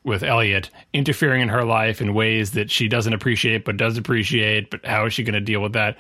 with 0.02 0.22
Elliot 0.22 0.68
interfering 0.92 1.40
in 1.40 1.48
her 1.48 1.64
life 1.64 2.02
in 2.02 2.12
ways 2.12 2.50
that 2.50 2.70
she 2.70 2.88
doesn't 2.88 3.14
appreciate 3.14 3.64
but 3.64 3.78
does 3.78 3.96
appreciate, 3.96 4.68
but 4.68 4.84
how 4.84 5.06
is 5.06 5.14
she 5.14 5.24
going 5.24 5.32
to 5.32 5.40
deal 5.40 5.60
with 5.60 5.72
that? 5.72 5.96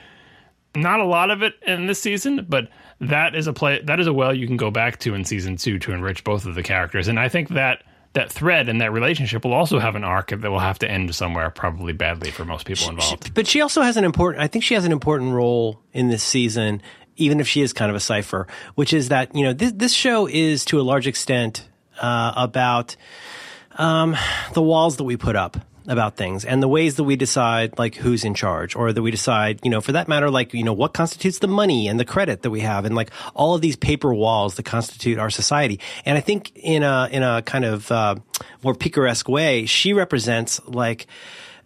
Not 0.76 1.00
a 1.00 1.04
lot 1.04 1.30
of 1.30 1.42
it 1.42 1.54
in 1.66 1.86
this 1.86 2.00
season, 2.00 2.46
but 2.48 2.68
that 3.00 3.34
is 3.34 3.46
a 3.46 3.52
play 3.52 3.80
that 3.82 4.00
is 4.00 4.06
a 4.06 4.12
well 4.12 4.34
you 4.34 4.46
can 4.46 4.56
go 4.56 4.70
back 4.70 4.98
to 5.00 5.14
in 5.14 5.24
season 5.24 5.56
two 5.56 5.78
to 5.80 5.92
enrich 5.92 6.24
both 6.24 6.46
of 6.46 6.54
the 6.54 6.62
characters, 6.62 7.08
and 7.08 7.18
I 7.18 7.28
think 7.28 7.50
that 7.50 7.84
that 8.14 8.30
thread 8.30 8.68
and 8.68 8.80
that 8.80 8.92
relationship 8.92 9.44
will 9.44 9.52
also 9.52 9.78
have 9.78 9.96
an 9.96 10.04
arc 10.04 10.30
that 10.30 10.50
will 10.50 10.60
have 10.60 10.78
to 10.78 10.90
end 10.90 11.14
somewhere, 11.14 11.50
probably 11.50 11.92
badly 11.92 12.30
for 12.30 12.44
most 12.44 12.64
people 12.64 12.88
involved. 12.88 13.34
But 13.34 13.46
she 13.46 13.60
also 13.60 13.82
has 13.82 13.96
an 13.96 14.04
important. 14.04 14.42
I 14.42 14.46
think 14.46 14.64
she 14.64 14.74
has 14.74 14.84
an 14.84 14.92
important 14.92 15.32
role 15.32 15.80
in 15.92 16.08
this 16.08 16.22
season, 16.22 16.80
even 17.16 17.40
if 17.40 17.48
she 17.48 17.60
is 17.60 17.72
kind 17.72 17.90
of 17.90 17.96
a 17.96 18.00
cipher. 18.00 18.46
Which 18.74 18.92
is 18.92 19.08
that 19.10 19.34
you 19.34 19.44
know 19.44 19.52
this 19.52 19.72
this 19.72 19.92
show 19.92 20.26
is 20.26 20.64
to 20.66 20.80
a 20.80 20.82
large 20.82 21.06
extent 21.06 21.68
uh, 22.00 22.32
about 22.36 22.96
um, 23.76 24.16
the 24.54 24.62
walls 24.62 24.96
that 24.96 25.04
we 25.04 25.16
put 25.16 25.36
up 25.36 25.56
about 25.86 26.16
things 26.16 26.44
and 26.44 26.62
the 26.62 26.68
ways 26.68 26.96
that 26.96 27.04
we 27.04 27.14
decide 27.16 27.78
like 27.78 27.94
who's 27.94 28.24
in 28.24 28.34
charge 28.34 28.74
or 28.74 28.92
that 28.92 29.02
we 29.02 29.10
decide 29.10 29.60
you 29.62 29.70
know 29.70 29.80
for 29.80 29.92
that 29.92 30.08
matter 30.08 30.30
like 30.30 30.54
you 30.54 30.64
know 30.64 30.72
what 30.72 30.94
constitutes 30.94 31.40
the 31.40 31.46
money 31.46 31.88
and 31.88 32.00
the 32.00 32.04
credit 32.04 32.42
that 32.42 32.50
we 32.50 32.60
have 32.60 32.84
and 32.84 32.94
like 32.94 33.10
all 33.34 33.54
of 33.54 33.60
these 33.60 33.76
paper 33.76 34.14
walls 34.14 34.54
that 34.54 34.64
constitute 34.64 35.18
our 35.18 35.30
society. 35.30 35.78
And 36.04 36.16
i 36.16 36.20
think 36.20 36.52
in 36.54 36.82
a 36.82 37.08
in 37.10 37.22
a 37.22 37.42
kind 37.42 37.64
of 37.64 37.90
uh, 37.92 38.16
more 38.62 38.74
picaresque 38.74 39.28
way 39.28 39.66
she 39.66 39.92
represents 39.92 40.60
like 40.66 41.06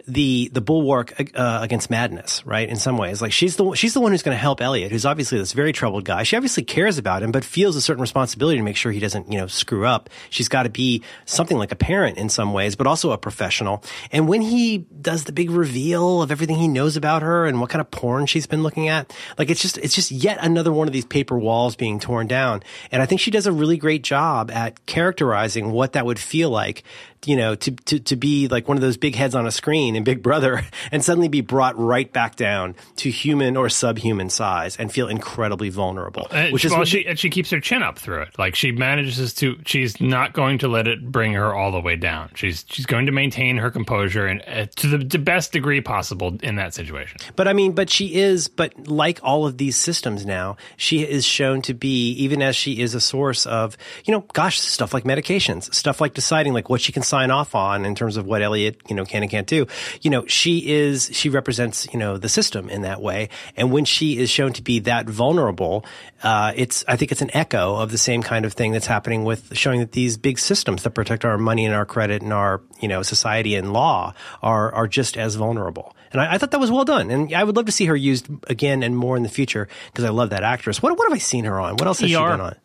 the 0.08 0.48
the 0.52 0.60
bulwark 0.60 1.14
uh, 1.34 1.58
against 1.62 1.90
madness, 1.90 2.44
right? 2.46 2.68
In 2.68 2.76
some 2.76 2.96
ways, 2.96 3.20
like 3.20 3.32
she's 3.32 3.56
the 3.56 3.74
she's 3.74 3.94
the 3.94 4.00
one 4.00 4.12
who's 4.12 4.22
going 4.22 4.34
to 4.34 4.40
help 4.40 4.60
Elliot, 4.60 4.90
who's 4.90 5.04
obviously 5.04 5.38
this 5.38 5.52
very 5.52 5.72
troubled 5.72 6.04
guy. 6.04 6.22
She 6.22 6.34
obviously 6.34 6.64
cares 6.64 6.98
about 6.98 7.22
him, 7.22 7.30
but 7.30 7.44
feels 7.44 7.76
a 7.76 7.80
certain 7.80 8.00
responsibility 8.00 8.56
to 8.56 8.64
make 8.64 8.76
sure 8.76 8.90
he 8.90 9.00
doesn't, 9.00 9.30
you 9.30 9.38
know, 9.38 9.46
screw 9.46 9.86
up. 9.86 10.08
She's 10.30 10.48
got 10.48 10.62
to 10.62 10.70
be 10.70 11.02
something 11.26 11.58
like 11.58 11.72
a 11.72 11.76
parent 11.76 12.16
in 12.16 12.30
some 12.30 12.52
ways, 12.52 12.74
but 12.74 12.86
also 12.86 13.10
a 13.12 13.18
professional. 13.18 13.84
And 14.10 14.26
when 14.26 14.40
he 14.40 14.78
does 14.78 15.24
the 15.24 15.32
big 15.32 15.50
reveal 15.50 16.22
of 16.22 16.30
everything 16.30 16.56
he 16.56 16.68
knows 16.68 16.96
about 16.96 17.22
her 17.22 17.46
and 17.46 17.60
what 17.60 17.70
kind 17.70 17.80
of 17.80 17.90
porn 17.90 18.26
she's 18.26 18.46
been 18.46 18.62
looking 18.62 18.88
at, 18.88 19.14
like 19.36 19.50
it's 19.50 19.60
just 19.60 19.76
it's 19.78 19.94
just 19.94 20.10
yet 20.10 20.38
another 20.40 20.72
one 20.72 20.88
of 20.88 20.94
these 20.94 21.04
paper 21.04 21.38
walls 21.38 21.76
being 21.76 22.00
torn 22.00 22.26
down. 22.26 22.62
And 22.90 23.02
I 23.02 23.06
think 23.06 23.20
she 23.20 23.30
does 23.30 23.46
a 23.46 23.52
really 23.52 23.76
great 23.76 24.02
job 24.02 24.50
at 24.50 24.86
characterizing 24.86 25.70
what 25.70 25.92
that 25.92 26.06
would 26.06 26.18
feel 26.18 26.48
like 26.48 26.82
you 27.26 27.36
know, 27.36 27.54
to, 27.54 27.70
to, 27.72 27.98
to 28.00 28.16
be 28.16 28.48
like 28.48 28.68
one 28.68 28.76
of 28.76 28.80
those 28.80 28.96
big 28.96 29.14
heads 29.14 29.34
on 29.34 29.46
a 29.46 29.50
screen 29.50 29.96
in 29.98 30.04
Big 30.04 30.22
Brother 30.22 30.62
and 30.92 31.04
suddenly 31.04 31.28
be 31.28 31.42
brought 31.42 31.78
right 31.78 32.10
back 32.10 32.36
down 32.36 32.74
to 32.96 33.10
human 33.10 33.56
or 33.56 33.68
subhuman 33.68 34.30
size 34.30 34.76
and 34.76 34.90
feel 34.90 35.08
incredibly 35.08 35.68
vulnerable. 35.68 36.26
And, 36.30 36.52
which 36.52 36.64
is 36.64 36.72
well, 36.72 36.84
she 36.84 37.06
and 37.06 37.18
she 37.18 37.28
keeps 37.28 37.50
her 37.50 37.60
chin 37.60 37.82
up 37.82 37.98
through 37.98 38.22
it. 38.22 38.38
Like 38.38 38.54
she 38.54 38.72
manages 38.72 39.34
to. 39.34 39.58
She's 39.66 40.00
not 40.00 40.32
going 40.32 40.58
to 40.58 40.68
let 40.68 40.88
it 40.88 41.12
bring 41.12 41.34
her 41.34 41.54
all 41.54 41.70
the 41.70 41.80
way 41.80 41.96
down. 41.96 42.30
She's 42.34 42.64
she's 42.68 42.86
going 42.86 43.06
to 43.06 43.12
maintain 43.12 43.58
her 43.58 43.70
composure 43.70 44.26
and 44.26 44.42
uh, 44.46 44.66
to 44.76 44.86
the, 44.86 44.98
the 44.98 45.18
best 45.18 45.52
degree 45.52 45.80
possible 45.80 46.38
in 46.42 46.56
that 46.56 46.72
situation. 46.74 47.18
But 47.36 47.48
I 47.48 47.52
mean, 47.52 47.72
but 47.72 47.90
she 47.90 48.14
is, 48.14 48.48
but 48.48 48.88
like 48.88 49.20
all 49.22 49.46
of 49.46 49.58
these 49.58 49.76
systems 49.76 50.24
now, 50.24 50.56
she 50.76 51.02
is 51.02 51.24
shown 51.24 51.62
to 51.62 51.74
be, 51.74 52.12
even 52.12 52.42
as 52.42 52.56
she 52.56 52.80
is 52.80 52.94
a 52.94 53.00
source 53.00 53.46
of, 53.46 53.76
you 54.04 54.12
know, 54.12 54.24
gosh, 54.32 54.60
stuff 54.60 54.94
like 54.94 55.04
medications, 55.04 55.72
stuff 55.74 56.00
like 56.00 56.14
deciding 56.14 56.52
like 56.52 56.68
what 56.68 56.80
she 56.80 56.92
can 56.92 57.02
sign 57.02 57.30
off 57.30 57.54
on 57.54 57.84
in 57.84 57.94
terms 57.94 58.16
of 58.16 58.26
what 58.26 58.42
Elliot, 58.42 58.80
you 58.88 58.94
know, 58.94 59.04
can 59.04 59.22
and 59.22 59.30
can't 59.30 59.46
do. 59.46 59.66
You 60.02 60.10
know, 60.10 60.26
she 60.26 60.70
is, 60.70 61.10
she 61.12 61.28
represents, 61.28 61.86
you 61.92 61.98
know, 61.98 62.16
the 62.16 62.28
system 62.28 62.68
in 62.68 62.82
that 62.82 63.00
way. 63.00 63.28
And 63.56 63.72
when 63.72 63.84
she 63.84 64.18
is 64.18 64.30
shown 64.30 64.52
to 64.54 64.62
be 64.62 64.80
that 64.80 65.08
vulnerable, 65.08 65.84
uh, 66.22 66.52
it's, 66.56 66.84
I 66.88 66.96
think 66.96 67.12
it's 67.12 67.22
an 67.22 67.30
echo 67.34 67.76
of 67.76 67.90
the 67.90 67.98
same 67.98 68.22
kind 68.22 68.44
of 68.44 68.52
thing 68.52 68.72
that's 68.72 68.86
happening 68.86 69.24
with 69.24 69.56
showing 69.56 69.80
that 69.80 69.92
these 69.92 70.16
big 70.16 70.38
systems 70.38 70.82
that 70.82 70.90
protect 70.90 71.24
our 71.24 71.38
money 71.38 71.64
and 71.64 71.74
our 71.74 71.86
credit 71.86 72.22
and 72.22 72.32
our, 72.32 72.62
you 72.80 72.88
know, 72.88 73.02
society 73.02 73.54
and 73.54 73.72
law 73.72 74.14
are, 74.42 74.72
are 74.72 74.88
just 74.88 75.16
as 75.16 75.34
vulnerable. 75.34 75.94
And 76.12 76.20
I, 76.20 76.34
I 76.34 76.38
thought 76.38 76.50
that 76.52 76.60
was 76.60 76.70
well 76.70 76.84
done. 76.84 77.10
And 77.10 77.34
I 77.34 77.44
would 77.44 77.56
love 77.56 77.66
to 77.66 77.72
see 77.72 77.86
her 77.86 77.96
used 77.96 78.28
again 78.48 78.82
and 78.82 78.96
more 78.96 79.16
in 79.16 79.22
the 79.22 79.28
future 79.28 79.68
because 79.86 80.04
I 80.04 80.10
love 80.10 80.30
that 80.30 80.42
actress. 80.42 80.82
What, 80.82 80.96
what 80.96 81.08
have 81.08 81.14
I 81.14 81.18
seen 81.18 81.44
her 81.44 81.60
on? 81.60 81.72
What 81.72 81.86
else 81.86 82.00
has 82.00 82.10
she 82.10 82.16
ER. 82.16 82.30
been 82.30 82.40
on? 82.40 82.56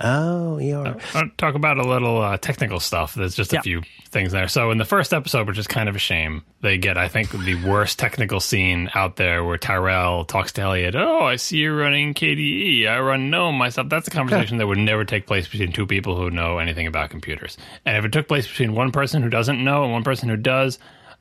Oh, 0.00 0.58
ER. 0.60 0.96
I'll 1.14 1.28
talk 1.38 1.54
about 1.54 1.78
a 1.78 1.82
little 1.86 2.20
uh, 2.20 2.36
technical 2.36 2.80
stuff. 2.80 3.14
There's 3.14 3.34
just 3.34 3.52
a 3.52 3.56
Yeah. 3.56 3.62
few 3.62 3.82
things 4.10 4.32
there. 4.32 4.48
So 4.48 4.70
in 4.70 4.78
the 4.78 4.84
first 4.84 5.12
episode, 5.12 5.46
which 5.46 5.58
is 5.58 5.66
kind 5.66 5.88
of 5.88 5.96
a 5.96 5.98
shame, 5.98 6.42
they 6.60 6.78
get 6.78 6.96
I 6.98 7.08
think 7.08 7.30
the 7.30 7.54
worst 7.66 7.98
technical 7.98 8.40
scene 8.40 8.90
out 8.94 9.16
there 9.16 9.44
where 9.44 9.58
Tyrell 9.58 10.24
talks 10.24 10.52
to 10.52 10.62
Elliot. 10.62 10.94
Oh, 10.96 11.20
I 11.24 11.36
see 11.36 11.58
you're 11.58 11.76
running 11.76 12.14
KDE. 12.14 12.86
I 12.88 13.00
run 13.00 13.30
GNOME 13.30 13.54
myself. 13.56 13.88
That's 13.88 14.08
a 14.08 14.10
conversation 14.10 14.58
that 14.58 14.66
would 14.66 14.78
never 14.78 15.04
take 15.04 15.26
place 15.26 15.48
between 15.48 15.72
two 15.72 15.86
people 15.86 16.16
who 16.16 16.30
know 16.30 16.58
anything 16.58 16.86
about 16.86 17.10
computers. 17.10 17.56
And 17.84 17.96
if 17.96 18.04
it 18.04 18.12
took 18.12 18.28
place 18.28 18.46
between 18.46 18.74
one 18.74 18.92
person 18.92 19.22
who 19.22 19.28
doesn't 19.28 19.62
know 19.62 19.84
and 19.84 19.92
one 19.92 20.04
person 20.04 20.28
who 20.28 20.36
does, 20.36 20.78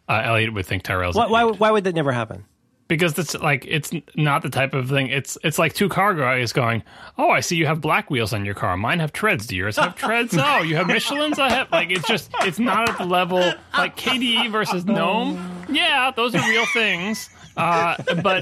uh, 0.08 0.22
Elliot 0.24 0.54
would 0.54 0.66
think 0.66 0.84
Tyrell's 0.84 1.16
Why, 1.16 1.28
why, 1.28 1.44
why 1.46 1.72
would 1.72 1.84
that 1.84 1.96
never 1.96 2.12
happen? 2.12 2.46
Because 2.90 3.18
it's 3.18 3.36
like 3.36 3.66
it's 3.68 3.92
not 4.16 4.42
the 4.42 4.50
type 4.50 4.74
of 4.74 4.90
thing. 4.90 5.08
It's 5.08 5.38
it's 5.44 5.58
like 5.58 5.74
two 5.74 5.88
car 5.88 6.14
guys 6.16 6.52
going, 6.52 6.84
"Oh, 7.18 7.30
I 7.30 7.40
see 7.40 7.56
you 7.56 7.68
have 7.68 7.80
black 7.80 8.10
wheels 8.10 8.34
on 8.34 8.44
your 8.44 8.56
car. 8.56 8.76
Mine 8.76 9.00
have 9.00 9.14
treads. 9.14 9.48
Do 9.48 9.56
yours 9.56 9.78
have 9.78 9.96
treads? 9.96 10.36
Oh, 10.38 10.62
you 10.64 10.76
have 10.76 10.88
Michelin's. 10.88 11.38
I 11.40 11.50
have 11.50 11.72
like 11.72 11.92
it's 11.92 12.08
just 12.08 12.32
it's 12.42 12.60
not 12.60 12.90
at 12.90 12.98
the 12.98 13.06
level 13.06 13.40
like 13.78 13.96
KDE 13.96 14.52
versus 14.52 14.84
GNOME. 14.86 15.66
Yeah, 15.70 16.12
those 16.14 16.36
are 16.36 16.50
real 16.50 16.66
things." 16.74 17.30
Uh, 17.56 17.96
but 18.24 18.42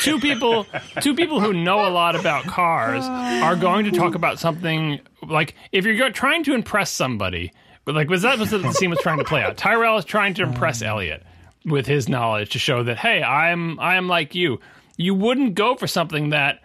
two 0.00 0.18
people, 0.18 0.66
two 1.00 1.14
people 1.14 1.40
who 1.40 1.52
know 1.52 1.86
a 1.86 1.90
lot 1.90 2.16
about 2.16 2.44
cars 2.44 3.04
are 3.04 3.54
going 3.54 3.84
to 3.84 3.92
talk 3.92 4.14
about 4.16 4.38
something 4.40 5.00
like 5.26 5.54
if 5.72 5.84
you're 5.84 6.10
trying 6.10 6.42
to 6.44 6.52
impress 6.52 6.90
somebody, 6.90 7.52
like 7.86 8.10
was 8.10 8.22
that 8.22 8.38
was 8.38 8.50
the 8.50 8.72
scene 8.72 8.90
was 8.90 8.98
trying 8.98 9.18
to 9.18 9.24
play 9.24 9.42
out. 9.42 9.56
Tyrell 9.56 9.96
is 9.98 10.04
trying 10.04 10.34
to 10.34 10.42
impress 10.42 10.82
Elliot 10.82 11.22
with 11.66 11.86
his 11.86 12.08
knowledge 12.08 12.50
to 12.50 12.58
show 12.58 12.82
that 12.84 12.96
hey 12.98 13.22
i'm 13.22 13.78
i'm 13.80 14.08
like 14.08 14.34
you. 14.34 14.60
You 14.96 15.14
wouldn't 15.14 15.54
go 15.54 15.74
for 15.74 15.86
something 15.86 16.30
that 16.30 16.60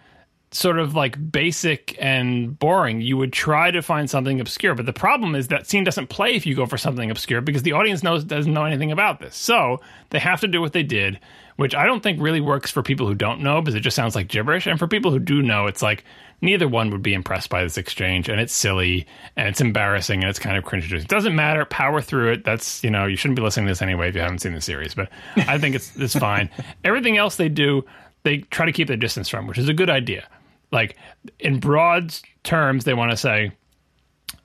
sort 0.52 0.78
of 0.78 0.94
like 0.96 1.32
basic 1.32 1.96
and 2.00 2.58
boring. 2.60 3.02
You 3.02 3.18
would 3.18 3.32
try 3.32 3.72
to 3.72 3.82
find 3.82 4.10
something 4.10 4.40
obscure 4.40 4.76
but 4.76 4.86
the 4.86 4.94
problem 4.94 5.34
is 5.36 5.48
that 5.48 5.68
scene 5.68 5.84
doesn't 5.84 6.08
play 6.08 6.36
if 6.36 6.46
you 6.46 6.56
go 6.56 6.66
for 6.66 6.78
something 6.78 7.10
obscure 7.10 7.42
because 7.42 7.64
the 7.64 7.72
audience 7.72 8.04
knows 8.04 8.24
doesn't 8.24 8.54
know 8.54 8.66
anything 8.66 8.92
about 8.92 9.20
this. 9.20 9.36
So 9.36 9.80
they 10.10 10.20
have 10.20 10.42
to 10.42 10.48
do 10.48 10.62
what 10.62 10.74
they 10.74 10.84
did 10.84 11.20
which 11.58 11.76
i 11.76 11.86
don't 11.86 12.02
think 12.02 12.20
really 12.20 12.42
works 12.42 12.72
for 12.72 12.82
people 12.82 13.06
who 13.06 13.14
don't 13.14 13.40
know 13.42 13.62
because 13.62 13.76
it 13.76 13.82
just 13.82 13.96
sounds 13.96 14.16
like 14.16 14.28
gibberish. 14.28 14.68
And 14.68 14.80
for 14.80 14.88
people 14.88 15.12
who 15.12 15.20
do 15.20 15.42
know 15.42 15.68
it's 15.68 15.82
like 15.82 16.04
neither 16.42 16.68
one 16.68 16.90
would 16.90 17.04
be 17.04 17.14
impressed 17.14 17.50
by 17.50 17.64
this 17.64 17.78
exchange 17.78 18.30
and 18.30 18.42
it's 18.42 18.54
silly 18.54 19.06
and 19.36 19.48
it's 19.48 19.62
embarrassing 19.62 20.22
and 20.22 20.30
it's 20.30 20.40
kind 20.40 20.58
of 20.58 20.64
cringe 20.64 20.92
it 20.92 21.08
doesn't 21.08 21.36
matter. 21.36 21.66
Power 21.66 22.02
through 22.02 22.32
it. 22.32 22.44
That's 22.44 22.84
you 22.84 22.90
know 22.90 23.06
you 23.06 23.16
shouldn't 23.16 23.36
be 23.36 23.44
listening 23.44 23.68
to 23.68 23.72
this 23.72 23.82
anyway 23.82 24.10
if 24.10 24.16
you 24.16 24.22
haven't 24.22 24.40
seen 24.40 24.54
the 24.54 24.62
series 24.62 24.96
but 24.96 25.10
i 25.38 25.58
think 25.58 25.76
it's 25.76 25.96
it's 25.98 26.16
fine. 26.16 26.50
Everything 26.84 27.18
else 27.18 27.36
they 27.36 27.50
do 27.50 27.86
they 28.24 28.40
try 28.40 28.66
to 28.66 28.72
keep 28.72 28.88
their 28.88 28.98
distance 28.98 29.30
from 29.30 29.48
which 29.48 29.58
is 29.58 29.70
a 29.70 29.74
good 29.74 29.90
idea 29.90 30.28
like 30.72 30.98
in 31.40 31.60
broad 31.60 32.14
terms 32.44 32.86
they 32.86 32.94
want 32.94 33.12
to 33.12 33.18
say 33.18 33.52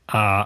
uh 0.08 0.44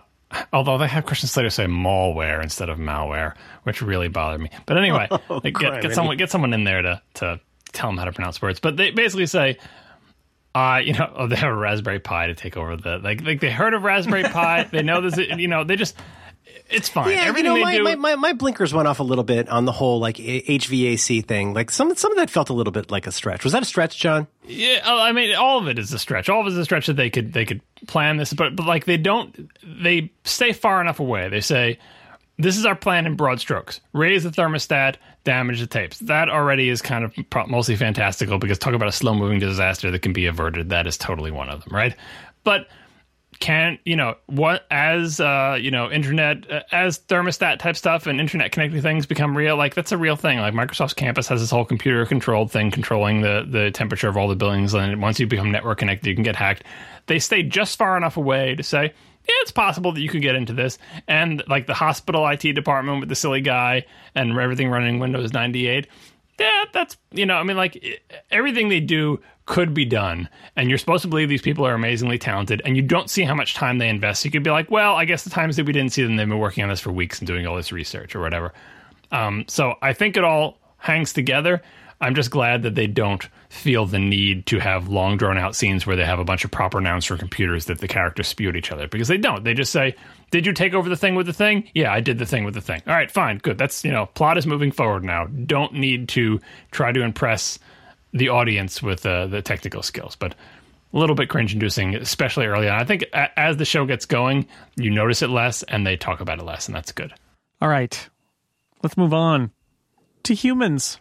Although 0.52 0.78
they 0.78 0.86
have 0.86 1.06
Christian 1.06 1.28
Slater 1.28 1.50
say 1.50 1.66
malware 1.66 2.40
instead 2.42 2.68
of 2.68 2.78
malware, 2.78 3.34
which 3.64 3.82
really 3.82 4.06
bothered 4.06 4.40
me. 4.40 4.50
But 4.64 4.76
anyway, 4.76 5.08
like, 5.28 5.54
get, 5.54 5.82
get 5.82 5.92
someone 5.92 6.16
get 6.16 6.30
someone 6.30 6.52
in 6.52 6.62
there 6.62 6.82
to 6.82 7.02
to 7.14 7.40
tell 7.72 7.88
them 7.88 7.96
how 7.96 8.04
to 8.04 8.12
pronounce 8.12 8.40
words. 8.40 8.60
But 8.60 8.76
they 8.76 8.92
basically 8.92 9.26
say, 9.26 9.58
uh, 10.54 10.80
you 10.84 10.92
know, 10.92 11.12
oh, 11.16 11.26
they 11.28 11.34
have 11.34 11.50
a 11.50 11.56
Raspberry 11.56 11.98
Pi 11.98 12.28
to 12.28 12.34
take 12.34 12.56
over 12.56 12.76
the 12.76 12.98
like. 12.98 13.22
Like 13.22 13.40
they 13.40 13.50
heard 13.50 13.74
of 13.74 13.82
Raspberry 13.82 14.22
Pi, 14.22 14.64
they 14.64 14.82
know 14.82 15.00
this. 15.00 15.16
You 15.16 15.48
know, 15.48 15.64
they 15.64 15.74
just 15.74 15.96
it's 16.70 16.88
fine. 16.88 17.10
Yeah, 17.10 17.24
Everything 17.24 17.52
you 17.52 17.58
know, 17.58 17.64
my, 17.64 17.76
do. 17.76 17.84
my, 17.84 17.94
my, 17.96 18.16
my 18.16 18.32
blinkers 18.32 18.72
went 18.72 18.86
off 18.88 19.00
a 19.00 19.02
little 19.02 19.24
bit 19.24 19.48
on 19.48 19.64
the 19.64 19.72
whole 19.72 19.98
like 19.98 20.16
HVAC 20.16 21.26
thing. 21.26 21.52
Like 21.54 21.70
some 21.70 21.94
some 21.96 22.12
of 22.12 22.18
that 22.18 22.30
felt 22.30 22.48
a 22.48 22.52
little 22.52 22.72
bit 22.72 22.90
like 22.90 23.06
a 23.06 23.12
stretch. 23.12 23.44
Was 23.44 23.52
that 23.52 23.62
a 23.62 23.66
stretch, 23.66 23.98
John? 23.98 24.26
Yeah, 24.46 24.80
oh, 24.84 25.00
I 25.00 25.12
mean, 25.12 25.34
all 25.34 25.58
of 25.58 25.68
it 25.68 25.78
is 25.78 25.92
a 25.92 25.98
stretch. 25.98 26.28
All 26.28 26.40
of 26.40 26.46
it 26.46 26.50
is 26.50 26.56
a 26.56 26.64
stretch 26.64 26.86
that 26.86 26.94
they 26.94 27.10
could 27.10 27.32
they 27.32 27.44
could 27.44 27.60
plan 27.86 28.16
this, 28.16 28.32
but 28.32 28.56
but 28.56 28.66
like 28.66 28.84
they 28.84 28.96
don't. 28.96 29.50
They 29.62 30.12
stay 30.24 30.52
far 30.52 30.80
enough 30.80 31.00
away. 31.00 31.28
They 31.28 31.40
say, 31.40 31.78
"This 32.38 32.56
is 32.56 32.64
our 32.64 32.76
plan 32.76 33.06
in 33.06 33.16
broad 33.16 33.40
strokes: 33.40 33.80
raise 33.92 34.24
the 34.24 34.30
thermostat, 34.30 34.96
damage 35.24 35.60
the 35.60 35.66
tapes." 35.66 35.98
That 36.00 36.28
already 36.28 36.68
is 36.68 36.82
kind 36.82 37.04
of 37.04 37.14
mostly 37.48 37.76
fantastical 37.76 38.38
because 38.38 38.58
talk 38.58 38.74
about 38.74 38.88
a 38.88 38.92
slow 38.92 39.14
moving 39.14 39.38
disaster 39.38 39.90
that 39.90 40.02
can 40.02 40.12
be 40.12 40.26
averted. 40.26 40.70
That 40.70 40.86
is 40.86 40.96
totally 40.96 41.30
one 41.30 41.48
of 41.48 41.64
them, 41.64 41.74
right? 41.74 41.96
But 42.44 42.68
can 43.40 43.78
you 43.86 43.96
know 43.96 44.14
what 44.26 44.66
as 44.70 45.18
uh 45.18 45.56
you 45.58 45.70
know 45.70 45.90
internet 45.90 46.48
uh, 46.50 46.60
as 46.70 46.98
thermostat 46.98 47.58
type 47.58 47.74
stuff 47.74 48.06
and 48.06 48.20
internet 48.20 48.52
connected 48.52 48.82
things 48.82 49.06
become 49.06 49.36
real 49.36 49.56
like 49.56 49.74
that's 49.74 49.92
a 49.92 49.98
real 49.98 50.14
thing 50.14 50.38
like 50.38 50.52
microsoft's 50.52 50.92
campus 50.92 51.26
has 51.26 51.40
this 51.40 51.50
whole 51.50 51.64
computer 51.64 52.04
controlled 52.04 52.52
thing 52.52 52.70
controlling 52.70 53.22
the 53.22 53.46
the 53.48 53.70
temperature 53.70 54.08
of 54.08 54.16
all 54.16 54.28
the 54.28 54.36
buildings 54.36 54.74
and 54.74 55.00
once 55.00 55.18
you 55.18 55.26
become 55.26 55.50
network 55.50 55.78
connected 55.78 56.08
you 56.08 56.14
can 56.14 56.22
get 56.22 56.36
hacked 56.36 56.64
they 57.06 57.18
stay 57.18 57.42
just 57.42 57.78
far 57.78 57.96
enough 57.96 58.18
away 58.18 58.54
to 58.54 58.62
say 58.62 58.92
yeah, 59.28 59.34
it's 59.42 59.52
possible 59.52 59.92
that 59.92 60.00
you 60.00 60.08
could 60.08 60.22
get 60.22 60.34
into 60.34 60.54
this. 60.54 60.78
And 61.06 61.42
like 61.46 61.66
the 61.66 61.74
hospital 61.74 62.26
IT 62.26 62.54
department 62.54 63.00
with 63.00 63.08
the 63.08 63.14
silly 63.14 63.42
guy 63.42 63.84
and 64.14 64.36
everything 64.36 64.70
running 64.70 64.98
Windows 64.98 65.32
98. 65.32 65.86
Yeah, 66.38 66.64
that's, 66.72 66.96
you 67.12 67.26
know, 67.26 67.34
I 67.34 67.42
mean, 67.42 67.56
like 67.58 68.00
everything 68.30 68.70
they 68.70 68.80
do 68.80 69.20
could 69.50 69.74
be 69.74 69.84
done. 69.84 70.28
And 70.54 70.68
you're 70.68 70.78
supposed 70.78 71.02
to 71.02 71.08
believe 71.08 71.28
these 71.28 71.42
people 71.42 71.66
are 71.66 71.74
amazingly 71.74 72.18
talented 72.18 72.62
and 72.64 72.76
you 72.76 72.82
don't 72.82 73.10
see 73.10 73.24
how 73.24 73.34
much 73.34 73.54
time 73.54 73.78
they 73.78 73.88
invest. 73.88 74.24
You 74.24 74.30
could 74.30 74.44
be 74.44 74.50
like, 74.50 74.70
well, 74.70 74.94
I 74.94 75.04
guess 75.04 75.24
the 75.24 75.30
times 75.30 75.56
that 75.56 75.66
we 75.66 75.72
didn't 75.72 75.92
see 75.92 76.04
them, 76.04 76.14
they've 76.14 76.28
been 76.28 76.38
working 76.38 76.62
on 76.62 76.70
this 76.70 76.78
for 76.78 76.92
weeks 76.92 77.18
and 77.18 77.26
doing 77.26 77.48
all 77.48 77.56
this 77.56 77.72
research 77.72 78.14
or 78.14 78.20
whatever. 78.20 78.52
Um, 79.10 79.44
so 79.48 79.74
I 79.82 79.92
think 79.92 80.16
it 80.16 80.22
all 80.22 80.58
hangs 80.78 81.12
together. 81.12 81.62
I'm 82.00 82.14
just 82.14 82.30
glad 82.30 82.62
that 82.62 82.76
they 82.76 82.86
don't 82.86 83.28
feel 83.48 83.86
the 83.86 83.98
need 83.98 84.46
to 84.46 84.60
have 84.60 84.88
long 84.88 85.16
drawn 85.16 85.36
out 85.36 85.56
scenes 85.56 85.84
where 85.84 85.96
they 85.96 86.04
have 86.04 86.20
a 86.20 86.24
bunch 86.24 86.44
of 86.44 86.52
proper 86.52 86.80
nouns 86.80 87.04
for 87.04 87.16
computers 87.16 87.64
that 87.64 87.80
the 87.80 87.88
characters 87.88 88.28
spew 88.28 88.50
at 88.50 88.56
each 88.56 88.70
other 88.70 88.86
because 88.86 89.08
they 89.08 89.18
don't. 89.18 89.42
They 89.42 89.52
just 89.52 89.72
say, 89.72 89.96
"Did 90.30 90.46
you 90.46 90.52
take 90.52 90.74
over 90.74 90.88
the 90.88 90.96
thing 90.96 91.16
with 91.16 91.26
the 91.26 91.32
thing?" 91.32 91.68
Yeah, 91.74 91.92
I 91.92 91.98
did 92.00 92.18
the 92.18 92.24
thing 92.24 92.44
with 92.44 92.54
the 92.54 92.60
thing. 92.60 92.82
All 92.86 92.94
right, 92.94 93.10
fine, 93.10 93.38
good. 93.38 93.58
That's 93.58 93.84
you 93.84 93.90
know, 93.90 94.06
plot 94.06 94.38
is 94.38 94.46
moving 94.46 94.70
forward 94.70 95.04
now. 95.04 95.26
Don't 95.26 95.74
need 95.74 96.08
to 96.10 96.40
try 96.70 96.92
to 96.92 97.02
impress 97.02 97.58
the 98.12 98.28
audience 98.30 98.82
with 98.82 99.04
uh, 99.06 99.26
the 99.26 99.42
technical 99.42 99.82
skills, 99.82 100.16
but 100.16 100.34
a 100.92 100.98
little 100.98 101.14
bit 101.14 101.28
cringe 101.28 101.52
inducing, 101.52 101.94
especially 101.94 102.46
early 102.46 102.68
on. 102.68 102.80
I 102.80 102.84
think 102.84 103.04
a- 103.12 103.38
as 103.38 103.56
the 103.56 103.64
show 103.64 103.86
gets 103.86 104.06
going, 104.06 104.46
you 104.76 104.90
notice 104.90 105.22
it 105.22 105.30
less 105.30 105.62
and 105.62 105.86
they 105.86 105.96
talk 105.96 106.20
about 106.20 106.38
it 106.40 106.44
less, 106.44 106.66
and 106.66 106.74
that's 106.74 106.92
good. 106.92 107.12
All 107.62 107.68
right, 107.68 108.08
let's 108.82 108.96
move 108.96 109.14
on 109.14 109.52
to 110.24 110.34
humans, 110.34 110.98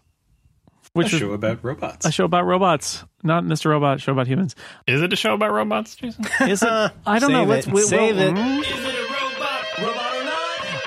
A 0.76 0.89
which 0.93 1.14
is 1.14 1.20
show 1.20 1.32
about 1.34 1.64
robots. 1.64 2.05
a 2.05 2.12
show 2.12 2.26
about 2.26 2.45
robots, 2.45 3.03
not 3.24 3.43
Mr. 3.43 3.66
Robot. 3.72 3.97
a 3.97 3.99
Show 3.99 4.12
about 4.12 4.28
humans. 4.28 4.55
Is 4.86 5.01
it 5.01 5.12
a 5.12 5.16
show 5.16 5.34
about 5.34 5.51
robots, 5.51 5.95
Jason? 5.95 6.26
Is 6.41 6.62
it? 6.62 6.68
I 7.05 7.20
don't 7.20 7.32
know. 7.32 7.41
Save 7.43 7.47
Let's 7.49 7.68
it. 7.68 7.74
we- 7.74 7.82
Save 7.82 8.16
well, 8.18 8.38
it. 8.64 8.99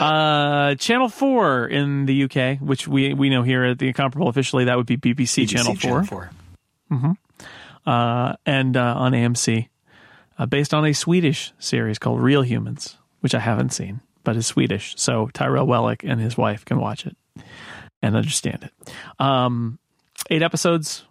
Uh, 0.00 0.74
Channel 0.76 1.08
Four 1.08 1.66
in 1.66 2.06
the 2.06 2.24
UK, 2.24 2.58
which 2.60 2.88
we 2.88 3.14
we 3.14 3.30
know 3.30 3.42
here 3.42 3.64
at 3.64 3.78
the 3.78 3.88
Incomparable 3.88 4.28
officially, 4.28 4.64
that 4.64 4.76
would 4.76 4.86
be 4.86 4.96
BBC, 4.96 5.48
Channel 5.48 5.74
Four, 5.74 6.30
mm-hmm 6.90 7.12
uh, 7.86 8.34
and 8.46 8.76
uh, 8.76 8.94
on 8.96 9.12
AMC, 9.12 9.68
uh, 10.38 10.46
based 10.46 10.74
on 10.74 10.84
a 10.84 10.92
Swedish 10.92 11.52
series 11.58 11.98
called 11.98 12.20
Real 12.20 12.42
Humans, 12.42 12.96
which 13.20 13.34
I 13.34 13.40
haven't 13.40 13.70
seen, 13.70 14.00
but 14.24 14.36
is 14.36 14.46
Swedish, 14.46 14.94
so 14.96 15.28
Tyrell 15.32 15.66
Wellick 15.66 16.08
and 16.08 16.20
his 16.20 16.36
wife 16.36 16.64
can 16.64 16.78
watch 16.78 17.06
it 17.06 17.16
and 18.00 18.16
understand 18.16 18.64
it. 18.64 18.92
Um, 19.18 19.78
eight 20.30 20.42
episodes. 20.42 21.04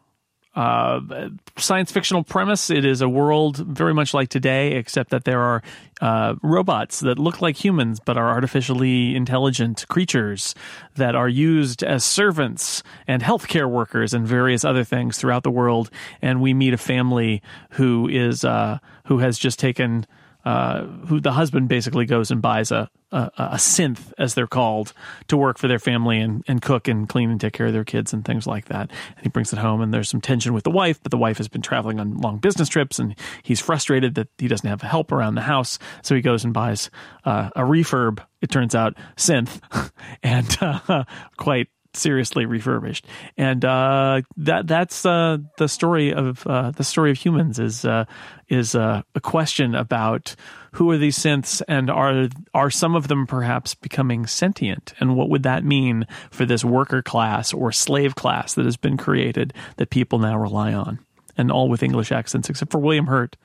Uh, 0.53 1.29
science 1.57 1.93
fictional 1.93 2.23
premise. 2.23 2.69
It 2.69 2.83
is 2.83 3.01
a 3.01 3.07
world 3.07 3.57
very 3.57 3.93
much 3.93 4.13
like 4.13 4.27
today, 4.27 4.73
except 4.73 5.11
that 5.11 5.23
there 5.23 5.39
are 5.39 5.63
uh, 6.01 6.35
robots 6.43 6.99
that 6.99 7.17
look 7.17 7.41
like 7.41 7.55
humans 7.63 8.01
but 8.03 8.17
are 8.17 8.29
artificially 8.29 9.15
intelligent 9.15 9.87
creatures 9.87 10.53
that 10.95 11.15
are 11.15 11.29
used 11.29 11.83
as 11.83 12.03
servants 12.03 12.83
and 13.07 13.21
healthcare 13.21 13.69
workers 13.69 14.13
and 14.13 14.27
various 14.27 14.65
other 14.65 14.83
things 14.83 15.17
throughout 15.17 15.43
the 15.43 15.51
world. 15.51 15.89
And 16.21 16.41
we 16.41 16.53
meet 16.53 16.73
a 16.73 16.77
family 16.77 17.41
who 17.71 18.09
is 18.09 18.43
uh, 18.43 18.79
who 19.05 19.19
has 19.19 19.37
just 19.37 19.57
taken 19.57 20.05
uh, 20.45 20.83
who 21.07 21.19
the 21.19 21.31
husband 21.31 21.67
basically 21.67 22.05
goes 22.05 22.31
and 22.31 22.41
buys 22.41 22.71
a, 22.71 22.89
a 23.11 23.31
a 23.37 23.55
synth 23.55 24.13
as 24.17 24.33
they're 24.33 24.47
called 24.47 24.93
to 25.27 25.37
work 25.37 25.57
for 25.57 25.67
their 25.67 25.79
family 25.79 26.19
and, 26.19 26.43
and 26.47 26.61
cook 26.61 26.87
and 26.87 27.07
clean 27.09 27.29
and 27.29 27.39
take 27.39 27.53
care 27.53 27.67
of 27.67 27.73
their 27.73 27.83
kids 27.83 28.13
and 28.13 28.25
things 28.25 28.47
like 28.47 28.65
that. 28.65 28.89
And 29.15 29.23
he 29.23 29.29
brings 29.29 29.53
it 29.53 29.59
home 29.59 29.81
and 29.81 29.93
there's 29.93 30.09
some 30.09 30.21
tension 30.21 30.53
with 30.53 30.63
the 30.63 30.71
wife, 30.71 31.01
but 31.03 31.11
the 31.11 31.17
wife 31.17 31.37
has 31.37 31.47
been 31.47 31.61
traveling 31.61 31.99
on 31.99 32.17
long 32.17 32.37
business 32.37 32.69
trips 32.69 32.99
and 32.99 33.15
he's 33.43 33.59
frustrated 33.59 34.15
that 34.15 34.29
he 34.37 34.47
doesn't 34.47 34.69
have 34.69 34.81
help 34.81 35.11
around 35.11 35.35
the 35.35 35.41
house. 35.41 35.77
So 36.01 36.15
he 36.15 36.21
goes 36.21 36.43
and 36.43 36.53
buys 36.53 36.89
uh, 37.25 37.49
a 37.55 37.61
refurb. 37.61 38.19
It 38.41 38.49
turns 38.49 38.73
out 38.73 38.97
synth 39.17 39.61
and 40.23 40.57
uh, 40.61 41.03
quite 41.37 41.67
seriously 41.93 42.45
refurbished 42.45 43.05
and 43.37 43.65
uh 43.65 44.21
that 44.37 44.67
that's 44.67 45.05
uh 45.05 45.37
the 45.57 45.67
story 45.67 46.13
of 46.13 46.45
uh 46.47 46.71
the 46.71 46.83
story 46.83 47.11
of 47.11 47.17
humans 47.17 47.59
is 47.59 47.85
uh 47.85 48.05
is 48.47 48.75
uh, 48.75 49.01
a 49.15 49.21
question 49.21 49.75
about 49.75 50.35
who 50.73 50.89
are 50.91 50.97
these 50.97 51.17
synths 51.17 51.61
and 51.67 51.89
are 51.89 52.27
are 52.53 52.69
some 52.69 52.95
of 52.95 53.07
them 53.07 53.27
perhaps 53.27 53.75
becoming 53.75 54.25
sentient 54.25 54.93
and 54.99 55.15
what 55.15 55.29
would 55.29 55.43
that 55.43 55.63
mean 55.63 56.05
for 56.29 56.45
this 56.45 56.63
worker 56.63 57.01
class 57.01 57.53
or 57.53 57.71
slave 57.71 58.15
class 58.15 58.53
that 58.53 58.65
has 58.65 58.77
been 58.77 58.97
created 58.97 59.53
that 59.77 59.89
people 59.89 60.19
now 60.19 60.37
rely 60.37 60.73
on 60.73 60.99
and 61.37 61.51
all 61.51 61.69
with 61.69 61.83
english 61.83 62.11
accents 62.11 62.49
except 62.49 62.71
for 62.71 62.79
william 62.79 63.07
hurt 63.07 63.35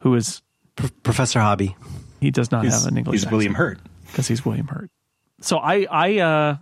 who 0.00 0.14
is 0.14 0.42
Professor 1.02 1.40
Hobby. 1.40 1.76
He 2.20 2.30
does 2.30 2.50
not 2.50 2.64
He's, 2.64 2.72
have 2.72 2.90
an 2.90 2.98
English 2.98 3.14
he's 3.14 3.22
accent 3.22 3.32
William 3.32 3.54
Hurt. 3.54 3.78
because 4.06 4.28
he's 4.28 4.44
William 4.44 4.68
Hurt. 4.68 4.90
So 5.40 5.58
I 5.58 5.86
I 5.90 6.18
uh 6.18 6.56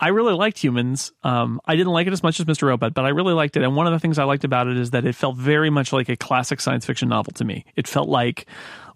I 0.00 0.08
really 0.08 0.32
liked 0.32 0.58
Humans. 0.58 1.12
Um, 1.22 1.60
I 1.66 1.76
didn't 1.76 1.92
like 1.92 2.06
it 2.06 2.14
as 2.14 2.22
much 2.22 2.40
as 2.40 2.46
Mr. 2.46 2.62
Robot, 2.62 2.94
but 2.94 3.04
I 3.04 3.10
really 3.10 3.34
liked 3.34 3.56
it. 3.58 3.62
And 3.62 3.76
one 3.76 3.86
of 3.86 3.92
the 3.92 3.98
things 3.98 4.18
I 4.18 4.24
liked 4.24 4.44
about 4.44 4.66
it 4.66 4.78
is 4.78 4.92
that 4.92 5.04
it 5.04 5.14
felt 5.14 5.36
very 5.36 5.68
much 5.68 5.92
like 5.92 6.08
a 6.08 6.16
classic 6.16 6.62
science 6.62 6.86
fiction 6.86 7.10
novel 7.10 7.34
to 7.34 7.44
me. 7.44 7.66
It 7.76 7.86
felt 7.86 8.08
like 8.08 8.46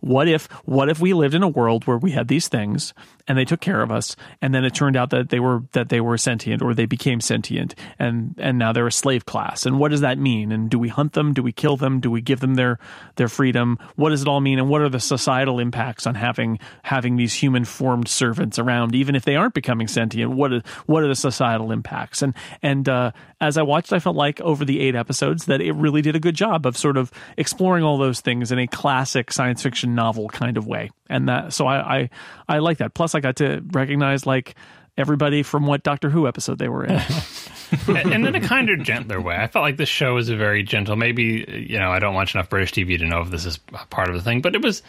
what 0.01 0.29
if 0.29 0.47
what 0.65 0.89
if 0.89 1.01
we 1.01 1.13
lived 1.13 1.35
in 1.35 1.43
a 1.43 1.49
world 1.49 1.87
where 1.87 1.99
we 1.99 2.11
had 2.13 2.29
these 2.29 2.49
things 2.49 2.95
and 3.27 3.39
they 3.39 3.45
took 3.45 3.61
care 3.61 3.81
of 3.81 3.91
us 3.91 4.17
and 4.43 4.55
then 4.55 4.65
it 4.65 4.75
turned 4.75 4.97
out 4.97 5.11
that 5.11 5.31
they 5.31 5.41
were 5.41 5.63
that 5.73 5.89
they 5.89 6.01
were 6.01 6.19
sentient 6.19 6.63
or 6.63 6.75
they 6.75 6.87
became 6.87 7.21
sentient 7.21 7.75
and 7.99 8.35
and 8.39 8.59
now 8.59 8.73
they're 8.73 8.87
a 8.87 8.93
slave 8.93 9.27
class? 9.27 9.67
And 9.67 9.79
what 9.79 9.91
does 9.91 10.03
that 10.03 10.19
mean? 10.19 10.53
And 10.53 10.71
do 10.71 10.79
we 10.79 10.89
hunt 10.89 11.13
them? 11.15 11.33
Do 11.33 11.43
we 11.43 11.53
kill 11.53 11.77
them? 11.77 12.01
Do 12.01 12.11
we 12.11 12.21
give 12.21 12.41
them 12.41 12.55
their 12.55 12.79
their 13.17 13.29
freedom? 13.29 13.79
What 13.97 14.11
does 14.11 14.23
it 14.23 14.29
all 14.29 14.41
mean? 14.41 14.59
And 14.59 14.69
what 14.69 14.81
are 14.81 14.89
the 14.89 15.01
societal 15.01 15.59
impacts 15.59 16.07
on 16.07 16.15
having 16.15 16.59
having 16.83 17.17
these 17.17 17.35
human 17.35 17.65
formed 17.65 18.09
servants 18.09 18.59
around? 18.59 18.95
Even 18.95 19.15
if 19.15 19.25
they 19.25 19.37
aren't 19.37 19.55
becoming 19.55 19.89
sentient 19.89 20.33
what 20.33 20.53
are, 20.53 20.63
what 20.87 21.03
are 21.03 21.09
the 21.09 21.15
societal 21.15 21.73
impacts? 21.73 22.23
And 22.23 22.35
and 22.63 22.89
uh, 22.89 23.13
as 23.41 23.57
I 23.57 23.63
watched 23.63 23.93
I 23.93 23.99
felt 23.99 24.17
like 24.17 24.41
over 24.41 24.65
the 24.65 24.81
8 24.81 24.95
episodes 24.95 25.47
that 25.47 25.61
it 25.61 25.73
really 25.73 26.03
did 26.03 26.17
a 26.17 26.21
good 26.21 26.35
job 26.35 26.67
of 26.67 26.77
sort 26.77 26.97
of 26.97 27.13
exploring 27.37 27.85
all 27.85 27.99
those 27.99 28.21
things 28.21 28.53
in 28.53 28.59
a 28.59 28.67
classic 28.67 29.33
science 29.33 29.63
fiction 29.63 29.94
novel 29.95 30.29
kind 30.29 30.57
of 30.57 30.67
way 30.67 30.91
and 31.09 31.29
that 31.29 31.53
so 31.53 31.67
I 31.67 31.99
I, 31.99 32.11
I 32.49 32.59
like 32.59 32.79
that 32.79 32.95
plus 32.95 33.15
I 33.15 33.21
got 33.21 33.37
to 33.37 33.63
recognize 33.73 34.27
like 34.27 34.55
everybody 34.97 35.43
from 35.43 35.67
what 35.67 35.83
Doctor 35.83 36.11
Who 36.11 36.29
episode 36.29 36.59
they 36.59 36.69
were 36.69 36.85
in. 36.85 37.01
and 37.89 38.27
in 38.27 38.35
a 38.35 38.41
kind 38.41 38.71
of 38.71 38.83
gentler 38.83 39.21
way. 39.21 39.37
I 39.37 39.47
felt 39.47 39.63
like 39.63 39.77
this 39.77 39.89
show 39.89 40.15
was 40.15 40.29
a 40.29 40.37
very 40.37 40.63
gentle. 40.63 40.97
Maybe 40.97 41.67
you 41.69 41.79
know 41.79 41.91
I 41.91 41.99
don't 41.99 42.15
watch 42.15 42.35
enough 42.35 42.49
British 42.49 42.73
TV 42.73 42.99
to 42.99 43.07
know 43.07 43.21
if 43.23 43.31
this 43.31 43.45
is 43.45 43.59
part 43.91 44.09
of 44.09 44.15
the 44.15 44.23
thing, 44.23 44.41
but 44.41 44.55
it 44.55 44.63
was. 44.63 44.83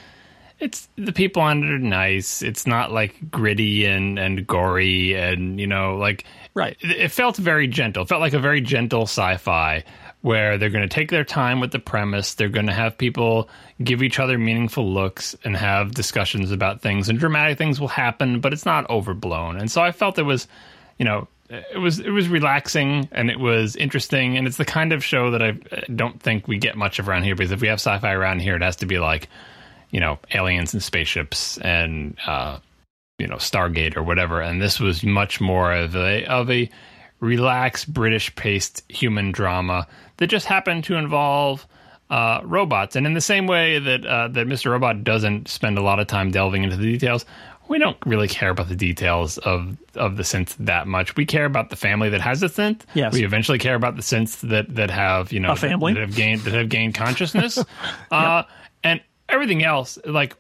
It's 0.57 0.87
the 0.95 1.11
people 1.11 1.41
on 1.41 1.63
it 1.65 1.69
are 1.69 1.79
nice. 1.79 2.41
It's 2.41 2.65
not 2.65 2.89
like 2.89 3.29
gritty 3.29 3.85
and 3.85 4.17
and 4.17 4.47
gory 4.47 5.13
and 5.13 5.59
you 5.59 5.67
know 5.67 5.97
like 5.97 6.23
Right. 6.55 6.77
It, 6.79 6.91
it 6.91 7.11
felt 7.11 7.35
very 7.35 7.67
gentle. 7.67 8.03
It 8.03 8.09
felt 8.09 8.21
like 8.21 8.33
a 8.33 8.39
very 8.39 8.61
gentle 8.61 9.03
sci-fi 9.03 9.83
where 10.26 10.57
they're 10.57 10.71
going 10.71 10.82
to 10.82 10.91
take 10.91 11.11
their 11.11 11.23
time 11.23 11.59
with 11.59 11.71
the 11.71 11.78
premise. 11.78 12.34
They're 12.34 12.49
going 12.49 12.65
to 12.65 12.73
have 12.73 12.97
people 12.97 13.47
give 13.84 14.01
each 14.01 14.17
other 14.17 14.39
meaningful 14.39 14.91
looks 14.91 15.36
and 15.43 15.55
have 15.55 15.91
discussions 15.91 16.51
about 16.51 16.82
things, 16.82 17.09
and 17.09 17.19
dramatic 17.19 17.59
things 17.59 17.80
will 17.80 17.89
happen, 17.89 18.39
but 18.39 18.51
it's 18.51 18.65
not 18.65 18.89
overblown. 18.89 19.57
And 19.57 19.69
so 19.69 19.84
I 19.84 19.91
felt 19.91 20.17
it 20.17 20.23
was, 20.23 20.47
you 20.97 21.05
know, 21.05 21.28
it 21.47 21.80
was 21.80 21.99
it 21.99 22.09
was 22.09 22.28
relaxing 22.28 23.07
and 23.11 23.30
it 23.30 23.39
was 23.39 23.76
interesting, 23.76 24.36
and 24.36 24.47
it's 24.47 24.57
the 24.57 24.65
kind 24.65 24.93
of 24.93 25.03
show 25.03 25.30
that 25.30 25.43
I 25.43 25.51
don't 25.93 26.19
think 26.19 26.47
we 26.47 26.57
get 26.57 26.76
much 26.76 26.97
of 26.97 27.07
around 27.07 27.21
here 27.21 27.36
because 27.36 27.51
if 27.51 27.61
we 27.61 27.67
have 27.67 27.80
sci-fi 27.80 28.11
around 28.11 28.39
here, 28.39 28.55
it 28.55 28.63
has 28.63 28.78
to 28.78 28.88
be 28.88 28.97
like, 28.97 29.30
you 29.91 29.99
know, 29.99 30.17
aliens 30.34 30.73
and 30.73 30.82
spaceships 30.82 31.59
and 31.59 32.17
uh, 32.26 32.57
you 33.19 33.28
know 33.28 33.36
Stargate 33.36 33.95
or 33.95 34.01
whatever. 34.01 34.41
And 34.41 34.59
this 34.59 34.80
was 34.80 35.03
much 35.03 35.39
more 35.39 35.71
of 35.71 35.95
a 35.95 36.26
of 36.26 36.49
a 36.49 36.67
relaxed 37.19 37.93
British 37.93 38.34
paced 38.36 38.82
human 38.89 39.32
drama 39.32 39.88
that 40.18 40.28
just 40.28 40.45
happened 40.45 40.84
to 40.86 40.95
involve 40.95 41.68
uh, 42.09 42.41
robots. 42.43 42.95
And 42.95 43.05
in 43.05 43.13
the 43.13 43.22
same 43.22 43.47
way 43.47 43.80
that 43.80 44.05
uh, 44.05 44.28
that 44.30 44.47
Mr. 44.47 44.72
Robot 44.72 45.03
doesn't 45.03 45.47
spend 45.47 45.78
a 45.78 45.82
lot 45.82 45.99
of 45.99 46.07
time 46.07 46.32
delving 46.32 46.63
into 46.63 46.76
the 46.76 46.84
details, 46.84 47.26
we 47.68 47.80
don't 47.80 47.97
really 48.05 48.28
care 48.28 48.49
about 48.49 48.70
the 48.70 48.76
details 48.76 49.38
of 49.39 49.78
of 49.95 50.18
the 50.18 50.24
synth 50.24 50.55
that 50.59 50.88
much. 50.88 51.16
We 51.16 51.26
care 51.26 51.45
about 51.45 51.70
the 51.70 51.76
family 51.76 52.09
that 52.09 52.22
has 52.22 52.43
a 52.43 52.47
synth. 52.47 52.82
Yes. 52.93 53.13
We 53.13 53.24
eventually 53.24 53.57
care 53.57 53.76
about 53.76 53.95
the 53.95 54.01
synths 54.01 54.47
that 54.49 54.76
that 54.76 54.91
have 54.91 55.32
you 55.34 55.39
know 55.39 55.51
A 55.51 55.55
family. 55.55 55.93
that 55.93 56.01
have 56.01 56.16
gained 56.16 56.41
that 56.41 56.53
have 56.53 56.70
gained 56.70 56.93
consciousness. 56.93 57.57
uh, 58.11 58.43
and 58.84 59.01
everything 59.30 59.63
else, 59.63 59.97
like 60.05 60.36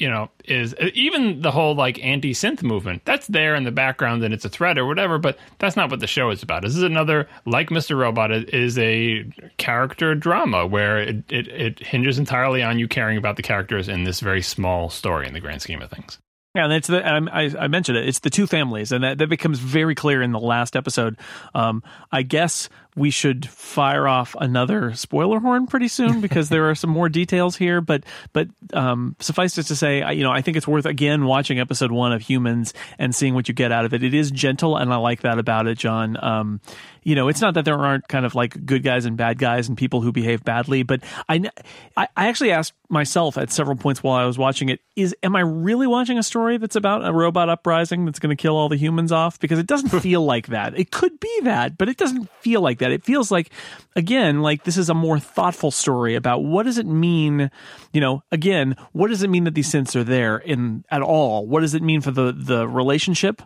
you 0.00 0.08
know, 0.08 0.30
is 0.46 0.74
even 0.94 1.42
the 1.42 1.50
whole 1.50 1.74
like 1.74 2.02
anti 2.02 2.32
synth 2.32 2.62
movement. 2.62 3.04
That's 3.04 3.26
there 3.26 3.54
in 3.54 3.64
the 3.64 3.70
background 3.70 4.24
and 4.24 4.32
it's 4.32 4.46
a 4.46 4.48
threat 4.48 4.78
or 4.78 4.86
whatever. 4.86 5.18
But 5.18 5.38
that's 5.58 5.76
not 5.76 5.90
what 5.90 6.00
the 6.00 6.06
show 6.06 6.30
is 6.30 6.42
about. 6.42 6.62
This 6.62 6.74
is 6.74 6.82
another 6.82 7.28
like 7.44 7.68
Mr. 7.68 7.98
Robot 7.98 8.32
is 8.32 8.78
a 8.78 9.30
character 9.58 10.14
drama 10.14 10.66
where 10.66 10.98
it, 10.98 11.30
it 11.30 11.48
it 11.48 11.78
hinges 11.80 12.18
entirely 12.18 12.62
on 12.62 12.78
you 12.78 12.88
caring 12.88 13.18
about 13.18 13.36
the 13.36 13.42
characters 13.42 13.88
in 13.88 14.04
this 14.04 14.20
very 14.20 14.40
small 14.40 14.88
story 14.88 15.26
in 15.26 15.34
the 15.34 15.40
grand 15.40 15.60
scheme 15.60 15.82
of 15.82 15.90
things. 15.90 16.18
Yeah, 16.54 16.64
and 16.64 16.72
it's 16.72 16.88
the 16.88 17.06
I, 17.06 17.50
I 17.64 17.68
mentioned 17.68 17.98
it. 17.98 18.08
It's 18.08 18.20
the 18.20 18.30
two 18.30 18.46
families, 18.46 18.90
and 18.90 19.04
that, 19.04 19.18
that 19.18 19.28
becomes 19.28 19.58
very 19.58 19.94
clear 19.94 20.20
in 20.22 20.32
the 20.32 20.40
last 20.40 20.74
episode. 20.74 21.16
Um, 21.54 21.82
I 22.10 22.22
guess 22.22 22.68
we 23.00 23.10
should 23.10 23.48
fire 23.48 24.06
off 24.06 24.36
another 24.38 24.92
spoiler 24.92 25.40
horn 25.40 25.66
pretty 25.66 25.88
soon 25.88 26.20
because 26.26 26.50
there 26.50 26.68
are 26.68 26.74
some 26.74 26.90
more 26.90 27.08
details 27.08 27.56
here. 27.56 27.80
But 27.80 28.04
but 28.34 28.48
um, 28.74 29.16
suffice 29.18 29.56
it 29.56 29.64
to 29.64 29.76
say, 29.76 30.02
I, 30.02 30.12
you 30.12 30.22
know, 30.22 30.30
I 30.30 30.42
think 30.42 30.58
it's 30.58 30.68
worth 30.68 30.84
again 30.84 31.24
watching 31.24 31.58
episode 31.58 31.92
one 31.92 32.12
of 32.12 32.20
Humans 32.20 32.74
and 32.98 33.14
seeing 33.14 33.34
what 33.34 33.48
you 33.48 33.54
get 33.54 33.72
out 33.72 33.86
of 33.86 33.94
it. 33.94 34.04
It 34.04 34.12
is 34.12 34.30
gentle, 34.30 34.76
and 34.76 34.92
I 34.92 34.96
like 34.96 35.22
that 35.22 35.38
about 35.38 35.66
it, 35.66 35.78
John. 35.78 36.22
Um, 36.22 36.60
you 37.02 37.14
know, 37.14 37.28
it's 37.28 37.40
not 37.40 37.54
that 37.54 37.64
there 37.64 37.78
aren't 37.78 38.08
kind 38.08 38.26
of 38.26 38.34
like 38.34 38.64
good 38.66 38.82
guys 38.82 39.04
and 39.04 39.16
bad 39.16 39.38
guys 39.38 39.68
and 39.68 39.76
people 39.76 40.00
who 40.00 40.12
behave 40.12 40.44
badly, 40.44 40.82
but 40.82 41.02
I, 41.28 41.50
I 41.96 42.08
actually 42.16 42.52
asked 42.52 42.74
myself 42.88 43.38
at 43.38 43.50
several 43.50 43.76
points 43.76 44.02
while 44.02 44.16
I 44.16 44.26
was 44.26 44.36
watching 44.36 44.68
it: 44.68 44.80
is 44.96 45.14
am 45.22 45.34
I 45.34 45.40
really 45.40 45.86
watching 45.86 46.18
a 46.18 46.22
story 46.22 46.58
that's 46.58 46.76
about 46.76 47.06
a 47.06 47.12
robot 47.12 47.48
uprising 47.48 48.04
that's 48.04 48.18
going 48.18 48.36
to 48.36 48.40
kill 48.40 48.56
all 48.56 48.68
the 48.68 48.76
humans 48.76 49.12
off? 49.12 49.40
Because 49.40 49.58
it 49.58 49.66
doesn't 49.66 49.88
feel 50.02 50.24
like 50.24 50.48
that. 50.48 50.78
It 50.78 50.90
could 50.90 51.18
be 51.18 51.40
that, 51.44 51.78
but 51.78 51.88
it 51.88 51.96
doesn't 51.96 52.28
feel 52.40 52.60
like 52.60 52.78
that. 52.78 52.92
It 52.92 53.04
feels 53.04 53.30
like, 53.30 53.50
again, 53.96 54.42
like 54.42 54.64
this 54.64 54.76
is 54.76 54.90
a 54.90 54.94
more 54.94 55.18
thoughtful 55.18 55.70
story 55.70 56.14
about 56.14 56.44
what 56.44 56.64
does 56.64 56.78
it 56.78 56.86
mean. 56.86 57.50
You 57.92 58.00
know, 58.00 58.22
again, 58.30 58.76
what 58.92 59.08
does 59.08 59.22
it 59.22 59.30
mean 59.30 59.44
that 59.44 59.54
these 59.54 59.70
synths 59.70 59.96
are 59.96 60.04
there 60.04 60.38
in 60.38 60.84
at 60.90 61.02
all? 61.02 61.46
What 61.46 61.60
does 61.60 61.74
it 61.74 61.82
mean 61.82 62.00
for 62.00 62.10
the 62.10 62.32
the 62.32 62.68
relationship? 62.68 63.42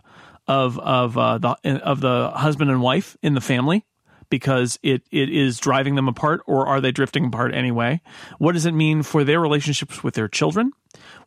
Of 0.47 0.77
of 0.79 1.17
uh, 1.17 1.37
the 1.37 1.81
of 1.83 2.01
the 2.01 2.31
husband 2.31 2.71
and 2.71 2.81
wife 2.81 3.17
in 3.21 3.33
the 3.33 3.41
family 3.41 3.85
because 4.29 4.79
it 4.83 5.03
it 5.11 5.29
is 5.29 5.59
driving 5.59 5.95
them 5.95 6.07
apart 6.07 6.41
or 6.45 6.67
are 6.67 6.81
they 6.81 6.91
drifting 6.91 7.25
apart 7.25 7.53
anyway? 7.53 8.01
What 8.37 8.53
does 8.53 8.65
it 8.65 8.73
mean 8.73 9.03
for 9.03 9.23
their 9.23 9.39
relationships 9.39 10.03
with 10.03 10.15
their 10.15 10.27
children? 10.27 10.71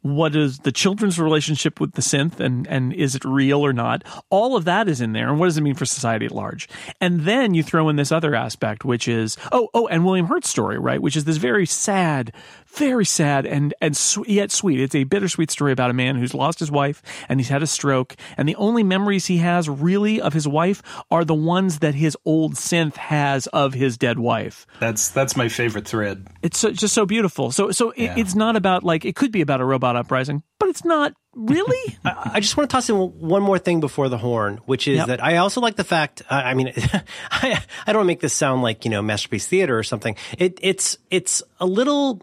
What 0.01 0.35
is 0.35 0.61
the 0.61 0.73
children's 0.73 1.19
relationship 1.19 1.81
with 1.81 1.93
the 1.93 2.03
synth 2.03 2.41
and 2.41 2.66
and 2.66 2.93
is 2.93 3.14
it 3.14 3.25
real 3.25 3.64
or 3.64 3.73
not? 3.73 4.05
All 4.31 4.57
of 4.57 4.64
that 4.64 4.89
is 4.89 5.01
in 5.01 5.12
there. 5.12 5.29
And 5.29 5.39
what 5.39 5.47
does 5.47 5.59
it 5.59 5.62
mean 5.62 5.75
for 5.75 5.87
society 5.87 6.27
at 6.27 6.33
large? 6.33 6.69
And 7.01 7.21
then 7.21 7.55
you 7.55 7.62
throw 7.62 7.89
in 7.89 7.97
this 7.97 8.12
other 8.12 8.35
aspect 8.35 8.85
which 8.85 9.09
is 9.09 9.37
oh 9.53 9.69
oh 9.75 9.87
and 9.89 10.05
william 10.05 10.27
hurt's 10.27 10.49
story 10.49 10.79
right? 10.79 11.01
Which 11.01 11.16
is 11.16 11.25
this 11.25 11.37
very 11.37 11.66
sad 11.66 12.33
very 12.75 13.05
sad 13.05 13.47
and 13.47 13.75
and 13.81 13.97
su- 13.97 14.25
yet 14.29 14.51
sweet 14.51 14.79
it's 14.81 14.95
a 14.95 15.05
bittersweet 15.05 15.51
story 15.51 15.73
about 15.73 15.91
a 15.91 15.95
man 15.95 16.16
who's 16.16 16.35
lost 16.35 16.59
his 16.61 16.71
wife 16.71 17.03
and 17.29 17.41
he's 17.41 17.49
had 17.49 17.62
a 17.62 17.66
stroke 17.66 18.14
and 18.37 18.49
the 18.49 18.55
only 18.57 18.83
memories 18.83 19.27
he 19.27 19.39
has 19.39 19.69
really 19.69 20.21
of 20.21 20.33
his 20.33 20.47
wife 20.47 20.83
are 21.11 21.25
the 21.25 21.35
ones 21.35 21.81
that 21.81 21.95
his 21.95 22.16
old 22.25 22.55
synth 22.55 22.97
has 22.97 23.47
of 23.49 23.75
his 23.75 23.97
dead 23.99 24.19
wife 24.19 24.66
That's 24.81 25.09
that's 25.11 25.37
my 25.37 25.49
favorite 25.49 25.89
thread. 25.89 26.27
it's 26.43 26.59
so, 26.59 26.71
just 26.71 26.95
so 26.95 27.07
beautiful. 27.07 27.51
So 27.51 27.71
so 27.71 27.91
it, 27.91 28.03
Yeah. 28.05 28.14
it's 28.16 28.35
not 28.35 28.55
about 28.57 28.85
like 28.85 29.05
it 29.05 29.16
could 29.16 29.33
be 29.33 29.41
about 29.41 29.61
a 29.61 29.64
robot 29.64 29.97
uprising, 29.97 30.43
but 30.59 30.69
it's 30.69 30.85
not 30.85 31.14
really. 31.35 31.99
I 32.05 32.31
I 32.35 32.41
just 32.41 32.57
want 32.57 32.69
to 32.71 32.75
toss 32.75 32.89
in 32.91 32.97
one 32.97 33.43
more 33.43 33.59
thing 33.59 33.81
before 33.81 34.09
the 34.09 34.19
horn, 34.19 34.61
which 34.66 34.87
is 34.89 34.99
Yep. 34.99 35.07
that 35.09 35.25
I 35.25 35.37
also 35.39 35.61
like 35.61 35.77
the 35.77 35.85
fact. 35.85 36.23
I 36.31 36.51
I 36.51 36.55
mean, 36.55 36.73
I, 37.31 37.62
I 37.87 37.93
don't 37.93 37.97
want 38.01 38.05
to 38.05 38.12
make 38.12 38.21
this 38.21 38.35
sound 38.35 38.62
like 38.62 38.85
you 38.85 38.91
know 38.91 39.03
masterpiece 39.03 39.47
theater 39.47 39.77
or 39.79 39.83
something. 39.83 40.16
It, 40.39 40.59
it's 40.62 40.99
it's 41.11 41.43
a 41.61 41.66
little 41.66 42.21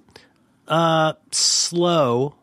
uh, 0.68 1.14
slow, 1.32 2.36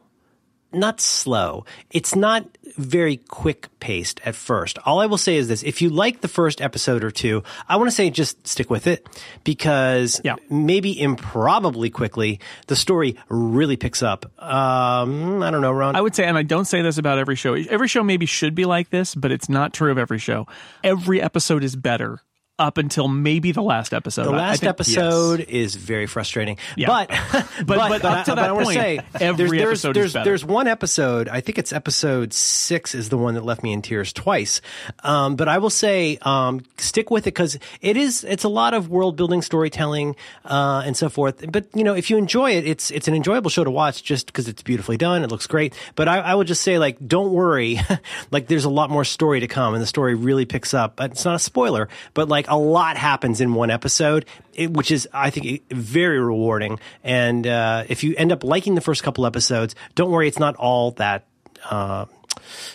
not 0.72 1.00
slow. 1.00 1.64
It's 1.90 2.14
not 2.16 2.46
very 2.78 3.18
quick 3.18 3.68
paced 3.80 4.20
at 4.24 4.34
first. 4.34 4.78
All 4.86 5.00
I 5.00 5.06
will 5.06 5.18
say 5.18 5.36
is 5.36 5.46
this: 5.48 5.62
if 5.62 5.82
you 5.82 5.90
like 5.90 6.22
the 6.22 6.28
first 6.28 6.62
episode 6.62 7.04
or 7.04 7.10
two, 7.10 7.42
I 7.68 7.76
want 7.76 7.90
to 7.90 7.94
say 7.94 8.08
just 8.08 8.46
stick 8.46 8.70
with 8.70 8.86
it 8.86 9.06
because 9.44 10.20
Yeah. 10.24 10.36
maybe 10.48 10.98
improbably 10.98 11.90
quickly 11.90 12.40
the 12.68 12.76
story 12.76 13.16
really 13.28 13.76
picks 13.76 14.02
up. 14.02 14.24
Um, 14.42 15.42
I 15.42 15.50
don't 15.50 15.60
know, 15.60 15.72
Ron. 15.72 15.94
I 15.96 16.00
would 16.00 16.14
say, 16.14 16.24
and 16.24 16.38
I 16.38 16.42
don't 16.42 16.64
say 16.64 16.80
this 16.80 16.96
about 16.96 17.18
every 17.18 17.36
show. 17.36 17.52
Every 17.52 17.88
show 17.88 18.02
maybe 18.02 18.24
should 18.24 18.54
be 18.54 18.64
like 18.64 18.88
this, 18.88 19.14
but 19.14 19.30
it's 19.32 19.50
not 19.50 19.74
true 19.74 19.90
of 19.90 19.98
every 19.98 20.18
show. 20.18 20.46
Every 20.82 21.20
episode 21.20 21.62
is 21.64 21.76
better 21.76 22.20
up 22.62 22.78
until 22.78 23.08
maybe 23.08 23.52
the 23.52 23.62
last 23.62 23.92
episode. 23.92 24.24
The 24.24 24.30
I- 24.30 24.34
I 24.34 24.36
last 24.38 24.60
think- 24.60 24.70
episode 24.70 25.40
is 25.40 25.74
very 25.74 26.06
frustrating, 26.06 26.58
Yeah. 26.76 26.86
but 26.88 27.08
but 27.32 27.66
but 27.66 27.88
but, 27.88 28.04
up 28.04 28.24
to 28.26 28.32
I, 28.32 28.34
that 28.36 28.38
I 28.38 28.52
want 28.52 28.68
to 28.68 28.72
say 28.74 29.00
every 29.20 29.58
there's, 29.58 29.84
episode 29.84 29.90
is 29.90 29.94
there's, 29.94 30.12
better. 30.14 30.24
there's 30.24 30.44
one 30.44 30.66
episode. 30.68 31.28
I 31.28 31.40
think 31.40 31.58
it's 31.58 31.72
episode 31.72 32.32
six 32.32 32.94
is 32.94 33.08
the 33.08 33.18
one 33.18 33.34
that 33.34 33.44
left 33.44 33.62
me 33.62 33.72
in 33.72 33.82
tears 33.82 34.12
twice. 34.12 34.60
Um, 35.02 35.36
but 35.36 35.48
I 35.48 35.58
will 35.58 35.70
say 35.70 36.18
um, 36.22 36.64
stick 36.78 37.10
with 37.10 37.24
it 37.26 37.34
because 37.34 37.58
it 37.80 37.96
is 37.96 38.24
it's 38.24 38.44
a 38.44 38.48
lot 38.48 38.74
of 38.74 38.88
world 38.88 39.16
building, 39.16 39.42
storytelling, 39.42 40.16
uh, 40.44 40.82
and 40.86 40.96
so 40.96 41.08
forth. 41.08 41.44
But 41.50 41.66
you 41.74 41.84
know, 41.84 41.94
if 41.94 42.10
you 42.10 42.16
enjoy 42.16 42.52
it, 42.52 42.66
it's 42.66 42.90
it's 42.90 43.08
an 43.08 43.14
enjoyable 43.14 43.50
show 43.50 43.64
to 43.64 43.70
watch 43.70 44.02
just 44.04 44.26
because 44.26 44.48
it's 44.48 44.62
beautifully 44.62 44.96
done. 44.96 45.22
It 45.24 45.30
looks 45.30 45.46
great. 45.46 45.74
But 45.94 46.08
I, 46.08 46.18
I 46.20 46.34
would 46.34 46.46
just 46.46 46.62
say 46.62 46.78
like, 46.78 46.96
don't 47.06 47.32
worry, 47.32 47.80
like 48.30 48.46
there's 48.46 48.64
a 48.64 48.70
lot 48.70 48.90
more 48.90 49.04
story 49.04 49.40
to 49.40 49.48
come, 49.48 49.74
and 49.74 49.82
the 49.82 49.86
story 49.86 50.14
really 50.14 50.44
picks 50.44 50.74
up. 50.74 50.96
But 50.96 51.12
it's 51.12 51.24
not 51.24 51.34
a 51.34 51.38
spoiler, 51.38 51.88
but 52.14 52.28
like 52.28 52.48
a 52.52 52.58
lot 52.58 52.98
happens 52.98 53.40
in 53.40 53.54
one 53.54 53.70
episode, 53.70 54.26
it, 54.52 54.70
which 54.70 54.90
is 54.90 55.08
I 55.12 55.30
think 55.30 55.62
very 55.70 56.20
rewarding. 56.20 56.78
And 57.02 57.46
uh, 57.46 57.84
if 57.88 58.04
you 58.04 58.14
end 58.18 58.30
up 58.30 58.44
liking 58.44 58.74
the 58.74 58.82
first 58.82 59.02
couple 59.02 59.24
episodes, 59.24 59.74
don't 59.94 60.10
worry, 60.10 60.28
it's 60.28 60.38
not 60.38 60.54
all 60.56 60.90
that. 60.92 61.24
Uh, 61.68 62.06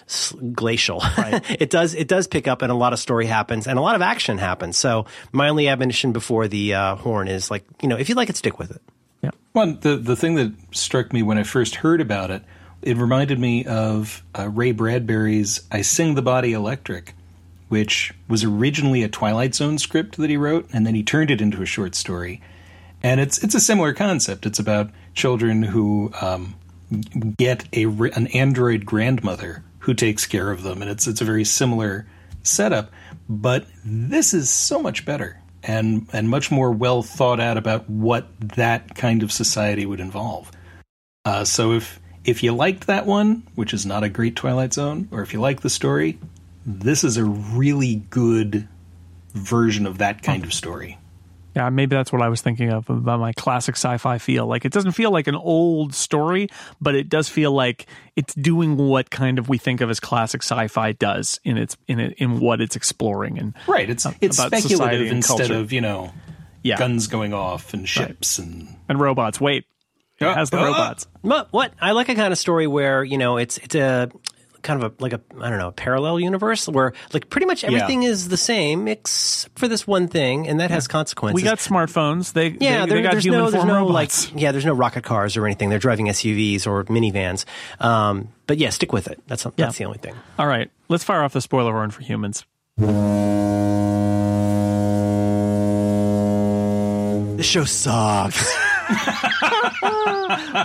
s- 0.08 0.34
glacial. 0.54 1.02
it 1.60 1.70
does 1.70 1.94
it 1.94 2.08
does 2.08 2.26
pick 2.26 2.48
up 2.48 2.62
and 2.62 2.72
a 2.72 2.76
lot 2.76 2.94
of 2.94 3.00
story 3.00 3.26
happens 3.26 3.68
and 3.68 3.78
a 3.78 3.82
lot 3.82 3.96
of 3.96 4.02
action 4.02 4.38
happens. 4.40 4.78
So 4.78 5.06
my 5.32 5.50
only 5.50 5.68
admonition 5.68 6.12
before 6.12 6.48
the 6.48 6.74
uh, 6.74 6.96
horn 6.96 7.28
is 7.28 7.52
like 7.52 7.66
you 7.82 7.88
know 7.90 7.98
if 7.98 8.10
you 8.10 8.16
like 8.16 8.30
it, 8.30 8.38
stick 8.38 8.58
with 8.58 8.72
it. 8.72 8.82
Yeah. 9.22 9.32
Well, 9.54 9.74
the 9.74 9.98
the 9.98 10.16
thing 10.16 10.36
that 10.36 10.54
struck 10.72 11.14
me 11.14 11.22
when 11.22 11.38
I 11.38 11.44
first 11.44 11.76
heard 11.76 12.02
about 12.02 12.32
it, 12.32 12.44
it 12.82 12.98
reminded 12.98 13.40
me 13.40 13.66
of 13.66 14.24
uh, 14.38 14.48
Ray 14.50 14.72
Bradbury's 14.72 15.62
"I 15.72 15.82
Sing 15.82 16.16
the 16.16 16.22
Body 16.24 16.54
Electric," 16.54 17.14
which 17.70 18.14
was 18.28 18.44
originally 18.44 19.04
a 19.04 19.10
Twilight 19.10 19.56
Zone 19.56 19.78
script 19.78 20.18
that 20.18 20.30
he 20.30 20.38
wrote, 20.38 20.68
and 20.74 20.86
then 20.86 20.96
he 20.96 21.04
turned 21.04 21.32
it 21.32 21.42
into 21.42 21.62
a 21.62 21.66
short 21.66 21.96
story. 21.96 22.42
And 23.04 23.20
it's 23.20 23.44
it's 23.44 23.56
a 23.56 23.60
similar 23.60 23.94
concept. 23.94 24.46
It's 24.46 24.60
about 24.60 24.90
children 25.14 25.64
who 25.64 26.12
um, 26.22 26.56
get 27.38 27.66
a 27.74 27.86
an 27.86 28.28
android 28.28 28.86
grandmother 28.86 29.64
who 29.80 29.94
takes 29.94 30.26
care 30.26 30.52
of 30.52 30.64
them, 30.64 30.82
and 30.82 30.90
it's 30.90 31.08
it's 31.08 31.22
a 31.22 31.26
very 31.26 31.44
similar 31.44 32.08
setup. 32.44 32.92
But 33.30 33.68
this 33.86 34.34
is 34.34 34.50
so 34.50 34.82
much 34.82 35.06
better 35.06 35.42
and 35.64 36.08
and 36.14 36.30
much 36.30 36.50
more 36.50 36.72
well 36.72 37.04
thought 37.04 37.40
out 37.40 37.58
about 37.58 37.90
what 37.90 38.28
that 38.56 38.96
kind 38.96 39.22
of 39.22 39.32
society 39.32 39.86
would 39.86 40.00
involve. 40.00 40.52
Uh, 41.26 41.44
so 41.44 41.74
if 41.74 42.00
if 42.24 42.44
you 42.44 42.54
liked 42.54 42.88
that 42.88 43.06
one, 43.06 43.44
which 43.56 43.74
is 43.74 43.86
not 43.86 44.04
a 44.04 44.10
great 44.10 44.36
Twilight 44.36 44.74
Zone, 44.74 45.08
or 45.12 45.22
if 45.22 45.34
you 45.34 45.40
like 45.40 45.62
the 45.62 45.70
story, 45.70 46.20
this 46.68 47.04
is 47.04 47.16
a 47.18 47.24
really 47.26 47.96
good 47.96 48.68
version 49.34 49.86
of 49.88 50.00
that 50.00 50.22
kind 50.22 50.44
of 50.44 50.54
story. 50.54 50.98
Yeah, 51.56 51.70
maybe 51.70 51.96
that's 51.96 52.14
what 52.14 52.22
I 52.22 52.28
was 52.30 52.42
thinking 52.42 52.70
of 52.72 52.88
about 52.88 53.20
my 53.20 53.34
classic 53.34 53.76
sci-fi 53.78 54.20
feel. 54.20 54.46
Like 54.46 54.64
it 54.66 54.72
doesn't 54.72 54.92
feel 54.92 55.10
like 55.10 55.26
an 55.26 55.34
old 55.36 55.96
story, 55.96 56.50
but 56.80 56.94
it 56.94 57.10
does 57.10 57.30
feel 57.30 57.52
like 57.52 57.88
it's 58.16 58.36
doing 58.36 58.78
what 58.78 59.10
kind 59.10 59.40
of 59.40 59.50
we 59.50 59.58
think 59.58 59.82
of 59.82 59.90
as 59.90 60.00
classic 60.00 60.44
sci-fi 60.44 60.92
does 60.92 61.40
in 61.44 61.58
its 61.58 61.76
in 61.88 62.00
it, 62.00 62.14
in 62.20 62.40
what 62.40 62.62
it's 62.62 62.76
exploring 62.76 63.40
and 63.40 63.56
Right. 63.66 63.90
It's 63.90 64.06
it's 64.22 64.38
about 64.38 64.50
speculative 64.56 65.08
and 65.08 65.18
instead 65.18 65.38
culture. 65.48 65.56
of 65.56 65.72
you 65.72 65.82
know 65.82 66.14
yeah 66.64 66.78
guns 66.78 67.08
going 67.08 67.34
off 67.34 67.74
and 67.74 67.90
ships 67.90 68.38
and 68.38 68.68
and 68.88 69.00
robots. 69.00 69.42
Wait, 69.42 69.66
it 70.20 70.26
Uh, 70.26 70.36
has 70.36 70.52
the 70.52 70.60
uh, 70.60 70.66
robots. 70.66 71.08
But 71.24 71.48
what 71.52 71.74
I 71.82 71.94
like 71.94 72.10
a 72.10 72.16
kind 72.16 72.32
of 72.32 72.38
story 72.38 72.68
where 72.68 73.04
you 73.04 73.18
know 73.18 73.38
it's 73.38 73.58
it's 73.58 73.74
a 73.74 74.12
kind 74.62 74.84
of 74.84 74.92
a 74.92 75.04
like 75.04 75.14
a 75.14 75.22
I 75.40 75.50
don't 75.50 75.60
know 75.60 75.70
a 75.70 75.72
parallel 75.72 76.20
universe 76.20 76.68
where 76.68 76.94
like 77.14 77.30
pretty 77.30 77.46
much 77.48 77.64
everything 77.64 78.04
is 78.04 78.28
the 78.30 78.38
same 78.38 78.88
except 78.88 79.58
for 79.58 79.68
this 79.68 79.86
one 79.88 80.08
thing, 80.08 80.48
and 80.48 80.60
that 80.60 80.72
has 80.72 80.88
consequences. 80.88 81.36
We 81.36 81.44
got 81.48 81.58
smartphones. 81.60 82.34
They 82.34 82.50
yeah, 82.60 82.86
they, 82.86 82.90
there- 82.90 82.98
they 82.98 83.02
got 83.04 83.12
there's 83.14 83.24
human 83.26 83.40
no 83.42 83.50
there's 83.52 83.64
form 83.64 83.68
no 83.68 83.86
robots. 83.88 84.32
like 84.32 84.42
yeah 84.42 84.52
there's 84.52 84.66
no 84.66 84.74
rocket 84.74 85.04
cars 85.04 85.38
or 85.38 85.46
anything. 85.46 85.70
They're 85.70 85.80
driving 85.80 86.08
SUVs 86.08 86.68
or 86.68 86.84
minivans. 86.86 87.46
Um, 87.80 88.30
but 88.48 88.58
yeah, 88.58 88.70
stick 88.70 88.92
with 88.94 89.08
it. 89.08 89.22
That's 89.28 89.44
that's 89.44 89.56
Yeah. 89.58 89.72
the 89.72 89.84
only 89.86 89.98
thing. 90.00 90.16
All 90.40 90.48
right, 90.48 90.70
let's 90.90 91.04
fire 91.04 91.22
off 91.24 91.34
the 91.34 91.42
spoiler 91.42 91.72
horn 91.74 91.92
for 91.92 92.02
humans. 92.02 92.46
This 97.38 97.46
show 97.46 97.66
sucks. 97.66 98.56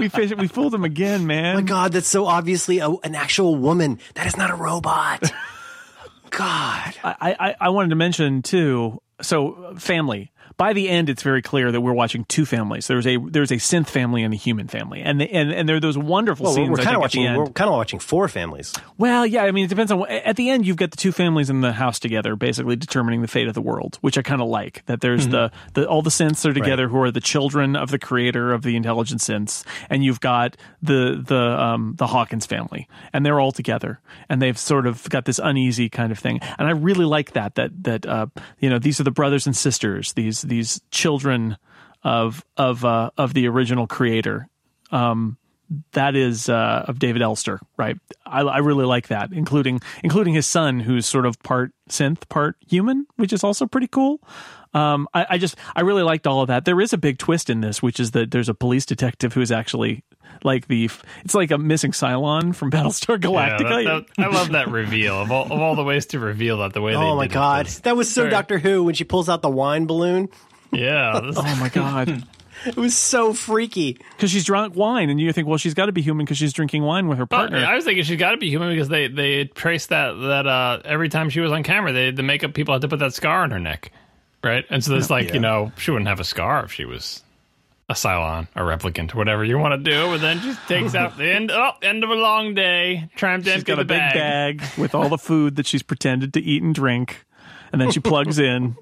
we 0.01 0.09
fish, 0.09 0.32
we 0.36 0.48
fooled 0.48 0.73
them 0.73 0.85
again, 0.85 1.27
man. 1.27 1.56
oh 1.56 1.60
my 1.60 1.66
god, 1.66 1.93
that's 1.93 2.09
so 2.09 2.27
obviously 2.27 2.78
a, 2.78 2.89
an 2.89 3.14
actual 3.14 3.56
woman. 3.56 3.98
That 4.14 4.27
is 4.27 4.36
not 4.36 4.51
a 4.51 4.55
robot. 4.55 5.32
God. 6.31 6.97
I, 7.05 7.36
I, 7.39 7.56
I 7.60 7.69
wanted 7.69 7.90
to 7.90 7.97
mention 7.97 8.43
too. 8.43 9.01
So 9.20 9.74
family. 9.78 10.32
By 10.62 10.74
the 10.74 10.89
end, 10.89 11.10
it's 11.10 11.24
very 11.24 11.43
clear 11.43 11.72
that 11.72 11.80
we're 11.80 11.93
watching 11.93 12.24
two 12.26 12.47
families. 12.47 12.86
There's 12.86 13.05
a 13.05 13.16
there's 13.16 13.51
a 13.51 13.56
synth 13.56 13.89
family 13.89 14.22
and 14.22 14.32
a 14.32 14.36
human 14.36 14.68
family, 14.68 15.02
and 15.02 15.20
the, 15.20 15.28
and 15.28 15.51
and 15.51 15.68
there 15.68 15.74
are 15.74 15.80
those 15.80 15.98
wonderful 15.98 16.44
Well, 16.44 16.55
scenes. 16.55 16.70
we're 16.70 16.76
kind 16.76 16.94
of 16.94 17.01
watching. 17.01 17.34
We're 17.34 17.47
kind 17.47 17.68
of 17.68 17.74
watching 17.74 17.98
four 17.98 18.28
families. 18.28 18.72
Well, 18.97 19.26
yeah, 19.26 19.43
I 19.43 19.51
mean, 19.51 19.64
it 19.64 19.68
depends 19.70 19.90
on. 19.90 20.09
At 20.09 20.36
the 20.36 20.51
end, 20.51 20.64
you've 20.64 20.76
got 20.76 20.93
the 20.93 20.97
two 20.97 21.10
families 21.10 21.51
in 21.51 21.62
the 21.62 21.72
house 21.72 21.98
together, 21.98 22.36
basically 22.36 22.76
determining 22.76 23.22
the 23.22 23.26
fate 23.26 23.48
of 23.48 23.55
the 23.55 23.60
world, 23.60 23.98
which 24.02 24.16
I 24.16 24.22
kind 24.22 24.40
of 24.40 24.47
like. 24.47 24.84
That 24.86 25.01
there's 25.01 25.26
the, 25.26 25.51
the 25.74 25.89
all 25.89 26.01
the 26.01 26.10
synths 26.10 26.48
are 26.48 26.55
together, 26.55 26.86
who 26.86 27.02
are 27.02 27.10
the 27.10 27.20
children 27.20 27.74
of 27.74 27.90
the 27.90 27.98
creator 27.98 28.52
of 28.52 28.62
the 28.62 28.76
intelligent 28.76 29.20
synths, 29.20 29.64
and 29.90 30.05
you've 30.05 30.20
got 30.20 30.56
the 30.80 31.20
the 31.26 31.40
um 31.60 31.94
the 31.98 32.06
Hawkins 32.06 32.47
family, 32.47 32.86
and 33.12 33.26
they're 33.26 33.40
all 33.40 33.51
together, 33.51 33.98
and 34.28 34.40
they've 34.40 34.56
sort 34.56 34.86
of 34.86 35.10
got 35.10 35.24
this 35.24 35.40
uneasy 35.43 35.89
kind 35.89 36.12
of 36.12 36.20
thing, 36.20 36.39
and 36.56 36.68
I 36.68 36.70
really 36.70 37.05
like 37.05 37.32
that. 37.32 37.56
That 37.56 37.82
that 37.82 38.06
uh 38.06 38.26
you 38.60 38.70
know 38.70 38.78
these 38.78 39.01
are 39.01 39.05
the 39.05 39.10
brothers 39.10 39.44
and 39.44 39.56
sisters, 39.56 40.12
these 40.12 40.43
these 40.53 40.81
children 40.91 41.57
of 42.05 42.45
of 42.57 42.85
uh 42.85 43.11
of 43.16 43.33
the 43.33 43.47
original 43.49 43.87
creator 43.87 44.49
that 45.93 46.15
is 46.16 46.49
uh, 46.49 46.85
of 46.87 46.99
David 46.99 47.23
Elster, 47.23 47.61
right? 47.77 47.97
I, 48.27 48.41
I 48.41 48.59
really 48.59 48.85
like 48.85 49.09
that, 49.09 49.33
including 49.33 49.81
including 50.03 50.35
his 50.35 50.47
son, 50.47 50.81
who's 50.81 51.07
sort 51.07 51.27
of 51.27 51.43
part 51.43 51.73
synth, 51.89 52.29
part 52.29 52.57
human, 52.66 53.07
which 53.16 53.33
is 53.33 53.45
also 53.45 53.66
pretty 53.66 53.89
cool. 53.89 54.20
Um, 54.74 55.07
I, 55.12 55.27
I 55.31 55.39
just 55.39 55.57
I 55.77 55.82
really 55.82 56.03
liked 56.03 56.27
all 56.27 56.40
of 56.43 56.49
that. 56.49 56.65
There 56.65 56.81
is 56.81 56.93
a 56.93 56.99
big 56.99 57.19
twist 57.19 57.51
in 57.51 57.61
this, 57.61 57.82
which 57.82 58.01
is 58.01 58.12
that 58.12 58.31
there's 58.31 58.49
a 58.49 58.55
police 58.55 58.86
detective 58.86 59.35
who's 59.35 59.53
actually 59.53 60.03
like 60.44 60.66
the 60.66 60.89
it's 61.24 61.35
like 61.35 61.51
a 61.51 61.59
missing 61.59 61.93
Cylon 61.93 62.55
from 62.55 62.70
Battlestar 62.73 63.23
Yeah, 63.23 63.57
Galactica. 63.59 63.85
that- 63.85 64.07
that- 64.16 64.24
I 64.24 64.28
love 64.28 64.53
that 64.53 64.69
reveal 64.70 65.20
of 65.20 65.31
all, 65.31 65.44
of 65.44 65.53
all 65.53 65.74
the 65.77 65.85
ways 65.85 66.07
to 66.07 66.19
reveal 66.19 66.59
that 66.59 66.73
the 66.73 66.81
way. 66.81 66.93
they 66.93 66.99
Oh 66.99 67.16
my 67.16 67.24
did 67.27 67.32
it 67.32 67.35
god, 67.35 67.66
was- 67.66 67.81
that 67.81 67.97
was 67.97 68.09
so 68.11 68.23
Sorry. 68.23 68.31
Doctor 68.31 68.59
Who 68.59 68.85
when 68.85 68.94
she 68.94 69.05
pulls 69.05 69.28
out 69.28 69.43
the 69.43 69.51
wine 69.51 69.86
balloon. 69.86 70.28
Yeah, 70.73 71.20
this- 71.24 71.36
oh 71.39 71.57
my 71.61 71.69
god! 71.69 72.24
It 72.65 72.77
was 72.77 72.97
so 72.97 73.32
freaky. 73.35 73.99
Because 74.16 74.31
she's 74.31 74.44
drunk 74.44 74.77
wine, 74.77 75.11
and 75.11 75.20
you 75.20 75.32
think, 75.32 75.49
well, 75.49 75.59
she's 75.59 75.74
got 75.74 75.86
to 75.86 75.93
be 75.93 76.01
human 76.01 76.24
because 76.24 76.39
she's 76.39 76.53
drinking 76.53 76.82
wine 76.85 77.09
with 77.09 77.19
her 77.19 77.27
But 77.27 77.36
partner. 77.51 77.65
I 77.66 77.74
was 77.74 77.85
thinking 77.85 78.05
she's 78.05 78.19
got 78.20 78.31
to 78.31 78.36
be 78.39 78.49
human 78.49 78.70
because 78.70 78.89
they 78.89 79.09
they 79.09 79.44
traced 79.47 79.89
that 79.90 80.12
that 80.12 80.47
uh, 80.47 80.81
every 80.85 81.09
time 81.11 81.28
she 81.28 81.40
was 81.40 81.51
on 81.53 81.62
camera, 81.62 81.93
they 81.93 82.11
the 82.12 82.23
makeup 82.23 82.55
people 82.55 82.73
had 82.74 82.81
to 82.82 82.89
put 82.89 83.01
that 83.01 83.12
scar 83.15 83.43
on 83.43 83.51
her 83.51 83.59
neck, 83.59 83.90
right? 84.43 84.64
And 84.70 84.82
so 84.85 84.94
it's 84.97 85.10
like 85.10 85.35
you 85.35 85.40
know 85.40 85.73
she 85.78 85.90
wouldn't 85.90 86.09
have 86.09 86.20
a 86.20 86.24
scar 86.24 86.64
if 86.64 86.73
she 86.73 86.85
was 86.85 87.23
a 87.89 87.94
Cylon, 87.94 88.48
a 88.55 88.60
replicant, 88.60 89.14
whatever 89.14 89.44
you 89.44 89.59
want 89.59 89.73
to 89.85 89.90
do. 89.90 90.06
But 90.06 90.20
then 90.20 90.40
she 90.40 90.55
takes 90.66 90.94
out 90.94 91.16
the 91.16 91.31
end. 91.31 91.51
Oh, 91.51 91.73
end 91.82 92.05
of 92.05 92.10
a 92.10 92.14
long 92.14 92.55
day. 92.55 93.09
Trying 93.16 93.43
to 93.43 93.44
She's 93.51 93.55
empty 93.59 93.73
got 93.73 93.77
the 93.77 93.82
a 93.82 93.85
big 93.85 93.98
bag. 93.98 94.59
bag. 94.59 94.78
with 94.78 94.94
all 94.94 95.09
the 95.09 95.19
food 95.19 95.56
that 95.56 95.66
she's 95.66 95.82
pretended 95.82 96.35
to 96.35 96.40
eat 96.40 96.62
and 96.62 96.74
drink, 96.74 97.24
and 97.73 97.81
then 97.81 97.90
she 97.90 98.01
plugs 98.01 98.39
in. 98.39 98.77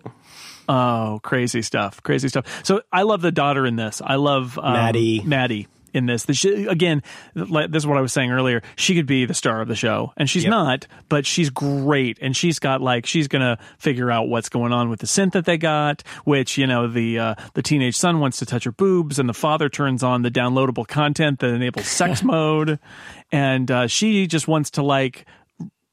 Oh, 0.68 1.18
crazy 1.24 1.62
stuff! 1.62 2.02
Crazy 2.02 2.28
stuff. 2.28 2.64
So 2.64 2.82
I 2.92 3.02
love 3.02 3.22
the 3.22 3.32
daughter 3.32 3.66
in 3.66 3.76
this. 3.76 4.00
I 4.04 4.14
love 4.16 4.56
um, 4.58 4.72
Mattie. 4.72 5.20
Mattie 5.22 5.66
in 5.92 6.06
this. 6.06 6.24
The 6.24 6.34
sh- 6.34 6.66
again, 6.68 7.02
this 7.34 7.48
is 7.74 7.86
what 7.86 7.98
I 7.98 8.00
was 8.00 8.12
saying 8.12 8.30
earlier. 8.30 8.62
She 8.76 8.94
could 8.94 9.06
be 9.06 9.24
the 9.24 9.34
star 9.34 9.60
of 9.60 9.68
the 9.68 9.74
show, 9.74 10.12
and 10.16 10.28
she's 10.28 10.44
not, 10.46 10.86
but 11.08 11.26
she's 11.26 11.50
great. 11.50 12.18
And 12.20 12.36
she's 12.36 12.58
got 12.58 12.80
like 12.80 13.06
she's 13.06 13.28
gonna 13.28 13.58
figure 13.78 14.10
out 14.10 14.28
what's 14.28 14.48
going 14.48 14.72
on 14.72 14.88
with 14.88 15.00
the 15.00 15.06
synth 15.06 15.32
that 15.32 15.44
they 15.44 15.58
got. 15.58 16.02
Which 16.24 16.58
you 16.58 16.66
know 16.66 16.88
the 16.88 17.18
uh, 17.18 17.34
the 17.54 17.62
teenage 17.62 17.96
son 17.96 18.20
wants 18.20 18.38
to 18.38 18.46
touch 18.46 18.64
her 18.64 18.72
boobs, 18.72 19.18
and 19.18 19.28
the 19.28 19.34
father 19.34 19.68
turns 19.68 20.02
on 20.02 20.22
the 20.22 20.30
downloadable 20.30 20.86
content 20.86 21.40
that 21.40 21.48
enables 21.48 21.86
sex 21.86 22.22
mode, 22.24 22.78
and 23.32 23.70
uh, 23.70 23.86
she 23.86 24.26
just 24.26 24.48
wants 24.48 24.70
to 24.72 24.82
like 24.82 25.26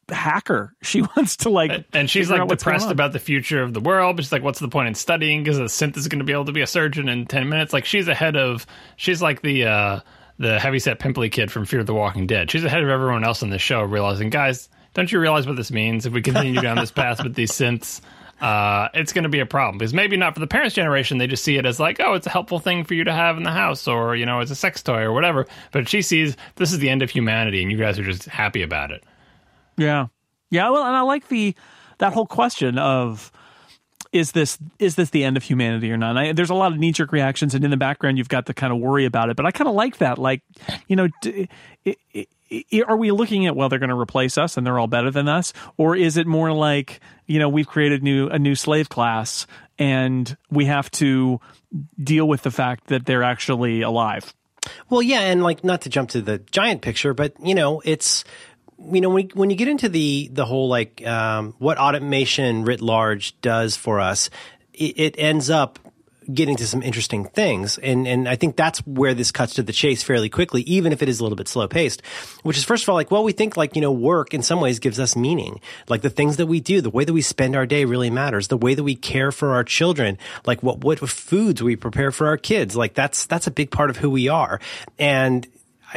hacker. 0.09 0.73
She 0.81 1.01
wants 1.01 1.37
to 1.37 1.49
like, 1.49 1.85
And 1.93 2.09
she's 2.09 2.29
like 2.29 2.39
out 2.39 2.47
what's 2.47 2.63
going 2.63 2.75
depressed 2.75 2.91
about 2.91 3.11
the 3.11 3.19
future 3.19 3.61
of 3.61 3.73
the 3.73 3.81
world. 3.81 4.15
But 4.15 4.23
she's 4.25 4.31
like, 4.31 4.43
"What's 4.43 4.59
the 4.59 4.69
point 4.69 4.87
in 4.87 4.95
studying? 4.95 5.43
Because 5.43 5.57
the 5.57 5.65
synth 5.65 5.97
is 5.97 6.07
going 6.07 6.19
to 6.19 6.25
be 6.25 6.31
able 6.31 6.45
to 6.45 6.53
be 6.53 6.61
a 6.61 6.67
surgeon 6.67 7.09
in 7.09 7.25
ten 7.25 7.49
minutes." 7.49 7.73
Like 7.73 7.85
she's 7.85 8.07
ahead 8.07 8.37
of. 8.37 8.65
She's 8.95 9.21
like 9.21 9.41
the 9.41 9.65
uh, 9.65 9.99
the 10.39 10.59
heavyset 10.59 10.99
pimply 10.99 11.29
kid 11.29 11.51
from 11.51 11.65
Fear 11.65 11.83
the 11.83 11.93
Walking 11.93 12.25
Dead. 12.27 12.49
She's 12.49 12.63
ahead 12.63 12.83
of 12.83 12.89
everyone 12.89 13.23
else 13.23 13.43
on 13.43 13.49
the 13.49 13.59
show, 13.59 13.81
realizing, 13.81 14.29
guys, 14.29 14.69
don't 14.93 15.11
you 15.11 15.19
realize 15.19 15.45
what 15.45 15.55
this 15.55 15.71
means? 15.71 16.05
If 16.05 16.13
we 16.13 16.21
continue 16.21 16.61
down 16.61 16.77
this 16.77 16.91
path 16.91 17.23
with 17.23 17.35
these 17.35 17.51
synths. 17.51 18.01
Uh, 18.39 18.89
it's 18.93 19.13
going 19.13 19.23
to 19.23 19.29
be 19.29 19.39
a 19.39 19.47
problem 19.47 19.79
because 19.79 19.95
maybe 19.95 20.15
not 20.15 20.35
for 20.35 20.39
the 20.39 20.45
parents' 20.47 20.75
generation. 20.75 21.17
They 21.17 21.25
just 21.25 21.43
see 21.43 21.57
it 21.57 21.65
as 21.65 21.79
like, 21.79 21.99
oh, 21.99 22.13
it's 22.13 22.27
a 22.27 22.29
helpful 22.29 22.59
thing 22.59 22.83
for 22.83 22.93
you 22.93 23.03
to 23.03 23.11
have 23.11 23.35
in 23.35 23.41
the 23.41 23.51
house, 23.51 23.87
or 23.87 24.15
you 24.15 24.27
know, 24.27 24.41
it's 24.41 24.51
a 24.51 24.55
sex 24.55 24.83
toy 24.83 25.01
or 25.01 25.11
whatever. 25.11 25.47
But 25.71 25.89
she 25.89 26.03
sees 26.03 26.37
this 26.55 26.71
is 26.71 26.77
the 26.77 26.89
end 26.89 27.01
of 27.01 27.09
humanity, 27.09 27.63
and 27.63 27.71
you 27.71 27.79
guys 27.79 27.97
are 27.97 28.03
just 28.03 28.25
happy 28.25 28.61
about 28.61 28.91
it. 28.91 29.03
Yeah. 29.77 30.07
Yeah, 30.49 30.69
well, 30.69 30.83
and 30.85 30.95
I 30.95 31.01
like 31.01 31.27
the 31.27 31.55
that 31.99 32.13
whole 32.13 32.25
question 32.25 32.77
of 32.77 33.31
is 34.13 34.31
this 34.31 34.57
is 34.79 34.95
this 34.95 35.09
the 35.09 35.23
end 35.25 35.35
of 35.35 35.43
humanity 35.43 35.91
or 35.91 35.97
not? 35.97 36.17
I, 36.17 36.31
there's 36.31 36.49
a 36.49 36.53
lot 36.55 36.71
of 36.71 36.77
knee 36.79 36.93
jerk 36.93 37.11
reactions, 37.11 37.53
and 37.53 37.63
in 37.65 37.71
the 37.71 37.77
background 37.77 38.17
you've 38.17 38.29
got 38.29 38.45
the 38.45 38.53
kind 38.53 38.71
of 38.71 38.79
worry 38.79 39.03
about 39.05 39.29
it. 39.29 39.35
But 39.35 39.45
I 39.45 39.51
kind 39.51 39.67
of 39.67 39.75
like 39.75 39.97
that. 39.97 40.17
Like, 40.17 40.41
you 40.87 40.95
know, 40.95 41.09
d- 41.21 41.49
i- 41.85 41.95
i- 42.15 42.27
i- 42.71 42.81
are 42.87 42.95
we 42.95 43.11
looking 43.11 43.45
at 43.45 43.55
well 43.57 43.67
they're 43.67 43.77
going 43.79 43.89
to 43.89 43.99
replace 43.99 44.37
us 44.37 44.55
and 44.55 44.65
they're 44.65 44.79
all 44.79 44.87
better 44.87 45.11
than 45.11 45.27
us, 45.27 45.51
or 45.75 45.95
is 45.97 46.15
it 46.15 46.25
more 46.27 46.53
like 46.53 47.01
you 47.25 47.39
know 47.39 47.49
we've 47.49 47.67
created 47.67 48.01
new 48.01 48.29
a 48.29 48.39
new 48.39 48.55
slave 48.55 48.87
class 48.87 49.45
and 49.77 50.37
we 50.49 50.65
have 50.65 50.89
to 50.91 51.41
deal 52.01 52.25
with 52.27 52.43
the 52.43 52.51
fact 52.51 52.87
that 52.87 53.05
they're 53.05 53.23
actually 53.23 53.81
alive? 53.81 54.33
Well, 54.89 55.01
yeah, 55.01 55.21
and 55.21 55.43
like 55.43 55.65
not 55.65 55.81
to 55.81 55.89
jump 55.89 56.09
to 56.11 56.21
the 56.21 56.37
giant 56.51 56.81
picture, 56.81 57.13
but 57.13 57.33
you 57.43 57.55
know, 57.55 57.81
it's 57.83 58.23
you 58.79 59.01
know, 59.01 59.09
when 59.09 59.29
when 59.29 59.49
you 59.49 59.55
get 59.55 59.67
into 59.67 59.89
the 59.89 60.29
the 60.31 60.45
whole 60.45 60.67
like 60.67 61.05
um, 61.05 61.55
what 61.59 61.77
automation 61.77 62.63
writ 62.63 62.81
large 62.81 63.39
does 63.41 63.75
for 63.75 63.99
us, 63.99 64.29
it, 64.73 64.99
it 64.99 65.15
ends 65.17 65.49
up 65.49 65.79
getting 66.33 66.57
to 66.57 66.67
some 66.67 66.83
interesting 66.83 67.25
things. 67.25 67.77
And, 67.77 68.07
and 68.07 68.27
I 68.27 68.35
think 68.35 68.55
that's 68.55 68.79
where 68.85 69.13
this 69.13 69.31
cuts 69.31 69.55
to 69.55 69.63
the 69.63 69.71
chase 69.71 70.03
fairly 70.03 70.29
quickly, 70.29 70.61
even 70.63 70.91
if 70.91 71.01
it 71.01 71.09
is 71.09 71.19
a 71.19 71.23
little 71.23 71.35
bit 71.35 71.47
slow 71.47 71.67
paced, 71.67 72.05
which 72.43 72.57
is 72.57 72.63
first 72.63 72.83
of 72.83 72.89
all, 72.89 72.95
like, 72.95 73.11
well, 73.11 73.23
we 73.23 73.31
think 73.31 73.55
like, 73.55 73.75
you 73.75 73.81
know, 73.81 73.91
work 73.91 74.33
in 74.33 74.41
some 74.41 74.59
ways 74.59 74.79
gives 74.79 74.99
us 74.99 75.15
meaning. 75.15 75.61
Like 75.87 76.01
the 76.01 76.09
things 76.09 76.37
that 76.37 76.47
we 76.47 76.59
do, 76.59 76.81
the 76.81 76.89
way 76.89 77.05
that 77.05 77.13
we 77.13 77.21
spend 77.21 77.55
our 77.55 77.65
day 77.65 77.85
really 77.85 78.09
matters. 78.09 78.49
The 78.49 78.57
way 78.57 78.73
that 78.73 78.83
we 78.83 78.95
care 78.95 79.31
for 79.31 79.53
our 79.53 79.63
children, 79.63 80.17
like 80.45 80.61
what, 80.61 80.79
what 80.79 80.99
foods 80.99 81.63
we 81.63 81.75
prepare 81.75 82.11
for 82.11 82.27
our 82.27 82.37
kids. 82.37 82.75
Like 82.75 82.93
that's, 82.93 83.25
that's 83.25 83.47
a 83.47 83.51
big 83.51 83.71
part 83.71 83.89
of 83.89 83.97
who 83.97 84.09
we 84.09 84.27
are. 84.27 84.59
And 84.99 85.47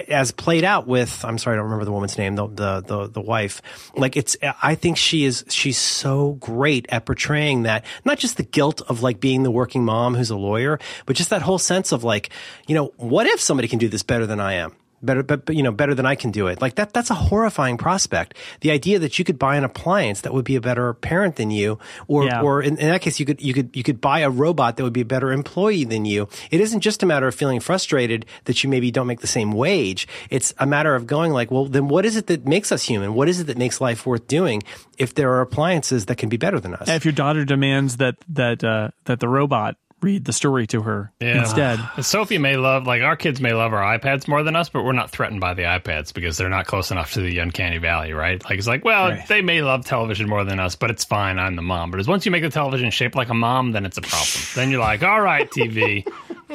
as 0.08 0.30
played 0.30 0.64
out 0.64 0.86
with 0.86 1.24
I'm 1.24 1.38
sorry 1.38 1.54
I 1.54 1.56
don't 1.56 1.64
remember 1.64 1.84
the 1.84 1.92
woman's 1.92 2.16
name 2.16 2.36
the, 2.36 2.46
the 2.46 2.80
the 2.80 3.06
the 3.08 3.20
wife. 3.20 3.62
Like 3.96 4.16
it's 4.16 4.36
I 4.62 4.74
think 4.74 4.96
she 4.96 5.24
is 5.24 5.44
she's 5.48 5.78
so 5.78 6.32
great 6.32 6.86
at 6.90 7.06
portraying 7.06 7.64
that 7.64 7.84
not 8.04 8.18
just 8.18 8.36
the 8.36 8.42
guilt 8.42 8.82
of 8.82 9.02
like 9.02 9.20
being 9.20 9.42
the 9.42 9.50
working 9.50 9.84
mom 9.84 10.14
who's 10.14 10.30
a 10.30 10.36
lawyer 10.36 10.78
but 11.06 11.16
just 11.16 11.30
that 11.30 11.42
whole 11.42 11.58
sense 11.58 11.92
of 11.92 12.04
like 12.04 12.30
you 12.66 12.74
know 12.74 12.92
what 12.96 13.26
if 13.26 13.40
somebody 13.40 13.68
can 13.68 13.78
do 13.78 13.88
this 13.88 14.02
better 14.02 14.26
than 14.26 14.40
I 14.40 14.54
am 14.54 14.74
better, 15.02 15.22
but, 15.22 15.48
you 15.54 15.62
know, 15.62 15.72
better 15.72 15.94
than 15.94 16.06
I 16.06 16.14
can 16.14 16.30
do 16.30 16.46
it. 16.46 16.60
Like 16.60 16.74
that, 16.76 16.92
that's 16.92 17.10
a 17.10 17.14
horrifying 17.14 17.76
prospect. 17.78 18.34
The 18.60 18.70
idea 18.70 18.98
that 18.98 19.18
you 19.18 19.24
could 19.24 19.38
buy 19.38 19.56
an 19.56 19.64
appliance 19.64 20.20
that 20.22 20.32
would 20.34 20.44
be 20.44 20.56
a 20.56 20.60
better 20.60 20.94
parent 20.94 21.36
than 21.36 21.50
you, 21.50 21.78
or, 22.08 22.24
Yeah. 22.24 22.42
or 22.42 22.62
in, 22.62 22.76
in 22.78 22.88
that 22.88 23.00
case, 23.00 23.18
you 23.18 23.26
could, 23.26 23.40
you 23.40 23.54
could, 23.54 23.70
you 23.74 23.82
could 23.82 24.00
buy 24.00 24.20
a 24.20 24.30
robot 24.30 24.76
that 24.76 24.82
would 24.84 24.92
be 24.92 25.00
a 25.00 25.04
better 25.06 25.32
employee 25.32 25.84
than 25.84 26.04
you. 26.04 26.28
It 26.50 26.60
isn't 26.60 26.80
just 26.80 27.02
a 27.02 27.06
matter 27.06 27.26
of 27.26 27.34
feeling 27.34 27.60
frustrated 27.60 28.26
that 28.44 28.62
you 28.62 28.70
maybe 28.70 28.90
don't 28.90 29.06
make 29.06 29.20
the 29.20 29.26
same 29.26 29.52
wage. 29.52 30.06
It's 30.30 30.52
a 30.58 30.66
matter 30.66 30.94
of 30.94 31.06
going 31.06 31.32
like, 31.32 31.50
well, 31.50 31.66
then 31.66 31.88
what 31.88 32.04
is 32.04 32.16
it 32.16 32.26
that 32.28 32.46
makes 32.46 32.70
us 32.72 32.82
human? 32.82 33.14
What 33.14 33.28
is 33.28 33.40
it 33.40 33.44
that 33.48 33.58
makes 33.58 33.80
life 33.80 34.06
worth 34.06 34.26
doing 34.26 34.62
if 34.98 35.14
there 35.14 35.30
are 35.32 35.40
appliances 35.40 36.06
that 36.06 36.16
can 36.16 36.28
be 36.28 36.36
better 36.36 36.60
than 36.60 36.74
us? 36.74 36.88
if 36.88 37.04
your 37.04 37.12
daughter 37.12 37.44
demands 37.44 37.96
that 37.96 38.16
that 38.28 38.62
uh, 38.62 38.90
that 39.06 39.20
the 39.20 39.28
robot 39.28 39.76
read 40.02 40.24
the 40.24 40.32
story 40.32 40.66
to 40.68 40.82
her 40.82 41.12
Yeah. 41.20 41.40
instead. 41.40 41.80
Sophie 42.00 42.38
may 42.38 42.56
love, 42.56 42.86
like 42.86 43.02
our 43.02 43.16
kids 43.16 43.40
may 43.40 43.52
love 43.52 43.72
our 43.72 43.98
iPads 43.98 44.26
more 44.28 44.42
than 44.42 44.56
us, 44.56 44.68
but 44.68 44.84
we're 44.84 44.92
not 44.92 45.10
threatened 45.10 45.40
by 45.40 45.54
the 45.54 45.62
iPads 45.62 46.12
because 46.14 46.36
they're 46.36 46.48
not 46.48 46.66
close 46.66 46.90
enough 46.90 47.12
to 47.14 47.20
the 47.20 47.38
uncanny 47.38 47.78
valley, 47.78 48.12
right? 48.12 48.42
Like 48.44 48.58
it's 48.58 48.66
like, 48.66 48.84
well, 48.84 49.10
Right. 49.10 49.26
they 49.28 49.42
may 49.42 49.62
love 49.62 49.84
television 49.84 50.28
more 50.28 50.44
than 50.44 50.58
us, 50.60 50.74
but 50.76 50.90
it's 50.90 51.04
fine. 51.04 51.38
I'm 51.38 51.56
the 51.56 51.62
mom. 51.62 51.90
But 51.90 52.00
as 52.00 52.08
once 52.08 52.24
you 52.24 52.32
make 52.32 52.42
the 52.42 52.50
television 52.50 52.90
shaped 52.90 53.14
like 53.14 53.28
a 53.28 53.34
mom, 53.34 53.72
then 53.72 53.84
it's 53.84 53.98
a 53.98 54.02
problem. 54.02 54.42
then 54.54 54.70
you're 54.70 54.80
like, 54.80 55.02
all 55.02 55.20
right, 55.20 55.50
TV, 55.50 56.06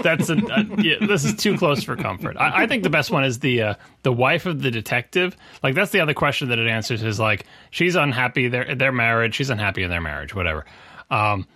that's 0.02 0.30
a, 0.30 0.36
uh, 0.38 0.64
yeah, 0.80 0.96
this 1.06 1.24
is 1.24 1.36
too 1.36 1.58
close 1.58 1.84
for 1.84 1.96
comfort. 1.96 2.36
I, 2.38 2.64
I 2.64 2.68
think 2.68 2.84
the 2.84 2.90
best 2.90 3.12
one 3.12 3.24
is 3.24 3.40
the 3.40 3.62
uh, 3.62 3.74
the 4.04 4.12
wife 4.12 4.46
of 4.46 4.62
the 4.62 4.72
detective. 4.72 5.36
Like 5.64 5.74
that's 5.76 5.92
the 5.92 6.00
other 6.02 6.14
question 6.14 6.50
that 6.50 6.60
it 6.60 6.68
answers 6.68 7.02
is 7.04 7.20
like 7.20 7.46
she's 7.72 7.96
unhappy 7.96 8.48
their 8.48 8.76
their 8.76 8.92
marriage, 8.92 9.36
she's 9.36 9.50
unhappy 9.50 9.84
in 9.84 9.90
their 9.90 10.02
marriage, 10.02 10.34
whatever. 10.36 10.66
Um, 11.10 11.48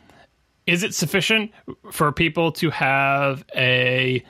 is 0.65 0.83
it 0.83 0.93
sufficient 0.93 1.51
for 1.91 2.11
people 2.11 2.51
to 2.53 2.69
have 2.69 3.43
a 3.55 4.23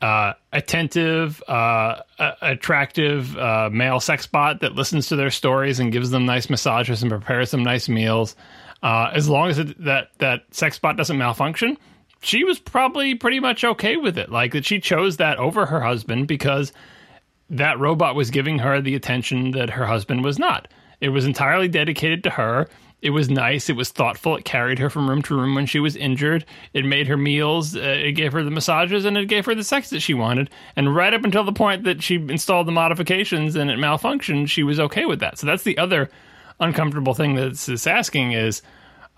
uh, 0.00 0.34
attentive, 0.52 1.42
uh, 1.48 2.00
attractive 2.42 3.36
uh, 3.36 3.70
male 3.72 4.00
sex 4.00 4.26
bot 4.26 4.60
that 4.60 4.74
listens 4.74 5.08
to 5.08 5.16
their 5.16 5.30
stories 5.30 5.80
and 5.80 5.92
gives 5.92 6.10
them 6.10 6.26
nice 6.26 6.50
massages 6.50 7.02
and 7.02 7.10
prepares 7.10 7.50
them 7.50 7.62
nice 7.62 7.88
meals? 7.88 8.36
Uh, 8.82 9.10
as 9.14 9.28
long 9.28 9.48
as 9.48 9.58
it, 9.58 9.82
that 9.82 10.10
that 10.18 10.42
sex 10.50 10.78
bot 10.78 10.96
doesn't 10.96 11.16
malfunction, 11.16 11.76
she 12.20 12.44
was 12.44 12.58
probably 12.58 13.14
pretty 13.14 13.40
much 13.40 13.64
okay 13.64 13.96
with 13.96 14.18
it. 14.18 14.30
Like 14.30 14.52
that, 14.52 14.64
she 14.64 14.78
chose 14.78 15.16
that 15.18 15.38
over 15.38 15.64
her 15.66 15.80
husband 15.80 16.28
because 16.28 16.72
that 17.50 17.78
robot 17.78 18.14
was 18.14 18.30
giving 18.30 18.58
her 18.58 18.80
the 18.80 18.94
attention 18.94 19.52
that 19.52 19.70
her 19.70 19.86
husband 19.86 20.24
was 20.24 20.38
not. 20.38 20.68
It 21.00 21.10
was 21.10 21.24
entirely 21.24 21.68
dedicated 21.68 22.24
to 22.24 22.30
her. 22.30 22.68
It 23.04 23.10
was 23.10 23.28
nice. 23.28 23.68
It 23.68 23.76
was 23.76 23.90
thoughtful. 23.90 24.34
It 24.36 24.46
carried 24.46 24.78
her 24.78 24.88
from 24.88 25.10
room 25.10 25.20
to 25.22 25.36
room 25.36 25.54
when 25.54 25.66
she 25.66 25.78
was 25.78 25.94
injured. 25.94 26.46
It 26.72 26.86
made 26.86 27.06
her 27.06 27.18
meals. 27.18 27.76
Uh, 27.76 27.80
it 27.80 28.12
gave 28.12 28.32
her 28.32 28.42
the 28.42 28.50
massages 28.50 29.04
and 29.04 29.18
it 29.18 29.28
gave 29.28 29.44
her 29.44 29.54
the 29.54 29.62
sex 29.62 29.90
that 29.90 30.00
she 30.00 30.14
wanted. 30.14 30.48
And 30.74 30.96
right 30.96 31.12
up 31.12 31.22
until 31.22 31.44
the 31.44 31.52
point 31.52 31.84
that 31.84 32.02
she 32.02 32.14
installed 32.14 32.66
the 32.66 32.72
modifications 32.72 33.56
and 33.56 33.70
it 33.70 33.78
malfunctioned, 33.78 34.48
she 34.48 34.62
was 34.62 34.80
okay 34.80 35.04
with 35.04 35.20
that. 35.20 35.38
So 35.38 35.46
that's 35.46 35.64
the 35.64 35.76
other 35.76 36.08
uncomfortable 36.60 37.12
thing 37.12 37.34
that 37.34 37.50
this 37.50 37.68
it's 37.68 37.86
asking 37.86 38.32
is 38.32 38.62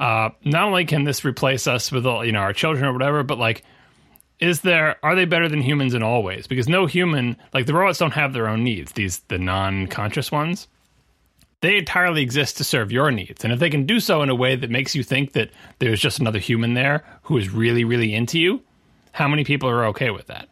uh, 0.01 0.31
not 0.45 0.65
only 0.65 0.85
can 0.85 1.05
this 1.05 1.25
replace 1.25 1.69
us 1.69 1.93
with 1.93 2.07
all, 2.07 2.25
you 2.25 2.33
know 2.33 2.41
our 2.41 2.53
children 2.53 2.87
or 2.87 2.93
whatever, 2.93 3.23
but 3.23 3.39
like 3.39 3.63
is 4.41 4.63
there 4.63 4.97
are 5.05 5.15
they 5.15 5.27
better 5.27 5.49
than 5.49 5.63
humans 5.63 5.95
in 5.95 6.03
all 6.03 6.25
ways 6.25 6.49
because 6.49 6.69
no 6.69 6.87
human 6.87 7.37
like 7.55 7.67
the 7.67 7.73
robots 7.73 7.99
don't 7.99 8.11
have 8.11 8.33
their 8.33 8.49
own 8.49 8.63
needs 8.63 8.93
these 8.93 9.21
the 9.29 9.39
non-conscious 9.39 10.31
ones 10.31 10.69
they 11.67 11.77
entirely 11.77 12.23
exist 12.23 12.57
to 12.59 12.65
serve 12.65 12.93
your 12.93 13.11
needs. 13.11 13.45
And 13.45 13.53
if 13.53 13.59
they 13.59 13.71
can 13.71 13.87
do 13.87 14.01
so 14.01 14.23
in 14.23 14.31
a 14.31 14.35
way 14.35 14.57
that 14.57 14.71
makes 14.71 14.95
you 14.95 15.03
think 15.03 15.33
that 15.33 15.51
there's 15.79 16.01
just 16.01 16.19
another 16.19 16.39
human 16.39 16.75
there 16.75 17.05
who 17.23 17.37
is 17.37 17.51
really 17.51 17.85
really 17.85 18.15
into 18.15 18.39
you 18.39 18.63
how 19.17 19.27
many 19.27 19.45
people 19.45 19.69
are 19.69 19.87
okay 19.87 20.11
with 20.11 20.27
that? 20.27 20.49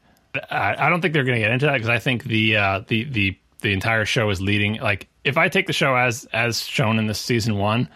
I, 0.51 0.89
don't 0.89 1.03
think 1.03 1.13
they're 1.13 1.25
going 1.25 1.37
to 1.37 1.41
get 1.41 1.51
into 1.51 1.67
that 1.67 1.75
because 1.75 1.89
i 1.89 1.99
think 1.99 2.25
the 2.25 2.57
uh, 2.57 2.81
the 2.89 3.05
the 3.05 3.39
the 3.61 3.73
entire 3.73 4.05
show 4.05 4.31
is 4.31 4.41
leading 4.41 4.81
like 4.81 5.09
if 5.23 5.37
i 5.37 5.49
take 5.49 5.67
the 5.67 5.73
show 5.73 5.95
as 5.95 6.25
as 6.33 6.65
shown 6.65 6.99
in 6.99 7.07
this 7.07 7.21
season 7.21 7.57
one 7.57 7.89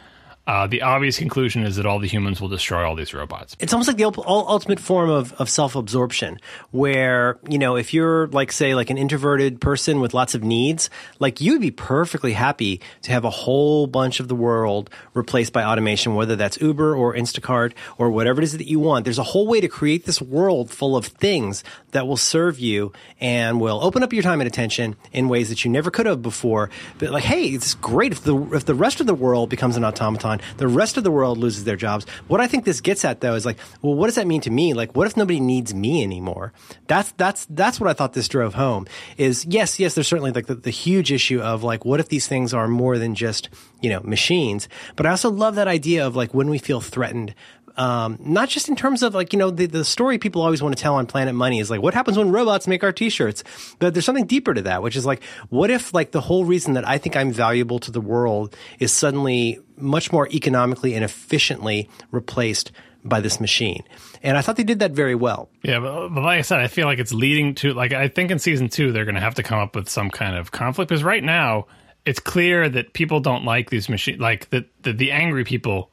uh, 0.48 0.66
the 0.66 0.80
obvious 0.80 1.18
conclusion 1.18 1.62
is 1.62 1.76
that 1.76 1.84
all 1.84 1.98
the 1.98 2.08
humans 2.08 2.40
will 2.40 2.48
destroy 2.48 2.82
all 2.82 2.96
these 2.96 3.12
robots. 3.12 3.54
It's 3.60 3.74
almost 3.74 3.86
like 3.86 3.98
the 3.98 4.04
ul- 4.04 4.24
ul- 4.26 4.48
ultimate 4.48 4.80
form 4.80 5.10
of, 5.10 5.34
of 5.34 5.50
self-absorption 5.50 6.40
where 6.70 7.38
you 7.46 7.58
know 7.58 7.76
if 7.76 7.92
you're 7.92 8.28
like 8.28 8.50
say 8.50 8.74
like 8.74 8.88
an 8.88 8.96
introverted 8.96 9.60
person 9.60 10.00
with 10.00 10.14
lots 10.14 10.34
of 10.34 10.42
needs 10.42 10.88
like 11.18 11.42
you'd 11.42 11.60
be 11.60 11.70
perfectly 11.70 12.32
happy 12.32 12.80
to 13.02 13.12
have 13.12 13.26
a 13.26 13.30
whole 13.30 13.86
bunch 13.86 14.20
of 14.20 14.28
the 14.28 14.34
world 14.34 14.88
replaced 15.12 15.52
by 15.52 15.62
automation 15.62 16.14
whether 16.14 16.34
that's 16.34 16.58
uber 16.62 16.96
or 16.96 17.14
instacart 17.14 17.74
or 17.98 18.10
whatever 18.10 18.40
it 18.40 18.44
is 18.44 18.52
that 18.56 18.66
you 18.66 18.80
want. 18.80 19.04
There's 19.04 19.18
a 19.18 19.22
whole 19.22 19.46
way 19.46 19.60
to 19.60 19.68
create 19.68 20.06
this 20.06 20.22
world 20.22 20.70
full 20.70 20.96
of 20.96 21.04
things 21.04 21.62
that 21.90 22.06
will 22.06 22.16
serve 22.16 22.58
you 22.58 22.94
and 23.20 23.60
will 23.60 23.84
open 23.84 24.02
up 24.02 24.14
your 24.14 24.22
time 24.22 24.40
and 24.40 24.48
attention 24.48 24.96
in 25.12 25.28
ways 25.28 25.50
that 25.50 25.66
you 25.66 25.70
never 25.70 25.90
could 25.90 26.06
have 26.06 26.22
before. 26.22 26.70
But 26.98 27.10
like 27.10 27.24
hey 27.24 27.48
it's 27.48 27.74
great 27.74 28.12
if 28.12 28.22
the 28.22 28.34
if 28.54 28.64
the 28.64 28.74
rest 28.74 29.00
of 29.00 29.06
the 29.06 29.14
world 29.14 29.50
becomes 29.50 29.76
an 29.76 29.84
automaton 29.84 30.37
the 30.56 30.68
rest 30.68 30.96
of 30.96 31.04
the 31.04 31.10
world 31.10 31.38
loses 31.38 31.64
their 31.64 31.76
jobs. 31.76 32.06
What 32.26 32.40
i 32.40 32.46
think 32.46 32.64
this 32.64 32.80
gets 32.80 33.04
at 33.04 33.20
though 33.20 33.34
is 33.34 33.46
like 33.46 33.58
well 33.82 33.94
what 33.94 34.06
does 34.06 34.16
that 34.16 34.26
mean 34.26 34.40
to 34.42 34.50
me? 34.50 34.74
Like 34.74 34.94
what 34.96 35.06
if 35.06 35.16
nobody 35.16 35.40
needs 35.40 35.74
me 35.74 36.02
anymore? 36.02 36.52
That's 36.86 37.12
that's 37.12 37.46
that's 37.50 37.80
what 37.80 37.88
i 37.88 37.92
thought 37.92 38.12
this 38.12 38.28
drove 38.28 38.54
home 38.54 38.86
is 39.16 39.44
yes 39.46 39.78
yes 39.78 39.94
there's 39.94 40.08
certainly 40.08 40.32
like 40.32 40.46
the, 40.46 40.54
the 40.54 40.70
huge 40.70 41.12
issue 41.12 41.40
of 41.40 41.62
like 41.62 41.84
what 41.84 42.00
if 42.00 42.08
these 42.08 42.28
things 42.28 42.54
are 42.54 42.68
more 42.68 42.98
than 42.98 43.14
just 43.14 43.48
you 43.80 43.90
know 43.90 44.00
machines? 44.00 44.68
But 44.96 45.06
i 45.06 45.10
also 45.10 45.30
love 45.30 45.54
that 45.56 45.68
idea 45.68 46.06
of 46.06 46.16
like 46.16 46.34
when 46.34 46.48
we 46.50 46.58
feel 46.58 46.80
threatened 46.80 47.34
um, 47.78 48.18
not 48.20 48.48
just 48.48 48.68
in 48.68 48.76
terms 48.76 49.02
of 49.02 49.14
like 49.14 49.32
you 49.32 49.38
know 49.38 49.50
the, 49.50 49.66
the 49.66 49.84
story 49.84 50.18
people 50.18 50.42
always 50.42 50.62
want 50.62 50.76
to 50.76 50.82
tell 50.82 50.96
on 50.96 51.06
planet 51.06 51.34
money 51.34 51.60
is 51.60 51.70
like 51.70 51.80
what 51.80 51.94
happens 51.94 52.18
when 52.18 52.30
robots 52.30 52.66
make 52.66 52.82
our 52.82 52.92
t-shirts 52.92 53.44
but 53.78 53.94
there's 53.94 54.04
something 54.04 54.26
deeper 54.26 54.52
to 54.52 54.62
that 54.62 54.82
which 54.82 54.96
is 54.96 55.06
like 55.06 55.22
what 55.48 55.70
if 55.70 55.94
like 55.94 56.10
the 56.10 56.20
whole 56.20 56.44
reason 56.44 56.74
that 56.74 56.86
i 56.86 56.98
think 56.98 57.16
i'm 57.16 57.30
valuable 57.32 57.78
to 57.78 57.90
the 57.90 58.00
world 58.00 58.54
is 58.80 58.92
suddenly 58.92 59.58
much 59.76 60.12
more 60.12 60.28
economically 60.30 60.94
and 60.94 61.04
efficiently 61.04 61.88
replaced 62.10 62.72
by 63.04 63.20
this 63.20 63.40
machine 63.40 63.84
and 64.22 64.36
i 64.36 64.42
thought 64.42 64.56
they 64.56 64.64
did 64.64 64.80
that 64.80 64.90
very 64.90 65.14
well 65.14 65.48
Yeah, 65.62 65.78
but, 65.78 66.08
but 66.08 66.24
like 66.24 66.38
I 66.38 66.42
said, 66.42 66.58
I 66.60 66.66
feel 66.66 66.86
like 66.86 66.98
it's 66.98 67.12
leading 67.14 67.54
to 67.56 67.72
like 67.74 67.92
I 67.92 68.08
think 68.08 68.32
in 68.32 68.40
season 68.40 68.68
two 68.68 68.90
they're 68.90 69.04
going 69.04 69.14
to 69.14 69.20
have 69.20 69.36
to 69.36 69.42
come 69.44 69.60
up 69.60 69.76
with 69.76 69.88
some 69.88 70.10
kind 70.10 70.36
of 70.36 70.50
conflict 70.50 70.88
because 70.88 71.04
right 71.04 71.22
now 71.22 71.66
it's 72.04 72.20
clear 72.20 72.68
that 72.68 72.92
people 72.92 73.20
don't 73.20 73.44
like 73.44 73.70
these 73.70 73.88
machines. 73.88 74.18
Like 74.18 74.50
that 74.50 74.66
the, 74.82 74.92
the 74.92 75.12
angry 75.12 75.44
people 75.44 75.90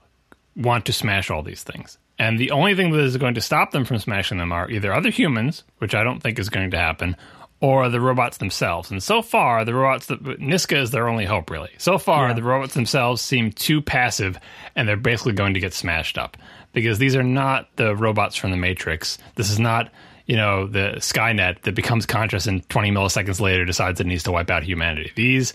want 0.56 0.86
to 0.86 0.94
smash 0.94 1.30
all 1.30 1.44
these 1.44 1.64
things, 1.64 1.98
and 2.18 2.40
the 2.40 2.52
only 2.52 2.76
thing 2.76 2.92
that 2.92 3.02
is 3.02 3.18
going 3.18 3.36
to 3.36 3.42
stop 3.42 3.72
them 3.72 3.86
from 3.86 4.00
smashing 4.00 4.38
them 4.38 4.52
are 4.52 4.70
either 4.70 4.94
other 4.94 5.10
humans, 5.10 5.64
which 5.80 5.96
I 5.96 6.04
don't 6.04 6.22
think 6.22 6.40
is 6.40 6.50
going 6.50 6.72
to 6.72 6.78
happen, 6.78 7.16
or 7.60 7.90
the 7.90 8.02
robots 8.02 8.38
themselves. 8.38 8.92
And 8.92 9.02
so 9.02 9.22
far, 9.22 9.66
the 9.66 9.74
robots 9.74 10.08
that 10.08 10.24
Niska 10.24 10.78
is 10.78 10.92
their 10.92 11.08
only 11.08 11.26
hope, 11.26 11.50
really. 11.50 11.72
So 11.78 11.98
far, 11.98 12.34
the 12.34 12.44
robots 12.44 12.74
themselves 12.74 13.22
seem 13.22 13.52
too 13.52 13.82
passive, 13.82 14.38
and 14.76 14.88
they're 14.88 14.98
basically 14.98 15.34
going 15.34 15.54
to 15.56 15.60
get 15.60 15.74
smashed 15.74 16.18
up 16.18 16.38
because 16.74 17.00
these 17.00 17.16
are 17.16 17.24
not 17.24 17.68
the 17.78 17.96
robots 17.96 18.36
from 18.36 18.52
the 18.52 18.58
Matrix. 18.58 19.18
This 19.36 19.50
is 19.50 19.60
not 19.60 19.92
you 20.26 20.36
know 20.36 20.68
the 20.68 20.96
Skynet 20.98 21.62
that 21.64 21.76
becomes 21.76 22.06
conscious 22.06 22.48
and 22.48 22.68
20 22.70 22.92
milliseconds 22.92 23.40
later 23.40 23.66
decides 23.66 24.00
it 24.00 24.08
needs 24.08 24.24
to 24.24 24.32
wipe 24.32 24.50
out 24.50 24.64
humanity. 24.64 25.12
These 25.16 25.54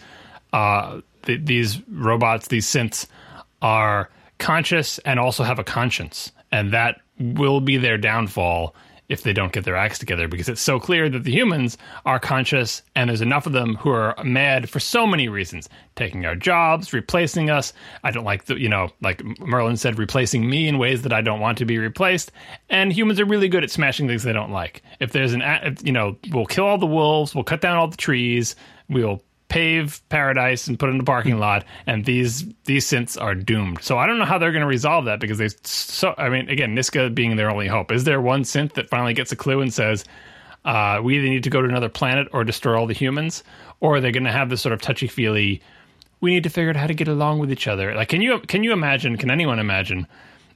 uh, 0.53 1.01
th- 1.23 1.41
these 1.45 1.81
robots, 1.89 2.49
these 2.49 2.67
synths, 2.67 3.07
are 3.63 4.11
conscious 4.41 4.99
and 5.01 5.21
also 5.21 5.45
have 5.45 5.59
a 5.59 5.65
conscience, 5.65 6.33
and 6.51 6.73
that 6.73 7.01
will 7.19 7.61
be 7.61 7.77
their 7.77 7.99
downfall 7.99 8.75
if 9.11 9.25
they 9.25 9.33
don't 9.33 9.53
get 9.53 9.65
their 9.65 9.77
acts 9.77 9.99
together 9.99 10.29
because 10.29 10.49
it's 10.49 10.61
so 10.61 10.79
clear 10.79 11.09
that 11.09 11.25
the 11.25 11.33
humans 11.33 11.77
are 12.07 12.21
conscious 12.21 12.81
and 12.95 13.11
there's 13.11 13.21
enough 13.21 13.45
of 13.45 13.53
them 13.53 13.75
who 13.75 13.91
are 13.91 14.15
mad 14.23 14.71
for 14.71 14.79
so 14.79 15.05
many 15.05 15.29
reasons. 15.29 15.69
Taking 15.97 16.25
our 16.25 16.37
jobs 16.37 16.93
replacing 16.93 17.51
us. 17.51 17.73
I 18.05 18.13
don't 18.13 18.25
like 18.25 18.45
the 18.45 18.59
you 18.59 18.69
know 18.69 18.89
like 19.03 19.23
merlin 19.41 19.77
said 19.77 19.99
replacing 19.99 20.49
me 20.49 20.69
in 20.69 20.79
ways 20.79 21.03
that 21.03 21.13
i 21.13 21.21
don't 21.21 21.41
want 21.41 21.59
to 21.59 21.65
be 21.65 21.77
replaced. 21.77 22.31
And 22.71 22.93
humans 22.93 23.19
are 23.19 23.25
really 23.25 23.49
good 23.49 23.65
at 23.65 23.71
smashing 23.71 24.07
things 24.07 24.23
they 24.23 24.33
don't 24.33 24.53
like. 24.53 24.83
If 25.01 25.11
there's 25.11 25.35
an 25.35 25.43
you 25.83 25.93
know 25.93 26.17
we'll 26.31 26.47
kill 26.47 26.67
all 26.67 26.79
the 26.79 26.87
wolves 26.87 27.35
we'll 27.35 27.45
cut 27.45 27.61
down 27.61 27.77
all 27.77 27.89
the 27.89 27.97
trees 27.97 28.55
we'll 28.89 29.21
pave 29.51 30.01
paradise 30.09 30.69
and 30.69 30.79
put 30.79 30.89
it 30.89 30.95
in 30.95 31.01
a 31.01 31.05
parking 31.05 31.39
lot, 31.39 31.65
and 31.87 32.07
these 32.07 32.47
these 32.65 32.87
synths 32.87 33.21
are 33.21 33.35
doomed. 33.35 33.83
So 33.83 33.99
I 33.99 34.07
don't 34.07 34.19
know 34.19 34.25
how 34.25 34.39
they're 34.39 34.53
going 34.53 34.63
to 34.63 34.67
resolve 34.67 35.05
that 35.05 35.21
because 35.21 35.37
they 35.37 35.49
so. 35.65 36.15
I 36.17 36.31
mean, 36.31 36.49
again, 36.49 36.75
Niska 36.75 37.15
being 37.15 37.37
their 37.37 37.51
only 37.51 37.67
hope. 37.67 37.93
Is 37.93 38.05
there 38.05 38.21
one 38.21 38.45
synth 38.45 38.73
that 38.75 38.89
finally 38.89 39.13
gets 39.13 39.33
a 39.33 39.37
clue 39.37 39.61
and 39.61 39.75
says, 39.75 40.05
uh, 40.65 41.01
"We 41.03 41.19
either 41.19 41.29
need 41.29 41.45
to 41.45 41.51
go 41.51 41.61
to 41.61 41.69
another 41.69 41.91
planet 41.91 42.29
or 42.33 42.45
destroy 42.45 42.79
all 42.79 42.87
the 42.87 42.95
humans," 42.95 43.43
or 43.81 43.97
are 43.97 44.01
they 44.01 44.13
going 44.13 44.25
to 44.25 44.33
have 44.33 44.49
this 44.49 44.63
sort 44.63 44.73
of 44.73 44.81
touchy 44.81 45.09
feely? 45.09 45.61
We 46.21 46.33
need 46.33 46.45
to 46.45 46.51
figure 46.51 46.71
out 46.71 46.77
how 46.77 46.87
to 46.87 46.95
get 46.95 47.09
along 47.09 47.41
with 47.41 47.51
each 47.51 47.67
other. 47.67 47.95
Like, 47.95 48.09
can 48.09 48.23
you 48.23 48.39
can 48.41 48.65
you 48.65 48.73
imagine? 48.73 49.19
Can 49.19 49.31
anyone 49.31 49.59
imagine 49.59 50.07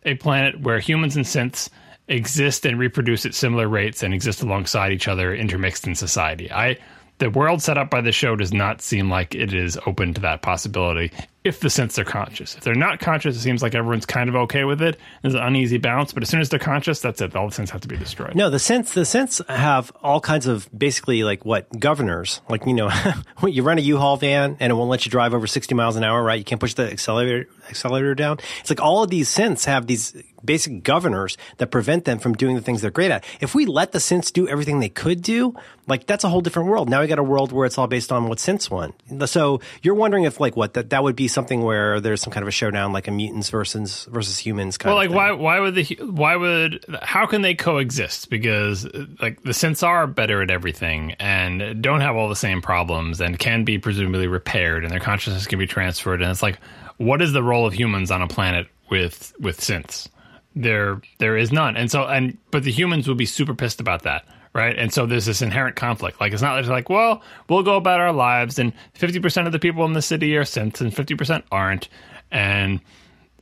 a 0.05 0.15
planet 0.15 0.61
where 0.61 0.79
humans 0.79 1.17
and 1.17 1.25
synths 1.25 1.69
exist 2.07 2.65
and 2.65 2.79
reproduce 2.79 3.27
at 3.27 3.35
similar 3.35 3.67
rates 3.67 4.03
and 4.03 4.15
exist 4.15 4.43
alongside 4.43 4.93
each 4.93 5.09
other, 5.09 5.35
intermixed 5.35 5.87
in 5.87 5.95
society? 5.97 6.53
I 6.53 6.77
the 7.19 7.31
world 7.31 7.63
set 7.63 7.79
up 7.79 7.91
by 7.91 8.01
the 8.01 8.13
show 8.13 8.37
does 8.37 8.53
not 8.53 8.83
seem 8.83 9.09
like 9.09 9.35
it 9.35 9.55
is 9.55 9.79
open 9.87 10.15
to 10.15 10.21
that 10.23 10.43
possibility 10.43 11.13
if 11.45 11.61
the 11.61 11.69
synths 11.69 11.99
are 11.99 12.05
conscious. 12.05 12.57
If 12.57 12.65
they're 12.65 12.75
not 12.75 13.01
conscious, 13.01 13.37
it 13.37 13.41
seems 13.41 13.63
like 13.63 13.75
everyone's 13.75 14.07
kind 14.07 14.31
of 14.31 14.35
okay 14.35 14.65
with 14.65 14.81
it. 14.81 14.99
There's 15.23 15.35
an 15.35 15.43
uneasy 15.43 15.77
balance, 15.77 16.13
but 16.13 16.23
as 16.23 16.29
soon 16.31 16.41
as 16.41 16.49
they're 16.49 16.59
conscious, 16.59 17.01
that's 17.01 17.21
it. 17.21 17.37
All 17.37 17.49
the 17.49 17.55
synths 17.55 17.71
have 17.71 17.83
to 17.83 17.89
be 17.89 17.97
destroyed. 17.97 18.35
No, 18.35 18.49
the 18.49 18.57
synths 18.57 18.95
the 18.95 19.03
synths 19.03 19.47
have 19.49 19.93
all 20.03 20.21
kinds 20.21 20.47
of 20.47 20.69
basically 20.77 21.23
like 21.23 21.45
what 21.45 21.69
governors. 21.79 22.41
Like 22.49 22.67
you 22.67 22.73
know, 22.73 22.91
you 23.47 23.63
run 23.63 23.79
a 23.79 23.83
U-Haul 23.83 24.17
van 24.17 24.57
and 24.59 24.71
it 24.71 24.75
won't 24.75 24.91
let 24.91 25.05
you 25.05 25.11
drive 25.11 25.35
over 25.35 25.47
sixty 25.47 25.75
miles 25.75 25.97
an 25.97 26.05
hour, 26.05 26.23
right? 26.23 26.39
You 26.39 26.45
can't 26.45 26.61
push 26.61 26.75
the 26.75 26.91
accelerator 26.91 27.49
accelerator 27.69 28.15
down. 28.15 28.39
It's 28.61 28.71
like 28.71 28.81
all 28.81 29.03
of 29.03 29.11
these 29.11 29.29
synths 29.29 29.67
have 29.67 29.87
these 29.87 30.17
basic 30.45 30.83
governors 30.83 31.37
that 31.59 31.69
prevent 31.69 32.05
them 32.05 32.19
from 32.19 32.35
doing 32.35 32.55
the 32.57 32.63
things 32.63 32.83
they're 32.83 32.91
great 32.91 33.11
at. 33.11 33.25
If 33.41 33.55
we 33.55 33.67
let 33.67 33.93
the 33.93 33.99
synths 33.99 34.33
do 34.33 34.49
everything 34.49 34.81
they 34.81 34.89
could 34.89 35.23
do, 35.23 35.55
like 35.87 36.07
that's 36.07 36.25
a 36.25 36.29
whole 36.29 36.41
different 36.41 36.69
world. 36.69 36.89
Now 36.89 37.01
we 37.01 37.07
got 37.07 37.19
a 37.19 37.23
world 37.23 37.53
where 37.53 37.67
it's 37.67 37.79
all 37.79 37.87
based 37.87 38.13
on 38.13 38.29
what 38.29 38.39
synths 38.39 38.71
want. 38.71 38.95
So 39.29 39.61
you're 39.83 39.95
wondering 39.95 40.25
if 40.25 40.41
like 40.41 40.57
what 40.57 40.75
that 40.75 40.91
that 40.91 41.03
would 41.03 41.17
be 41.17 41.29
something 41.29 41.63
where 41.63 42.01
there's 42.01 42.21
some 42.21 42.33
kind 42.33 42.43
of 42.43 42.49
a 42.49 42.53
showdown, 42.53 42.93
like 42.93 43.09
a 43.09 43.11
mutants 43.11 43.51
versus 43.51 44.07
versus 44.11 44.39
humans. 44.39 44.79
Kind 44.79 44.95
well, 44.95 45.05
of 45.05 45.11
like 45.11 45.17
why 45.17 45.33
why 45.33 45.61
would 45.61 45.75
the 45.75 45.85
why 46.01 46.37
would 46.37 46.85
how 47.03 47.27
can 47.27 47.43
they 47.43 47.55
coexist? 47.55 48.31
Because 48.31 48.85
like 49.21 49.43
the 49.43 49.51
synths 49.51 49.83
are 49.83 50.07
better 50.07 50.43
at 50.43 50.51
everything 50.51 51.13
and 51.19 51.83
don't 51.83 52.01
have 52.01 52.17
all 52.17 52.29
the 52.29 52.37
same 52.37 52.63
problems 52.63 53.21
and 53.21 53.39
can 53.39 53.65
be 53.65 53.79
presumably 53.79 54.27
repaired 54.27 54.85
and 54.85 54.93
their 54.93 55.01
consciousness 55.01 55.47
can 55.47 55.59
be 55.59 55.67
transferred. 55.67 56.23
And 56.23 56.31
it's 56.31 56.43
like, 56.43 56.59
what 56.97 57.21
is 57.21 57.33
the 57.33 57.43
role 57.43 57.67
of 57.67 57.75
humans 57.75 58.11
on 58.11 58.23
a 58.23 58.29
planet 58.29 58.69
with 58.91 59.33
with 59.39 59.61
synths? 59.61 60.09
There 60.55 61.01
there 61.19 61.37
is 61.37 61.53
none. 61.53 61.77
And 61.77 61.91
so 61.91 62.05
and 62.05 62.39
but 62.51 62.65
the 62.65 62.73
humans 62.73 63.09
would 63.09 63.19
be 63.19 63.27
super 63.27 63.55
pissed 63.55 63.81
about 63.81 64.03
that. 64.03 64.25
Right. 64.55 64.79
And 64.79 64.93
so 64.93 65.05
there's 65.05 65.27
this 65.27 65.43
inherent 65.43 65.75
conflict. 65.75 66.21
Like, 66.21 66.33
it's 66.33 66.41
not 66.41 66.65
like, 66.67 66.89
well, 66.89 67.23
we'll 67.49 67.65
go 67.65 67.75
about 67.75 67.99
our 67.99 68.13
lives, 68.13 68.61
and 68.61 68.73
50% 68.97 69.47
of 69.47 69.53
the 69.53 69.59
people 69.59 69.85
in 69.85 69.95
the 69.95 70.01
city 70.01 70.37
are 70.37 70.45
synths, 70.45 70.81
and 70.81 70.93
50% 70.93 71.43
aren't. 71.51 71.89
And, 72.31 72.81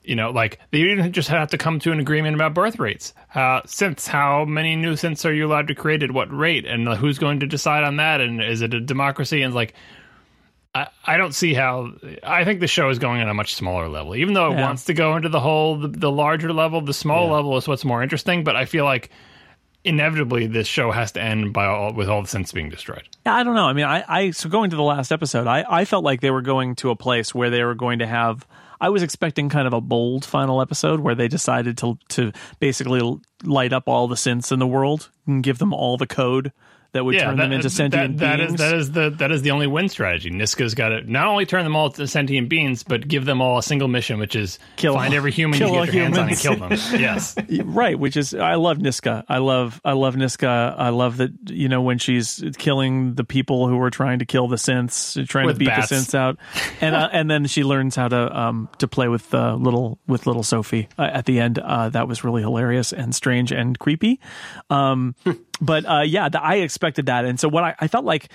you 0.03 0.17
know, 0.17 0.31
like, 0.31 0.59
they 0.71 0.79
even 0.79 1.13
just 1.13 1.29
have 1.29 1.51
to 1.51 1.59
come 1.59 1.81
to 1.81 1.93
an 1.93 2.01
agreement 2.01 2.35
about 2.35 2.55
birth 2.55 2.79
rates. 2.79 3.13
Uh, 3.35 3.61
synths, 3.65 4.09
how 4.09 4.47
many 4.47 4.75
new 4.75 4.95
synths 4.95 5.27
are 5.27 5.35
you 5.35 5.47
allowed 5.47 5.69
to 5.69 5.75
create 5.75 6.03
at 6.03 6.13
what 6.13 6.35
rate? 6.35 6.65
And 6.65 6.89
who's 6.89 7.19
going 7.19 7.41
to 7.41 7.47
decide 7.47 7.85
on 7.85 7.97
that? 7.97 8.23
And 8.23 8.43
is 8.43 8.63
it 8.63 8.73
a 8.73 8.81
democracy? 8.81 9.43
And, 9.43 9.53
like, 9.53 9.75
I, 10.75 10.87
I 11.05 11.17
don't 11.19 11.35
see 11.35 11.53
how. 11.55 11.93
I 12.23 12.45
think 12.45 12.61
the 12.61 12.67
show 12.67 12.89
is 12.89 12.99
going 12.99 13.21
on 13.21 13.29
a 13.29 13.35
much 13.35 13.55
smaller 13.55 13.89
level. 13.89 14.17
Even 14.17 14.33
though 14.35 14.53
it 14.53 14.55
Yeah. 14.55 14.63
wants 14.63 14.85
to 14.85 14.95
go 14.95 15.17
into 15.17 15.29
the 15.29 15.41
whole, 15.41 15.77
the, 15.77 15.89
the 15.89 16.11
larger 16.11 16.53
level, 16.53 16.81
the 16.81 16.95
small 16.95 17.27
Yeah. 17.27 17.33
level 17.35 17.57
is 17.59 17.69
what's 17.69 17.85
more 17.85 18.03
interesting. 18.03 18.43
But 18.43 18.57
I 18.57 18.65
feel 18.65 18.85
like 18.85 19.11
inevitably 19.85 20.47
this 20.47 20.67
show 20.67 20.91
has 20.93 21.13
to 21.13 21.21
end 21.23 21.53
by 21.53 21.67
all, 21.67 21.93
with 21.93 22.09
all 22.09 22.23
the 22.23 22.29
synths 22.29 22.55
being 22.55 22.71
destroyed. 22.71 23.03
Yeah, 23.27 23.35
I 23.35 23.43
don't 23.43 23.55
know. 23.55 23.67
I 23.67 23.73
mean, 23.73 23.85
I, 23.85 24.05
I 24.09 24.31
so 24.31 24.49
going 24.49 24.71
to 24.71 24.77
the 24.77 24.83
last 24.83 25.11
episode, 25.13 25.47
I, 25.47 25.65
I 25.69 25.85
felt 25.85 26.05
like 26.05 26.21
they 26.21 26.31
were 26.31 26.43
going 26.43 26.75
to 26.77 26.91
a 26.91 26.97
place 26.97 27.35
where 27.35 27.51
they 27.51 27.63
were 27.65 27.75
going 27.75 27.99
to 27.99 28.07
have. 28.07 28.47
I 28.81 28.89
was 28.89 29.03
expecting 29.03 29.49
kind 29.49 29.67
of 29.67 29.73
a 29.73 29.81
bold 29.81 30.25
final 30.25 30.61
episode 30.61 31.01
where 31.01 31.15
they 31.15 31.29
decided 31.29 31.79
to 31.79 31.99
to 32.11 32.33
basically 32.61 33.19
light 33.45 33.73
up 33.73 33.89
all 33.89 34.09
the 34.09 34.17
synths 34.17 34.51
in 34.53 34.59
the 34.59 34.67
world 34.67 35.11
and 35.27 35.43
give 35.43 35.59
them 35.59 35.73
all 35.73 35.97
the 35.97 36.07
code 36.07 36.53
that 36.93 37.05
would 37.05 37.19
turn 37.19 37.37
them 37.39 37.53
into 37.53 37.71
sentient 37.71 38.19
that, 38.19 38.25
that 38.27 38.37
beings. 38.39 38.53
is 38.53 38.59
that 38.59 38.75
is 38.75 38.93
the 38.93 39.11
that 39.19 39.33
is 39.33 39.43
the 39.43 39.51
only 39.51 39.67
win 39.67 39.89
strategy. 39.89 40.31
Niska's 40.31 40.75
got 40.75 40.91
to 40.91 41.11
not 41.11 41.27
only 41.27 41.47
turn 41.47 41.65
them 41.65 41.75
all 41.77 41.91
to 41.91 42.07
sentient 42.07 42.49
beings, 42.49 42.83
but 42.83 43.09
give 43.09 43.25
them 43.25 43.41
all 43.41 43.59
a 43.59 43.63
single 43.63 43.89
mission, 43.89 44.19
which 44.19 44.37
is 44.37 44.59
Kill- 44.77 44.95
find 44.95 45.15
every 45.15 45.33
human 45.33 45.59
you 45.59 45.67
kill 45.67 45.73
get 45.75 45.79
all 45.79 45.87
your 45.87 46.05
hands 46.05 46.19
on 46.19 46.29
and 46.29 46.39
humans. 46.39 46.89
kill 46.91 46.99
them. 46.99 47.01
yes, 47.01 47.35
right 47.65 47.99
which 47.99 48.17
is 48.17 48.35
i 48.35 48.55
love 48.55 48.79
niska 48.79 49.25
i 49.29 49.39
love 49.39 49.81
i 49.85 49.93
love 49.93 50.15
niska 50.17 50.75
i 50.79 50.89
love 50.91 51.17
that 51.19 51.31
you 51.49 51.69
know 51.69 51.81
when 51.83 51.99
she's 51.99 52.43
killing 52.59 53.15
the 53.15 53.25
people 53.25 53.69
who 53.69 53.81
are 53.81 53.91
trying 53.91 54.19
to 54.19 54.25
kill 54.25 54.49
the 54.49 54.57
synths 54.57 55.27
trying 55.29 55.47
With 55.47 55.57
to 55.57 55.59
beat 55.61 55.67
bats. 55.69 55.89
the 55.89 55.95
synths 55.97 56.15
out 56.15 56.39
and 56.81 56.95
uh, 56.95 57.09
and 57.13 57.31
then 57.31 57.47
she 57.47 57.65
learns 57.65 57.97
how 57.97 58.09
to 58.09 58.39
um 58.39 58.69
to 58.79 58.89
play 58.89 59.09
with 59.09 59.33
uh, 59.35 59.55
little 59.55 59.99
with 60.07 60.27
little 60.27 60.43
sophie 60.43 60.89
uh, 60.99 61.03
at 61.13 61.25
the 61.27 61.41
end 61.41 61.59
uh 61.59 61.89
that 61.91 62.07
was 62.09 62.25
really 62.25 62.43
hilarious 62.43 62.93
and 62.93 63.15
strange 63.15 63.51
and 63.53 63.79
creepy 63.79 64.21
um 64.71 65.15
but 65.63 65.89
uh 65.89 66.01
yeah 66.01 66.29
the, 66.29 66.43
i 66.43 66.57
expected 66.57 67.07
that. 67.07 67.25
And 67.25 67.41
so 67.41 67.49
what 67.49 67.65
I, 67.65 67.75
I 67.79 67.89
felt 67.89 68.05
like 68.05 68.29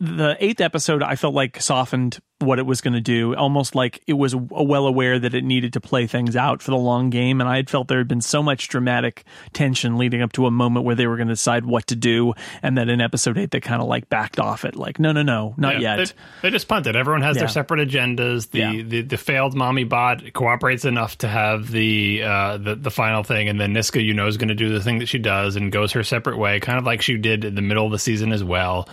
the 0.00 0.36
eighth 0.40 0.60
episode 0.62 1.02
i 1.02 1.14
felt 1.14 1.34
like 1.34 1.60
softened 1.60 2.18
what 2.38 2.58
it 2.58 2.64
was 2.64 2.80
going 2.80 2.94
to 2.94 3.02
do 3.02 3.34
almost 3.34 3.74
like 3.74 4.00
it 4.06 4.14
was 4.14 4.34
well 4.34 4.86
aware 4.86 5.18
that 5.18 5.34
it 5.34 5.44
needed 5.44 5.74
to 5.74 5.80
play 5.80 6.06
things 6.06 6.34
out 6.36 6.62
for 6.62 6.70
the 6.70 6.76
long 6.76 7.10
game 7.10 7.38
and 7.38 7.50
i 7.50 7.56
had 7.56 7.68
felt 7.68 7.86
there 7.88 7.98
had 7.98 8.08
been 8.08 8.22
so 8.22 8.42
much 8.42 8.68
dramatic 8.68 9.24
tension 9.52 9.98
leading 9.98 10.22
up 10.22 10.32
to 10.32 10.46
a 10.46 10.50
moment 10.50 10.86
where 10.86 10.94
they 10.94 11.06
were 11.06 11.16
going 11.16 11.28
to 11.28 11.34
decide 11.34 11.66
what 11.66 11.86
to 11.86 11.94
do 11.94 12.32
and 12.62 12.78
then 12.78 12.88
in 12.88 12.98
episode 12.98 13.36
eight 13.36 13.50
they 13.50 13.60
kind 13.60 13.82
of 13.82 13.88
like 13.88 14.08
backed 14.08 14.38
off 14.40 14.64
it 14.64 14.74
like 14.74 14.98
no 14.98 15.12
no 15.12 15.22
no 15.22 15.52
not 15.58 15.74
Yeah, 15.80 15.96
yet 15.96 16.14
They, 16.40 16.48
they 16.48 16.50
just 16.50 16.66
punted. 16.66 16.96
Everyone 16.96 17.20
has 17.20 17.36
Yeah. 17.36 17.40
their 17.42 17.48
separate 17.48 17.86
agendas. 17.86 18.50
The, 18.50 18.58
Yeah. 18.58 18.82
the 18.82 19.02
the 19.02 19.16
failed 19.18 19.54
mommy 19.54 19.84
bot 19.84 20.32
cooperates 20.32 20.86
enough 20.86 21.18
to 21.18 21.28
have 21.28 21.70
the 21.70 22.22
uh, 22.24 22.56
the 22.56 22.74
the 22.74 22.90
final 22.90 23.22
thing, 23.22 23.48
and 23.50 23.60
then 23.60 23.74
Niska, 23.74 24.02
you 24.02 24.14
know, 24.14 24.26
is 24.26 24.38
going 24.38 24.48
to 24.48 24.54
do 24.54 24.70
the 24.70 24.80
thing 24.80 24.98
that 25.00 25.06
she 25.08 25.18
does 25.18 25.56
and 25.56 25.70
goes 25.70 25.92
her 25.92 26.02
separate 26.02 26.38
way, 26.38 26.58
kind 26.60 26.78
of 26.78 26.84
like 26.84 27.02
she 27.02 27.16
did 27.18 27.44
in 27.44 27.54
the 27.54 27.62
middle 27.62 27.84
of 27.84 27.92
the 27.92 27.98
season 27.98 28.32
as 28.32 28.42
well. 28.42 28.88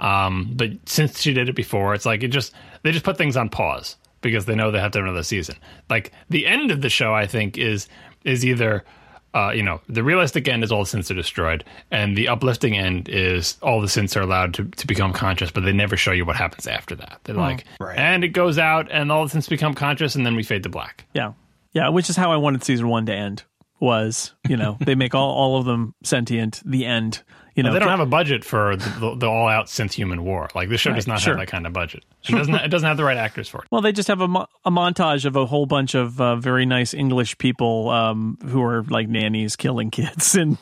Um, 0.00 0.50
but 0.54 0.70
since 0.86 1.20
she 1.20 1.32
did 1.32 1.48
it 1.48 1.54
before, 1.54 1.94
it's 1.94 2.06
like 2.06 2.22
it 2.22 2.28
just 2.28 2.52
they 2.82 2.92
just 2.92 3.04
put 3.04 3.16
things 3.18 3.36
on 3.36 3.48
pause 3.48 3.96
because 4.22 4.46
they 4.46 4.54
know 4.54 4.70
they 4.70 4.80
have 4.80 4.92
to 4.92 4.98
have 4.98 5.06
another 5.06 5.22
season. 5.22 5.56
Like 5.88 6.12
the 6.28 6.46
end 6.46 6.70
of 6.70 6.80
the 6.80 6.88
show, 6.90 7.14
I 7.14 7.26
think 7.26 7.58
is 7.58 7.88
is 8.24 8.44
either. 8.44 8.84
Uh, 9.32 9.52
you 9.54 9.62
know, 9.62 9.80
the 9.88 10.02
realistic 10.02 10.48
end 10.48 10.64
is 10.64 10.72
all 10.72 10.82
the 10.82 10.90
synths 10.90 11.08
are 11.08 11.14
destroyed, 11.14 11.62
and 11.92 12.16
the 12.16 12.26
uplifting 12.26 12.76
end 12.76 13.08
is 13.08 13.56
all 13.62 13.80
the 13.80 13.86
synths 13.86 14.16
are 14.16 14.22
allowed 14.22 14.52
to, 14.52 14.64
to 14.64 14.88
become 14.88 15.12
conscious, 15.12 15.52
but 15.52 15.60
they 15.64 15.72
never 15.72 15.96
show 15.96 16.10
you 16.10 16.24
what 16.26 16.34
happens 16.34 16.66
after 16.66 16.96
that. 16.96 17.20
They're 17.22 17.36
like, 17.36 17.64
Right. 17.78 17.96
and 17.96 18.24
it 18.24 18.30
goes 18.30 18.58
out, 18.58 18.88
and 18.90 19.12
all 19.12 19.24
the 19.28 19.38
synths 19.38 19.48
become 19.48 19.74
conscious, 19.74 20.16
and 20.16 20.26
then 20.26 20.34
we 20.34 20.42
fade 20.42 20.64
to 20.64 20.68
black. 20.68 21.04
yeah 21.14 21.34
yeah 21.72 21.90
which 21.90 22.10
is 22.10 22.16
how 22.16 22.32
i 22.32 22.36
wanted 22.36 22.64
season 22.64 22.88
one 22.88 23.06
to 23.06 23.14
end 23.14 23.44
was 23.78 24.32
you 24.48 24.56
know 24.56 24.76
they 24.84 24.96
make 24.96 25.14
all, 25.14 25.30
all 25.30 25.58
of 25.60 25.64
them 25.64 25.94
sentient 26.02 26.60
the 26.66 26.84
end 26.84 27.22
you 27.60 27.64
know 27.64 27.72
they 27.72 27.78
don't 27.78 27.88
have 27.88 28.00
a 28.00 28.06
budget 28.06 28.44
for 28.44 28.76
the, 28.76 28.88
the, 29.00 29.14
the 29.16 29.26
all-out 29.26 29.66
synth 29.66 29.92
human 29.92 30.24
war. 30.24 30.48
Like 30.54 30.68
this 30.68 30.80
show 30.80 30.92
does 30.92 31.06
not 31.06 31.20
sure. 31.20 31.34
have 31.34 31.40
that 31.40 31.50
kind 31.50 31.66
of 31.66 31.72
budget. 31.72 32.04
It 32.28 32.32
doesn't. 32.32 32.54
it 32.54 32.68
doesn't 32.68 32.86
have 32.86 32.96
the 32.96 33.04
right 33.04 33.16
actors 33.16 33.48
for 33.48 33.62
it. 33.62 33.68
Well, 33.70 33.80
they 33.82 33.92
just 33.92 34.08
have 34.08 34.20
a, 34.20 34.28
mo- 34.28 34.46
a 34.64 34.70
montage 34.70 35.24
of 35.24 35.36
a 35.36 35.46
whole 35.46 35.66
bunch 35.66 35.94
of 35.94 36.20
uh, 36.20 36.36
very 36.36 36.66
nice 36.66 36.92
English 36.94 37.38
people 37.38 37.88
um, 37.90 38.38
who 38.46 38.62
are 38.62 38.82
like 38.84 39.08
nannies 39.08 39.56
killing 39.56 39.90
kids 39.90 40.34
and 40.34 40.58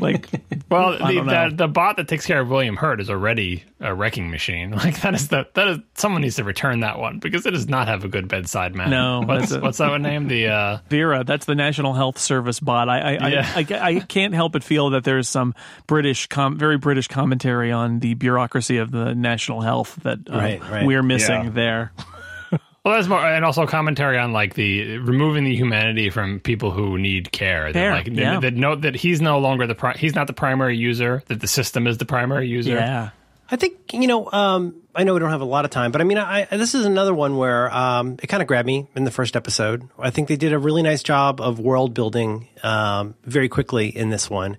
like. 0.00 0.28
Well, 0.70 0.92
the, 0.98 1.20
the 1.22 1.52
the 1.56 1.68
bot 1.68 1.96
that 1.96 2.08
takes 2.08 2.26
care 2.26 2.40
of 2.40 2.48
William 2.48 2.76
Hurt 2.76 3.00
is 3.00 3.10
already 3.10 3.64
a 3.80 3.94
wrecking 3.94 4.30
machine. 4.30 4.72
Like 4.84 5.00
that 5.00 5.14
is 5.14 5.28
the 5.28 5.46
that 5.54 5.68
is 5.68 5.78
someone 5.94 6.20
needs 6.22 6.36
to 6.36 6.44
return 6.44 6.80
that 6.80 6.98
one 6.98 7.18
because 7.18 7.46
it 7.46 7.52
does 7.52 7.68
not 7.68 7.88
have 7.88 8.04
a 8.04 8.08
good 8.08 8.28
bedside 8.28 8.74
manner. 8.74 8.90
No, 8.90 9.22
what's 9.24 9.50
a- 9.52 9.60
what's 9.60 9.78
that 9.78 9.88
one 9.90 10.02
name? 10.02 10.28
The 10.28 10.48
uh, 10.48 10.78
Vera, 10.90 11.24
that's 11.24 11.46
the 11.46 11.54
National 11.54 11.94
Health 11.94 12.18
Service 12.18 12.60
bot. 12.60 12.88
I 12.88 13.14
I, 13.16 13.28
Yeah. 13.28 13.52
I, 13.54 13.66
I, 13.70 13.86
I 13.96 14.00
can't 14.00 14.34
help 14.34 14.52
but 14.52 14.62
feel 14.62 14.90
that 14.90 15.04
there's 15.04 15.28
some 15.28 15.54
British, 15.86 16.23
com- 16.28 16.58
very 16.58 16.78
British 16.78 17.08
commentary 17.08 17.70
on 17.72 18.00
the 18.00 18.14
bureaucracy 18.14 18.78
of 18.78 18.90
the 18.90 19.14
national 19.14 19.60
health 19.60 19.96
that 20.02 20.18
uh, 20.30 20.36
Right, 20.36 20.60
right. 20.70 20.86
we're 20.86 21.02
missing 21.02 21.44
Yeah. 21.44 21.50
there. 21.50 21.92
well, 22.84 22.94
that's 22.94 23.08
more 23.08 23.18
and 23.24 23.44
also 23.44 23.66
commentary 23.66 24.18
on 24.18 24.32
like 24.32 24.54
the 24.54 24.98
removing 24.98 25.44
the 25.44 25.54
humanity 25.56 26.10
from 26.10 26.40
people 26.40 26.70
who 26.70 26.98
need 26.98 27.32
care. 27.32 27.66
That, 27.72 27.78
Care, 27.78 27.92
like 27.92 28.06
yeah. 28.08 28.40
that 28.40 28.54
know 28.54 28.74
that 28.76 28.94
he's 28.94 29.20
no 29.20 29.38
longer 29.38 29.66
the 29.66 29.74
pri- 29.74 29.96
he's 29.96 30.14
not 30.14 30.26
the 30.26 30.32
primary 30.34 30.76
user. 30.76 31.22
That 31.26 31.40
the 31.40 31.48
system 31.48 31.86
is 31.86 31.98
the 31.98 32.04
primary 32.06 32.48
user. 32.48 32.72
Yeah. 32.74 33.10
I 33.50 33.56
think 33.56 33.92
you 33.92 34.06
know. 34.06 34.30
Um, 34.32 34.76
I 34.96 35.02
know 35.02 35.12
we 35.12 35.18
don't 35.20 35.30
have 35.30 35.40
a 35.40 35.44
lot 35.44 35.64
of 35.64 35.72
time, 35.72 35.90
but 35.90 36.00
I 36.00 36.04
mean, 36.04 36.18
I, 36.18 36.46
I- 36.50 36.56
this 36.56 36.74
is 36.74 36.86
another 36.86 37.12
one 37.12 37.36
where 37.36 37.68
um, 37.74 38.16
it 38.22 38.28
kind 38.28 38.40
of 38.40 38.46
grabbed 38.46 38.66
me 38.66 38.86
in 38.94 39.04
the 39.04 39.10
first 39.10 39.34
episode. 39.36 39.88
I 39.98 40.10
think 40.10 40.28
they 40.28 40.36
did 40.36 40.52
a 40.52 40.58
really 40.58 40.82
nice 40.82 41.02
job 41.02 41.40
of 41.40 41.58
world 41.58 41.94
building 41.94 42.48
um, 42.62 43.14
very 43.24 43.48
quickly 43.48 43.88
in 43.88 44.08
this 44.10 44.30
one. 44.30 44.56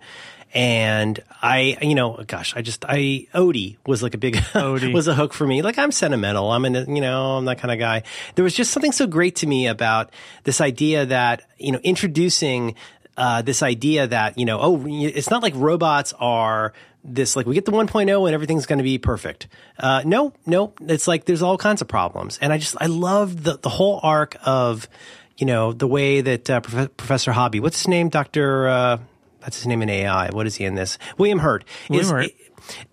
And 0.55 1.21
I, 1.41 1.77
you 1.81 1.95
know, 1.95 2.23
gosh, 2.25 2.55
I 2.55 2.61
just, 2.61 2.85
I, 2.87 3.27
Odi 3.33 3.77
was 3.85 4.01
like 4.01 4.13
a 4.13 4.17
big, 4.17 4.41
was 4.55 5.07
a 5.07 5.13
hook 5.13 5.33
for 5.33 5.45
me. 5.45 5.61
Like 5.61 5.77
I'm 5.77 5.91
sentimental. 5.91 6.49
I'm 6.51 6.63
in, 6.63 6.95
you 6.95 7.01
know, 7.01 7.37
I'm 7.37 7.45
that 7.45 7.59
kind 7.59 7.73
of 7.73 7.77
guy. 7.77 8.03
There 8.35 8.43
was 8.43 8.53
just 8.53 8.71
something 8.71 8.93
so 8.93 9.05
great 9.05 9.35
to 9.37 9.47
me 9.47 9.67
about 9.67 10.11
this 10.45 10.61
idea 10.61 11.05
that, 11.07 11.43
you 11.57 11.73
know, 11.73 11.79
introducing 11.83 12.75
uh, 13.17 13.41
this 13.41 13.63
idea 13.63 14.07
that 14.07 14.37
you 14.37 14.45
know, 14.45 14.59
oh, 14.59 14.85
it's 14.87 15.29
not 15.29 15.41
like 15.41 15.53
robots 15.55 16.13
are 16.19 16.73
this 17.03 17.35
like 17.35 17.45
we 17.45 17.53
get 17.53 17.65
the 17.65 17.71
1.0 17.71 18.25
and 18.25 18.33
everything's 18.33 18.65
going 18.65 18.79
to 18.79 18.83
be 18.83 18.97
perfect. 18.97 19.47
Uh, 19.77 20.01
no, 20.05 20.33
no, 20.45 20.73
it's 20.81 21.07
like 21.07 21.25
there's 21.25 21.41
all 21.41 21.57
kinds 21.57 21.81
of 21.81 21.87
problems, 21.87 22.37
and 22.41 22.51
I 22.51 22.57
just 22.57 22.75
I 22.79 22.87
love 22.87 23.43
the 23.43 23.57
the 23.57 23.69
whole 23.69 23.99
arc 24.03 24.35
of 24.43 24.89
you 25.37 25.45
know 25.45 25.71
the 25.71 25.87
way 25.87 26.21
that 26.21 26.49
uh, 26.49 26.61
Prof- 26.61 26.97
Professor 26.97 27.31
Hobby, 27.31 27.59
what's 27.59 27.77
his 27.77 27.87
name, 27.87 28.09
Doctor. 28.09 28.99
That's 29.45 29.57
his 29.57 29.67
name 29.67 29.81
in 29.83 29.89
AI. 29.89 30.29
What 30.31 30.47
is 30.47 30.55
he 30.55 30.65
in 30.65 30.73
this? 30.75 30.97
William 31.19 31.39
Hurt. 31.39 31.63
William 31.87 32.03
is, 32.03 32.11
Hurt. 32.11 32.31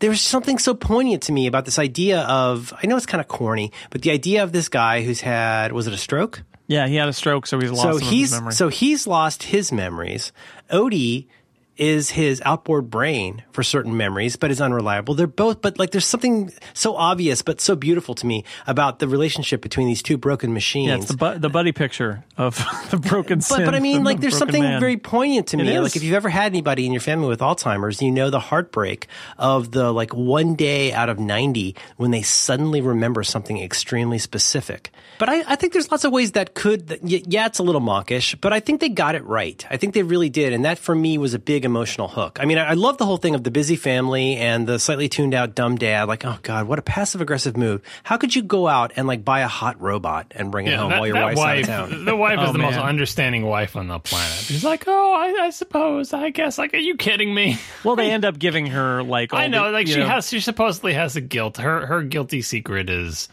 There's 0.00 0.20
something 0.20 0.58
so 0.58 0.74
poignant 0.74 1.22
to 1.24 1.32
me 1.32 1.46
about 1.46 1.64
this 1.64 1.78
idea 1.78 2.20
of 2.22 2.74
I 2.82 2.86
know 2.86 2.96
it's 2.96 3.06
kind 3.06 3.20
of 3.22 3.28
corny, 3.28 3.72
but 3.90 4.02
the 4.02 4.10
idea 4.10 4.42
of 4.44 4.52
this 4.52 4.68
guy 4.68 5.02
who's 5.02 5.22
had 5.22 5.72
was 5.72 5.86
it 5.86 5.94
a 5.94 5.98
stroke? 5.98 6.42
Yeah, 6.66 6.86
he 6.86 6.96
had 6.96 7.08
a 7.08 7.12
stroke, 7.12 7.46
so 7.46 7.58
he's 7.58 7.70
lost 7.70 7.82
so 7.82 7.98
some 7.98 8.08
he's 8.08 8.32
of 8.32 8.36
his 8.36 8.40
memory. 8.40 8.52
so 8.52 8.68
he's 8.68 9.06
lost 9.06 9.42
his 9.44 9.72
memories. 9.72 10.32
Odi 10.70 11.28
is 11.76 12.10
his 12.10 12.42
outboard 12.44 12.90
brain 12.90 13.42
for 13.52 13.62
certain 13.62 13.96
memories, 13.96 14.36
but 14.36 14.50
is 14.50 14.60
unreliable. 14.60 15.14
They're 15.14 15.26
both, 15.26 15.62
but 15.62 15.78
like 15.78 15.90
there's 15.90 16.06
something 16.06 16.52
so 16.74 16.96
obvious 16.96 17.42
but 17.42 17.60
so 17.60 17.74
beautiful 17.74 18.14
to 18.16 18.26
me 18.26 18.44
about 18.66 18.98
the 18.98 19.08
relationship 19.08 19.62
between 19.62 19.86
these 19.86 20.02
two 20.02 20.18
broken 20.18 20.52
machines. 20.52 20.88
yeah, 20.88 20.96
it's 20.96 21.06
the 21.06 21.16
bu- 21.16 21.38
the 21.38 21.48
buddy 21.48 21.72
picture 21.72 22.24
of 22.36 22.56
the 22.90 22.98
broken. 22.98 23.40
But, 23.48 23.64
but 23.64 23.74
I 23.74 23.80
mean, 23.80 24.04
like, 24.04 24.18
the 24.18 24.22
there's 24.22 24.36
something 24.36 24.62
man. 24.62 24.80
very 24.80 24.96
poignant 24.96 25.48
to 25.48 25.56
me. 25.56 25.78
Like, 25.78 25.96
if 25.96 26.02
you've 26.02 26.14
ever 26.14 26.28
had 26.28 26.52
anybody 26.52 26.86
in 26.86 26.92
your 26.92 27.00
family 27.00 27.28
with 27.28 27.40
Alzheimer's, 27.40 28.02
you 28.02 28.10
know 28.10 28.30
the 28.30 28.40
heartbreak 28.40 29.06
of 29.38 29.70
the 29.70 29.92
like 29.92 30.14
one 30.14 30.54
day 30.54 30.92
out 30.92 31.08
of 31.08 31.18
90 31.18 31.74
when 31.96 32.10
they 32.10 32.22
suddenly 32.22 32.80
remember 32.80 33.22
something 33.22 33.58
extremely 33.58 34.18
specific. 34.18 34.92
But 35.22 35.28
I, 35.28 35.44
I 35.52 35.54
think 35.54 35.72
there's 35.72 35.88
lots 35.88 36.02
of 36.02 36.10
ways 36.10 36.32
that 36.32 36.52
could, 36.52 36.88
that, 36.88 37.04
yeah, 37.04 37.46
it's 37.46 37.60
a 37.60 37.62
little 37.62 37.80
mawkish, 37.80 38.34
but 38.40 38.52
I 38.52 38.58
think 38.58 38.80
they 38.80 38.88
got 38.88 39.14
it 39.14 39.22
right. 39.24 39.64
I 39.70 39.76
think 39.76 39.94
they 39.94 40.02
really 40.02 40.28
did. 40.30 40.52
And 40.52 40.64
that 40.64 40.78
for 40.78 40.96
me 40.96 41.16
was 41.16 41.32
a 41.32 41.38
big 41.38 41.64
emotional 41.64 42.08
hook. 42.08 42.38
I 42.40 42.44
mean, 42.44 42.58
I, 42.58 42.70
I 42.70 42.72
love 42.72 42.98
the 42.98 43.06
whole 43.06 43.18
thing 43.18 43.36
of 43.36 43.44
the 43.44 43.52
busy 43.52 43.76
family 43.76 44.34
and 44.34 44.66
the 44.66 44.80
slightly 44.80 45.08
tuned 45.08 45.32
out 45.32 45.54
dumb 45.54 45.76
dad. 45.76 46.08
Like, 46.08 46.24
oh 46.24 46.40
God, 46.42 46.66
what 46.66 46.80
a 46.80 46.82
passive 46.82 47.20
aggressive 47.20 47.56
move. 47.56 47.82
How 48.02 48.16
could 48.16 48.34
you 48.34 48.42
go 48.42 48.66
out 48.66 48.94
and 48.96 49.06
like 49.06 49.24
buy 49.24 49.42
a 49.42 49.46
hot 49.46 49.80
robot 49.80 50.32
and 50.34 50.50
bring 50.50 50.66
it 50.66 50.76
home 50.76 50.90
that, 50.90 50.98
while 50.98 51.06
your 51.06 51.14
wife's 51.14 51.38
wife, 51.38 51.68
out 51.68 51.84
of 51.84 51.90
town? 51.90 52.04
the 52.04 52.16
wife 52.16 52.38
Oh, 52.40 52.46
is 52.46 52.52
the 52.52 52.58
most 52.58 52.78
understanding 52.78 53.46
wife 53.46 53.76
on 53.76 53.86
the 53.86 54.00
planet. 54.00 54.38
She's 54.38 54.64
like, 54.64 54.88
oh, 54.88 55.14
I, 55.14 55.44
I 55.44 55.50
suppose, 55.50 56.12
I 56.12 56.30
guess. 56.30 56.58
Like, 56.58 56.74
are 56.74 56.78
you 56.78 56.96
kidding 56.96 57.32
me? 57.32 57.58
Well, 57.84 57.94
they 57.94 58.10
end 58.10 58.24
up 58.24 58.40
giving 58.40 58.66
her 58.66 59.04
like. 59.04 59.32
All 59.32 59.38
I 59.38 59.46
know, 59.46 59.66
the, 59.66 59.70
like 59.70 59.86
she 59.86 59.98
know- 59.98 60.08
has, 60.08 60.28
she 60.28 60.40
supposedly 60.40 60.94
has 60.94 61.14
a 61.14 61.20
guilt. 61.20 61.58
Her 61.58 61.86
her 61.86 62.02
guilty 62.02 62.42
secret 62.42 62.90
is. 62.90 63.28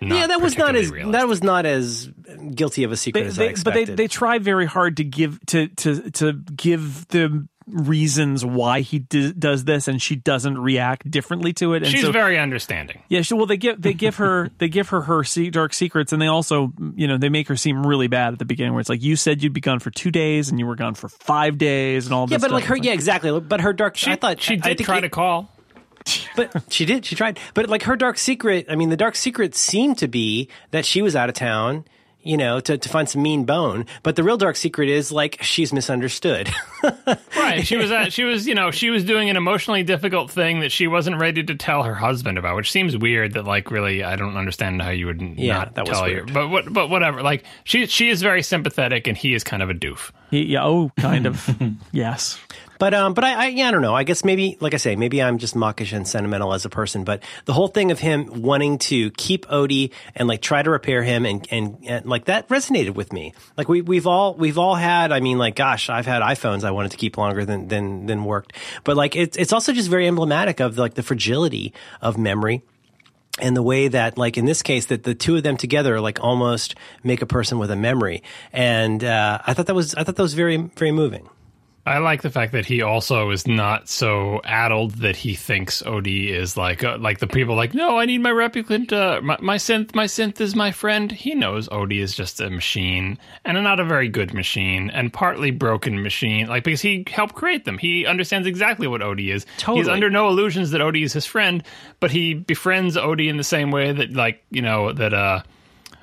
Not 0.00 0.16
yeah, 0.16 0.26
that 0.28 0.40
was 0.40 0.56
not 0.56 0.76
as 0.76 0.86
particularly 0.90 1.12
that 1.12 1.26
was 1.28 1.42
not 1.42 1.66
as 1.66 2.08
guilty 2.54 2.84
of 2.84 2.92
a 2.92 2.96
secret 2.96 3.22
They, 3.22 3.26
as 3.28 3.38
I 3.38 3.46
they, 3.48 3.54
but 3.64 3.74
they 3.74 3.84
they 3.84 4.08
try 4.08 4.38
very 4.38 4.66
hard 4.66 4.96
to 4.98 5.04
give 5.04 5.40
to 5.46 5.68
to 5.68 6.10
to 6.12 6.32
give 6.34 7.08
the 7.08 7.46
reasons 7.66 8.44
why 8.44 8.80
he 8.80 9.00
d- 9.00 9.32
does 9.38 9.64
this, 9.64 9.88
and 9.88 10.00
she 10.00 10.16
doesn't 10.16 10.56
react 10.58 11.10
differently 11.10 11.52
to 11.52 11.74
it. 11.74 11.82
And 11.82 11.92
She's 11.92 12.00
so, 12.00 12.12
very 12.12 12.38
understanding. 12.38 13.02
Yeah, 13.08 13.20
she, 13.22 13.34
well, 13.34 13.44
they 13.46 13.56
give 13.58 13.80
they 13.82 13.92
give 13.92 14.16
her 14.16 14.50
they 14.58 14.68
give 14.68 14.88
her 14.90 15.02
her 15.02 15.22
se- 15.24 15.50
dark 15.50 15.74
secrets, 15.74 16.12
and 16.12 16.20
they 16.22 16.28
also 16.28 16.72
you 16.94 17.06
know 17.06 17.18
they 17.18 17.28
make 17.28 17.48
her 17.48 17.56
seem 17.56 17.86
really 17.86 18.06
bad 18.06 18.32
at 18.32 18.38
the 18.38 18.44
beginning, 18.44 18.72
where 18.72 18.80
it's 18.80 18.88
like 18.88 19.02
you 19.02 19.16
said 19.16 19.42
you'd 19.42 19.52
be 19.52 19.60
gone 19.60 19.80
for 19.80 19.90
two 19.90 20.10
days, 20.10 20.48
and 20.48 20.58
you 20.58 20.66
were 20.66 20.76
gone 20.76 20.94
for 20.94 21.08
five 21.08 21.58
days, 21.58 22.06
and 22.06 22.14
all 22.14 22.26
this. 22.26 22.32
yeah, 22.32 22.36
but 22.38 22.42
stuff. 22.48 22.52
like 22.52 22.64
her, 22.64 22.76
It's 22.76 22.86
yeah, 22.86 22.92
exactly. 22.92 23.38
But 23.40 23.60
her 23.62 23.72
dark. 23.72 23.96
She 23.96 24.10
I 24.12 24.16
thought 24.16 24.40
she 24.40 24.54
I 24.54 24.56
did 24.56 24.78
think 24.78 24.86
try 24.86 24.98
it- 24.98 25.02
to 25.02 25.10
call. 25.10 25.52
but 26.36 26.52
she 26.70 26.84
did. 26.84 27.04
She 27.04 27.14
tried. 27.14 27.38
But 27.54 27.68
like 27.68 27.82
her 27.84 27.96
dark 27.96 28.18
secret. 28.18 28.66
I 28.68 28.76
mean, 28.76 28.88
the 28.90 28.96
dark 28.96 29.14
secret 29.16 29.54
seemed 29.54 29.98
to 29.98 30.08
be 30.08 30.48
that 30.70 30.84
she 30.84 31.02
was 31.02 31.14
out 31.16 31.28
of 31.28 31.34
town. 31.34 31.84
You 32.20 32.36
know, 32.36 32.58
to, 32.60 32.76
to 32.76 32.88
find 32.90 33.08
some 33.08 33.22
mean 33.22 33.44
bone. 33.44 33.86
But 34.02 34.16
the 34.16 34.24
real 34.24 34.36
dark 34.36 34.56
secret 34.56 34.90
is 34.90 35.10
like 35.12 35.38
she's 35.42 35.72
misunderstood. 35.72 36.50
Right. 37.36 37.66
She 37.66 37.76
was 37.76 37.90
at, 37.90 38.12
she 38.12 38.24
was, 38.24 38.46
you 38.46 38.54
know, 38.54 38.70
she 38.70 38.90
was 38.90 39.02
doing 39.04 39.30
an 39.30 39.36
emotionally 39.36 39.82
difficult 39.82 40.30
thing 40.30 40.60
that 40.60 40.70
she 40.70 40.86
wasn't 40.86 41.18
ready 41.18 41.42
to 41.44 41.54
tell 41.54 41.82
her 41.84 41.94
husband 41.94 42.36
about, 42.36 42.56
which 42.56 42.70
seems 42.70 42.96
weird 42.96 43.34
that 43.34 43.44
like 43.44 43.70
really 43.70 44.04
I 44.04 44.16
don't 44.16 44.36
understand 44.36 44.82
how 44.82 44.90
you 44.90 45.06
would 45.06 45.22
n- 45.22 45.34
Yeah, 45.38 45.58
not 45.58 45.74
that 45.76 45.88
was 45.88 45.96
tell 45.98 46.06
weird. 46.06 46.28
you. 46.28 46.34
But 46.34 46.48
what 46.48 46.70
but 46.72 46.90
whatever. 46.90 47.22
Like 47.22 47.44
she 47.64 47.86
she 47.86 48.10
is 48.10 48.20
very 48.20 48.42
sympathetic 48.42 49.06
and 49.06 49.16
he 49.16 49.32
is 49.34 49.42
kind 49.44 49.62
of 49.62 49.70
a 49.70 49.74
doof. 49.74 50.10
He- 50.30 50.44
yeah, 50.46 50.64
oh, 50.64 50.90
kind 50.98 51.24
of. 51.26 51.48
yes. 51.92 52.38
But 52.78 52.94
um, 52.94 53.14
but 53.14 53.24
I, 53.24 53.34
I 53.34 53.46
yeah, 53.48 53.68
I 53.68 53.70
don't 53.70 53.82
know. 53.82 53.94
I 53.94 54.04
guess 54.04 54.24
maybe, 54.24 54.56
like 54.60 54.74
I 54.74 54.76
say, 54.76 54.96
maybe 54.96 55.22
I'm 55.22 55.38
just 55.38 55.56
mawkish 55.56 55.92
and 55.92 56.06
sentimental 56.06 56.54
as 56.54 56.64
a 56.64 56.68
person. 56.68 57.04
But 57.04 57.22
the 57.44 57.52
whole 57.52 57.68
thing 57.68 57.90
of 57.90 57.98
him 57.98 58.42
wanting 58.42 58.78
to 58.78 59.10
keep 59.12 59.46
Odi 59.50 59.92
and 60.14 60.28
like 60.28 60.40
try 60.40 60.62
to 60.62 60.70
repair 60.70 61.02
him 61.02 61.26
and, 61.26 61.46
and 61.50 61.78
and 61.86 62.06
like 62.06 62.26
that 62.26 62.48
resonated 62.48 62.94
with 62.94 63.12
me. 63.12 63.34
Like 63.56 63.68
we 63.68 63.82
we've 63.82 64.06
all 64.06 64.34
we've 64.34 64.58
all 64.58 64.76
had. 64.76 65.12
I 65.12 65.20
mean, 65.20 65.38
like 65.38 65.56
gosh, 65.56 65.90
I've 65.90 66.06
had 66.06 66.22
iPhones 66.22 66.64
I 66.64 66.70
wanted 66.70 66.92
to 66.92 66.96
keep 66.96 67.16
longer 67.16 67.44
than 67.44 67.68
than 67.68 68.06
than 68.06 68.24
worked. 68.24 68.52
But 68.84 68.96
like 68.96 69.16
it's 69.16 69.36
it's 69.36 69.52
also 69.52 69.72
just 69.72 69.90
very 69.90 70.06
emblematic 70.06 70.60
of 70.60 70.78
like 70.78 70.94
the 70.94 71.02
fragility 71.02 71.72
of 72.00 72.16
memory 72.16 72.62
and 73.40 73.56
the 73.56 73.62
way 73.62 73.88
that 73.88 74.18
like 74.18 74.36
in 74.36 74.44
this 74.44 74.62
case 74.62 74.86
that 74.86 75.04
the 75.04 75.14
two 75.14 75.36
of 75.36 75.42
them 75.42 75.56
together 75.56 76.00
like 76.00 76.22
almost 76.22 76.74
make 77.02 77.22
a 77.22 77.26
person 77.26 77.58
with 77.58 77.70
a 77.70 77.76
memory 77.76 78.22
and 78.52 79.04
uh, 79.04 79.38
i 79.46 79.54
thought 79.54 79.66
that 79.66 79.74
was 79.74 79.94
i 79.94 80.02
thought 80.02 80.16
that 80.16 80.22
was 80.22 80.34
very 80.34 80.56
very 80.56 80.92
moving 80.92 81.28
I 81.88 81.98
like 81.98 82.20
the 82.20 82.30
fact 82.30 82.52
that 82.52 82.66
he 82.66 82.82
also 82.82 83.30
is 83.30 83.46
not 83.46 83.88
so 83.88 84.42
addled 84.44 84.96
that 84.96 85.16
he 85.16 85.34
thinks 85.34 85.82
Odi 85.82 86.30
is 86.30 86.54
like 86.54 86.84
uh, 86.84 86.98
like 86.98 87.18
the 87.18 87.26
people 87.26 87.56
like 87.56 87.72
no 87.72 87.98
I 87.98 88.04
need 88.04 88.18
my 88.18 88.30
replicant 88.30 88.92
uh, 88.92 89.22
my, 89.22 89.38
my 89.40 89.56
synth 89.56 89.94
my 89.94 90.04
synth 90.04 90.38
is 90.40 90.54
my 90.54 90.70
friend. 90.70 91.10
He 91.10 91.34
knows 91.34 91.66
Odi 91.70 92.00
is 92.00 92.14
just 92.14 92.40
a 92.42 92.50
machine 92.50 93.18
and 93.44 93.62
not 93.64 93.80
a 93.80 93.84
very 93.84 94.08
good 94.08 94.34
machine 94.34 94.90
and 94.90 95.12
partly 95.12 95.50
broken 95.50 96.02
machine 96.02 96.46
like 96.46 96.64
because 96.64 96.82
he 96.82 97.04
helped 97.08 97.34
create 97.34 97.64
them. 97.64 97.78
He 97.78 98.04
understands 98.04 98.46
exactly 98.46 98.86
what 98.86 99.00
Odi 99.00 99.30
is. 99.30 99.46
He's 99.56 99.62
Totally. 99.62 99.90
under 99.90 100.10
no 100.10 100.28
illusions 100.28 100.72
that 100.72 100.82
Odi 100.82 101.02
is 101.02 101.14
his 101.14 101.24
friend, 101.24 101.62
but 102.00 102.10
he 102.10 102.34
befriends 102.34 102.98
Odi 102.98 103.30
in 103.30 103.38
the 103.38 103.44
same 103.44 103.70
way 103.70 103.92
that 103.92 104.12
like 104.12 104.44
you 104.50 104.60
know 104.60 104.92
that 104.92 105.14
uh 105.14 105.42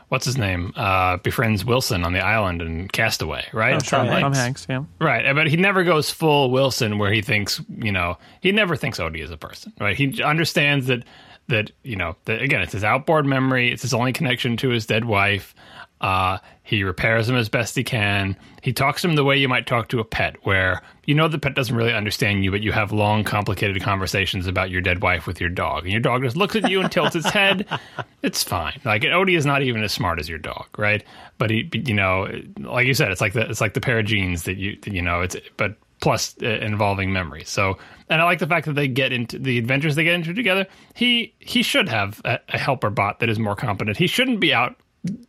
what's 0.09 0.25
his 0.25 0.37
name 0.37 0.71
uh 0.75 1.17
befriends 1.17 1.65
Wilson 1.65 2.03
on 2.03 2.13
the 2.13 2.19
island 2.19 2.61
in 2.61 2.87
Castaway 2.87 3.45
right? 3.53 3.75
Oh, 3.75 3.79
Tom, 3.79 4.07
Like- 4.07 4.21
Tom 4.21 4.33
Hanks. 4.33 4.65
Yeah. 4.69 4.83
Right, 4.99 5.33
but 5.35 5.47
he 5.47 5.57
never 5.57 5.83
goes 5.83 6.09
full 6.11 6.51
Wilson 6.51 6.97
where 6.97 7.11
he 7.11 7.21
thinks, 7.21 7.61
you 7.77 7.91
know, 7.91 8.17
he 8.41 8.51
never 8.51 8.75
thinks 8.75 8.99
Odi 8.99 9.21
is 9.21 9.31
a 9.31 9.37
person, 9.37 9.73
right? 9.79 9.95
He 9.97 10.21
understands 10.23 10.87
that 10.87 11.03
that 11.47 11.71
you 11.83 11.95
know, 11.95 12.15
that 12.25 12.41
again, 12.41 12.61
it's 12.61 12.73
his 12.73 12.83
outboard 12.83 13.25
memory, 13.25 13.71
it's 13.71 13.83
his 13.83 13.93
only 13.93 14.13
connection 14.13 14.57
to 14.57 14.69
his 14.69 14.85
dead 14.85 15.05
wife. 15.05 15.53
Uh, 16.01 16.39
he 16.63 16.83
repairs 16.83 17.29
him 17.29 17.35
as 17.35 17.47
best 17.47 17.75
he 17.75 17.83
can. 17.83 18.35
He 18.61 18.73
talks 18.73 19.01
to 19.01 19.07
him 19.07 19.15
the 19.15 19.23
way 19.23 19.37
you 19.37 19.47
might 19.47 19.65
talk 19.65 19.87
to 19.89 19.99
a 19.99 20.03
pet, 20.03 20.35
where 20.43 20.81
you 21.05 21.15
know 21.15 21.27
the 21.27 21.39
pet 21.39 21.55
doesn't 21.55 21.75
really 21.75 21.93
understand 21.93 22.43
you, 22.43 22.51
but 22.51 22.61
you 22.61 22.71
have 22.71 22.91
long, 22.91 23.23
complicated 23.23 23.81
conversations 23.81 24.47
about 24.47 24.69
your 24.69 24.81
dead 24.81 25.01
wife 25.01 25.25
with 25.25 25.39
your 25.39 25.49
dog, 25.49 25.83
and 25.83 25.91
your 25.91 26.01
dog 26.01 26.23
just 26.23 26.35
looks 26.35 26.55
at 26.55 26.69
you 26.69 26.81
and 26.81 26.91
tilts 26.91 27.15
its 27.15 27.29
head. 27.29 27.67
It's 28.23 28.41
fine. 28.41 28.81
Like 28.83 29.05
Odi 29.05 29.35
is 29.35 29.45
not 29.45 29.61
even 29.61 29.83
as 29.83 29.93
smart 29.93 30.19
as 30.19 30.27
your 30.27 30.39
dog, 30.39 30.65
right? 30.79 31.03
But 31.37 31.51
he, 31.51 31.69
you 31.73 31.93
know, 31.93 32.27
like 32.57 32.87
you 32.87 32.95
said, 32.95 33.11
it's 33.11 33.21
like 33.21 33.33
the 33.33 33.47
it's 33.47 33.61
like 33.61 33.75
the 33.75 33.81
pair 33.81 33.99
of 33.99 34.07
jeans 34.07 34.43
that 34.43 34.57
you 34.57 34.79
you 34.87 35.03
know 35.03 35.21
it's 35.21 35.35
but 35.57 35.77
plus 36.01 36.35
uh, 36.41 36.47
involving 36.47 37.13
memory. 37.13 37.43
So, 37.45 37.77
and 38.09 38.21
I 38.21 38.25
like 38.25 38.39
the 38.39 38.47
fact 38.47 38.65
that 38.65 38.73
they 38.73 38.87
get 38.87 39.13
into 39.13 39.37
the 39.37 39.59
adventures 39.59 39.95
they 39.95 40.03
get 40.03 40.15
into 40.15 40.33
together. 40.33 40.65
He 40.95 41.33
he 41.39 41.61
should 41.61 41.87
have 41.87 42.19
a, 42.25 42.39
a 42.49 42.57
helper 42.57 42.89
bot 42.89 43.19
that 43.19 43.29
is 43.29 43.37
more 43.37 43.55
competent. 43.55 43.97
He 43.97 44.07
shouldn't 44.07 44.39
be 44.39 44.53
out 44.53 44.75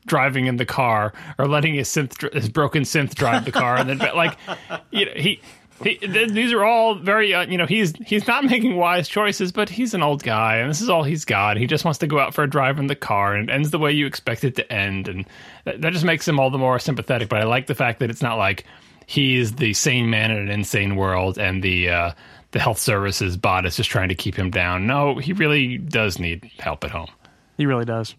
driving 0.07 0.47
in 0.47 0.57
the 0.57 0.67
car 0.67 1.13
or 1.39 1.47
letting 1.47 1.75
his 1.75 1.89
synth 1.89 2.33
his 2.33 2.49
broken 2.49 2.83
synth 2.83 3.15
drive 3.15 3.45
the 3.45 3.53
car 3.53 3.77
and 3.77 3.89
then 3.89 3.99
like 4.15 4.37
you 4.91 5.07
know 5.07 5.13
he 5.17 5.41
he, 5.83 5.97
th- 5.97 6.31
these 6.31 6.53
are 6.53 6.65
all 6.65 6.95
very, 6.95 7.35
uh, 7.35 7.47
you 7.47 7.59
know, 7.59 7.67
he's 7.67 7.93
he's 8.05 8.27
not 8.27 8.45
making 8.45 8.77
wise 8.77 9.09
choices, 9.09 9.53
but 9.53 9.69
he's 9.69 9.95
an 9.95 10.03
old 10.03 10.23
guy, 10.23 10.57
and 10.57 10.71
this 10.71 10.81
is 10.81 10.89
all 10.89 11.03
he's 11.03 11.25
got. 11.25 11.57
He 11.57 11.67
just 11.67 11.85
wants 11.85 11.99
to 11.99 12.07
go 12.07 12.19
out 12.19 12.35
for 12.35 12.45
a 12.45 12.49
drive 12.49 12.79
in 12.79 12.87
the 12.87 12.95
car, 12.95 13.35
and 13.35 13.49
it 13.49 13.53
ends 13.53 13.71
the 13.71 13.79
way 13.79 13.93
you 13.93 14.07
expect 14.07 14.45
it 14.45 14.57
to 14.57 14.73
end, 14.73 15.09
and 15.09 15.27
that, 15.65 15.83
that 15.83 15.93
just 15.93 16.05
makes 16.05 16.27
him 16.27 16.41
all 16.41 16.51
the 16.51 16.59
more 16.59 16.79
sympathetic. 16.79 17.29
But 17.29 17.41
I 17.41 17.45
like 17.45 17.67
the 17.67 17.75
fact 17.75 18.01
that 18.01 18.11
it's 18.11 18.23
not 18.23 18.39
like 18.39 18.65
he's 19.07 19.57
the 19.57 19.75
sane 19.75 20.09
man 20.09 20.31
in 20.31 20.39
an 20.39 20.51
insane 20.51 20.97
world, 20.97 21.39
and 21.39 21.63
the 21.63 21.91
uh, 21.91 22.13
the 22.53 22.59
health 22.59 22.79
services 22.79 23.37
bot 23.37 23.67
is 23.67 23.77
just 23.77 23.91
trying 23.91 24.09
to 24.09 24.15
keep 24.15 24.35
him 24.35 24.51
down. 24.51 24.87
No, 24.87 25.17
he 25.17 25.35
really 25.35 25.77
does 25.77 26.19
need 26.19 26.51
help 26.59 26.85
at 26.85 26.91
home. 26.91 27.11
He 27.59 27.67
really 27.67 27.85
does. 27.85 28.15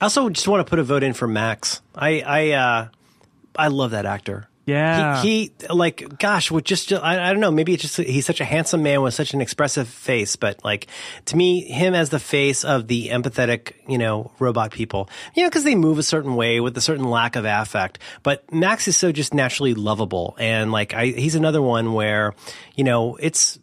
I 0.00 0.06
also 0.06 0.28
just 0.28 0.46
want 0.46 0.66
to 0.66 0.68
put 0.68 0.78
a 0.78 0.84
vote 0.84 1.02
in 1.02 1.14
for 1.14 1.26
Max. 1.26 1.80
I 1.94 2.20
I 2.20 2.50
uh, 2.50 2.88
I 3.56 3.68
love 3.68 3.92
that 3.92 4.06
actor. 4.06 4.48
Yeah. 4.66 5.22
He, 5.22 5.52
he 5.60 5.66
like 5.70 6.18
gosh, 6.18 6.50
with 6.50 6.64
just 6.64 6.92
I, 6.92 7.28
I 7.28 7.32
don't 7.32 7.40
know, 7.40 7.52
maybe 7.52 7.72
it's 7.72 7.82
just 7.82 7.96
he's 7.98 8.26
such 8.26 8.40
a 8.40 8.44
handsome 8.44 8.82
man 8.82 9.00
with 9.00 9.14
such 9.14 9.32
an 9.32 9.40
expressive 9.40 9.88
face, 9.88 10.34
but 10.34 10.62
like 10.64 10.88
to 11.26 11.36
me, 11.36 11.60
him 11.60 11.94
as 11.94 12.10
the 12.10 12.18
face 12.18 12.64
of 12.64 12.88
the 12.88 13.08
empathetic, 13.08 13.74
you 13.86 13.96
know, 13.96 14.32
robot 14.40 14.72
people, 14.72 15.08
you 15.34 15.44
know, 15.44 15.48
because 15.48 15.62
they 15.62 15.76
move 15.76 15.98
a 15.98 16.02
certain 16.02 16.34
way 16.34 16.58
with 16.58 16.76
a 16.76 16.80
certain 16.80 17.04
lack 17.04 17.36
of 17.36 17.44
affect. 17.44 18.00
But 18.24 18.52
Max 18.52 18.88
is 18.88 18.96
so 18.96 19.12
just 19.12 19.32
naturally 19.32 19.74
lovable, 19.74 20.36
and 20.38 20.72
like 20.72 20.94
I, 20.94 21.06
he's 21.06 21.36
another 21.36 21.62
one 21.62 21.92
where, 21.92 22.34
you 22.74 22.82
know, 22.82 23.14
it's 23.16 23.60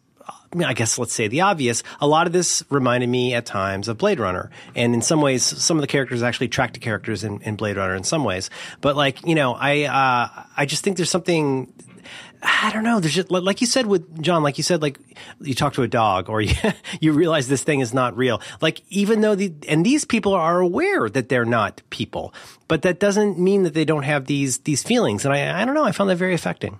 I 0.62 0.74
guess 0.74 0.98
let's 0.98 1.14
say 1.14 1.28
the 1.28 1.42
obvious. 1.42 1.84
A 2.02 2.08
lot 2.08 2.28
of 2.28 2.34
this 2.34 2.64
reminded 2.70 3.10
me 3.10 3.34
at 3.34 3.46
times 3.46 3.88
of 3.88 3.98
Blade 3.98 4.20
Runner, 4.20 4.52
and 4.76 4.94
in 4.94 5.02
some 5.02 5.22
ways, 5.22 5.44
some 5.44 5.78
of 5.78 5.82
the 5.82 5.88
characters 5.88 6.22
actually 6.22 6.50
track 6.50 6.74
to 6.74 6.80
characters 6.80 7.24
in, 7.24 7.42
in 7.42 7.56
Blade 7.56 7.78
Runner 7.78 7.96
in 7.96 8.04
some 8.04 8.24
ways. 8.24 8.50
But 8.82 8.96
like 8.96 9.26
you 9.26 9.36
know, 9.36 9.54
I 9.54 9.84
uh, 9.84 10.44
I 10.56 10.66
just 10.66 10.84
think 10.84 10.98
there's 10.98 11.10
something. 11.10 11.72
I 12.46 12.72
don't 12.74 12.84
know. 12.84 13.00
There's 13.00 13.14
just 13.16 13.32
like 13.32 13.62
you 13.62 13.68
said 13.68 13.86
with 13.86 14.22
John, 14.22 14.44
like 14.44 14.58
you 14.58 14.66
said, 14.66 14.82
like 14.82 15.00
you 15.40 15.54
talk 15.54 15.76
to 15.76 15.84
a 15.84 15.88
dog 15.88 16.30
or 16.30 16.42
you, 16.42 16.54
you 17.00 17.14
realize 17.14 17.48
this 17.48 17.64
thing 17.64 17.80
is 17.80 17.94
not 17.94 18.18
real. 18.18 18.42
Like 18.60 18.82
even 18.90 19.22
though 19.22 19.34
the, 19.34 19.54
and 19.70 19.86
these 19.86 20.04
people 20.04 20.34
are 20.34 20.60
aware 20.60 21.10
that 21.10 21.30
they're 21.30 21.46
not 21.46 21.82
people, 21.90 22.34
but 22.68 22.82
that 22.82 23.00
doesn't 23.00 23.40
mean 23.40 23.64
that 23.64 23.74
they 23.74 23.86
don't 23.86 24.04
have 24.04 24.26
these, 24.26 24.58
these 24.60 24.84
feelings. 24.84 25.24
And 25.24 25.34
I, 25.34 25.62
I 25.62 25.64
don't 25.64 25.74
know. 25.74 25.86
I 25.86 25.94
found 25.94 26.10
that 26.10 26.18
very 26.18 26.34
affecting. 26.34 26.80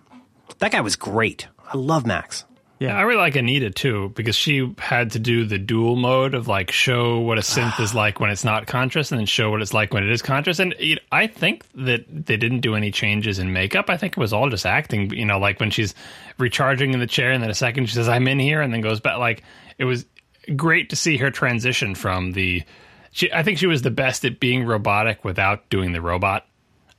That 0.60 0.74
guy 0.74 0.82
was 0.82 0.98
great. 0.98 1.48
I 1.66 1.78
love 1.78 2.06
Max. 2.06 2.44
Yeah, 2.84 2.98
I 2.98 3.04
really 3.04 3.22
like 3.22 3.38
Anita 3.38 3.70
too 3.70 4.10
because 4.10 4.36
she 4.36 4.76
had 4.78 5.12
to 5.12 5.20
do 5.20 5.46
the 5.46 5.58
dual 5.58 5.96
mode 5.96 6.34
of 6.34 6.50
like 6.50 6.70
show 6.70 7.20
what 7.20 7.38
a 7.38 7.42
synth 7.42 7.80
is 7.80 7.96
like 7.96 8.20
when 8.20 8.30
it's 8.30 8.44
not 8.44 8.68
conscious, 8.68 9.10
and 9.10 9.20
then 9.20 9.26
show 9.26 9.52
what 9.52 9.62
it's 9.62 9.74
like 9.74 9.94
when 9.94 10.04
it 10.04 10.10
is 10.10 10.22
conscious. 10.22 10.60
And 10.60 10.76
you 10.78 10.96
know, 10.96 11.02
I 11.10 11.28
think 11.28 11.64
that 11.76 12.04
they 12.10 12.36
didn't 12.36 12.60
do 12.60 12.76
any 12.76 12.92
changes 12.92 13.40
in 13.40 13.54
makeup. 13.54 13.90
I 13.90 13.96
think 13.96 14.18
it 14.18 14.20
was 14.20 14.34
all 14.34 14.50
just 14.50 14.66
acting. 14.66 15.14
You 15.14 15.24
know, 15.24 15.40
like 15.40 15.62
when 15.62 15.72
she's 15.72 15.96
recharging 16.38 16.94
in 16.94 17.00
the 17.00 17.08
chair, 17.08 17.32
and 17.32 17.42
then 17.42 17.50
a 17.50 17.56
second 17.56 17.86
she 17.86 17.96
says, 17.96 18.10
"I'm 18.10 18.28
in 18.28 18.38
here," 18.38 18.60
and 18.60 18.74
then 18.74 18.82
goes 18.82 19.00
back. 19.00 19.18
Like 19.18 19.44
it 19.78 19.86
was 19.86 20.06
great 20.54 20.90
to 20.90 20.98
see 20.98 21.16
her 21.18 21.32
transition 21.32 21.96
from 21.96 22.34
the. 22.34 22.64
She, 23.14 23.32
I 23.32 23.44
think 23.44 23.60
she 23.60 23.68
was 23.68 23.82
the 23.82 23.92
best 23.92 24.26
at 24.26 24.42
being 24.42 24.66
robotic 24.66 25.24
without 25.24 25.70
doing 25.70 25.94
the 25.94 26.02
robot 26.02 26.46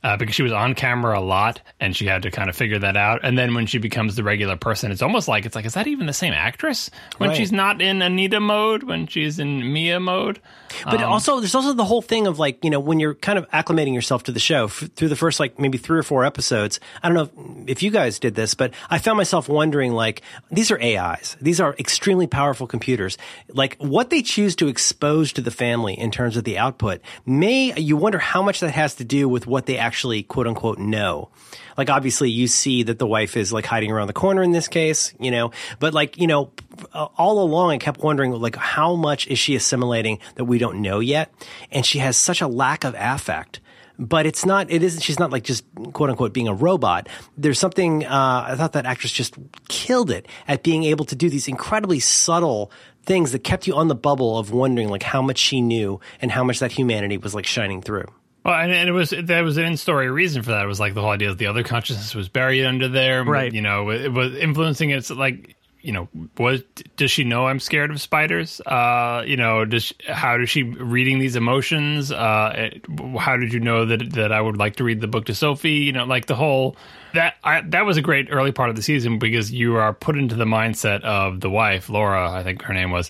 uh, 0.05 0.15
because 0.17 0.35
she 0.35 0.43
was 0.43 0.51
on 0.51 0.75
camera 0.75 1.17
a 1.17 1.21
lot 1.21 1.59
and 1.79 1.95
she 1.97 2.05
had 2.05 2.21
to 2.21 2.29
kind 2.29 2.47
of 2.47 2.55
figure 2.55 2.77
that 2.77 2.95
out. 2.95 3.21
And 3.23 3.35
then 3.37 3.55
when 3.55 3.65
she 3.65 3.79
becomes 3.79 4.15
the 4.15 4.23
regular 4.23 4.55
person, 4.55 4.91
it's 4.91 5.01
almost 5.01 5.27
like 5.27 5.47
it's 5.47 5.55
like 5.55 5.65
is 5.65 5.73
that 5.73 5.87
even 5.87 6.05
the 6.05 6.13
same 6.13 6.31
actress 6.33 6.91
when 7.17 7.29
Right. 7.31 7.37
she's 7.37 7.51
not 7.51 7.81
in 7.81 8.03
Anita 8.03 8.39
mode 8.39 8.83
when 8.83 9.07
she's 9.07 9.39
in 9.39 9.73
Mia 9.73 9.99
mode? 9.99 10.39
But 10.83 11.01
also, 11.01 11.39
there's 11.39 11.55
also 11.55 11.73
the 11.73 11.85
whole 11.85 12.01
thing 12.03 12.27
of 12.27 12.37
like, 12.37 12.63
you 12.63 12.69
know, 12.69 12.79
when 12.79 12.99
you're 12.99 13.15
kind 13.15 13.39
of 13.39 13.49
acclimating 13.49 13.93
yourself 13.95 14.23
to 14.23 14.31
the 14.31 14.39
show 14.39 14.65
f- 14.65 14.89
through 14.95 15.07
the 15.07 15.15
first 15.15 15.39
like 15.39 15.57
maybe 15.57 15.77
three 15.77 15.97
or 15.97 16.03
four 16.03 16.23
episodes. 16.25 16.79
I 17.01 17.09
don't 17.09 17.15
know 17.15 17.63
if, 17.63 17.69
if 17.77 17.83
you 17.83 17.89
guys 17.91 18.19
did 18.19 18.35
this, 18.35 18.53
but 18.53 18.73
I 18.89 18.99
found 18.99 19.17
myself 19.17 19.49
wondering 19.49 19.93
like, 19.93 20.21
these 20.51 20.69
are 20.71 20.79
AIs. 20.81 21.35
These 21.41 21.59
are 21.61 21.75
extremely 21.79 22.27
powerful 22.27 22.67
computers. 22.67 23.17
Like 23.49 23.75
what 23.79 24.09
they 24.11 24.21
choose 24.21 24.55
to 24.57 24.67
expose 24.67 25.31
to 25.33 25.41
the 25.41 25.49
family 25.51 25.97
in 25.97 26.11
terms 26.11 26.37
of 26.37 26.43
the 26.43 26.57
output 26.59 27.01
may, 27.25 27.73
you 27.79 27.97
wonder 27.97 28.19
how 28.19 28.41
much 28.43 28.59
that 28.59 28.71
has 28.71 28.95
to 28.95 29.03
do 29.05 29.27
with 29.29 29.47
what 29.47 29.65
they 29.65 29.77
actually 29.77 29.94
quote 30.03 30.47
unquote 30.47 30.79
know. 30.79 31.29
Like 31.77 31.89
obviously 31.89 32.29
you 32.29 32.47
see 32.47 32.83
that 32.83 32.99
the 32.99 33.07
wife 33.07 33.37
is 33.37 33.51
like 33.51 33.65
hiding 33.65 33.91
around 33.91 34.07
the 34.07 34.13
corner 34.13 34.43
in 34.43 34.51
this 34.51 34.67
case, 34.67 35.13
you 35.19 35.31
know, 35.31 35.51
but 35.79 35.93
like, 35.93 36.17
you 36.17 36.27
know, 36.27 36.51
all 36.93 37.41
along 37.41 37.71
I 37.71 37.77
kept 37.77 38.01
wondering 38.01 38.31
like 38.31 38.55
how 38.55 38.95
much 38.95 39.27
is 39.27 39.39
she 39.39 39.55
assimilating 39.55 40.19
that 40.35 40.45
we 40.45 40.57
don't 40.57 40.81
know 40.81 40.99
yet? 40.99 41.33
And 41.71 41.85
she 41.85 41.99
has 41.99 42.17
such 42.17 42.41
a 42.41 42.47
lack 42.47 42.83
of 42.83 42.95
affect. 42.97 43.59
But 43.97 44.25
it's 44.25 44.45
not, 44.45 44.69
it 44.69 44.83
isn't, 44.83 45.01
she's 45.01 45.19
not 45.19 45.31
like 45.31 45.43
just 45.43 45.63
quote 45.93 46.09
unquote 46.09 46.33
being 46.33 46.49
a 46.49 46.53
robot. 46.53 47.07
There's 47.37 47.59
something, 47.59 48.05
uh, 48.05 48.45
I 48.49 48.55
thought 48.55 48.73
that 48.73 48.85
actress 48.85 49.11
just 49.11 49.35
killed 49.69 50.11
it 50.11 50.27
at 50.47 50.63
being 50.63 50.83
able 50.83 51.05
to 51.05 51.15
do 51.15 51.29
these 51.29 51.47
incredibly 51.47 51.99
subtle 51.99 52.71
things 53.03 53.31
that 53.31 53.39
kept 53.39 53.67
you 53.67 53.75
on 53.75 53.87
the 53.87 53.95
bubble 53.95 54.37
of 54.37 54.51
wondering 54.51 54.89
like 54.89 55.03
how 55.03 55.21
much 55.21 55.37
she 55.37 55.61
knew 55.61 55.99
and 56.21 56.31
how 56.31 56.43
much 56.43 56.59
that 56.59 56.71
humanity 56.71 57.17
was 57.17 57.33
like 57.33 57.45
shining 57.45 57.81
through. 57.81 58.07
Well, 58.45 58.53
and, 58.53 58.71
and 58.71 58.87
it 58.87 58.91
was 58.91 59.09
there 59.09 59.43
was 59.43 59.57
an 59.57 59.65
in-story 59.65 60.09
reason 60.09 60.43
for 60.43 60.51
that. 60.51 60.63
It 60.63 60.67
was 60.67 60.79
like 60.79 60.93
the 60.93 61.01
whole 61.01 61.09
idea 61.09 61.29
that 61.29 61.39
the 61.39 61.47
other 61.47 61.63
consciousness 61.63 62.13
was 62.13 62.29
buried 62.29 62.63
under 62.63 62.87
there, 62.87 63.23
Right. 63.23 63.51
You 63.51 63.61
know, 63.61 63.89
it 63.89 64.13
was 64.13 64.35
influencing. 64.35 64.91
It's 64.91 65.09
like 65.09 65.55
you 65.81 65.91
know, 65.91 66.07
was 66.39 66.63
does 66.95 67.11
she 67.11 67.23
know 67.23 67.45
I'm 67.45 67.59
scared 67.59 67.91
of 67.91 68.01
spiders? 68.01 68.59
Uh, 68.61 69.23
you 69.25 69.37
know, 69.37 69.65
does 69.65 69.83
she, 69.83 69.95
how 70.07 70.35
does 70.37 70.49
she 70.49 70.63
reading 70.63 71.19
these 71.19 71.35
emotions? 71.35 72.11
Uh, 72.11 72.53
it- 72.55 72.85
how 73.19 73.37
did 73.37 73.53
you 73.53 73.59
know 73.59 73.85
that 73.85 74.13
that 74.13 74.31
I 74.31 74.41
would 74.41 74.57
like 74.57 74.75
to 74.77 74.83
read 74.83 74.99
the 75.01 75.07
book 75.07 75.25
to 75.25 75.35
Sophie? 75.35 75.73
You 75.73 75.91
know, 75.93 76.05
like 76.05 76.25
the 76.27 76.35
whole 76.35 76.75
that 77.13 77.35
I, 77.43 77.61
that 77.61 77.85
was 77.85 77.97
a 77.97 78.01
great 78.01 78.29
early 78.31 78.51
part 78.51 78.69
of 78.69 78.75
the 78.75 78.81
season 78.81 79.19
because 79.19 79.51
you 79.51 79.75
are 79.75 79.93
put 79.93 80.17
into 80.17 80.35
the 80.35 80.45
mindset 80.45 81.01
of 81.01 81.39
the 81.39 81.49
wife, 81.51 81.87
Laura, 81.89 82.31
I 82.31 82.41
think 82.43 82.61
her 82.63 82.73
name 82.73 82.89
was, 82.91 83.09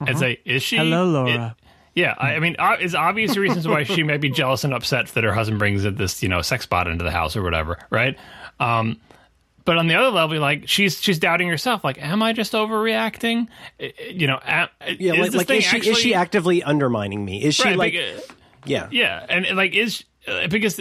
and 0.00 0.18
say, 0.18 0.40
is 0.46 0.62
she? 0.62 0.76
Hello, 0.78 1.04
Laura. 1.06 1.56
Yeah, 1.94 2.14
I, 2.16 2.34
I 2.34 2.38
mean, 2.40 2.56
uh, 2.58 2.76
it's 2.80 2.94
obvious 2.94 3.36
reasons 3.36 3.68
why 3.68 3.84
she 3.84 4.02
might 4.02 4.20
be 4.20 4.30
jealous 4.30 4.64
and 4.64 4.72
upset 4.72 5.08
that 5.08 5.24
her 5.24 5.32
husband 5.32 5.58
brings 5.58 5.82
this, 5.82 6.22
you 6.22 6.28
know, 6.28 6.42
sex 6.42 6.66
bot 6.66 6.88
into 6.88 7.04
the 7.04 7.10
house 7.10 7.36
or 7.36 7.42
whatever, 7.42 7.78
right? 7.90 8.16
Um, 8.58 9.00
but 9.64 9.78
on 9.78 9.86
the 9.86 9.94
other 9.94 10.10
level, 10.10 10.38
like 10.40 10.68
she's 10.68 11.00
she's 11.00 11.18
doubting 11.18 11.48
herself. 11.48 11.84
Like, 11.84 12.02
am 12.02 12.22
I 12.22 12.32
just 12.32 12.52
overreacting? 12.52 13.48
You 14.10 14.26
know, 14.26 14.40
am, 14.44 14.68
Yeah, 14.98 15.14
is 15.14 15.34
like, 15.34 15.48
like 15.48 15.58
is 15.58 15.64
she 15.64 15.90
is 15.90 15.98
she 15.98 16.14
actively 16.14 16.62
undermining 16.62 17.24
me? 17.24 17.42
Is 17.42 17.54
she 17.54 17.64
right, 17.64 17.76
like 17.76 17.94
yeah? 18.64 18.88
yeah, 18.90 19.24
and 19.28 19.56
like 19.56 19.74
is 19.74 20.04
because 20.48 20.80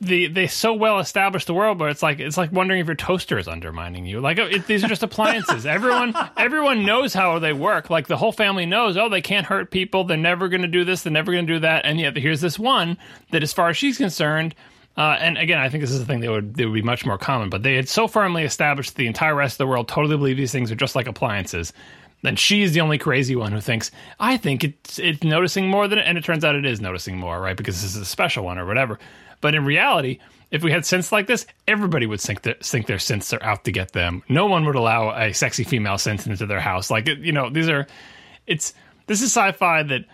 the 0.00 0.28
they 0.28 0.46
so 0.46 0.72
well 0.72 1.00
established 1.00 1.48
the 1.48 1.54
world, 1.54 1.78
but 1.78 1.90
it's 1.90 2.02
like 2.02 2.20
it's 2.20 2.36
like 2.36 2.52
wondering 2.52 2.80
if 2.80 2.86
your 2.86 2.94
toaster 2.94 3.36
is 3.38 3.48
undermining 3.48 4.06
you. 4.06 4.20
Like 4.20 4.38
it, 4.38 4.66
these 4.66 4.84
are 4.84 4.88
just 4.88 5.02
appliances. 5.02 5.66
everyone 5.66 6.14
everyone 6.36 6.84
knows 6.84 7.12
how 7.12 7.38
they 7.40 7.52
work. 7.52 7.90
Like 7.90 8.06
the 8.06 8.16
whole 8.16 8.32
family 8.32 8.64
knows. 8.64 8.96
Oh, 8.96 9.08
they 9.08 9.22
can't 9.22 9.46
hurt 9.46 9.70
people. 9.70 10.04
They're 10.04 10.16
never 10.16 10.48
going 10.48 10.62
to 10.62 10.68
do 10.68 10.84
this. 10.84 11.02
They're 11.02 11.12
never 11.12 11.32
going 11.32 11.46
to 11.46 11.54
do 11.54 11.60
that. 11.60 11.84
And 11.84 11.98
yet 11.98 12.16
here's 12.16 12.40
this 12.40 12.58
one 12.58 12.96
that, 13.32 13.42
as 13.42 13.52
far 13.52 13.70
as 13.70 13.76
she's 13.76 13.98
concerned. 13.98 14.54
Uh, 14.96 15.14
and 15.20 15.36
again, 15.36 15.58
I 15.58 15.68
think 15.68 15.82
this 15.82 15.90
is 15.90 16.00
a 16.00 16.06
thing 16.06 16.20
that 16.20 16.30
would 16.30 16.54
that 16.54 16.64
would 16.64 16.74
be 16.74 16.82
much 16.82 17.04
more 17.04 17.18
common. 17.18 17.50
But 17.50 17.64
they 17.64 17.74
had 17.74 17.88
so 17.88 18.06
firmly 18.06 18.44
established 18.44 18.90
that 18.90 18.96
the 18.96 19.08
entire 19.08 19.34
rest 19.34 19.54
of 19.54 19.58
the 19.58 19.66
world 19.66 19.88
totally 19.88 20.16
believe 20.16 20.36
these 20.36 20.52
things 20.52 20.70
are 20.70 20.76
just 20.76 20.94
like 20.94 21.08
appliances 21.08 21.72
then 22.22 22.36
she's 22.36 22.72
the 22.72 22.80
only 22.80 22.98
crazy 22.98 23.36
one 23.36 23.52
who 23.52 23.60
thinks 23.60 23.90
I 24.18 24.36
think 24.36 24.64
it's 24.64 24.98
it's 24.98 25.22
noticing 25.22 25.68
more 25.68 25.88
than 25.88 25.98
it, 25.98 26.06
and 26.06 26.18
it 26.18 26.24
turns 26.24 26.44
out 26.44 26.54
it 26.54 26.66
is 26.66 26.80
noticing 26.80 27.16
more, 27.16 27.40
right? 27.40 27.56
Because 27.56 27.80
this 27.82 27.94
is 27.94 28.00
a 28.00 28.04
special 28.04 28.44
one 28.44 28.58
or 28.58 28.66
whatever. 28.66 28.98
But 29.40 29.54
in 29.54 29.64
reality, 29.64 30.18
if 30.50 30.62
we 30.62 30.72
had 30.72 30.82
synths 30.82 31.12
like 31.12 31.26
this, 31.26 31.46
everybody 31.68 32.06
would 32.06 32.20
think 32.20 32.42
that 32.42 32.64
think 32.64 32.86
their 32.86 32.96
synths 32.96 33.36
are 33.36 33.42
out 33.44 33.64
to 33.64 33.72
get 33.72 33.92
them. 33.92 34.22
No 34.28 34.46
one 34.46 34.64
would 34.64 34.76
allow 34.76 35.10
a 35.10 35.32
sexy 35.32 35.64
female 35.64 35.96
synth 35.96 36.26
into 36.26 36.46
their 36.46 36.60
house. 36.60 36.90
Like 36.90 37.06
you 37.08 37.32
know, 37.32 37.50
these 37.50 37.68
are 37.68 37.86
it's 38.46 38.74
this 39.06 39.22
is 39.22 39.30
sci-fi 39.32 39.82
that 39.84 40.04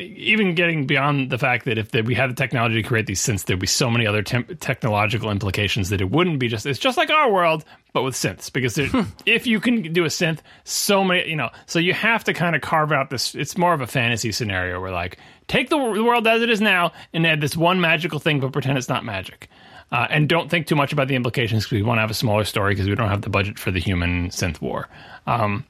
even 0.00 0.54
getting 0.54 0.86
beyond 0.86 1.28
the 1.28 1.36
fact 1.36 1.66
that 1.66 1.76
if 1.76 1.92
we 1.92 2.14
had 2.14 2.30
the 2.30 2.34
technology 2.34 2.80
to 2.80 2.88
create 2.88 3.06
these 3.06 3.20
synths, 3.20 3.44
there'd 3.44 3.60
be 3.60 3.66
so 3.66 3.90
many 3.90 4.06
other 4.06 4.22
temp- 4.22 4.58
technological 4.60 5.30
implications 5.30 5.90
that 5.90 6.00
it 6.00 6.10
wouldn't 6.10 6.38
be 6.38 6.48
just 6.48 6.64
it's 6.64 6.78
just 6.78 6.96
like 6.96 7.10
our 7.10 7.30
world, 7.30 7.62
but 7.92 8.02
with 8.02 8.14
synths. 8.14 8.50
Because 8.50 8.74
there, 8.74 8.88
if 9.26 9.46
you 9.46 9.60
can 9.60 9.92
do 9.92 10.04
a 10.04 10.08
synth, 10.08 10.38
so 10.64 11.04
many 11.04 11.28
you 11.28 11.36
know, 11.36 11.50
so 11.66 11.78
you 11.78 11.92
have 11.92 12.24
to 12.24 12.32
kind 12.32 12.56
of 12.56 12.62
carve 12.62 12.90
out 12.90 13.10
this. 13.10 13.34
It's 13.34 13.58
more 13.58 13.74
of 13.74 13.82
a 13.82 13.86
fantasy 13.86 14.32
scenario 14.32 14.80
where 14.80 14.92
like 14.92 15.18
take 15.46 15.68
the, 15.68 15.76
the 15.76 16.02
world 16.02 16.26
as 16.26 16.40
it 16.40 16.48
is 16.48 16.62
now 16.62 16.92
and 17.12 17.26
add 17.26 17.42
this 17.42 17.54
one 17.54 17.82
magical 17.82 18.20
thing, 18.20 18.40
but 18.40 18.52
pretend 18.52 18.78
it's 18.78 18.88
not 18.88 19.04
magic. 19.04 19.50
Uh, 19.92 20.06
and 20.08 20.28
don't 20.28 20.50
think 20.50 20.66
too 20.66 20.76
much 20.76 20.92
about 20.92 21.08
the 21.08 21.14
implications 21.14 21.64
because 21.64 21.76
we 21.76 21.82
want 21.82 21.98
to 21.98 22.02
have 22.02 22.10
a 22.10 22.14
smaller 22.14 22.44
story 22.44 22.72
because 22.74 22.88
we 22.88 22.94
don't 22.94 23.08
have 23.08 23.22
the 23.22 23.30
budget 23.30 23.58
for 23.58 23.70
the 23.70 23.80
human 23.80 24.28
synth 24.28 24.60
war. 24.60 24.88
Um, 25.26 25.66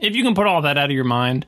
if 0.00 0.16
you 0.16 0.24
can 0.24 0.34
put 0.34 0.46
all 0.46 0.62
that 0.62 0.78
out 0.78 0.86
of 0.86 0.94
your 0.94 1.04
mind, 1.04 1.46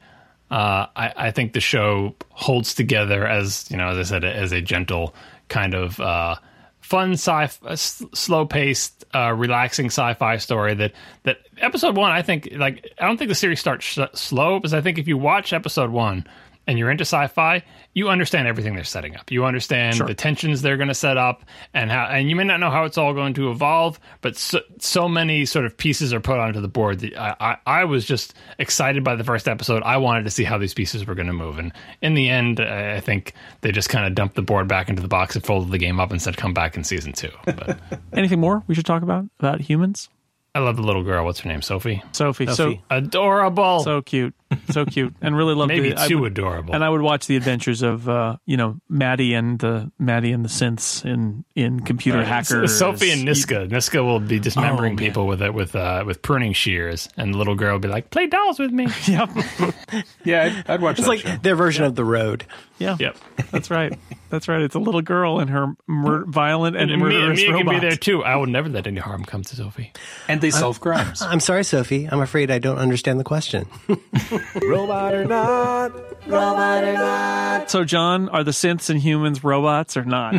uh, 0.52 0.86
I, 0.94 1.12
I 1.16 1.30
think 1.30 1.54
the 1.54 1.60
show 1.60 2.14
holds 2.28 2.74
together 2.74 3.26
as 3.26 3.70
you 3.70 3.78
know, 3.78 3.88
as 3.88 3.98
I 3.98 4.02
said, 4.02 4.24
as 4.24 4.52
a 4.52 4.60
gentle 4.60 5.14
kind 5.48 5.74
of 5.74 5.98
uh, 5.98 6.36
fun, 6.80 7.12
sci, 7.12 7.46
slow 7.74 8.44
paced, 8.44 9.06
uh, 9.14 9.32
relaxing 9.32 9.86
sci-fi 9.86 10.36
story. 10.36 10.74
That 10.74 10.92
that 11.22 11.38
episode 11.56 11.96
one, 11.96 12.12
I 12.12 12.20
think, 12.20 12.50
like 12.52 12.86
I 12.98 13.06
don't 13.06 13.16
think 13.16 13.30
the 13.30 13.34
series 13.34 13.60
starts 13.60 13.86
sh- 13.86 13.98
slow, 14.12 14.58
because 14.58 14.74
I 14.74 14.82
think 14.82 14.98
if 14.98 15.08
you 15.08 15.16
watch 15.16 15.54
episode 15.54 15.90
one 15.90 16.26
and 16.66 16.78
you're 16.78 16.90
into 16.90 17.02
sci-fi, 17.02 17.62
you 17.94 18.08
understand 18.08 18.46
everything 18.46 18.74
they're 18.74 18.84
setting 18.84 19.16
up. 19.16 19.30
You 19.30 19.44
understand 19.44 19.98
the 19.98 20.14
tensions 20.14 20.62
they're 20.62 20.76
going 20.76 20.88
to 20.88 20.94
set 20.94 21.16
up, 21.16 21.44
and 21.74 21.90
how, 21.90 22.04
and 22.06 22.30
you 22.30 22.36
may 22.36 22.44
not 22.44 22.60
know 22.60 22.70
how 22.70 22.84
it's 22.84 22.98
all 22.98 23.14
going 23.14 23.34
to 23.34 23.50
evolve, 23.50 23.98
but 24.20 24.36
so, 24.36 24.60
so 24.78 25.08
many 25.08 25.44
sort 25.44 25.66
of 25.66 25.76
pieces 25.76 26.12
are 26.12 26.20
put 26.20 26.38
onto 26.38 26.60
the 26.60 26.68
board 26.68 27.00
that 27.00 27.16
I, 27.18 27.36
I, 27.40 27.56
I 27.80 27.84
was 27.84 28.04
just 28.04 28.34
excited 28.58 29.02
by 29.02 29.16
the 29.16 29.24
first 29.24 29.48
episode. 29.48 29.82
I 29.82 29.96
wanted 29.96 30.24
to 30.24 30.30
see 30.30 30.44
how 30.44 30.58
these 30.58 30.74
pieces 30.74 31.06
were 31.06 31.14
going 31.14 31.26
to 31.26 31.32
move, 31.32 31.58
and 31.58 31.72
in 32.00 32.14
the 32.14 32.28
end, 32.28 32.60
I 32.60 32.92
I 32.96 33.00
think 33.00 33.34
they 33.62 33.72
just 33.72 33.88
kind 33.88 34.06
of 34.06 34.14
dumped 34.14 34.36
the 34.36 34.42
board 34.42 34.68
back 34.68 34.88
into 34.88 35.02
the 35.02 35.08
box 35.08 35.34
and 35.34 35.44
folded 35.44 35.70
the 35.70 35.78
game 35.78 35.98
up 35.98 36.10
and 36.10 36.20
said, 36.22 36.36
"Come 36.36 36.54
back 36.54 36.76
in 36.76 36.84
season 36.84 37.12
two. 37.12 37.30
But 37.44 37.78
Anything 38.12 38.40
more 38.40 38.62
we 38.66 38.74
should 38.74 38.86
talk 38.86 39.02
about 39.02 39.24
about 39.38 39.60
humans? 39.60 40.08
I 40.54 40.58
love 40.58 40.76
the 40.76 40.82
little 40.82 41.02
girl. 41.02 41.24
What's 41.24 41.40
her 41.40 41.48
name? 41.48 41.62
Sophie. 41.62 42.02
Sophie, 42.12 42.46
Sophie. 42.46 42.82
Adorable. 42.90 43.80
so 43.80 43.84
so 43.84 44.02
cute, 44.02 44.34
so 44.70 44.84
cute, 44.84 45.14
and 45.20 45.36
really 45.36 45.54
love 45.54 45.68
Maybe 45.68 45.90
the, 45.90 46.00
I 46.00 46.08
too 46.08 46.18
would- 46.20 46.32
adorable. 46.32 46.74
And 46.74 46.82
I 46.84 46.88
would 46.88 47.00
watch 47.02 47.26
the 47.26 47.36
adventures 47.36 47.82
of 47.82 48.08
uh, 48.08 48.36
you 48.46 48.56
know 48.56 48.76
Mattie 48.88 49.34
and 49.34 49.58
the 49.58 49.90
Mattie 49.98 50.32
and 50.32 50.44
the 50.44 50.48
synths 50.48 51.04
in 51.04 51.44
in 51.54 51.80
computer 51.80 52.24
hackers. 52.24 52.76
Sophie 52.76 53.10
and 53.10 53.26
Niska. 53.26 53.68
Niska 53.68 54.04
will 54.04 54.20
be 54.20 54.38
dismembering 54.38 54.94
Oh, 54.94 54.96
people 54.96 55.26
with 55.26 55.42
it 55.42 55.54
with 55.54 55.74
uh, 55.76 56.04
with 56.06 56.22
pruning 56.22 56.52
shears, 56.52 57.08
and 57.16 57.34
the 57.34 57.38
little 57.38 57.54
girl 57.54 57.72
will 57.72 57.80
be 57.80 57.88
like, 57.88 58.10
"Play 58.10 58.26
dolls 58.26 58.58
with 58.58 58.70
me." 58.70 58.86
Yep, 59.06 59.30
Yeah, 60.24 60.62
I'd, 60.66 60.70
I'd 60.70 60.80
watch 60.80 60.98
It's 60.98 61.02
that 61.06 61.08
like 61.08 61.20
show. 61.20 61.36
their 61.42 61.56
version 61.56 61.84
of 61.84 61.94
the 61.96 62.04
road. 62.04 62.46
yeah, 62.78 62.96
yep. 62.98 63.16
That's 63.50 63.70
right. 63.70 63.98
That's 64.30 64.48
right. 64.48 64.62
It's 64.62 64.74
a 64.74 64.78
little 64.78 65.02
girl 65.02 65.40
and 65.40 65.50
her 65.50 65.74
mur- 65.86 66.24
violent 66.24 66.76
and, 66.76 66.90
And 66.90 67.02
Mia, 67.02 67.10
murderous 67.18 67.38
Mia 67.40 67.46
can 67.48 67.56
robot. 67.66 67.74
be 67.74 67.80
there 67.80 67.96
too. 67.96 68.24
I 68.24 68.36
will 68.36 68.46
never 68.46 68.68
let 68.70 68.86
any 68.86 69.00
harm 69.00 69.24
come 69.24 69.42
to 69.42 69.56
Sophie. 69.56 69.92
And 70.28 70.40
they 70.40 70.50
solve 70.50 70.80
crimes. 70.80 71.20
I'm 71.20 71.40
sorry, 71.40 71.64
Sophie. 71.64 72.08
I'm 72.10 72.20
afraid 72.20 72.50
I 72.50 72.58
don't 72.58 72.78
understand 72.78 73.20
the 73.20 73.24
question. 73.24 73.66
Robot 74.62 75.14
or 75.14 75.24
not? 75.24 75.92
Robot 76.26 76.84
or 76.84 76.92
not? 76.94 77.70
So, 77.70 77.84
John, 77.84 78.28
are 78.28 78.44
the 78.44 78.50
synths 78.50 78.90
and 78.90 79.00
humans 79.00 79.42
robots 79.44 79.96
or 79.96 80.04
not? 80.04 80.34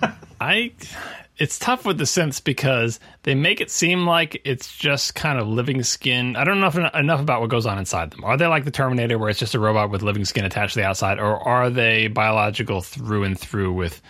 I, 0.40 0.72
it's 1.38 1.58
tough 1.58 1.84
with 1.84 1.98
the 1.98 2.04
synths 2.04 2.42
because 2.42 2.98
they 3.22 3.34
make 3.34 3.60
it 3.60 3.70
seem 3.70 4.06
like 4.06 4.42
it's 4.44 4.76
just 4.76 5.14
kind 5.14 5.38
of 5.38 5.46
living 5.46 5.82
skin. 5.82 6.36
I 6.36 6.44
don't 6.44 6.60
know 6.60 6.66
if, 6.66 6.76
enough 6.76 7.20
about 7.20 7.40
what 7.40 7.50
goes 7.50 7.66
on 7.66 7.78
inside 7.78 8.10
them. 8.10 8.24
Are 8.24 8.36
they 8.36 8.46
like 8.46 8.64
the 8.64 8.70
Terminator, 8.70 9.18
where 9.18 9.28
it's 9.28 9.38
just 9.38 9.54
a 9.54 9.60
robot 9.60 9.90
with 9.90 10.02
living 10.02 10.24
skin 10.24 10.44
attached 10.44 10.74
to 10.74 10.80
the 10.80 10.86
outside, 10.86 11.18
or 11.18 11.36
are 11.36 11.70
they 11.70 12.08
biological 12.08 12.80
through 12.80 13.24
and 13.24 13.38
through 13.38 13.72
with 13.72 14.00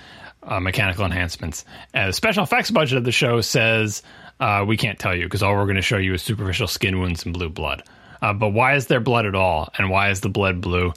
uh, 0.43 0.61
mechanical 0.61 1.05
enhancements? 1.05 1.65
And 1.93 2.09
the 2.09 2.13
special 2.15 2.45
effects 2.45 2.71
budget 2.71 2.99
of 2.99 3.05
the 3.05 3.13
show 3.13 3.41
says 3.41 4.03
uh, 4.41 4.65
we 4.67 4.77
can't 4.77 4.99
tell 4.99 5.15
you 5.15 5.25
because 5.25 5.43
all 5.43 5.55
we're 5.55 5.65
going 5.65 5.77
to 5.77 5.83
show 5.83 5.99
you 5.99 6.15
is 6.15 6.23
superficial 6.23 6.67
skin 6.67 6.99
wounds 6.99 7.25
and 7.25 7.35
blue 7.35 7.51
blood. 7.51 7.83
Uh, 8.23 8.33
but 8.33 8.49
why 8.51 8.75
is 8.75 8.87
there 8.87 9.01
blood 9.01 9.27
at 9.27 9.35
all, 9.35 9.69
and 9.79 9.91
why 9.91 10.11
is 10.11 10.21
the 10.21 10.29
blood 10.29 10.61
blue? 10.61 10.93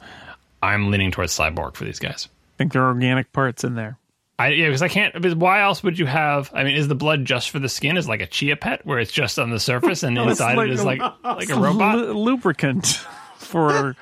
I'm 0.62 0.90
leaning 0.90 1.10
towards 1.10 1.36
cyborg 1.36 1.74
for 1.74 1.84
these 1.84 1.98
guys. 1.98 2.28
I 2.54 2.58
think 2.58 2.72
there 2.72 2.82
are 2.82 2.88
organic 2.88 3.32
parts 3.32 3.64
in 3.64 3.74
there. 3.74 3.96
I 4.38 4.48
yeah, 4.48 4.66
because 4.66 4.82
I 4.82 4.88
can't. 4.88 5.14
Because 5.14 5.34
why 5.34 5.62
else 5.62 5.82
would 5.82 5.98
you 5.98 6.06
have? 6.06 6.50
I 6.54 6.64
mean, 6.64 6.76
is 6.76 6.88
the 6.88 6.94
blood 6.94 7.24
just 7.24 7.50
for 7.50 7.58
the 7.58 7.68
skin? 7.68 7.96
Is 7.96 8.08
like 8.08 8.20
a 8.20 8.26
chia 8.26 8.56
pet 8.56 8.84
where 8.86 8.98
it's 8.98 9.12
just 9.12 9.38
on 9.38 9.50
the 9.50 9.60
surface 9.60 10.02
and 10.02 10.16
inside 10.18 10.56
like 10.56 10.68
it 10.68 10.72
is 10.72 10.80
a- 10.82 10.86
like 10.86 11.00
like 11.24 11.50
a 11.50 11.54
robot? 11.56 11.96
Lu- 11.98 12.12
lubricant 12.12 12.86
for 13.36 13.94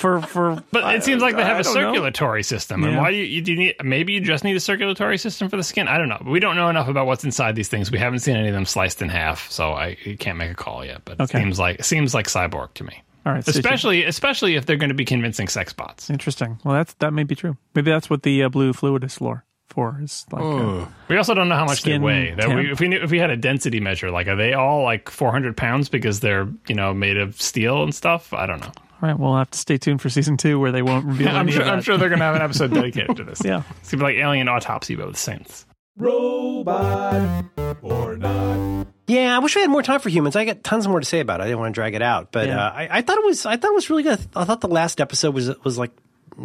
for 0.00 0.20
for. 0.22 0.62
But 0.72 0.94
it 0.94 1.04
seems 1.04 1.22
like 1.22 1.36
they 1.36 1.44
have 1.44 1.58
I 1.58 1.60
a 1.60 1.62
don't 1.62 1.74
know. 1.74 1.80
circulatory 1.92 2.42
system, 2.42 2.82
and 2.84 2.94
Yeah. 2.94 3.00
why 3.00 3.10
do 3.10 3.16
you, 3.16 3.40
do 3.42 3.52
you 3.52 3.58
need? 3.58 3.74
Maybe 3.84 4.14
you 4.14 4.20
just 4.20 4.42
need 4.42 4.56
a 4.56 4.60
circulatory 4.60 5.18
system 5.18 5.48
for 5.48 5.56
the 5.56 5.62
skin. 5.62 5.86
I 5.88 5.98
don't 5.98 6.08
know. 6.08 6.22
We 6.26 6.40
don't 6.40 6.56
know 6.56 6.68
enough 6.68 6.88
about 6.88 7.06
what's 7.06 7.24
inside 7.24 7.54
these 7.54 7.68
things. 7.68 7.90
We 7.90 7.98
haven't 7.98 8.20
seen 8.20 8.36
any 8.36 8.48
of 8.48 8.54
them 8.54 8.66
sliced 8.66 9.02
in 9.02 9.08
half, 9.08 9.50
so 9.50 9.72
I 9.72 9.96
can't 10.18 10.38
make 10.38 10.50
a 10.50 10.54
call 10.54 10.84
yet. 10.84 11.02
But 11.04 11.20
Okay. 11.20 11.38
it 11.38 11.42
seems 11.42 11.58
like 11.58 11.78
it 11.80 11.84
seems 11.84 12.14
like 12.14 12.26
cyborg 12.26 12.74
to 12.74 12.84
me. 12.84 13.02
All 13.26 13.32
right, 13.34 13.42
stay 13.42 13.52
tuned. 13.52 13.64
Especially 13.66 14.04
especially 14.04 14.56
if 14.56 14.66
they're 14.66 14.76
going 14.78 14.88
to 14.88 14.94
be 14.94 15.04
convincing 15.04 15.46
sex 15.48 15.72
bots. 15.72 16.08
Interesting. 16.10 16.58
Well, 16.64 16.74
that's 16.74 16.94
that 16.94 17.12
may 17.12 17.24
be 17.24 17.34
true. 17.34 17.56
Maybe 17.74 17.90
that's 17.90 18.08
what 18.08 18.22
the 18.22 18.42
uh, 18.44 18.48
blue 18.48 18.72
fluid 18.72 19.04
is 19.04 19.14
for. 19.14 19.44
For 19.68 20.00
is 20.02 20.26
like 20.32 20.42
uh, 20.42 20.86
We 21.08 21.16
also 21.16 21.32
don't 21.32 21.48
know 21.48 21.54
how 21.54 21.64
much 21.66 21.78
Skin 21.82 22.00
they 22.00 22.04
weigh. 22.04 22.34
That 22.34 22.48
we, 22.48 22.72
if 22.72 22.80
we 22.80 22.88
knew, 22.88 22.98
if 23.00 23.12
we 23.12 23.20
had 23.20 23.30
a 23.30 23.36
density 23.36 23.78
measure, 23.78 24.10
like 24.10 24.26
are 24.26 24.34
they 24.34 24.52
all 24.52 24.82
like 24.82 25.08
400 25.08 25.56
pounds 25.56 25.88
because 25.88 26.18
they're 26.18 26.48
you 26.66 26.74
know 26.74 26.92
made 26.92 27.16
of 27.16 27.40
steel 27.40 27.84
and 27.84 27.94
stuff? 27.94 28.32
I 28.32 28.46
don't 28.46 28.60
know. 28.60 28.72
All 29.02 29.08
right. 29.08 29.18
We'll 29.18 29.36
have 29.36 29.50
to 29.50 29.58
stay 29.58 29.78
tuned 29.78 30.00
for 30.02 30.10
season 30.10 30.36
two 30.36 30.58
where 30.60 30.72
they 30.72 30.82
won't 30.82 31.06
reveal. 31.06 31.28
I'm 31.30 31.36
any 31.48 31.52
sure, 31.52 31.62
of 31.62 31.68
I'm 31.68 31.80
sure 31.82 31.96
they're 31.96 32.08
gonna 32.10 32.24
have 32.24 32.36
an 32.36 32.42
episode 32.50 32.72
dedicated 32.74 33.16
to 33.16 33.24
this. 33.24 33.42
Yeah. 33.44 33.62
it's 33.80 33.90
gonna 33.90 34.00
be 34.04 34.12
like 34.14 34.16
Alien 34.22 34.48
Autopsy, 34.48 34.94
but 34.96 35.06
with 35.06 35.16
synths. 35.16 35.64
Robot 35.96 37.44
or 37.82 38.16
not? 38.16 38.86
Yeah, 39.06 39.34
I 39.34 39.40
wish 39.40 39.56
we 39.56 39.62
had 39.62 39.70
more 39.70 39.82
time 39.82 40.00
for 40.00 40.08
humans. 40.08 40.36
I 40.36 40.44
got 40.44 40.62
tons 40.62 40.86
more 40.86 41.00
to 41.00 41.06
say 41.06 41.20
about 41.20 41.40
it. 41.40 41.44
I 41.44 41.46
didn't 41.46 41.58
want 41.60 41.74
to 41.74 41.78
drag 41.78 41.94
it 41.94 42.02
out, 42.02 42.30
but 42.32 42.46
Yeah. 42.46 42.64
uh, 42.64 42.70
I, 42.72 42.88
I 42.98 43.02
thought 43.02 43.18
it 43.18 43.24
was 43.24 43.44
I 43.46 43.56
thought 43.56 43.70
it 43.72 43.74
was 43.74 43.90
really 43.90 44.02
good. 44.04 44.20
I 44.36 44.44
thought 44.44 44.60
the 44.60 44.68
last 44.68 45.00
episode 45.00 45.34
was 45.34 45.50
was 45.64 45.78
like 45.78 45.90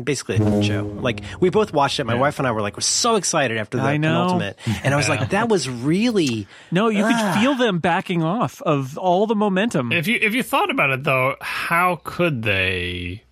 basically 0.03 0.35
a 0.35 0.39
fun 0.39 0.61
show. 0.61 0.84
Like 0.85 1.22
we 1.39 1.49
both 1.49 1.73
watched 1.73 1.99
it. 1.99 2.03
My 2.05 2.15
wife 2.15 2.39
and 2.39 2.47
I 2.47 2.51
were 2.51 2.61
like, 2.61 2.76
we're 2.76 2.81
so 2.81 3.15
excited 3.15 3.57
after 3.57 3.77
the 3.77 3.84
I 3.84 3.93
penultimate, 3.93 4.57
and 4.84 4.93
I 4.93 4.97
was 4.97 5.07
like, 5.09 5.30
that 5.30 5.49
was 5.49 5.69
really 5.69 6.47
No, 6.72 6.89
you 6.89 7.03
Ah. 7.05 7.34
could 7.34 7.41
feel 7.41 7.55
them 7.55 7.80
backing 7.80 8.23
off 8.23 8.61
of 8.61 8.97
all 8.97 9.27
the 9.27 9.35
momentum. 9.35 9.91
If 9.91 10.07
you 10.07 10.19
if 10.22 10.34
you 10.35 10.43
thought 10.43 10.69
about 10.72 10.89
it 10.91 11.03
though, 11.03 11.35
how 11.41 11.99
could 12.03 12.43
they 12.43 13.23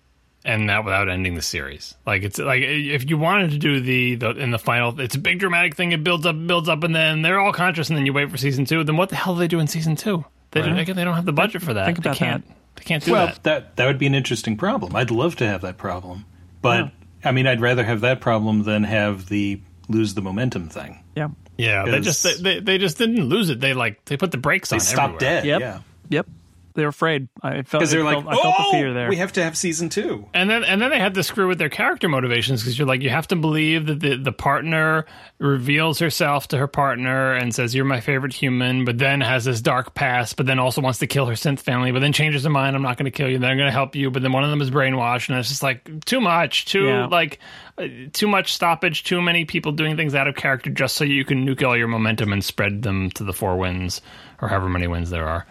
end 0.44 0.68
that 0.68 0.84
without 0.84 1.08
ending 1.08 1.34
the 1.34 1.42
series? 1.42 1.94
Like 2.06 2.22
it's 2.22 2.38
like 2.38 2.62
if 2.62 3.08
you 3.08 3.16
wanted 3.18 3.50
to 3.52 3.58
do 3.58 3.80
the, 3.80 4.14
the 4.16 4.30
in 4.30 4.50
the 4.50 4.58
final, 4.58 4.98
it's 5.00 5.14
a 5.14 5.18
big 5.18 5.38
dramatic 5.38 5.74
thing. 5.74 5.92
It 5.92 6.04
builds 6.04 6.26
up, 6.26 6.36
builds 6.46 6.68
up, 6.68 6.82
and 6.84 6.94
then 6.94 7.22
they're 7.22 7.38
all 7.40 7.52
conscious, 7.52 7.88
and 7.88 7.96
then 7.98 8.06
you 8.06 8.12
wait 8.12 8.30
for 8.30 8.36
season 8.36 8.64
two. 8.64 8.84
Then 8.84 8.96
what 8.96 9.08
the 9.10 9.16
hell 9.16 9.34
do 9.34 9.40
they 9.40 9.48
do 9.48 9.58
in 9.60 9.66
season 9.66 9.96
two? 9.96 10.24
They 10.50 10.62
don't, 10.62 10.78
again, 10.78 10.94
they 10.94 11.02
don't 11.02 11.16
have 11.16 11.24
the 11.26 11.32
budget 11.32 11.62
for 11.62 11.74
that. 11.74 11.86
Think 11.86 12.02
they 12.04 12.10
about 12.10 12.16
can't. 12.16 12.44
They 12.76 12.84
can't 12.84 13.04
do 13.04 13.10
Well, 13.12 13.26
that. 13.26 13.42
that 13.42 13.76
that 13.76 13.86
would 13.86 13.98
be 13.98 14.06
an 14.06 14.14
interesting 14.14 14.56
problem. 14.56 14.94
I'd 14.94 15.10
love 15.10 15.34
to 15.36 15.46
have 15.46 15.62
that 15.62 15.78
problem, 15.78 16.26
but 16.64 16.90
I 17.24 17.30
mean, 17.32 17.46
I'd 17.46 17.60
rather 17.60 17.84
have 17.84 18.00
that 18.00 18.20
problem 18.20 18.64
than 18.64 18.82
have 18.84 19.26
the 19.28 19.60
lose 19.88 20.14
the 20.14 20.22
momentum 20.22 20.68
thing. 20.68 20.98
yeah. 21.14 21.28
Yeah, 21.56 21.84
they 21.84 22.00
just 22.00 22.20
Because- 22.24 22.42
they, 22.42 22.58
they 22.58 22.78
just 22.78 22.98
didn't 22.98 23.22
lose 23.28 23.48
it. 23.48 23.60
They 23.60 23.74
like 23.74 24.04
they 24.06 24.16
put 24.16 24.32
the 24.32 24.38
brakes 24.38 24.70
They 24.70 24.76
on. 24.76 24.80
stop 24.80 25.04
everywhere. 25.14 25.20
dead. 25.20 25.44
Yep. 25.44 25.60
Yeah, 25.60 25.78
Yep. 26.08 26.26
They're 26.74 26.88
afraid. 26.88 27.28
I 27.42 27.62
felt. 27.62 27.80
because 27.80 27.90
they're 27.92 28.00
I 28.00 28.14
like, 28.14 28.24
felt, 28.24 28.28
I 28.38 28.42
felt 28.42 28.54
oh, 28.58 28.64
the 28.72 28.78
fear 28.78 28.92
there. 28.94 29.08
we 29.08 29.16
have 29.16 29.32
to 29.34 29.44
have 29.44 29.56
season 29.56 29.88
two. 29.88 30.26
And 30.34 30.50
then 30.50 30.64
and 30.64 30.82
then 30.82 30.90
they 30.90 30.98
had 30.98 31.14
to 31.14 31.22
screw 31.22 31.46
with 31.48 31.58
their 31.58 31.68
character 31.68 32.08
motivations 32.08 32.62
because 32.62 32.76
you're 32.78 32.88
like 32.88 33.00
you 33.02 33.10
have 33.10 33.28
to 33.28 33.36
believe 33.36 33.86
that 33.86 34.00
the 34.00 34.16
the 34.16 34.32
partner 34.32 35.06
reveals 35.38 35.98
herself 36.00 36.48
to 36.48 36.58
her 36.58 36.66
partner 36.66 37.32
and 37.34 37.54
says 37.54 37.74
you're 37.74 37.84
my 37.84 38.00
favorite 38.00 38.32
human, 38.32 38.84
but 38.84 38.98
then 38.98 39.20
has 39.20 39.44
this 39.44 39.60
dark 39.60 39.94
past, 39.94 40.36
but 40.36 40.46
then 40.46 40.58
also 40.58 40.80
wants 40.80 40.98
to 40.98 41.06
kill 41.06 41.26
her 41.26 41.34
synth 41.34 41.60
family, 41.60 41.92
but 41.92 42.00
then 42.00 42.12
changes 42.12 42.44
her 42.44 42.50
mind. 42.50 42.74
I'm 42.74 42.82
not 42.82 42.96
going 42.96 43.04
to 43.04 43.16
kill 43.16 43.28
you. 43.28 43.38
Then 43.38 43.50
I'm 43.50 43.56
going 43.56 43.68
to 43.68 43.72
help 43.72 43.94
you. 43.94 44.10
But 44.10 44.22
then 44.22 44.32
one 44.32 44.42
of 44.44 44.50
them 44.50 44.60
is 44.60 44.70
brainwashed, 44.70 45.28
and 45.28 45.38
it's 45.38 45.48
just 45.48 45.62
like 45.62 46.04
too 46.04 46.20
much, 46.20 46.66
too 46.66 46.86
Yeah. 46.86 47.06
like 47.06 47.38
uh, 47.78 47.86
too 48.12 48.26
much 48.26 48.52
stoppage, 48.54 49.04
too 49.04 49.20
many 49.22 49.44
people 49.44 49.72
doing 49.72 49.96
things 49.96 50.14
out 50.14 50.26
of 50.28 50.34
character 50.34 50.70
just 50.70 50.96
so 50.96 51.04
you 51.04 51.24
can 51.24 51.46
nuke 51.46 51.64
all 51.66 51.76
your 51.76 51.88
momentum 51.88 52.32
and 52.32 52.44
spread 52.44 52.82
them 52.82 53.10
to 53.10 53.22
the 53.24 53.32
four 53.32 53.56
winds 53.56 54.00
or 54.40 54.48
however 54.48 54.68
many 54.68 54.86
winds 54.86 55.10
there 55.10 55.26
are. 55.28 55.46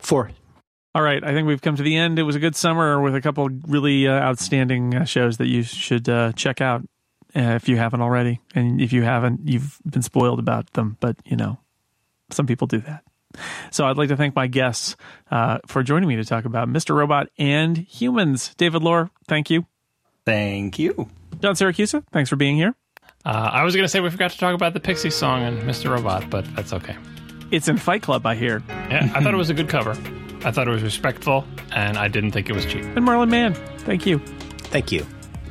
Four. 0.00 0.30
All 0.94 1.02
right, 1.02 1.22
I 1.22 1.32
think 1.32 1.46
we've 1.46 1.62
come 1.62 1.76
to 1.76 1.82
the 1.84 1.96
end. 1.96 2.18
It 2.18 2.24
was 2.24 2.34
a 2.34 2.40
good 2.40 2.56
summer 2.56 3.00
with 3.00 3.14
a 3.14 3.20
couple 3.20 3.46
of 3.46 3.70
really 3.70 4.08
uh, 4.08 4.12
outstanding 4.12 4.94
uh, 4.96 5.04
shows 5.04 5.36
that 5.36 5.46
you 5.46 5.62
should 5.62 6.08
uh, 6.08 6.32
check 6.32 6.60
out 6.60 6.82
uh, 7.36 7.40
if 7.54 7.68
you 7.68 7.76
haven't 7.76 8.00
already. 8.00 8.40
And 8.56 8.80
if 8.80 8.92
you 8.92 9.02
haven't, 9.02 9.48
you've 9.48 9.78
been 9.88 10.02
spoiled 10.02 10.40
about 10.40 10.72
them. 10.72 10.96
But, 10.98 11.16
you 11.24 11.36
know, 11.36 11.58
some 12.30 12.46
people 12.46 12.66
do 12.66 12.80
that. 12.80 13.04
So 13.70 13.86
I'd 13.86 13.96
like 13.96 14.08
to 14.08 14.16
thank 14.16 14.34
my 14.34 14.48
guests 14.48 14.96
uh, 15.30 15.58
for 15.66 15.84
joining 15.84 16.08
me 16.08 16.16
to 16.16 16.24
talk 16.24 16.44
about 16.44 16.68
Mr. 16.68 16.96
Robot 16.96 17.28
and 17.38 17.76
humans. 17.76 18.52
David 18.56 18.82
Loehr, 18.82 19.10
thank 19.28 19.50
you. 19.50 19.66
Thank 20.26 20.80
you. 20.80 21.08
John 21.40 21.54
Siracusa, 21.54 22.02
thanks 22.10 22.28
for 22.28 22.36
being 22.36 22.56
here. 22.56 22.74
Uh, 23.24 23.50
I 23.52 23.62
was 23.62 23.76
going 23.76 23.84
to 23.84 23.88
say 23.88 24.00
we 24.00 24.10
forgot 24.10 24.32
to 24.32 24.38
talk 24.38 24.54
about 24.54 24.74
the 24.74 24.80
Pixie 24.80 25.10
song 25.10 25.42
and 25.42 25.62
Mr. 25.62 25.90
Robot, 25.90 26.30
but 26.30 26.44
that's 26.56 26.72
okay. 26.72 26.96
It's 27.50 27.68
in 27.68 27.78
Fight 27.78 28.02
Club, 28.02 28.26
I 28.26 28.34
hear. 28.34 28.62
Yeah, 28.68 29.10
I 29.14 29.22
thought 29.22 29.34
it 29.34 29.36
was 29.36 29.50
a 29.50 29.54
good 29.54 29.68
cover. 29.68 29.90
I 30.44 30.50
thought 30.50 30.68
it 30.68 30.70
was 30.70 30.82
respectful, 30.82 31.44
and 31.72 31.98
I 31.98 32.08
didn't 32.08 32.30
think 32.30 32.48
it 32.48 32.54
was 32.54 32.64
cheap. 32.64 32.84
And 32.84 33.04
Merlin 33.04 33.28
Mann, 33.28 33.54
thank 33.80 34.06
you. 34.06 34.18
Thank 34.18 34.92
you. 34.92 35.04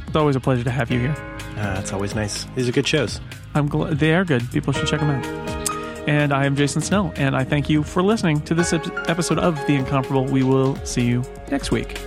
It's 0.07 0.15
always 0.15 0.35
a 0.35 0.39
pleasure 0.39 0.63
to 0.63 0.71
have 0.71 0.89
you 0.89 0.99
here. 0.99 1.15
Uh, 1.57 1.77
it's 1.79 1.91
always 1.91 2.15
nice. 2.15 2.45
These 2.55 2.69
are 2.69 2.71
good 2.71 2.87
shows. 2.87 3.19
I'm 3.53 3.67
glad 3.67 3.99
they 3.99 4.13
are 4.13 4.23
good. 4.23 4.49
People 4.51 4.73
should 4.73 4.87
check 4.87 5.01
them 5.01 5.09
out. 5.09 5.69
And 6.07 6.33
I 6.33 6.45
am 6.45 6.55
Jason 6.55 6.81
Snell, 6.81 7.11
and 7.17 7.35
I 7.35 7.43
thank 7.43 7.69
you 7.69 7.83
for 7.83 8.01
listening 8.01 8.41
to 8.41 8.55
this 8.55 8.73
episode 8.73 9.37
of 9.37 9.55
The 9.67 9.75
Incomparable. 9.75 10.25
We 10.25 10.41
will 10.43 10.75
see 10.85 11.05
you 11.05 11.23
next 11.51 11.69
week. 11.69 11.99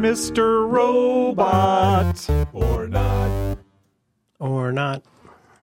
Mr. 0.00 0.66
Robot 0.66 2.26
or 2.54 2.88
not? 2.88 3.58
Or 4.38 4.72
not. 4.72 5.02